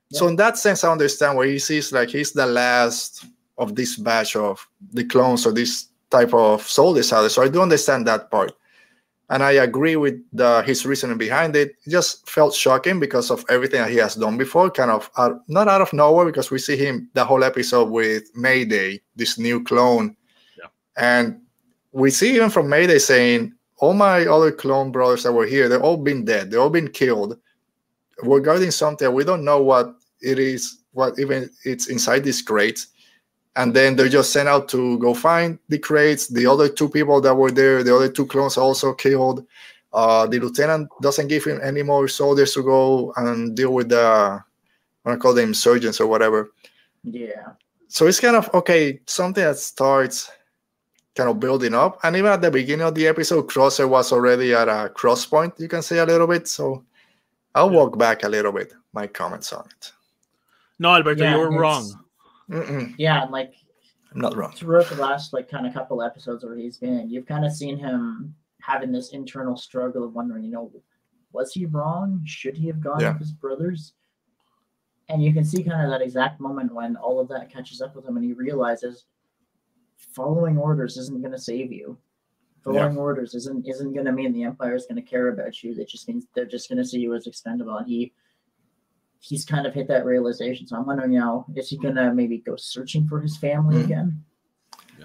Yeah. 0.10 0.20
So 0.20 0.28
in 0.28 0.36
that 0.38 0.58
sense, 0.58 0.84
I 0.84 0.92
understand 0.92 1.38
where 1.38 1.48
he 1.48 1.60
sees 1.60 1.92
like 1.92 2.10
he's 2.10 2.32
the 2.32 2.46
last 2.46 3.26
of 3.58 3.76
this 3.76 3.96
batch 3.96 4.36
of 4.36 4.68
the 4.94 5.04
clones 5.04 5.46
or 5.46 5.52
this 5.52 5.88
type 6.10 6.34
of 6.34 6.62
soldiers 6.62 7.12
out 7.12 7.22
there. 7.22 7.30
So 7.30 7.42
I 7.42 7.50
do 7.50 7.62
understand 7.62 8.08
that 8.08 8.30
part. 8.32 8.54
And 9.30 9.44
I 9.44 9.54
agree 9.54 9.98
with 9.98 10.16
the, 10.32 10.62
his 10.62 10.86
reasoning 10.86 11.18
behind 11.18 11.56
it. 11.58 11.72
It 11.86 11.90
just 11.90 12.30
felt 12.30 12.54
shocking 12.54 12.98
because 12.98 13.30
of 13.30 13.44
everything 13.50 13.82
that 13.82 13.92
he 13.92 13.98
has 13.98 14.16
done 14.16 14.38
before, 14.38 14.72
kind 14.72 14.90
of 14.90 15.12
out, 15.18 15.42
not 15.50 15.68
out 15.68 15.82
of 15.82 15.92
nowhere, 15.92 16.26
because 16.26 16.50
we 16.50 16.60
see 16.60 16.78
him 16.78 17.10
the 17.14 17.26
whole 17.26 17.44
episode 17.44 17.90
with 17.90 18.24
Mayday, 18.36 19.02
this 19.18 19.38
new 19.38 19.62
clone. 19.66 20.16
Yeah. 20.58 20.68
And 20.96 21.42
we 21.92 22.10
see 22.12 22.36
even 22.36 22.50
from 22.50 22.70
Mayday 22.70 23.00
saying, 23.00 23.54
all 23.80 23.94
my 23.94 24.26
other 24.26 24.52
clone 24.52 24.92
brothers 24.92 25.24
that 25.24 25.32
were 25.32 25.46
here, 25.46 25.70
they've 25.70 25.82
all 25.82 25.98
been 25.98 26.26
dead. 26.26 26.50
They've 26.50 26.60
all 26.60 26.70
been 26.70 26.90
killed. 26.90 27.38
We're 28.24 28.40
guarding 28.40 28.72
something. 28.72 29.14
We 29.14 29.24
don't 29.24 29.46
know 29.46 29.62
what 29.62 29.96
it 30.22 30.40
is, 30.40 30.82
what 30.94 31.20
even 31.20 31.50
it's 31.64 31.88
inside 31.88 32.24
these 32.24 32.42
crates. 32.42 32.88
And 33.56 33.76
then 33.76 33.96
they're 33.96 34.10
just 34.10 34.34
sent 34.34 34.50
out 34.50 34.68
to 34.70 34.98
go 35.00 35.14
find 35.14 35.60
the 35.70 35.80
crates. 35.80 36.28
The 36.28 36.46
other 36.46 36.70
two 36.70 36.90
people 36.90 37.22
that 37.22 37.36
were 37.36 37.52
there, 37.52 37.84
the 37.84 37.96
other 37.96 38.10
two 38.10 38.26
clones 38.26 38.58
also 38.58 38.94
killed. 38.94 39.46
Uh, 39.94 40.28
the 40.28 40.40
lieutenant 40.40 40.90
doesn't 41.02 41.28
give 41.28 41.44
him 41.44 41.60
any 41.64 41.82
more 41.82 42.08
soldiers 42.08 42.54
to 42.54 42.64
go 42.64 43.14
and 43.16 43.56
deal 43.56 43.74
with 43.74 43.90
the, 43.90 44.44
I 45.06 45.16
call 45.16 45.34
them 45.34 45.50
insurgents 45.50 46.00
or 46.00 46.08
whatever. 46.08 46.52
Yeah. 47.04 47.54
So 47.88 48.06
it's 48.06 48.20
kind 48.20 48.36
of 48.36 48.50
okay, 48.54 49.00
something 49.06 49.44
that 49.44 49.58
starts 49.58 50.30
kind 51.18 51.30
of 51.30 51.40
building 51.40 51.74
up. 51.74 52.00
And 52.04 52.16
even 52.16 52.32
at 52.32 52.42
the 52.42 52.52
beginning 52.52 52.86
of 52.86 52.96
the 52.96 53.08
episode, 53.08 53.50
Crosshair 53.50 53.90
was 53.90 54.12
already 54.12 54.54
at 54.54 54.70
a 54.70 54.90
cross 54.90 55.26
point, 55.26 55.54
you 55.58 55.68
can 55.68 55.82
say 55.82 55.98
a 55.98 56.06
little 56.06 56.28
bit. 56.28 56.48
So 56.48 56.86
I'll 57.56 57.72
yeah. 57.72 57.78
walk 57.78 57.98
back 57.98 58.24
a 58.24 58.30
little 58.30 58.52
bit, 58.52 58.74
my 58.94 59.08
comments 59.08 59.52
on 59.52 59.66
it. 59.66 59.92
No, 60.80 60.94
Alberto, 60.94 61.24
yeah, 61.24 61.34
you 61.34 61.40
were 61.40 61.60
wrong. 61.60 61.92
Mm-mm. 62.50 62.94
Yeah, 62.98 63.26
like 63.26 63.54
I'm 64.14 64.22
not 64.22 64.38
wrong. 64.38 64.52
Throughout 64.54 64.88
the 64.88 64.96
last 64.96 65.34
like 65.34 65.50
kind 65.50 65.66
of 65.68 65.74
couple 65.74 66.02
episodes 66.02 66.46
where 66.46 66.56
he's 66.56 66.78
been, 66.78 67.10
you've 67.10 67.26
kind 67.26 67.46
of 67.46 67.52
seen 67.52 67.78
him 67.78 68.36
having 68.62 68.92
this 68.92 69.10
internal 69.10 69.58
struggle 69.58 70.04
of 70.04 70.14
wondering, 70.14 70.44
you 70.44 70.52
know, 70.52 70.72
was 71.34 71.52
he 71.52 71.66
wrong? 71.66 72.22
Should 72.26 72.56
he 72.56 72.68
have 72.68 72.80
gone 72.80 73.00
yeah. 73.00 73.12
with 73.12 73.20
his 73.20 73.32
brothers? 73.32 73.94
And 75.10 75.24
you 75.24 75.34
can 75.34 75.46
see 75.46 75.64
kind 75.64 75.84
of 75.84 75.90
that 75.90 76.02
exact 76.02 76.40
moment 76.40 76.74
when 76.74 76.96
all 76.98 77.20
of 77.20 77.28
that 77.30 77.52
catches 77.52 77.82
up 77.82 77.96
with 77.96 78.06
him 78.06 78.18
and 78.18 78.26
he 78.26 78.34
realizes 78.34 79.06
following 79.98 80.58
orders 80.58 80.98
isn't 80.98 81.22
going 81.22 81.34
to 81.34 81.40
save 81.40 81.72
you. 81.72 81.98
Following 82.64 82.96
yeah. 82.96 83.02
orders 83.02 83.34
isn't 83.34 83.68
isn't 83.68 83.94
going 83.94 84.06
to 84.06 84.12
mean 84.12 84.34
the 84.34 84.44
empire 84.44 84.76
is 84.76 84.86
going 84.86 85.02
to 85.02 85.10
care 85.10 85.30
about 85.30 85.64
you. 85.64 85.74
That 85.76 85.88
just 85.88 86.08
means 86.08 86.26
they're 86.34 86.46
just 86.46 86.70
going 86.70 86.80
to 86.80 86.86
see 86.86 87.00
you 87.00 87.14
as 87.16 87.28
expendable. 87.28 87.78
And 87.78 87.88
he 87.88 88.14
he's 89.20 89.46
kind 89.46 89.66
of 89.66 89.74
hit 89.74 89.88
that 89.88 90.06
realization. 90.06 90.68
So 90.68 90.76
I'm 90.76 90.86
wondering 90.86 91.14
now, 91.14 91.46
is 91.56 91.70
he 91.70 91.78
going 91.78 91.96
to 91.96 92.14
maybe 92.14 92.40
go 92.40 92.56
searching 92.56 93.08
for 93.08 93.22
his 93.22 93.38
family 93.38 93.78
mm-hmm. 93.78 93.86
again? 93.86 94.24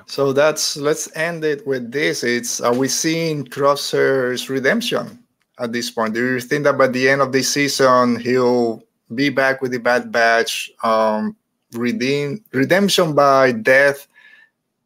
So 0.07 0.33
that's 0.33 0.77
let's 0.77 1.15
end 1.17 1.45
it 1.45 1.67
with 1.67 1.93
this. 1.93 2.25
It's 2.25 2.61
are 2.61 2.75
we 2.75 2.89
seeing 2.89 3.45
Crosshair's 3.45 4.49
redemption 4.49 5.23
at 5.59 5.73
this 5.73 5.91
point? 5.91 6.15
Do 6.15 6.35
you 6.35 6.41
think 6.41 6.65
that 6.65 6.79
by 6.79 6.89
the 6.89 7.09
end 7.09 7.21
of 7.21 7.33
this 7.33 7.53
season 7.53 8.19
he'll 8.19 8.83
be 9.15 9.29
back 9.29 9.61
with 9.61 9.73
the 9.73 9.79
Bad 9.79 10.11
Batch, 10.11 10.71
um, 10.83 11.37
redeem 11.75 12.43
redemption 12.53 13.15
by 13.15 13.53
death, 13.53 14.09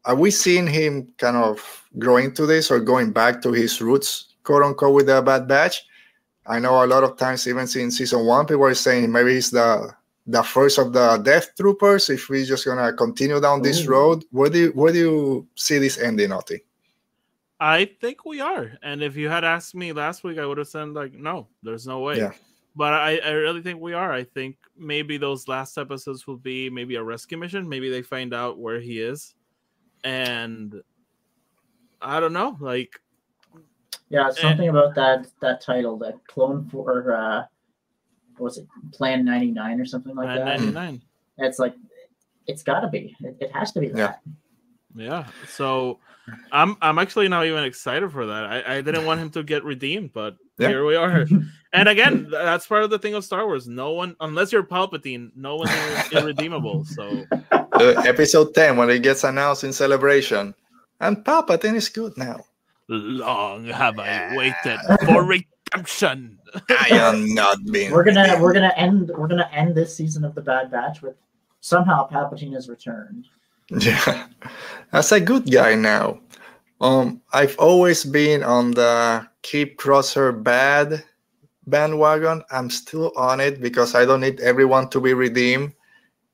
are 0.06 0.14
we 0.14 0.30
seeing 0.30 0.66
him 0.66 1.12
kind 1.18 1.36
of 1.36 1.84
growing 1.98 2.32
to 2.34 2.46
this 2.46 2.70
or 2.70 2.78
going 2.78 3.10
back 3.10 3.42
to 3.42 3.52
his 3.52 3.82
roots, 3.82 4.34
quote 4.44 4.62
unquote, 4.62 4.94
with 4.94 5.06
the 5.06 5.20
Bad 5.20 5.48
Batch? 5.48 5.84
I 6.46 6.60
know 6.60 6.84
a 6.84 6.86
lot 6.86 7.02
of 7.02 7.16
times, 7.16 7.46
even 7.48 7.66
in 7.76 7.90
season 7.90 8.24
one, 8.24 8.46
people 8.46 8.64
are 8.64 8.74
saying 8.74 9.10
maybe 9.10 9.34
he's 9.34 9.50
the 9.50 9.92
the 10.28 10.42
first 10.42 10.78
of 10.78 10.92
the 10.92 11.18
Death 11.18 11.50
Troopers. 11.56 12.08
If 12.08 12.28
we're 12.28 12.44
just 12.44 12.64
gonna 12.64 12.92
continue 12.92 13.40
down 13.40 13.62
this 13.62 13.84
Ooh. 13.84 13.90
road, 13.90 14.24
where 14.30 14.48
do 14.48 14.58
you, 14.58 14.68
where 14.70 14.92
do 14.92 14.98
you 14.98 15.48
see 15.56 15.78
this 15.78 15.98
ending, 15.98 16.32
Oti? 16.32 16.62
I 17.58 17.90
think 18.00 18.24
we 18.24 18.40
are. 18.40 18.72
And 18.82 19.02
if 19.02 19.16
you 19.16 19.28
had 19.28 19.42
asked 19.42 19.74
me 19.74 19.92
last 19.92 20.22
week, 20.22 20.38
I 20.38 20.46
would 20.46 20.58
have 20.58 20.68
said 20.68 20.90
like, 20.90 21.14
no, 21.14 21.48
there's 21.62 21.86
no 21.86 22.00
way. 22.00 22.18
Yeah. 22.18 22.32
But 22.76 22.92
I, 22.92 23.16
I 23.18 23.30
really 23.30 23.62
think 23.62 23.80
we 23.80 23.94
are. 23.94 24.12
I 24.12 24.24
think 24.24 24.56
maybe 24.76 25.16
those 25.16 25.48
last 25.48 25.78
episodes 25.78 26.26
will 26.26 26.36
be 26.36 26.68
maybe 26.68 26.96
a 26.96 27.02
rescue 27.02 27.38
mission. 27.38 27.66
Maybe 27.66 27.88
they 27.88 28.02
find 28.02 28.34
out 28.34 28.58
where 28.58 28.78
he 28.78 29.00
is 29.00 29.34
and 30.06 30.82
I 32.00 32.20
don't 32.20 32.32
know, 32.32 32.56
like 32.60 33.00
Yeah, 34.08 34.30
something 34.30 34.68
and, 34.68 34.78
about 34.78 34.94
that 34.94 35.26
that 35.40 35.60
title, 35.60 35.98
that 35.98 36.24
clone 36.28 36.68
for 36.70 37.12
uh 37.14 37.44
what 38.36 38.44
was 38.44 38.58
it, 38.58 38.66
Plan 38.92 39.24
99 39.24 39.80
or 39.80 39.84
something 39.84 40.14
like 40.14 40.26
Plan 40.28 40.38
that. 40.38 40.60
99. 40.60 41.02
It's 41.38 41.58
like 41.58 41.74
it's 42.46 42.62
gotta 42.62 42.88
be. 42.88 43.16
It, 43.20 43.36
it 43.40 43.52
has 43.52 43.72
to 43.72 43.80
be 43.80 43.88
that. 43.88 44.20
Yeah. 44.94 45.04
yeah. 45.04 45.26
So 45.48 45.98
I'm 46.52 46.76
I'm 46.80 46.98
actually 46.98 47.28
not 47.28 47.46
even 47.46 47.64
excited 47.64 48.12
for 48.12 48.26
that. 48.26 48.44
I, 48.44 48.76
I 48.76 48.80
didn't 48.80 49.06
want 49.06 49.20
him 49.20 49.30
to 49.30 49.42
get 49.42 49.64
redeemed, 49.64 50.12
but 50.12 50.36
yeah. 50.58 50.68
here 50.68 50.84
we 50.84 50.94
are. 50.94 51.26
and 51.72 51.88
again, 51.88 52.28
that's 52.30 52.66
part 52.66 52.84
of 52.84 52.90
the 52.90 52.98
thing 52.98 53.14
of 53.14 53.24
Star 53.24 53.44
Wars. 53.44 53.66
No 53.66 53.92
one, 53.92 54.14
unless 54.20 54.52
you're 54.52 54.62
Palpatine, 54.62 55.32
no 55.34 55.56
one 55.56 55.68
is 55.68 56.12
irredeemable. 56.12 56.84
So 56.84 57.24
uh, 57.80 58.02
episode 58.06 58.54
10 58.54 58.76
when 58.76 58.90
it 58.90 59.02
gets 59.02 59.24
announced 59.24 59.64
in 59.64 59.72
celebration. 59.72 60.54
And 61.00 61.18
Palpatine 61.18 61.74
is 61.74 61.88
good 61.88 62.16
now. 62.16 62.44
Long 62.88 63.66
have 63.66 63.98
I 63.98 64.36
waited 64.36 64.78
for 65.04 65.24
redemption. 65.24 66.38
I 66.70 66.88
am 66.92 67.34
not 67.34 67.58
being. 67.70 67.90
We're 67.90 68.04
gonna 68.04 68.22
redeemed. 68.22 68.42
we're 68.42 68.52
gonna 68.52 68.74
end 68.76 69.10
we're 69.16 69.28
gonna 69.28 69.50
end 69.52 69.74
this 69.74 69.94
season 69.94 70.24
of 70.24 70.34
the 70.34 70.40
Bad 70.40 70.70
Batch 70.70 71.02
with 71.02 71.16
somehow 71.60 72.08
Palpatine 72.08 72.54
has 72.54 72.68
returned. 72.68 73.26
Yeah, 73.70 74.28
as 74.92 75.10
a 75.10 75.20
good 75.20 75.50
guy 75.50 75.74
now. 75.74 76.20
Um, 76.80 77.22
I've 77.32 77.58
always 77.58 78.04
been 78.04 78.44
on 78.44 78.70
the 78.72 79.26
keep 79.42 79.78
Crosshair 79.78 80.42
bad 80.42 81.02
bandwagon. 81.66 82.42
I'm 82.50 82.70
still 82.70 83.12
on 83.16 83.40
it 83.40 83.60
because 83.60 83.94
I 83.94 84.04
don't 84.04 84.20
need 84.20 84.40
everyone 84.40 84.88
to 84.90 85.00
be 85.00 85.14
redeemed, 85.14 85.72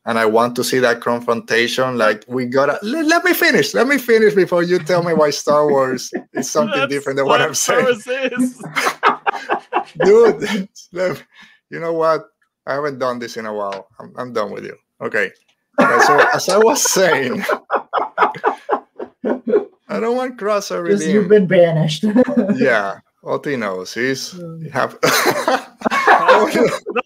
and 0.04 0.18
I 0.18 0.26
want 0.26 0.56
to 0.56 0.64
see 0.64 0.78
that 0.80 1.00
confrontation. 1.00 1.96
Like 1.96 2.24
we 2.26 2.46
gotta 2.46 2.78
let, 2.82 3.06
let 3.06 3.24
me 3.24 3.32
finish. 3.32 3.74
Let 3.74 3.86
me 3.86 3.98
finish 3.98 4.34
before 4.34 4.62
you 4.62 4.78
tell 4.78 5.02
me 5.02 5.14
why 5.14 5.30
Star 5.30 5.68
Wars 5.68 6.12
is 6.32 6.50
something 6.50 6.88
different 6.88 7.16
than 7.18 7.26
what 7.26 7.40
I'm 7.40 7.54
saying. 7.54 7.86
Dude, 10.04 10.68
you 11.70 11.80
know 11.80 11.92
what? 11.92 12.28
I 12.66 12.74
haven't 12.74 12.98
done 12.98 13.18
this 13.18 13.36
in 13.36 13.46
a 13.46 13.52
while. 13.52 13.88
I'm, 13.98 14.12
I'm 14.16 14.32
done 14.32 14.50
with 14.52 14.64
you. 14.64 14.76
Okay. 15.00 15.30
okay 15.80 16.00
so 16.06 16.18
as 16.34 16.48
I 16.48 16.58
was 16.58 16.82
saying. 16.82 17.44
I 19.92 20.00
don't 20.00 20.16
want 20.16 20.38
Crosshair 20.38 20.86
Just 20.86 21.06
You've 21.06 21.28
been 21.28 21.46
banished. 21.46 22.04
yeah, 22.56 23.00
Oti 23.22 23.56
knows. 23.56 23.92
He's 23.92 24.32
you 24.32 24.70
have. 24.72 24.94
Look 24.94 25.02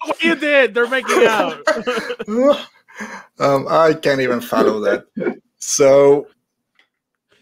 what 0.04 0.22
you 0.22 0.36
did. 0.36 0.72
They're 0.72 0.88
making 0.88 1.26
out. 1.26 1.66
Um, 3.38 3.66
I 3.68 3.94
can't 3.94 4.20
even 4.20 4.40
follow 4.40 4.80
that. 4.80 5.06
So 5.58 6.26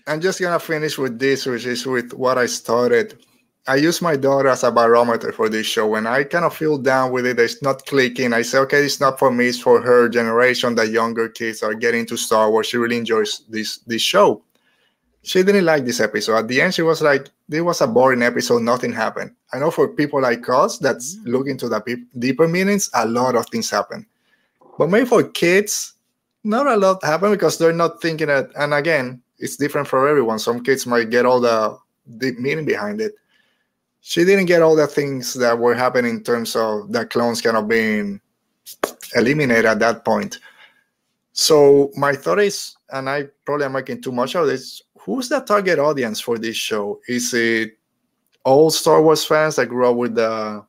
I'm 0.07 0.21
just 0.21 0.41
gonna 0.41 0.59
finish 0.59 0.99
with 0.99 1.19
this, 1.19 1.47
which 1.47 1.67
is 1.67 1.87
with 1.87 2.13
what 2.13 2.39
I 2.39 2.47
started. 2.47 3.19
I 3.67 3.77
use 3.77 4.03
my 4.03 4.17
daughter 4.17 4.49
as 4.49 4.63
a 4.63 4.71
barometer 4.71 5.33
for 5.33 5.49
this 5.49 5.67
show. 5.67 5.87
When 5.89 6.07
I 6.07 6.25
kind 6.25 6.45
of 6.45 6.55
feel 6.55 6.77
down 6.77 7.13
with 7.13 7.25
it, 7.25 7.39
it's 7.39 7.63
not 7.63 7.87
clicking. 7.87 8.35
I 8.35 8.43
say, 8.43 8.59
okay, 8.59 8.85
it's 8.85 9.01
not 9.01 9.19
for 9.19 9.31
me. 9.31 9.47
It's 9.47 9.59
for 9.59 9.81
her 9.81 10.09
generation. 10.09 10.75
The 10.75 10.87
younger 10.87 11.31
kids 11.31 11.63
are 11.63 11.73
getting 11.73 12.05
to 12.07 12.17
Star 12.17 12.51
Wars. 12.51 12.67
She 12.67 12.77
really 12.77 12.99
enjoys 12.99 13.43
this 13.49 13.79
this 13.79 14.03
show 14.03 14.43
she 15.25 15.43
didn't 15.43 15.65
like 15.65 15.85
this 15.85 16.01
episode. 16.01 16.37
At 16.37 16.49
the 16.49 16.61
end, 16.61 16.75
she 16.75 16.83
was 16.83 17.01
like, 17.01 17.31
"This 17.49 17.63
was 17.63 17.81
a 17.81 17.87
boring 17.87 18.23
episode. 18.23 18.63
Nothing 18.63 18.93
happened." 18.93 19.33
I 19.53 19.59
know 19.59 19.71
for 19.71 19.89
people 19.89 20.21
like 20.21 20.47
us 20.49 20.79
that's 20.79 21.17
mm-hmm. 21.17 21.31
looking 21.31 21.57
to 21.59 21.69
the 21.69 21.81
pe- 21.81 22.05
deeper 22.19 22.47
meanings, 22.47 22.91
a 22.93 23.07
lot 23.07 23.35
of 23.35 23.47
things 23.47 23.71
happen. 23.71 24.07
But 24.79 24.91
maybe 24.91 25.07
for 25.07 25.23
kids, 25.23 25.95
not 26.43 26.67
a 26.67 26.77
lot 26.77 27.03
happen 27.05 27.31
because 27.31 27.59
they're 27.59 27.73
not 27.73 28.03
thinking 28.03 28.29
it. 28.29 28.51
And 28.57 28.75
again, 28.75 29.23
it's 29.39 29.57
different 29.57 29.89
for 29.89 30.09
everyone. 30.09 30.39
Some 30.39 30.63
kids 30.63 30.87
might 30.87 31.11
get 31.11 31.27
all 31.27 31.41
the 31.41 31.79
deep 32.19 32.39
meaning 32.39 32.65
behind 32.65 33.01
it. 33.01 33.15
She 34.01 34.25
didn't 34.25 34.47
get 34.47 34.63
all 34.63 34.77
the 34.77 34.87
things 34.87 35.33
that 35.35 35.59
were 35.59 35.75
happening 35.75 36.17
in 36.17 36.23
terms 36.23 36.55
of 36.55 36.93
the 36.93 37.07
clones 37.07 37.41
kind 37.41 37.57
of 37.57 37.67
being 37.69 38.21
eliminated 39.15 39.65
at 39.65 39.79
that 39.79 40.05
point. 40.05 40.39
So 41.33 41.91
my 41.97 42.15
thought 42.15 42.39
is, 42.41 42.77
and 42.91 43.09
I 43.09 43.29
probably 43.45 43.65
am 43.65 43.73
making 43.73 44.03
too 44.03 44.13
much 44.13 44.35
of 44.37 44.47
this, 44.47 44.83
who's 44.99 45.29
the 45.29 45.41
target 45.41 45.79
audience 45.79 46.21
for 46.21 46.39
this 46.39 46.57
show? 46.57 47.01
Is 47.09 47.33
it 47.33 47.79
all 48.45 48.71
Star 48.71 49.03
Wars 49.03 49.25
fans 49.25 49.57
that 49.57 49.67
grew 49.67 49.89
up 49.89 49.97
with 49.97 50.15
the 50.15 50.65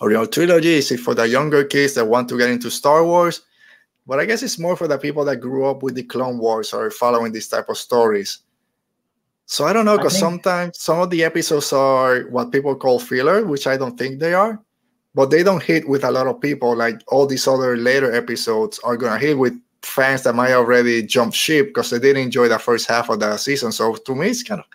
original 0.00 0.26
trilogy? 0.26 0.74
Is 0.74 0.90
it 0.90 1.00
for 1.00 1.14
the 1.14 1.28
younger 1.28 1.64
kids 1.64 1.94
that 1.94 2.06
want 2.06 2.28
to 2.28 2.38
get 2.38 2.50
into 2.50 2.70
Star 2.70 3.04
Wars? 3.04 3.42
But 4.06 4.18
I 4.18 4.24
guess 4.24 4.42
it's 4.42 4.58
more 4.58 4.76
for 4.76 4.88
the 4.88 4.98
people 4.98 5.24
that 5.26 5.36
grew 5.36 5.66
up 5.66 5.82
with 5.82 5.94
the 5.94 6.02
Clone 6.02 6.38
Wars 6.38 6.72
or 6.72 6.90
following 6.90 7.32
these 7.32 7.48
type 7.48 7.68
of 7.68 7.78
stories. 7.78 8.38
So 9.46 9.66
I 9.66 9.72
don't 9.72 9.84
know 9.84 9.96
because 9.96 10.16
sometimes 10.18 10.78
some 10.78 11.00
of 11.00 11.10
the 11.10 11.24
episodes 11.24 11.72
are 11.72 12.22
what 12.30 12.52
people 12.52 12.74
call 12.76 13.00
filler, 13.00 13.44
which 13.44 13.66
I 13.66 13.76
don't 13.76 13.98
think 13.98 14.20
they 14.20 14.32
are, 14.32 14.62
but 15.12 15.30
they 15.30 15.42
don't 15.42 15.62
hit 15.62 15.88
with 15.88 16.04
a 16.04 16.10
lot 16.10 16.28
of 16.28 16.40
people. 16.40 16.76
Like 16.76 17.02
all 17.08 17.26
these 17.26 17.48
other 17.48 17.76
later 17.76 18.12
episodes 18.12 18.78
are 18.84 18.96
gonna 18.96 19.18
hit 19.18 19.36
with 19.36 19.60
fans 19.82 20.22
that 20.22 20.36
might 20.36 20.52
already 20.52 21.02
jump 21.02 21.34
ship 21.34 21.68
because 21.68 21.90
they 21.90 21.98
didn't 21.98 22.22
enjoy 22.22 22.46
the 22.48 22.60
first 22.60 22.86
half 22.86 23.10
of 23.10 23.18
the 23.18 23.36
season. 23.36 23.72
So 23.72 23.96
to 23.96 24.14
me, 24.14 24.28
it's 24.28 24.44
kind 24.44 24.60
of 24.60 24.66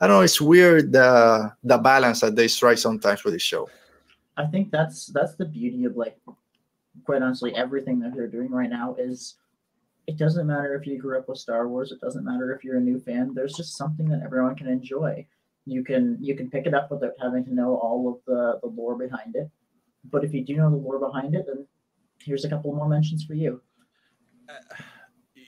I 0.00 0.06
don't 0.06 0.16
know. 0.16 0.22
It's 0.22 0.40
weird 0.40 0.92
the 0.92 1.50
the 1.64 1.78
balance 1.78 2.20
that 2.20 2.36
they 2.36 2.48
strike 2.48 2.78
sometimes 2.78 3.24
with 3.24 3.32
the 3.32 3.40
show. 3.40 3.68
I 4.38 4.46
think 4.46 4.70
that's 4.70 5.06
that's 5.06 5.36
the 5.36 5.44
beauty 5.44 5.84
of 5.84 5.96
like 5.96 6.18
quite 7.04 7.22
honestly 7.22 7.54
everything 7.54 8.00
that 8.00 8.14
they're 8.14 8.26
doing 8.26 8.50
right 8.50 8.70
now 8.70 8.96
is 8.98 9.36
it 10.06 10.16
doesn't 10.16 10.46
matter 10.46 10.74
if 10.74 10.86
you 10.86 10.98
grew 10.98 11.18
up 11.18 11.28
with 11.28 11.38
Star 11.38 11.68
Wars. 11.68 11.92
It 11.92 12.00
doesn't 12.00 12.24
matter 12.24 12.54
if 12.54 12.64
you're 12.64 12.78
a 12.78 12.80
new 12.80 12.98
fan. 12.98 13.34
There's 13.34 13.54
just 13.54 13.76
something 13.76 14.08
that 14.08 14.22
everyone 14.24 14.56
can 14.56 14.68
enjoy. 14.68 15.26
You 15.66 15.84
can 15.84 16.16
you 16.20 16.34
can 16.34 16.48
pick 16.48 16.66
it 16.66 16.72
up 16.72 16.90
without 16.90 17.12
having 17.20 17.44
to 17.44 17.54
know 17.54 17.76
all 17.76 18.08
of 18.08 18.16
the 18.26 18.58
the 18.62 18.68
lore 18.68 18.96
behind 18.96 19.36
it. 19.36 19.50
But 20.10 20.24
if 20.24 20.32
you 20.32 20.42
do 20.44 20.56
know 20.56 20.70
the 20.70 20.76
lore 20.76 20.98
behind 20.98 21.34
it, 21.34 21.44
then 21.46 21.66
here's 22.20 22.44
a 22.44 22.48
couple 22.48 22.74
more 22.74 22.88
mentions 22.88 23.24
for 23.24 23.34
you 23.34 23.60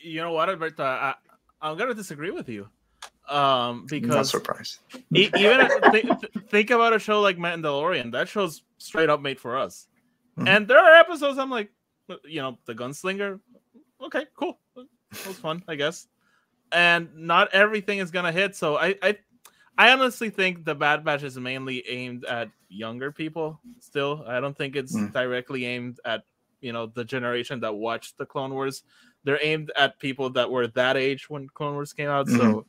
you 0.03 0.21
know 0.21 0.33
what, 0.33 0.49
Alberto? 0.49 0.83
I, 0.83 1.15
I'm 1.61 1.77
gonna 1.77 1.95
disagree 1.95 2.31
with 2.31 2.49
you. 2.49 2.69
Um, 3.29 3.87
because 3.89 4.09
not 4.09 4.27
surprised. 4.27 4.79
even 5.15 5.69
th- 5.93 6.07
think 6.49 6.71
about 6.71 6.93
a 6.93 6.99
show 6.99 7.21
like 7.21 7.37
Mandalorian. 7.37 8.13
That 8.13 8.29
show's 8.29 8.63
straight 8.81 9.09
up 9.09 9.21
made 9.21 9.39
for 9.39 9.57
us. 9.57 9.87
Mm-hmm. 10.39 10.49
And 10.49 10.69
there 10.69 10.79
are 10.79 10.95
episodes 10.97 11.39
I'm 11.39 11.51
like, 11.51 11.71
you 12.25 12.43
know, 12.43 12.59
the 12.67 12.75
gunslinger. 12.75 13.41
Okay, 14.03 14.27
cool. 14.37 14.59
It 14.77 15.27
was 15.27 15.37
fun, 15.37 15.63
I 15.69 15.75
guess. 15.75 16.09
And 16.73 17.09
not 17.15 17.53
everything 17.53 17.99
is 17.99 18.11
gonna 18.11 18.33
hit. 18.33 18.57
So 18.57 18.77
I, 18.77 18.95
I, 19.03 19.19
I 19.77 19.93
honestly 19.93 20.31
think 20.31 20.65
the 20.65 20.75
Bad 20.75 21.05
Batch 21.05 21.23
is 21.23 21.39
mainly 21.39 21.87
aimed 21.89 22.25
at 22.25 22.51
younger 22.69 23.13
people. 23.13 23.61
Still, 23.81 24.25
I 24.27 24.41
don't 24.41 24.57
think 24.57 24.77
it's 24.77 24.97
mm. 24.97 25.13
directly 25.13 25.67
aimed 25.67 26.01
at 26.05 26.23
you 26.61 26.73
know 26.73 26.87
the 26.87 27.05
generation 27.05 27.61
that 27.61 27.75
watched 27.75 28.19
the 28.19 28.27
Clone 28.27 28.55
Wars. 28.55 28.83
They're 29.25 29.39
aimed 29.43 29.73
at 29.77 29.99
people 29.99 30.31
that 30.31 30.51
were 30.51 30.67
that 30.69 30.97
age 30.97 31.29
when 31.29 31.49
Clone 31.49 31.75
Wars 31.75 31.93
came 31.93 32.09
out. 32.09 32.27
Mm-hmm. 32.27 32.39
So, 32.39 32.67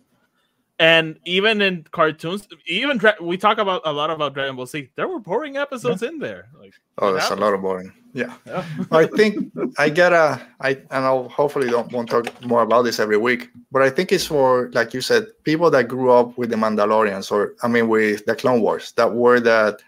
and 0.82 1.20
even 1.26 1.62
in 1.62 1.86
cartoons, 1.92 2.48
even 2.66 2.98
Dra- 2.98 3.16
we 3.22 3.38
talk 3.38 3.60
about 3.60 3.84
a 3.86 3.94
lot 3.94 4.10
about 4.10 4.34
Dragon 4.34 4.56
Ball 4.56 4.66
Z. 4.66 4.90
There 4.96 5.08
were 5.08 5.20
boring 5.20 5.56
episodes 5.56 6.02
yeah. 6.02 6.10
in 6.10 6.18
there. 6.18 6.48
Like, 6.60 6.74
oh, 6.98 7.14
there's 7.14 7.30
a 7.30 7.36
lot 7.36 7.54
of 7.54 7.62
boring. 7.62 7.94
Yeah, 8.14 8.34
yeah. 8.48 8.66
I 8.92 9.06
think 9.06 9.54
I 9.78 9.92
gotta. 9.92 10.42
I 10.60 10.72
and 10.72 11.06
I'll 11.06 11.30
hopefully 11.30 11.70
don't 11.70 11.92
want 11.92 12.10
to 12.10 12.24
talk 12.24 12.46
more 12.46 12.64
about 12.64 12.82
this 12.82 13.00
every 13.00 13.18
week. 13.18 13.50
But 13.72 13.84
I 13.84 13.92
think 13.92 14.12
it's 14.12 14.26
for 14.26 14.72
like 14.74 14.92
you 14.96 15.02
said, 15.02 15.28
people 15.44 15.70
that 15.70 15.88
grew 15.88 16.12
up 16.12 16.36
with 16.36 16.50
the 16.50 16.56
Mandalorians, 16.56 17.32
or 17.32 17.54
I 17.62 17.68
mean, 17.68 17.88
with 17.88 18.26
the 18.26 18.36
Clone 18.36 18.62
Wars, 18.62 18.92
that 18.94 19.14
were 19.14 19.40
that 19.40 19.84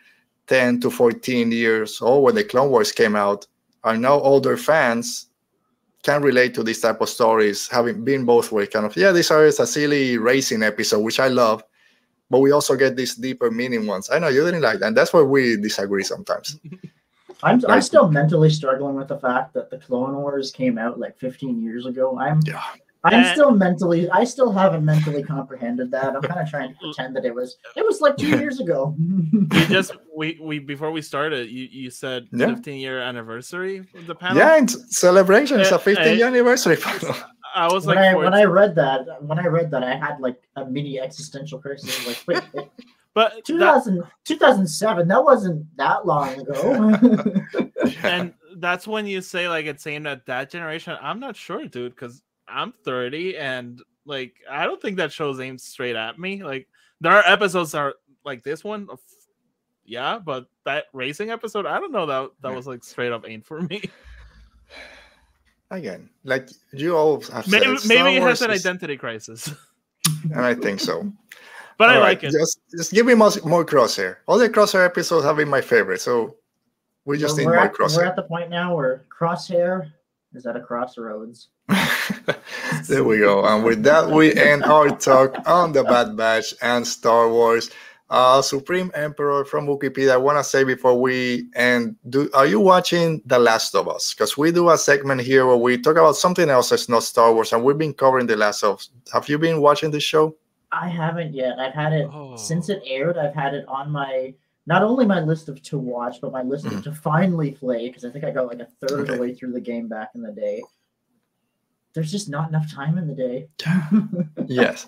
10 0.45 0.80
to 0.81 0.91
14 0.91 1.51
years 1.51 2.01
old 2.03 2.23
when 2.23 2.35
the 2.35 2.43
Clone 2.43 2.69
Wars 2.69 2.91
came 2.91 3.15
out 3.15 3.47
are 3.84 3.97
now 3.97 4.19
older 4.19 4.57
fans 4.57 5.27
can 6.03 6.21
relate 6.21 6.53
to 6.53 6.63
these 6.63 6.81
type 6.81 7.01
of 7.01 7.09
stories, 7.09 7.67
having 7.69 8.03
been 8.03 8.25
both 8.25 8.51
ways, 8.51 8.69
kind 8.69 8.85
of, 8.85 8.95
yeah, 8.95 9.11
this 9.11 9.31
is 9.31 9.59
a 9.59 9.65
silly 9.65 10.17
racing 10.17 10.61
episode, 10.61 10.99
which 10.99 11.19
I 11.19 11.30
love, 11.30 11.63
but 12.30 12.39
we 12.39 12.51
also 12.51 12.75
get 12.75 12.95
these 12.95 13.15
deeper 13.15 13.49
meaning 13.49 13.88
ones. 13.88 14.09
I 14.11 14.19
know 14.19 14.27
you 14.27 14.43
didn't 14.43 14.61
like 14.61 14.80
that. 14.80 14.88
And 14.88 14.97
that's 14.97 15.13
where 15.13 15.25
we 15.25 15.55
disagree 15.57 16.03
sometimes. 16.03 16.59
I'm, 17.43 17.61
I'm 17.67 17.81
still 17.81 18.09
mentally 18.09 18.49
struggling 18.49 18.95
with 18.95 19.09
the 19.09 19.17
fact 19.17 19.53
that 19.53 19.69
the 19.69 19.77
Clone 19.77 20.15
Wars 20.15 20.51
came 20.51 20.77
out 20.77 20.99
like 20.99 21.17
15 21.17 21.61
years 21.61 21.85
ago. 21.85 22.17
I'm 22.17 22.39
yeah. 22.45 22.63
I'm 23.05 23.34
still 23.34 23.51
mentally, 23.51 24.09
I 24.09 24.23
still 24.23 24.51
haven't 24.51 24.85
mentally 24.85 25.23
comprehended 25.23 25.91
that. 25.91 26.15
I'm 26.15 26.21
kind 26.21 26.39
of 26.39 26.49
trying 26.49 26.73
to 26.73 26.80
pretend 26.80 27.15
that 27.17 27.25
it 27.25 27.35
was, 27.35 27.57
it 27.75 27.85
was 27.85 27.99
like 27.99 28.15
two 28.15 28.30
years 28.30 28.61
ago. 28.61 28.95
you 28.97 29.47
just, 29.67 29.91
we, 30.15 30.39
we, 30.41 30.59
before 30.59 30.91
we 30.91 31.01
started, 31.01 31.49
you, 31.49 31.67
you 31.69 31.89
said 31.89 32.27
yeah. 32.31 32.47
15 32.47 32.80
year 32.80 33.01
anniversary 33.01 33.80
of 33.95 34.07
the 34.07 34.15
panel. 34.15 34.38
Yeah, 34.38 34.65
celebration. 34.65 35.59
It's 35.59 35.71
uh, 35.71 35.75
a 35.75 35.80
15 35.80 36.17
year 36.17 36.25
uh, 36.25 36.30
anniversary 36.30 36.77
panel. 36.77 37.13
I 37.53 37.71
was 37.71 37.85
when 37.85 37.97
like, 37.97 38.05
I, 38.05 38.15
when 38.15 38.34
I 38.34 38.43
read 38.45 38.75
that, 38.75 39.21
when 39.21 39.39
I 39.39 39.47
read 39.47 39.69
that, 39.71 39.84
I 39.84 39.95
had 39.95 40.19
like 40.19 40.41
a 40.55 40.65
mini 40.65 40.99
existential 40.99 41.59
crisis. 41.59 42.07
Like, 42.07 42.23
wait, 42.27 42.53
wait 42.53 42.69
but 43.13 43.45
2000, 43.45 43.97
that, 43.97 44.11
2007, 44.25 45.07
that 45.07 45.23
wasn't 45.23 45.77
that 45.77 46.05
long 46.05 46.39
ago. 46.39 46.97
and 48.03 48.34
that's 48.55 48.88
when 48.88 49.05
you 49.05 49.21
say 49.21 49.47
like 49.47 49.65
it's 49.65 49.85
aimed 49.85 50.07
at 50.07 50.25
that 50.25 50.49
generation. 50.49 50.97
I'm 51.01 51.19
not 51.19 51.35
sure, 51.35 51.67
dude, 51.67 51.95
because 51.95 52.23
I'm 52.48 52.74
30 52.84 53.38
and 53.38 53.82
like 54.06 54.36
I 54.49 54.65
don't 54.65 54.82
think 54.82 54.98
that 54.98 55.11
show's 55.11 55.40
aimed 55.40 55.61
straight 55.61 55.95
at 55.95 56.20
me. 56.20 56.44
Like 56.44 56.68
there 57.02 57.11
are 57.11 57.24
episodes 57.26 57.74
are 57.74 57.95
like 58.26 58.44
this 58.44 58.64
one, 58.64 58.88
yeah, 59.86 60.20
but 60.20 60.48
that 60.65 60.86
racing 60.94 61.30
episode, 61.30 61.65
I 61.65 61.80
don't 61.80 61.91
know 61.91 62.06
that 62.06 62.30
that 62.41 62.53
was 62.53 62.68
like 62.68 62.84
straight 62.84 63.11
up 63.11 63.28
ain't 63.28 63.45
for 63.45 63.61
me. 63.61 63.84
Again, 65.72 66.10
like 66.24 66.49
you 66.72 66.95
all 66.95 67.22
have 67.22 67.48
maybe, 67.48 67.78
said, 67.78 67.90
maybe 67.90 68.18
it 68.18 68.22
has 68.22 68.41
an 68.41 68.52
is... 68.52 68.65
identity 68.65 68.98
crisis. 68.98 69.52
and 70.24 70.40
I 70.40 70.53
think 70.53 70.80
so. 70.80 71.11
but 71.78 71.90
all 71.90 71.95
I 71.95 71.98
right, 71.98 72.03
like 72.03 72.24
it. 72.24 72.32
Just, 72.32 72.60
just 72.72 72.91
give 72.94 73.06
me 73.06 73.15
more, 73.15 73.32
more 73.44 73.65
crosshair. 73.65 74.18
All 74.28 74.38
the 74.38 74.49
crosshair 74.49 74.86
episodes 74.86 75.26
have 75.26 75.38
been 75.38 75.49
my 75.49 75.61
favorite, 75.61 76.02
so 76.02 76.36
we 77.06 77.18
just 77.18 77.38
well, 77.38 77.45
need 77.48 77.52
more 77.53 77.65
at, 77.65 77.74
crosshair. 77.74 77.98
We're 77.98 78.06
at 78.06 78.15
the 78.15 78.24
point 78.24 78.49
now 78.49 78.76
where 78.76 79.03
crosshair 79.10 79.91
is 80.35 80.45
at 80.45 80.55
a 80.55 80.61
crossroads. 80.61 81.49
there 82.88 83.03
we 83.03 83.19
go. 83.19 83.45
And 83.45 83.64
with 83.64 83.84
that, 83.84 84.10
we 84.10 84.34
end 84.35 84.64
our 84.64 84.89
talk 84.97 85.35
on 85.47 85.72
the 85.72 85.84
Bad 85.84 86.18
Batch 86.18 86.53
and 86.61 86.85
Star 86.85 87.30
Wars. 87.30 87.69
Uh, 88.10 88.41
Supreme 88.41 88.91
Emperor 88.93 89.43
from 89.43 89.65
Wookieepedia. 89.65 90.11
I 90.11 90.18
want 90.18 90.38
to 90.38 90.43
say 90.43 90.64
before 90.64 90.99
we 90.99 91.47
end, 91.55 91.95
do 92.10 92.30
are 92.35 92.45
you 92.45 92.60
watching 92.60 93.22
The 93.26 93.39
Last 93.39 93.73
of 93.73 93.88
Us? 93.88 94.14
Because 94.14 94.38
we 94.38 94.51
do 94.51 94.69
a 94.69 94.77
segment 94.77 95.22
here 95.22 95.47
where 95.47 95.57
we 95.57 95.80
talk 95.80 95.97
about 95.97 96.15
something 96.15 96.47
else 96.47 96.69
that's 96.69 96.88
not 96.88 97.01
Star 97.03 97.34
Wars, 97.34 97.53
and 97.53 97.64
we've 97.64 97.77
been 97.77 97.93
covering 97.93 98.27
The 98.27 98.35
Last 98.35 98.64
of 98.64 98.76
Us. 98.76 98.89
Have 99.11 99.30
you 99.30 99.39
been 99.39 99.61
watching 99.61 99.89
the 99.89 99.99
show? 99.99 100.35
I 100.72 100.89
haven't 100.89 101.34
yet. 101.34 101.57
I've 101.60 101.73
had 101.73 101.93
it 101.93 102.07
oh. 102.11 102.35
since 102.35 102.69
it 102.69 102.84
aired. 102.85 103.18
I've 103.18 103.34
had 103.34 103.53
it 103.55 103.65
on 103.68 103.91
my 103.91 104.34
not 104.65 104.84
only 104.84 105.06
my 105.06 105.19
list 105.19 105.49
of 105.49 105.61
to 105.64 105.77
watch, 105.77 106.22
but 106.22 106.31
my 106.31 106.41
list 106.41 106.65
mm. 106.65 106.77
of 106.77 106.84
to 106.84 106.94
finally 106.94 107.52
play 107.52 107.88
because 107.88 108.06
I 108.06 108.10
think 108.10 108.23
I 108.23 108.31
got 108.31 108.48
like 108.48 108.60
a 108.60 108.68
third 108.81 108.91
okay. 108.91 109.02
of 109.02 109.07
the 109.07 109.22
way 109.22 109.34
through 109.34 109.53
the 109.53 109.61
game 109.61 109.88
back 109.88 110.11
in 110.15 110.22
the 110.22 110.31
day. 110.31 110.61
There's 111.94 112.11
just 112.11 112.30
not 112.30 112.49
enough 112.49 112.72
time 112.72 112.98
in 112.98 113.07
the 113.07 113.14
day. 113.14 113.48
yes. 114.48 114.88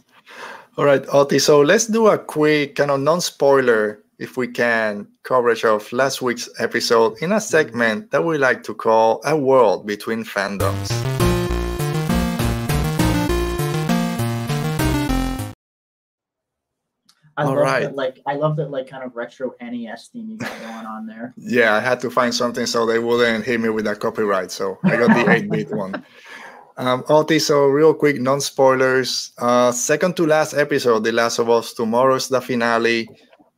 All 0.77 0.85
right, 0.85 1.05
Oti. 1.13 1.39
So 1.39 1.61
let's 1.61 1.87
do 1.87 2.07
a 2.07 2.17
quick 2.17 2.75
kind 2.75 2.89
of 2.89 2.99
non-spoiler, 2.99 4.03
if 4.17 4.37
we 4.37 4.47
can, 4.47 5.07
coverage 5.23 5.63
of 5.65 5.91
last 5.93 6.21
week's 6.21 6.49
episode 6.57 7.21
in 7.21 7.31
a 7.33 7.39
segment 7.39 8.09
that 8.11 8.23
we 8.23 8.37
like 8.37 8.63
to 8.63 8.73
call 8.73 9.21
a 9.23 9.37
world 9.37 9.85
between 9.85 10.23
fandoms. 10.23 11.14
I 17.37 17.43
All 17.43 17.49
love 17.49 17.57
right. 17.57 17.83
that, 17.83 17.95
like 17.95 18.21
I 18.25 18.35
love 18.35 18.55
that, 18.57 18.71
like 18.71 18.87
kind 18.87 19.03
of 19.03 19.15
retro 19.15 19.53
NES 19.61 20.07
theme 20.07 20.29
you 20.29 20.37
got 20.37 20.57
going 20.61 20.85
on 20.85 21.05
there. 21.05 21.33
Yeah, 21.37 21.75
I 21.75 21.79
had 21.79 21.99
to 22.01 22.09
find 22.09 22.33
something 22.33 22.65
so 22.65 22.85
they 22.85 22.99
wouldn't 22.99 23.43
hit 23.43 23.59
me 23.59 23.69
with 23.69 23.85
that 23.85 23.99
copyright. 23.99 24.51
So 24.51 24.77
I 24.83 24.95
got 24.95 25.07
the 25.07 25.31
8-bit 25.31 25.71
one. 25.71 26.05
Um, 26.77 27.05
Oti, 27.07 27.39
so 27.39 27.67
real 27.67 27.93
quick, 27.93 28.19
non 28.19 28.41
spoilers. 28.41 29.31
Uh, 29.37 29.71
second 29.71 30.17
to 30.17 30.25
last 30.27 30.53
episode, 30.53 31.05
The 31.05 31.11
Last 31.13 31.39
of 31.39 31.49
Us. 31.49 31.73
Tomorrow's 31.73 32.27
the 32.27 32.41
finale. 32.41 33.07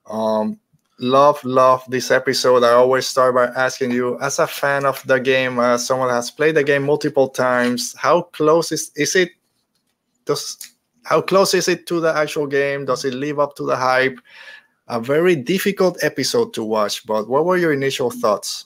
Um, 0.05 0.59
love, 0.99 1.43
love 1.43 1.83
this 1.89 2.11
episode. 2.11 2.63
I 2.63 2.73
always 2.73 3.07
start 3.07 3.33
by 3.33 3.45
asking 3.59 3.89
you, 3.89 4.19
as 4.19 4.37
a 4.37 4.45
fan 4.45 4.85
of 4.85 5.01
the 5.07 5.19
game, 5.19 5.57
uh, 5.57 5.79
someone 5.79 6.09
has 6.09 6.29
played 6.29 6.55
the 6.55 6.63
game 6.63 6.83
multiple 6.83 7.27
times, 7.29 7.95
how 7.97 8.21
close 8.21 8.71
is 8.71 8.91
is 8.95 9.15
it? 9.15 9.31
Does 10.25 10.57
how 11.07 11.21
close 11.21 11.53
is 11.53 11.69
it 11.69 11.87
to 11.87 12.01
the 12.01 12.13
actual 12.13 12.47
game? 12.47 12.83
Does 12.83 13.05
it 13.05 13.13
live 13.13 13.39
up 13.39 13.55
to 13.55 13.63
the 13.63 13.77
hype? 13.77 14.19
A 14.89 14.99
very 14.99 15.37
difficult 15.37 15.97
episode 16.03 16.53
to 16.55 16.63
watch, 16.65 17.05
but 17.05 17.29
what 17.29 17.45
were 17.45 17.55
your 17.55 17.71
initial 17.71 18.11
thoughts? 18.11 18.65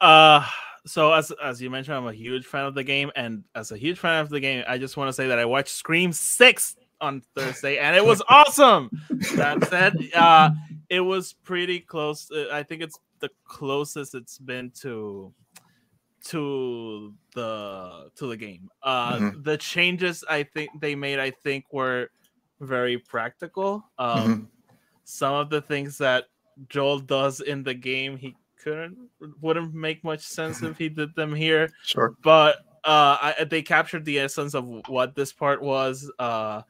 Uh 0.00 0.46
so 0.86 1.12
as 1.12 1.32
as 1.44 1.60
you 1.60 1.68
mentioned, 1.68 1.96
I'm 1.96 2.06
a 2.06 2.14
huge 2.14 2.46
fan 2.46 2.64
of 2.64 2.74
the 2.74 2.84
game, 2.84 3.10
and 3.14 3.44
as 3.54 3.72
a 3.72 3.76
huge 3.76 3.98
fan 3.98 4.20
of 4.22 4.30
the 4.30 4.40
game, 4.40 4.64
I 4.66 4.78
just 4.78 4.96
want 4.96 5.08
to 5.08 5.12
say 5.12 5.26
that 5.28 5.38
I 5.38 5.44
watched 5.44 5.68
Scream 5.68 6.12
Six 6.12 6.76
on 7.00 7.22
Thursday, 7.34 7.78
and 7.78 7.94
it 7.94 8.04
was 8.04 8.22
awesome. 8.28 8.88
that 9.34 9.68
said, 9.68 9.96
uh, 10.14 10.50
it 10.88 11.00
was 11.00 11.34
pretty 11.44 11.80
close. 11.80 12.30
Uh, 12.30 12.46
I 12.52 12.62
think 12.62 12.82
it's 12.82 12.98
the 13.18 13.30
closest 13.44 14.14
it's 14.14 14.38
been 14.38 14.70
to 14.82 15.32
to 16.30 17.14
the 17.34 18.10
to 18.16 18.26
the 18.26 18.36
game. 18.36 18.70
Uh, 18.82 19.16
mm-hmm. 19.16 19.42
The 19.42 19.56
changes 19.56 20.24
I 20.28 20.42
think 20.42 20.70
they 20.80 20.94
made, 20.94 21.18
I 21.18 21.30
think, 21.30 21.64
were 21.72 22.10
very 22.60 22.98
practical. 22.98 23.84
Um, 23.98 24.18
mm-hmm. 24.18 24.44
Some 25.04 25.34
of 25.34 25.50
the 25.50 25.60
things 25.60 25.98
that 25.98 26.24
Joel 26.68 27.00
does 27.00 27.40
in 27.40 27.62
the 27.62 27.74
game, 27.74 28.16
he 28.16 28.34
couldn't 28.62 28.96
wouldn't 29.40 29.74
make 29.74 30.02
much 30.02 30.20
sense 30.20 30.62
if 30.62 30.78
he 30.78 30.88
did 30.88 31.14
them 31.14 31.34
here. 31.34 31.70
Sure, 31.84 32.14
but 32.22 32.56
uh, 32.84 33.34
I, 33.38 33.44
they 33.48 33.62
captured 33.62 34.04
the 34.04 34.18
essence 34.18 34.54
of 34.54 34.66
what 34.88 35.14
this 35.14 35.32
part 35.32 35.62
was. 35.62 36.10
Uh, 36.18 36.62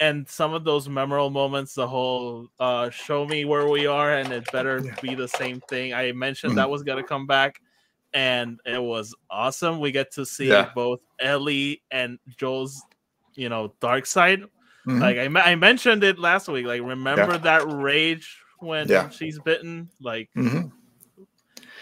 and 0.00 0.28
some 0.28 0.52
of 0.52 0.64
those 0.64 0.88
memorable 0.88 1.30
moments, 1.30 1.74
the 1.74 1.86
whole 1.86 2.48
uh, 2.58 2.90
show 2.90 3.24
me 3.24 3.44
where 3.44 3.68
we 3.68 3.86
are, 3.86 4.14
and 4.14 4.32
it 4.32 4.50
better 4.50 4.82
be 5.00 5.14
the 5.14 5.28
same 5.28 5.60
thing. 5.68 5.94
I 5.94 6.10
mentioned 6.12 6.52
mm-hmm. 6.52 6.56
that 6.58 6.70
was 6.70 6.82
gonna 6.82 7.04
come 7.04 7.26
back 7.26 7.60
and 8.14 8.60
it 8.64 8.82
was 8.82 9.14
awesome. 9.30 9.80
We 9.80 9.92
get 9.92 10.12
to 10.12 10.26
see 10.26 10.48
yeah. 10.48 10.70
both 10.74 11.00
Ellie 11.20 11.82
and 11.90 12.18
Joel's, 12.36 12.82
you 13.34 13.48
know, 13.48 13.74
dark 13.80 14.06
side. 14.06 14.42
Mm-hmm. 14.86 15.00
Like 15.00 15.16
I, 15.18 15.52
I 15.52 15.54
mentioned 15.54 16.04
it 16.04 16.18
last 16.18 16.48
week. 16.48 16.66
Like 16.66 16.82
remember 16.82 17.32
yeah. 17.32 17.38
that 17.38 17.70
rage 17.70 18.38
when 18.58 18.88
yeah. 18.88 19.08
she's 19.08 19.38
bitten, 19.38 19.90
like, 20.00 20.30
mm-hmm. 20.36 20.68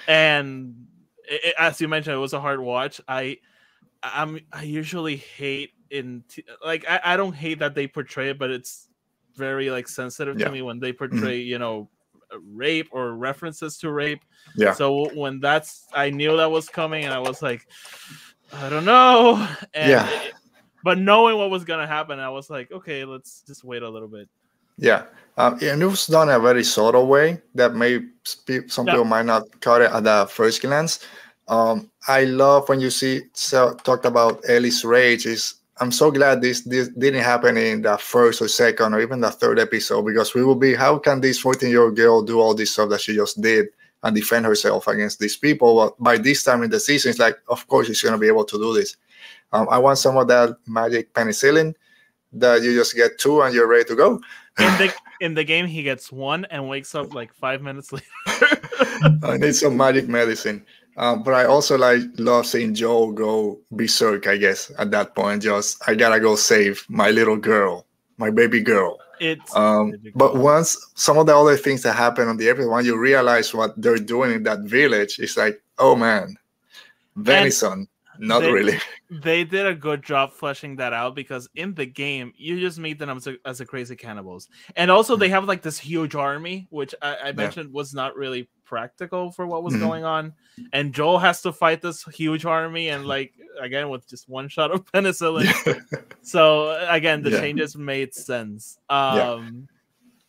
and 0.07 0.87
it, 1.29 1.41
it, 1.45 1.55
as 1.59 1.81
you 1.81 1.89
mentioned, 1.89 2.17
it 2.17 2.21
was 2.21 2.33
a 2.33 2.41
hard 2.41 2.61
watch. 2.61 3.01
I, 3.09 3.39
I'm 4.03 4.41
I 4.53 4.63
usually 4.63 5.17
hate 5.17 5.73
in 5.91 6.25
t- 6.29 6.45
like 6.65 6.85
I, 6.89 7.01
I 7.05 7.17
don't 7.17 7.35
hate 7.35 7.59
that 7.59 7.75
they 7.75 7.87
portray 7.87 8.31
it, 8.31 8.39
but 8.39 8.51
it's 8.51 8.89
very 9.37 9.71
like 9.71 9.89
sensitive 9.89 10.39
to 10.39 10.51
me 10.51 10.63
when 10.63 10.79
they 10.81 10.93
mm-hmm. 10.93 10.99
portray, 10.99 11.41
mm-hmm. 11.41 11.49
you 11.49 11.59
know, 11.59 11.89
rape 12.53 12.89
or 12.93 13.15
references 13.15 13.79
to 13.79 13.91
rape. 13.91 14.21
Yeah. 14.57 14.73
So 14.73 15.11
when 15.15 15.41
that's, 15.41 15.87
I 15.93 16.11
knew 16.11 16.37
that 16.37 16.51
was 16.51 16.69
coming, 16.69 17.05
and 17.05 17.15
I 17.15 17.19
was 17.19 17.43
like, 17.43 17.67
I 18.53 18.69
don't 18.69 18.85
know. 18.85 19.47
And 19.75 19.91
yeah. 19.91 20.09
It, 20.09 20.35
but 20.83 20.99
knowing 20.99 21.37
what 21.37 21.51
was 21.51 21.65
gonna 21.65 21.87
happen, 21.87 22.19
I 22.19 22.31
was 22.31 22.49
like, 22.51 22.73
okay, 22.73 23.05
let's 23.05 23.43
just 23.47 23.65
wait 23.65 23.83
a 23.83 23.89
little 23.89 24.09
bit. 24.09 24.29
Yeah, 24.79 25.05
um, 25.37 25.59
and 25.61 25.83
it 25.83 25.87
was 25.87 26.07
done 26.07 26.31
in 26.31 26.35
a 26.35 26.41
very 26.41 26.65
subtle 26.65 27.07
way 27.07 27.43
that 27.55 27.75
may 27.75 28.01
some 28.25 28.87
yeah. 28.87 28.95
people 28.95 29.05
might 29.05 29.27
not 29.27 29.61
caught 29.61 29.83
it 29.83 29.91
at 29.93 30.05
the 30.05 30.27
first 30.31 30.63
glance. 30.63 31.01
Um, 31.49 31.91
I 32.09 32.25
love 32.25 32.69
when 32.69 32.81
you 32.81 32.91
see 32.91 33.23
so, 33.35 33.75
talked 33.75 34.07
about 34.07 34.41
Ellie's 34.49 34.85
rage 34.85 35.27
is 35.27 35.57
I'm 35.81 35.91
so 35.91 36.11
glad 36.11 36.43
this 36.43 36.61
this 36.61 36.89
didn't 36.89 37.23
happen 37.23 37.57
in 37.57 37.83
the 37.83 37.97
first 37.97 38.43
or 38.43 38.49
second 38.49 38.93
or 38.93 39.01
even 39.01 39.21
the 39.21 39.31
third 39.31 39.59
episode 39.59 40.05
because 40.05 40.35
we 40.35 40.45
will 40.45 40.55
be 40.55 40.75
how 40.75 40.99
can 40.99 41.21
this 41.23 41.39
14 41.41 41.71
year 41.71 41.83
old 41.83 41.97
girl 41.97 42.23
do 42.23 42.39
all 42.39 42.55
this 42.55 42.73
stuff 42.73 42.91
that 42.91 43.01
she 43.01 43.15
just 43.15 43.41
did 43.41 43.69
and 44.03 44.15
defend 44.15 44.45
herself 44.45 44.87
against 44.89 45.19
these 45.19 45.37
people? 45.37 45.75
But 45.77 46.03
by 46.03 46.19
this 46.19 46.45
time 46.45 46.63
in 46.63 46.71
the 46.71 46.79
season, 46.79 47.11
it's 47.11 47.19
like 47.19 47.39
of 47.49 47.67
course 47.67 47.87
she's 47.87 48.03
gonna 48.03 48.19
be 48.19 48.29
able 48.29 48.45
to 48.45 48.59
do 48.59 48.75
this. 48.75 48.97
Um, 49.53 49.69
I 49.71 49.79
want 49.79 49.99
some 49.99 50.19
of 50.19 50.29
that 50.29 50.57
magic 50.67 51.15
penicillin 51.15 51.75
that 52.35 52.63
you 52.63 52.75
just 52.75 52.95
get 52.95 53.19
two 53.19 53.41
and 53.41 53.55
you're 53.55 53.67
ready 53.67 53.85
to 53.85 53.97
go. 53.97 54.21
In 54.59 54.79
the 54.79 54.95
in 55.21 55.35
the 55.35 55.45
game, 55.45 55.67
he 55.67 55.83
gets 55.83 56.13
one 56.13 56.45
and 56.47 56.69
wakes 56.69 56.95
up 56.95 57.15
like 57.15 57.33
five 57.33 57.63
minutes 57.63 57.91
later. 57.91 58.07
I 59.23 59.39
need 59.39 59.55
some 59.55 59.77
magic 59.77 60.09
medicine. 60.09 60.65
Um, 60.97 61.23
but 61.23 61.35
I 61.35 61.45
also 61.45 61.79
like 61.79 62.01
love 62.19 62.47
seeing 62.47 62.75
Joel 62.75 63.13
go 63.13 63.61
berserk. 63.71 64.27
I 64.27 64.37
guess 64.37 64.71
at 64.79 64.91
that 64.91 65.15
point, 65.15 65.43
just 65.43 65.83
I 65.89 65.95
gotta 65.95 66.21
go 66.21 66.37
save 66.37 66.85
my 66.89 67.11
little 67.11 67.37
girl, 67.37 67.87
my 68.19 68.31
baby 68.31 68.61
girl. 68.61 68.99
It's 69.21 69.55
um, 69.55 69.95
but 70.15 70.37
once 70.37 70.77
some 70.95 71.19
of 71.19 71.27
the 71.27 71.37
other 71.37 71.57
things 71.57 71.83
that 71.83 71.95
happen 71.95 72.27
on 72.27 72.39
the 72.39 72.49
episode, 72.49 72.71
when 72.71 72.85
you 72.85 72.97
realize 72.99 73.53
what 73.55 73.81
they're 73.81 73.99
doing 73.99 74.33
in 74.33 74.43
that 74.45 74.61
village, 74.61 75.19
it's 75.19 75.37
like, 75.37 75.63
oh 75.79 75.95
man, 75.95 76.37
venison. 77.17 77.87
And 78.17 78.29
not 78.29 78.41
they, 78.41 78.53
really. 78.53 78.79
They 79.11 79.45
did 79.45 79.67
a 79.67 79.75
good 79.75 80.03
job 80.03 80.33
fleshing 80.33 80.77
that 80.77 80.93
out 80.93 81.15
because 81.15 81.49
in 81.55 81.75
the 81.75 81.87
game 81.87 82.33
you 82.37 82.61
just 82.61 82.79
meet 82.79 82.99
them 82.99 83.11
as 83.11 83.27
a, 83.27 83.37
as 83.45 83.61
a 83.61 83.67
crazy 83.67 83.97
cannibals, 83.97 84.49
and 84.77 84.91
also 84.91 85.15
mm-hmm. 85.15 85.21
they 85.21 85.29
have 85.31 85.45
like 85.45 85.63
this 85.63 85.79
huge 85.79 86.15
army, 86.15 86.67
which 86.71 86.95
I, 87.03 87.17
I 87.25 87.33
mentioned 87.33 87.71
yeah. 87.71 87.77
was 87.77 87.95
not 87.95 88.17
really 88.17 88.49
practical 88.71 89.33
for 89.33 89.47
what 89.49 89.65
was 89.65 89.75
mm-hmm. 89.75 89.85
going 89.85 90.05
on. 90.05 90.33
And 90.73 90.95
Joel 90.95 91.19
has 91.19 91.43
to 91.43 91.53
fight 91.53 91.83
this 91.83 92.05
huge 92.05 92.45
army, 92.47 92.89
and 92.89 93.05
like 93.05 93.35
again 93.61 93.91
with 93.91 94.09
just 94.09 94.29
one 94.29 94.49
shot 94.49 94.71
of 94.71 94.85
penicillin. 94.93 95.51
so 96.23 96.79
again, 96.89 97.23
the 97.23 97.31
yeah. 97.31 97.41
changes 97.41 97.77
made 97.77 98.15
sense. 98.15 98.79
Um, 98.89 99.19
yeah. 99.19 99.41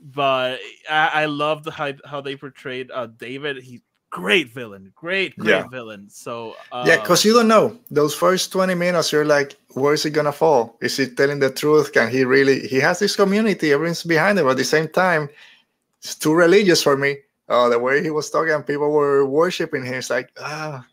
But 0.01 0.59
I, 0.89 1.07
I 1.13 1.26
loved 1.26 1.69
how 1.69 1.93
how 2.03 2.19
they 2.19 2.35
portrayed 2.35 2.89
uh, 2.91 3.05
David. 3.05 3.61
He 3.61 3.84
great 4.09 4.51
villain, 4.51 4.91
great, 4.95 5.38
great 5.38 5.51
yeah. 5.51 5.68
villain. 5.68 6.09
So 6.09 6.55
uh, 6.72 6.84
yeah, 6.88 6.97
because 6.97 7.23
you 7.23 7.34
don't 7.34 7.47
know 7.47 7.77
those 7.91 8.15
first 8.15 8.51
twenty 8.51 8.73
minutes. 8.73 9.11
You're 9.11 9.30
like, 9.38 9.55
where 9.76 9.93
is 9.93 10.01
he 10.03 10.09
gonna 10.09 10.31
fall? 10.34 10.77
Is 10.81 10.97
he 10.97 11.05
telling 11.05 11.39
the 11.39 11.51
truth? 11.51 11.93
Can 11.93 12.09
he 12.09 12.26
really? 12.26 12.68
He 12.68 12.80
has 12.80 12.97
this 12.97 13.15
community, 13.15 13.72
everyone's 13.72 14.03
behind 14.03 14.39
him. 14.39 14.45
But 14.45 14.57
at 14.57 14.57
the 14.57 14.65
same 14.65 14.88
time, 14.88 15.30
it's 16.01 16.15
too 16.15 16.34
religious 16.34 16.81
for 16.81 16.97
me. 16.97 17.18
Uh, 17.52 17.68
the 17.68 17.78
way 17.78 18.02
he 18.02 18.10
was 18.11 18.30
talking, 18.30 18.64
people 18.64 18.90
were 18.90 19.26
worshiping 19.26 19.84
him. 19.84 19.95
It's 19.95 20.10
like, 20.10 20.32
ah, 20.40 20.86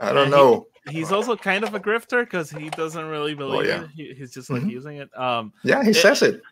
I 0.00 0.12
don't 0.12 0.30
know. 0.30 0.66
He, 0.88 0.94
he's 0.94 1.12
also 1.12 1.36
kind 1.36 1.62
of 1.62 1.74
a 1.74 1.80
grifter 1.80 2.24
because 2.24 2.50
he 2.50 2.70
doesn't 2.70 3.04
really 3.04 3.34
oh, 3.34 3.36
believe 3.36 3.60
oh, 3.60 3.62
yeah. 3.68 3.84
it. 3.84 3.90
He, 3.94 4.14
he's 4.14 4.32
just 4.32 4.50
like 4.50 4.62
mm-hmm. 4.62 4.70
using 4.70 4.96
it. 4.96 5.16
Um, 5.16 5.52
yeah, 5.62 5.84
he 5.84 5.90
it, 5.90 5.94
says 5.94 6.22
it. 6.22 6.42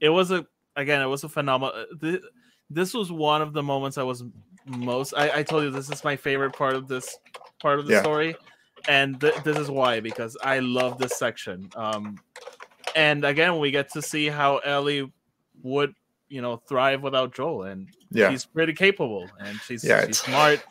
It 0.00 0.08
was 0.08 0.32
a 0.32 0.44
again, 0.74 1.00
it 1.00 1.06
was 1.06 1.22
a 1.22 1.28
phenomenal. 1.28 1.86
This, 2.00 2.18
this 2.70 2.92
was 2.92 3.12
one 3.12 3.40
of 3.40 3.52
the 3.52 3.62
moments 3.62 3.98
I 3.98 4.02
was 4.02 4.24
most. 4.66 5.14
I, 5.16 5.38
I 5.38 5.42
told 5.44 5.62
you 5.62 5.70
this 5.70 5.88
is 5.88 6.02
my 6.02 6.16
favorite 6.16 6.52
part 6.52 6.74
of 6.74 6.88
this 6.88 7.18
part 7.60 7.78
of 7.78 7.86
the 7.86 7.92
yeah. 7.92 8.02
story, 8.02 8.34
and 8.88 9.20
th- 9.20 9.44
this 9.44 9.58
is 9.58 9.70
why 9.70 10.00
because 10.00 10.36
I 10.42 10.58
love 10.58 10.98
this 10.98 11.16
section. 11.16 11.70
Um, 11.76 12.18
and 12.96 13.24
again, 13.24 13.60
we 13.60 13.70
get 13.70 13.92
to 13.92 14.02
see 14.02 14.26
how 14.26 14.58
Ellie 14.58 15.08
would, 15.62 15.94
you 16.28 16.42
know, 16.42 16.56
thrive 16.56 17.02
without 17.02 17.32
Joel, 17.32 17.62
and 17.62 17.88
yeah. 18.14 18.30
she's 18.30 18.44
pretty 18.44 18.72
capable, 18.72 19.28
and 19.40 19.58
she's 19.60 19.84
yeah, 19.84 20.06
she's 20.06 20.18
smart. 20.18 20.64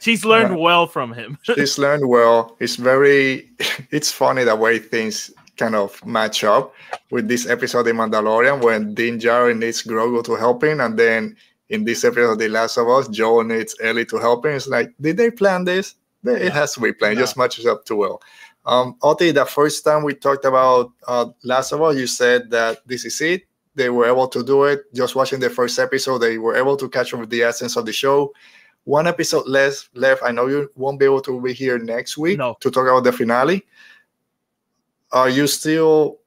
She's 0.00 0.24
learned 0.24 0.54
uh, 0.54 0.58
well 0.58 0.86
from 0.86 1.12
him. 1.12 1.38
she's 1.42 1.78
learned 1.78 2.08
well. 2.08 2.56
It's 2.60 2.76
very, 2.76 3.48
it's 3.90 4.12
funny 4.12 4.44
the 4.44 4.54
way 4.54 4.78
things 4.78 5.30
kind 5.56 5.74
of 5.74 6.04
match 6.04 6.44
up 6.44 6.74
with 7.10 7.28
this 7.28 7.46
episode 7.48 7.86
in 7.88 7.96
Mandalorian 7.96 8.62
when 8.62 8.94
Din 8.94 9.18
Djarin 9.18 9.58
needs 9.58 9.82
Grogu 9.82 10.22
to 10.24 10.34
help 10.34 10.62
him, 10.62 10.80
and 10.80 10.98
then 10.98 11.36
in 11.68 11.84
this 11.84 12.04
episode 12.04 12.32
of 12.32 12.38
The 12.38 12.48
Last 12.48 12.76
of 12.76 12.88
Us, 12.88 13.08
Joel 13.08 13.44
needs 13.44 13.74
Ellie 13.82 14.04
to 14.06 14.18
help 14.18 14.44
him. 14.46 14.52
It's 14.52 14.68
like, 14.68 14.92
did 15.00 15.16
they 15.16 15.30
plan 15.30 15.64
this? 15.64 15.94
It 16.24 16.52
has 16.52 16.74
to 16.74 16.80
be 16.80 16.92
planned. 16.92 17.18
Just 17.18 17.36
matches 17.36 17.66
up 17.66 17.84
too 17.84 17.96
well. 17.96 18.20
Um, 18.64 18.96
Oti, 19.02 19.30
the 19.30 19.44
first 19.44 19.84
time 19.84 20.02
we 20.02 20.14
talked 20.14 20.44
about 20.44 20.92
uh, 21.06 21.26
Last 21.44 21.72
of 21.72 21.82
Us, 21.82 21.96
you 21.96 22.06
said 22.06 22.50
that 22.50 22.78
this 22.86 23.04
is 23.04 23.20
it. 23.20 23.42
They 23.76 23.90
were 23.90 24.06
able 24.06 24.26
to 24.28 24.42
do 24.42 24.64
it. 24.64 24.92
Just 24.94 25.14
watching 25.14 25.38
the 25.38 25.50
first 25.50 25.78
episode, 25.78 26.18
they 26.18 26.38
were 26.38 26.56
able 26.56 26.76
to 26.76 26.88
catch 26.88 27.14
up 27.14 27.20
with 27.20 27.30
the 27.30 27.42
essence 27.42 27.76
of 27.76 27.86
the 27.86 27.92
show. 27.92 28.32
One 28.84 29.06
episode 29.06 29.46
less 29.46 29.88
left. 29.94 30.22
I 30.24 30.32
know 30.32 30.46
you 30.46 30.70
won't 30.74 30.98
be 30.98 31.04
able 31.04 31.20
to 31.22 31.40
be 31.40 31.52
here 31.52 31.78
next 31.78 32.18
week 32.18 32.38
no. 32.38 32.56
to 32.60 32.70
talk 32.70 32.88
about 32.88 33.04
the 33.04 33.12
finale. 33.12 33.64
Are 35.12 35.28
you 35.28 35.46
still 35.46 36.18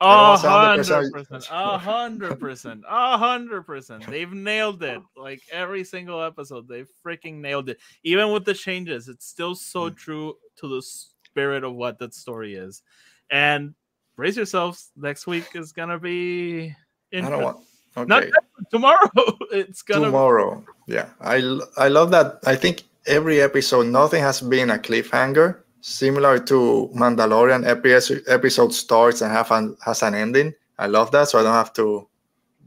a 0.00 0.36
hundred 0.36 0.84
percent, 1.12 1.46
a 1.50 1.78
hundred 1.78 2.38
percent, 2.38 2.84
a 2.88 3.18
hundred 3.18 3.62
percent. 3.62 4.06
They've 4.06 4.32
nailed 4.32 4.82
it. 4.82 5.00
Like 5.16 5.42
every 5.50 5.82
single 5.82 6.22
episode, 6.22 6.68
they 6.68 6.84
freaking 7.04 7.36
nailed 7.36 7.68
it. 7.68 7.78
Even 8.04 8.32
with 8.32 8.44
the 8.44 8.54
changes, 8.54 9.08
it's 9.08 9.26
still 9.26 9.54
so 9.54 9.90
mm. 9.90 9.96
true 9.96 10.36
to 10.56 10.68
the 10.68 10.82
spirit 10.82 11.64
of 11.64 11.74
what 11.74 11.98
that 11.98 12.14
story 12.14 12.54
is. 12.54 12.82
And 13.30 13.74
brace 14.16 14.36
yourselves. 14.36 14.92
Next 14.96 15.26
week 15.26 15.48
is 15.54 15.72
gonna 15.72 15.98
be. 15.98 16.74
I 17.12 17.20
don't 17.20 17.42
want. 17.42 17.58
Okay. 17.96 18.06
Not 18.06 18.24
tomorrow. 18.70 19.10
It's 19.52 19.82
gonna 19.82 20.06
tomorrow. 20.06 20.64
Yeah, 20.86 21.08
I 21.20 21.36
I 21.76 21.88
love 21.88 22.10
that. 22.10 22.38
I 22.46 22.54
think 22.54 22.84
every 23.06 23.40
episode, 23.40 23.86
nothing 23.86 24.22
has 24.22 24.40
been 24.40 24.70
a 24.70 24.78
cliffhanger 24.78 25.56
similar 25.80 26.38
to 26.38 26.90
Mandalorian. 26.94 27.64
Every 27.64 27.94
episode 28.28 28.72
starts 28.74 29.22
and 29.22 29.32
have 29.32 29.50
an, 29.50 29.76
has 29.84 30.02
an 30.02 30.14
ending. 30.14 30.54
I 30.78 30.86
love 30.86 31.10
that, 31.12 31.28
so 31.28 31.38
I 31.38 31.42
don't 31.42 31.52
have 31.52 31.72
to 31.74 32.06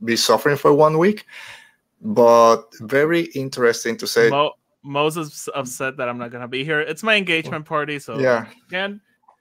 be 0.03 0.15
suffering 0.15 0.57
for 0.57 0.73
one 0.73 0.97
week. 0.97 1.25
But 2.01 2.63
very 2.81 3.25
interesting 3.35 3.95
to 3.97 4.07
say. 4.07 4.29
Mo- 4.29 4.55
Moses 4.83 5.47
upset 5.53 5.97
that 5.97 6.09
I'm 6.09 6.17
not 6.17 6.31
gonna 6.31 6.47
be 6.47 6.63
here. 6.63 6.81
It's 6.81 7.03
my 7.03 7.15
engagement 7.15 7.65
party, 7.65 7.99
so 7.99 8.19
yeah, 8.19 8.47
can 8.69 8.99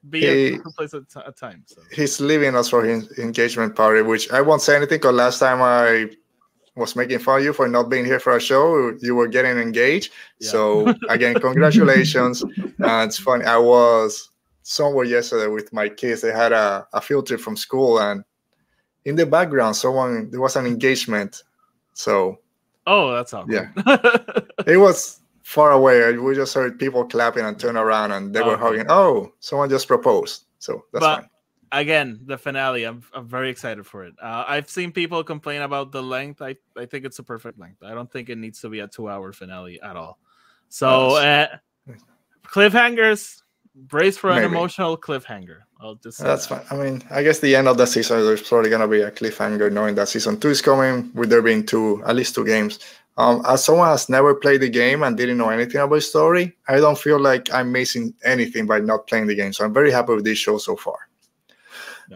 be 0.08 0.20
he, 0.20 0.54
a 0.54 0.70
place 0.70 0.94
at 0.94 1.02
a 1.26 1.32
time. 1.32 1.62
So. 1.66 1.82
He's 1.92 2.20
leaving 2.20 2.56
us 2.56 2.68
for 2.68 2.84
his 2.84 3.18
engagement 3.18 3.76
party, 3.76 4.02
which 4.02 4.30
I 4.30 4.40
won't 4.40 4.62
say 4.62 4.76
anything 4.76 4.98
because 4.98 5.14
last 5.14 5.38
time 5.38 5.60
I 5.60 6.10
was 6.76 6.96
making 6.96 7.18
fun 7.18 7.38
of 7.38 7.44
you 7.44 7.52
for 7.52 7.68
not 7.68 7.90
being 7.90 8.04
here 8.04 8.20
for 8.20 8.36
a 8.36 8.40
show. 8.40 8.96
You 9.00 9.14
were 9.14 9.28
getting 9.28 9.58
engaged. 9.58 10.12
Yeah. 10.40 10.50
So 10.50 10.94
again, 11.08 11.34
congratulations. 11.34 12.42
uh, 12.42 13.04
it's 13.06 13.18
funny. 13.18 13.44
I 13.44 13.58
was 13.58 14.30
somewhere 14.62 15.04
yesterday 15.04 15.48
with 15.48 15.72
my 15.72 15.88
kids. 15.88 16.22
They 16.22 16.32
had 16.32 16.52
a, 16.52 16.86
a 16.92 17.00
field 17.00 17.26
trip 17.26 17.40
from 17.40 17.56
school, 17.56 18.00
and 18.00 18.24
in 19.04 19.16
the 19.16 19.26
background, 19.26 19.76
someone 19.76 20.30
there 20.30 20.40
was 20.40 20.56
an 20.56 20.66
engagement. 20.66 21.42
So 21.92 22.38
oh, 22.86 23.12
that's 23.12 23.34
all. 23.34 23.44
Yeah, 23.48 23.68
it 24.66 24.78
was 24.78 25.20
far 25.50 25.72
away. 25.72 26.16
We 26.16 26.36
just 26.36 26.54
heard 26.54 26.78
people 26.78 27.04
clapping 27.04 27.44
and 27.44 27.58
turn 27.58 27.76
around, 27.76 28.12
and 28.12 28.32
they 28.32 28.40
were 28.40 28.56
hugging. 28.56 28.86
Oh, 28.88 29.32
someone 29.40 29.68
just 29.68 29.88
proposed. 29.88 30.44
So 30.60 30.84
that's 30.92 31.04
but, 31.04 31.20
fine 31.22 31.30
again 31.72 32.18
the 32.26 32.36
finale 32.36 32.82
i'm, 32.82 33.00
I'm 33.14 33.28
very 33.28 33.48
excited 33.48 33.86
for 33.86 34.04
it 34.04 34.14
uh, 34.20 34.42
i've 34.48 34.68
seen 34.68 34.90
people 34.90 35.22
complain 35.22 35.62
about 35.62 35.92
the 35.92 36.02
length 36.02 36.42
I, 36.42 36.56
I 36.76 36.84
think 36.84 37.04
it's 37.04 37.20
a 37.20 37.22
perfect 37.22 37.60
length 37.60 37.84
i 37.84 37.94
don't 37.94 38.10
think 38.10 38.28
it 38.28 38.38
needs 38.38 38.60
to 38.62 38.68
be 38.68 38.80
a 38.80 38.88
two 38.88 39.08
hour 39.08 39.32
finale 39.32 39.80
at 39.80 39.94
all 39.94 40.18
so 40.68 41.14
uh, 41.14 41.46
cliffhangers 42.44 43.42
brace 43.76 44.18
for 44.18 44.30
Maybe. 44.30 44.46
an 44.46 44.50
emotional 44.50 44.98
cliffhanger 44.98 45.58
i'll 45.80 45.94
just 45.94 46.18
that's 46.18 46.48
that. 46.48 46.66
fine 46.66 46.80
i 46.80 46.82
mean 46.82 47.02
i 47.08 47.22
guess 47.22 47.38
the 47.38 47.54
end 47.54 47.68
of 47.68 47.76
the 47.76 47.86
season 47.86 48.18
there's 48.26 48.42
probably 48.42 48.68
going 48.68 48.82
to 48.82 48.88
be 48.88 49.02
a 49.02 49.12
cliffhanger 49.12 49.70
knowing 49.70 49.94
that 49.94 50.08
season 50.08 50.40
two 50.40 50.48
is 50.48 50.60
coming 50.60 51.12
with 51.14 51.30
there 51.30 51.40
being 51.40 51.64
two 51.64 52.02
at 52.04 52.16
least 52.16 52.34
two 52.34 52.44
games 52.44 52.80
um, 53.20 53.42
as 53.46 53.64
someone 53.64 53.88
has 53.88 54.08
never 54.08 54.34
played 54.34 54.60
the 54.60 54.68
game 54.68 55.02
and 55.02 55.16
didn't 55.16 55.38
know 55.38 55.50
anything 55.50 55.80
about 55.80 55.94
the 55.94 56.00
story 56.00 56.56
i 56.68 56.76
don't 56.76 56.98
feel 56.98 57.20
like 57.20 57.52
i'm 57.52 57.70
missing 57.70 58.14
anything 58.24 58.66
by 58.66 58.78
not 58.80 59.06
playing 59.06 59.26
the 59.26 59.34
game 59.34 59.52
so 59.52 59.64
i'm 59.64 59.74
very 59.74 59.90
happy 59.90 60.14
with 60.14 60.24
this 60.24 60.38
show 60.38 60.58
so 60.58 60.76
far 60.76 61.10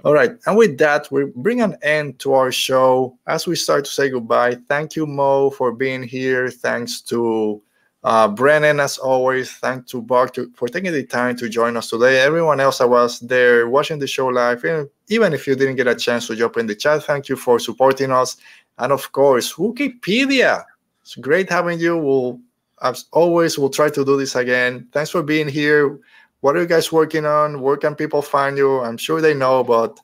all 0.03 0.13
right. 0.13 0.33
And 0.47 0.57
with 0.57 0.79
that, 0.79 1.11
we 1.13 1.27
bring 1.37 1.61
an 1.61 1.77
end 1.83 2.19
to 2.21 2.35
our 2.35 2.51
show. 2.51 3.17
As 3.27 3.47
we 3.47 3.55
start 3.55 3.85
to 3.85 3.91
say 3.91 4.11
goodbye, 4.11 4.59
thank 4.69 4.97
you, 4.97 5.07
Mo, 5.07 5.51
for 5.51 5.73
being 5.73 6.03
here. 6.03 6.51
Thanks 6.51 7.01
to 7.03 7.63
uh, 8.03 8.29
Brennan, 8.29 8.81
as 8.81 8.99
always. 8.99 9.53
Thanks 9.53 9.91
to 9.93 10.03
Bart 10.03 10.35
to, 10.35 10.51
for 10.57 10.69
taking 10.69 10.93
the 10.93 11.05
time 11.05 11.37
to 11.37 11.49
join 11.49 11.77
us 11.77 11.91
today. 11.91 12.21
Everyone 12.21 12.59
else 12.59 12.79
that 12.79 12.91
was 12.91 13.21
there 13.21 13.69
watching 13.69 13.99
the 13.99 14.07
show 14.07 14.27
live, 14.27 14.65
even 15.09 15.33
if 15.33 15.47
you 15.47 15.55
didn't 15.55 15.77
get 15.77 15.87
a 15.87 15.95
chance 15.95 16.27
to 16.27 16.35
jump 16.35 16.57
in 16.57 16.67
the 16.67 16.75
chat, 16.75 17.05
thank 17.05 17.29
you 17.29 17.37
for 17.37 17.61
supporting 17.61 18.11
us. 18.11 18.37
And 18.79 18.93
of 18.93 19.13
course, 19.13 19.55
Wookieepedia. 19.55 20.65
It's 21.05 21.15
great 21.17 21.49
having 21.49 21.79
you. 21.79 21.97
We'll, 21.97 22.41
as 22.83 23.05
always, 23.13 23.59
we'll 23.59 23.71
try 23.71 23.91
to 23.91 24.05
do 24.05 24.17
this 24.17 24.35
again. 24.35 24.89
Thanks 24.93 25.11
for 25.11 25.23
being 25.23 25.49
here 25.49 26.01
what 26.45 26.59
are 26.59 26.61
you 26.61 26.67
guys 26.67 26.93
working 26.93 27.25
on? 27.25 27.63
Where 27.63 27.79
can 27.79 27.95
people 27.95 28.21
find 28.21 28.59
you? 28.59 28.81
I'm 28.81 28.99
sure 28.99 29.23
they 29.23 29.33
know, 29.33 29.65
but 29.65 29.99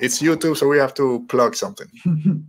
it's 0.00 0.20
YouTube, 0.20 0.56
so 0.56 0.66
we 0.66 0.76
have 0.76 0.92
to 0.94 1.24
plug 1.28 1.54
something. 1.54 1.86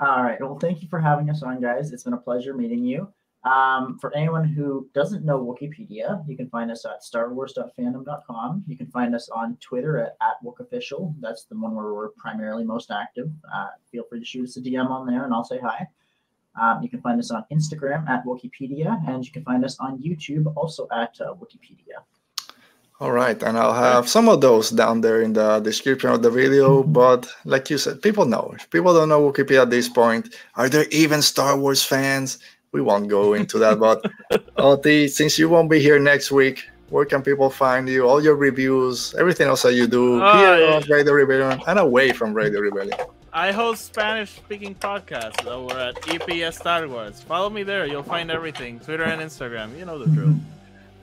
All 0.00 0.22
right. 0.22 0.40
Well, 0.40 0.56
thank 0.56 0.80
you 0.80 0.86
for 0.86 1.00
having 1.00 1.28
us 1.30 1.42
on, 1.42 1.60
guys. 1.60 1.90
It's 1.90 2.04
been 2.04 2.12
a 2.12 2.16
pleasure 2.16 2.54
meeting 2.54 2.84
you. 2.84 3.12
Um, 3.42 3.98
for 3.98 4.14
anyone 4.16 4.44
who 4.44 4.88
doesn't 4.94 5.24
know 5.24 5.44
Wookieepedia, 5.44 6.24
you 6.28 6.36
can 6.36 6.48
find 6.48 6.70
us 6.70 6.84
at 6.84 7.02
starwars.fandom.com. 7.02 8.62
You 8.68 8.76
can 8.76 8.86
find 8.92 9.16
us 9.16 9.28
on 9.30 9.56
Twitter 9.56 9.98
at, 9.98 10.16
at 10.22 10.36
WookOfficial. 10.44 11.16
That's 11.18 11.46
the 11.46 11.58
one 11.58 11.74
where 11.74 11.92
we're 11.92 12.10
primarily 12.10 12.62
most 12.62 12.92
active. 12.92 13.32
Uh, 13.52 13.70
feel 13.90 14.04
free 14.08 14.20
to 14.20 14.24
shoot 14.24 14.44
us 14.44 14.56
a 14.58 14.60
DM 14.60 14.88
on 14.88 15.08
there 15.08 15.24
and 15.24 15.34
I'll 15.34 15.42
say 15.42 15.58
hi. 15.58 15.88
Um, 16.60 16.82
you 16.82 16.90
can 16.90 17.00
find 17.00 17.18
us 17.18 17.30
on 17.30 17.44
Instagram 17.50 18.06
at 18.08 18.24
Wookieepedia, 18.26 19.08
and 19.08 19.24
you 19.24 19.32
can 19.32 19.42
find 19.44 19.64
us 19.64 19.78
on 19.80 19.98
YouTube 19.98 20.52
also 20.56 20.86
at 20.92 21.18
uh, 21.20 21.32
Wookieepedia. 21.34 22.04
All 23.00 23.12
right, 23.12 23.42
and 23.42 23.56
I'll 23.56 23.72
have 23.72 24.10
some 24.10 24.28
of 24.28 24.42
those 24.42 24.68
down 24.68 25.00
there 25.00 25.22
in 25.22 25.32
the 25.32 25.60
description 25.60 26.10
of 26.10 26.20
the 26.20 26.30
video. 26.30 26.82
But 26.82 27.26
like 27.46 27.70
you 27.70 27.78
said, 27.78 28.02
people 28.02 28.26
know. 28.26 28.52
If 28.54 28.68
people 28.68 28.92
don't 28.92 29.08
know 29.08 29.32
Wookieepedia 29.32 29.62
at 29.62 29.70
this 29.70 29.88
point, 29.88 30.34
are 30.56 30.68
there 30.68 30.84
even 30.90 31.22
Star 31.22 31.56
Wars 31.56 31.82
fans? 31.82 32.38
We 32.72 32.82
won't 32.82 33.08
go 33.08 33.32
into 33.32 33.58
that. 33.58 33.80
But 33.80 34.04
Oti, 34.58 35.08
since 35.08 35.38
you 35.38 35.48
won't 35.48 35.70
be 35.70 35.80
here 35.80 35.98
next 35.98 36.30
week, 36.30 36.68
where 36.90 37.06
can 37.06 37.22
people 37.22 37.48
find 37.48 37.88
you? 37.88 38.06
All 38.06 38.22
your 38.22 38.36
reviews, 38.36 39.14
everything 39.18 39.48
else 39.48 39.62
that 39.62 39.72
you 39.72 39.86
do 39.86 40.20
uh, 40.20 40.36
here 40.36 40.66
yeah. 40.66 40.74
on 40.74 40.82
Radio 40.82 41.14
Rebellion 41.14 41.62
and 41.66 41.78
away 41.78 42.12
from 42.12 42.34
Radio 42.34 42.60
Rebellion. 42.60 42.98
I 43.32 43.52
host 43.52 43.86
Spanish 43.86 44.30
speaking 44.30 44.74
podcasts 44.74 45.46
over 45.46 45.78
at 45.78 45.94
EPS 46.02 46.54
Star 46.54 46.88
Wars. 46.88 47.20
Follow 47.20 47.48
me 47.48 47.62
there. 47.62 47.86
You'll 47.86 48.02
find 48.02 48.30
everything 48.30 48.80
Twitter 48.80 49.04
and 49.04 49.22
Instagram. 49.22 49.78
You 49.78 49.84
know 49.84 49.98
the 49.98 50.10
drill. 50.10 50.34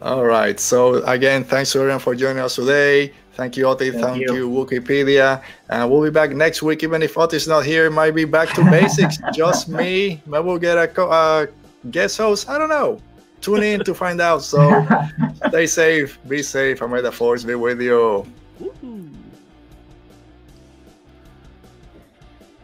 All 0.01 0.25
right. 0.25 0.59
So 0.59 0.95
again, 1.05 1.45
thanks 1.45 1.73
everyone 1.75 1.99
for 1.99 2.15
joining 2.15 2.39
us 2.39 2.55
today. 2.55 3.13
Thank 3.33 3.55
you, 3.55 3.67
Oti. 3.67 3.91
Thank, 3.91 4.03
Thank 4.03 4.21
you. 4.21 4.33
you. 4.33 4.49
Wookieepedia. 4.49 5.41
And 5.69 5.89
we'll 5.89 6.03
be 6.03 6.09
back 6.09 6.31
next 6.31 6.61
week. 6.61 6.83
Even 6.83 7.01
if 7.01 7.17
Oti's 7.17 7.47
not 7.47 7.63
here, 7.65 7.85
it 7.85 7.91
might 7.91 8.11
be 8.11 8.25
back 8.25 8.49
to 8.55 8.63
basics. 8.69 9.19
Just 9.33 9.69
me. 9.69 10.21
Maybe 10.25 10.43
we'll 10.43 10.57
get 10.57 10.77
a 10.77 11.03
uh, 11.03 11.45
guest 11.91 12.17
host. 12.17 12.49
I 12.49 12.57
don't 12.57 12.69
know. 12.69 12.99
Tune 13.39 13.63
in 13.63 13.83
to 13.85 13.93
find 13.93 14.19
out. 14.19 14.41
So 14.41 14.85
stay 15.47 15.67
safe, 15.67 16.19
be 16.27 16.43
safe, 16.43 16.81
and 16.81 16.91
may 16.91 17.01
the 17.01 17.11
force 17.11 17.43
be 17.43 17.55
with 17.55 17.79
you. 17.79 18.25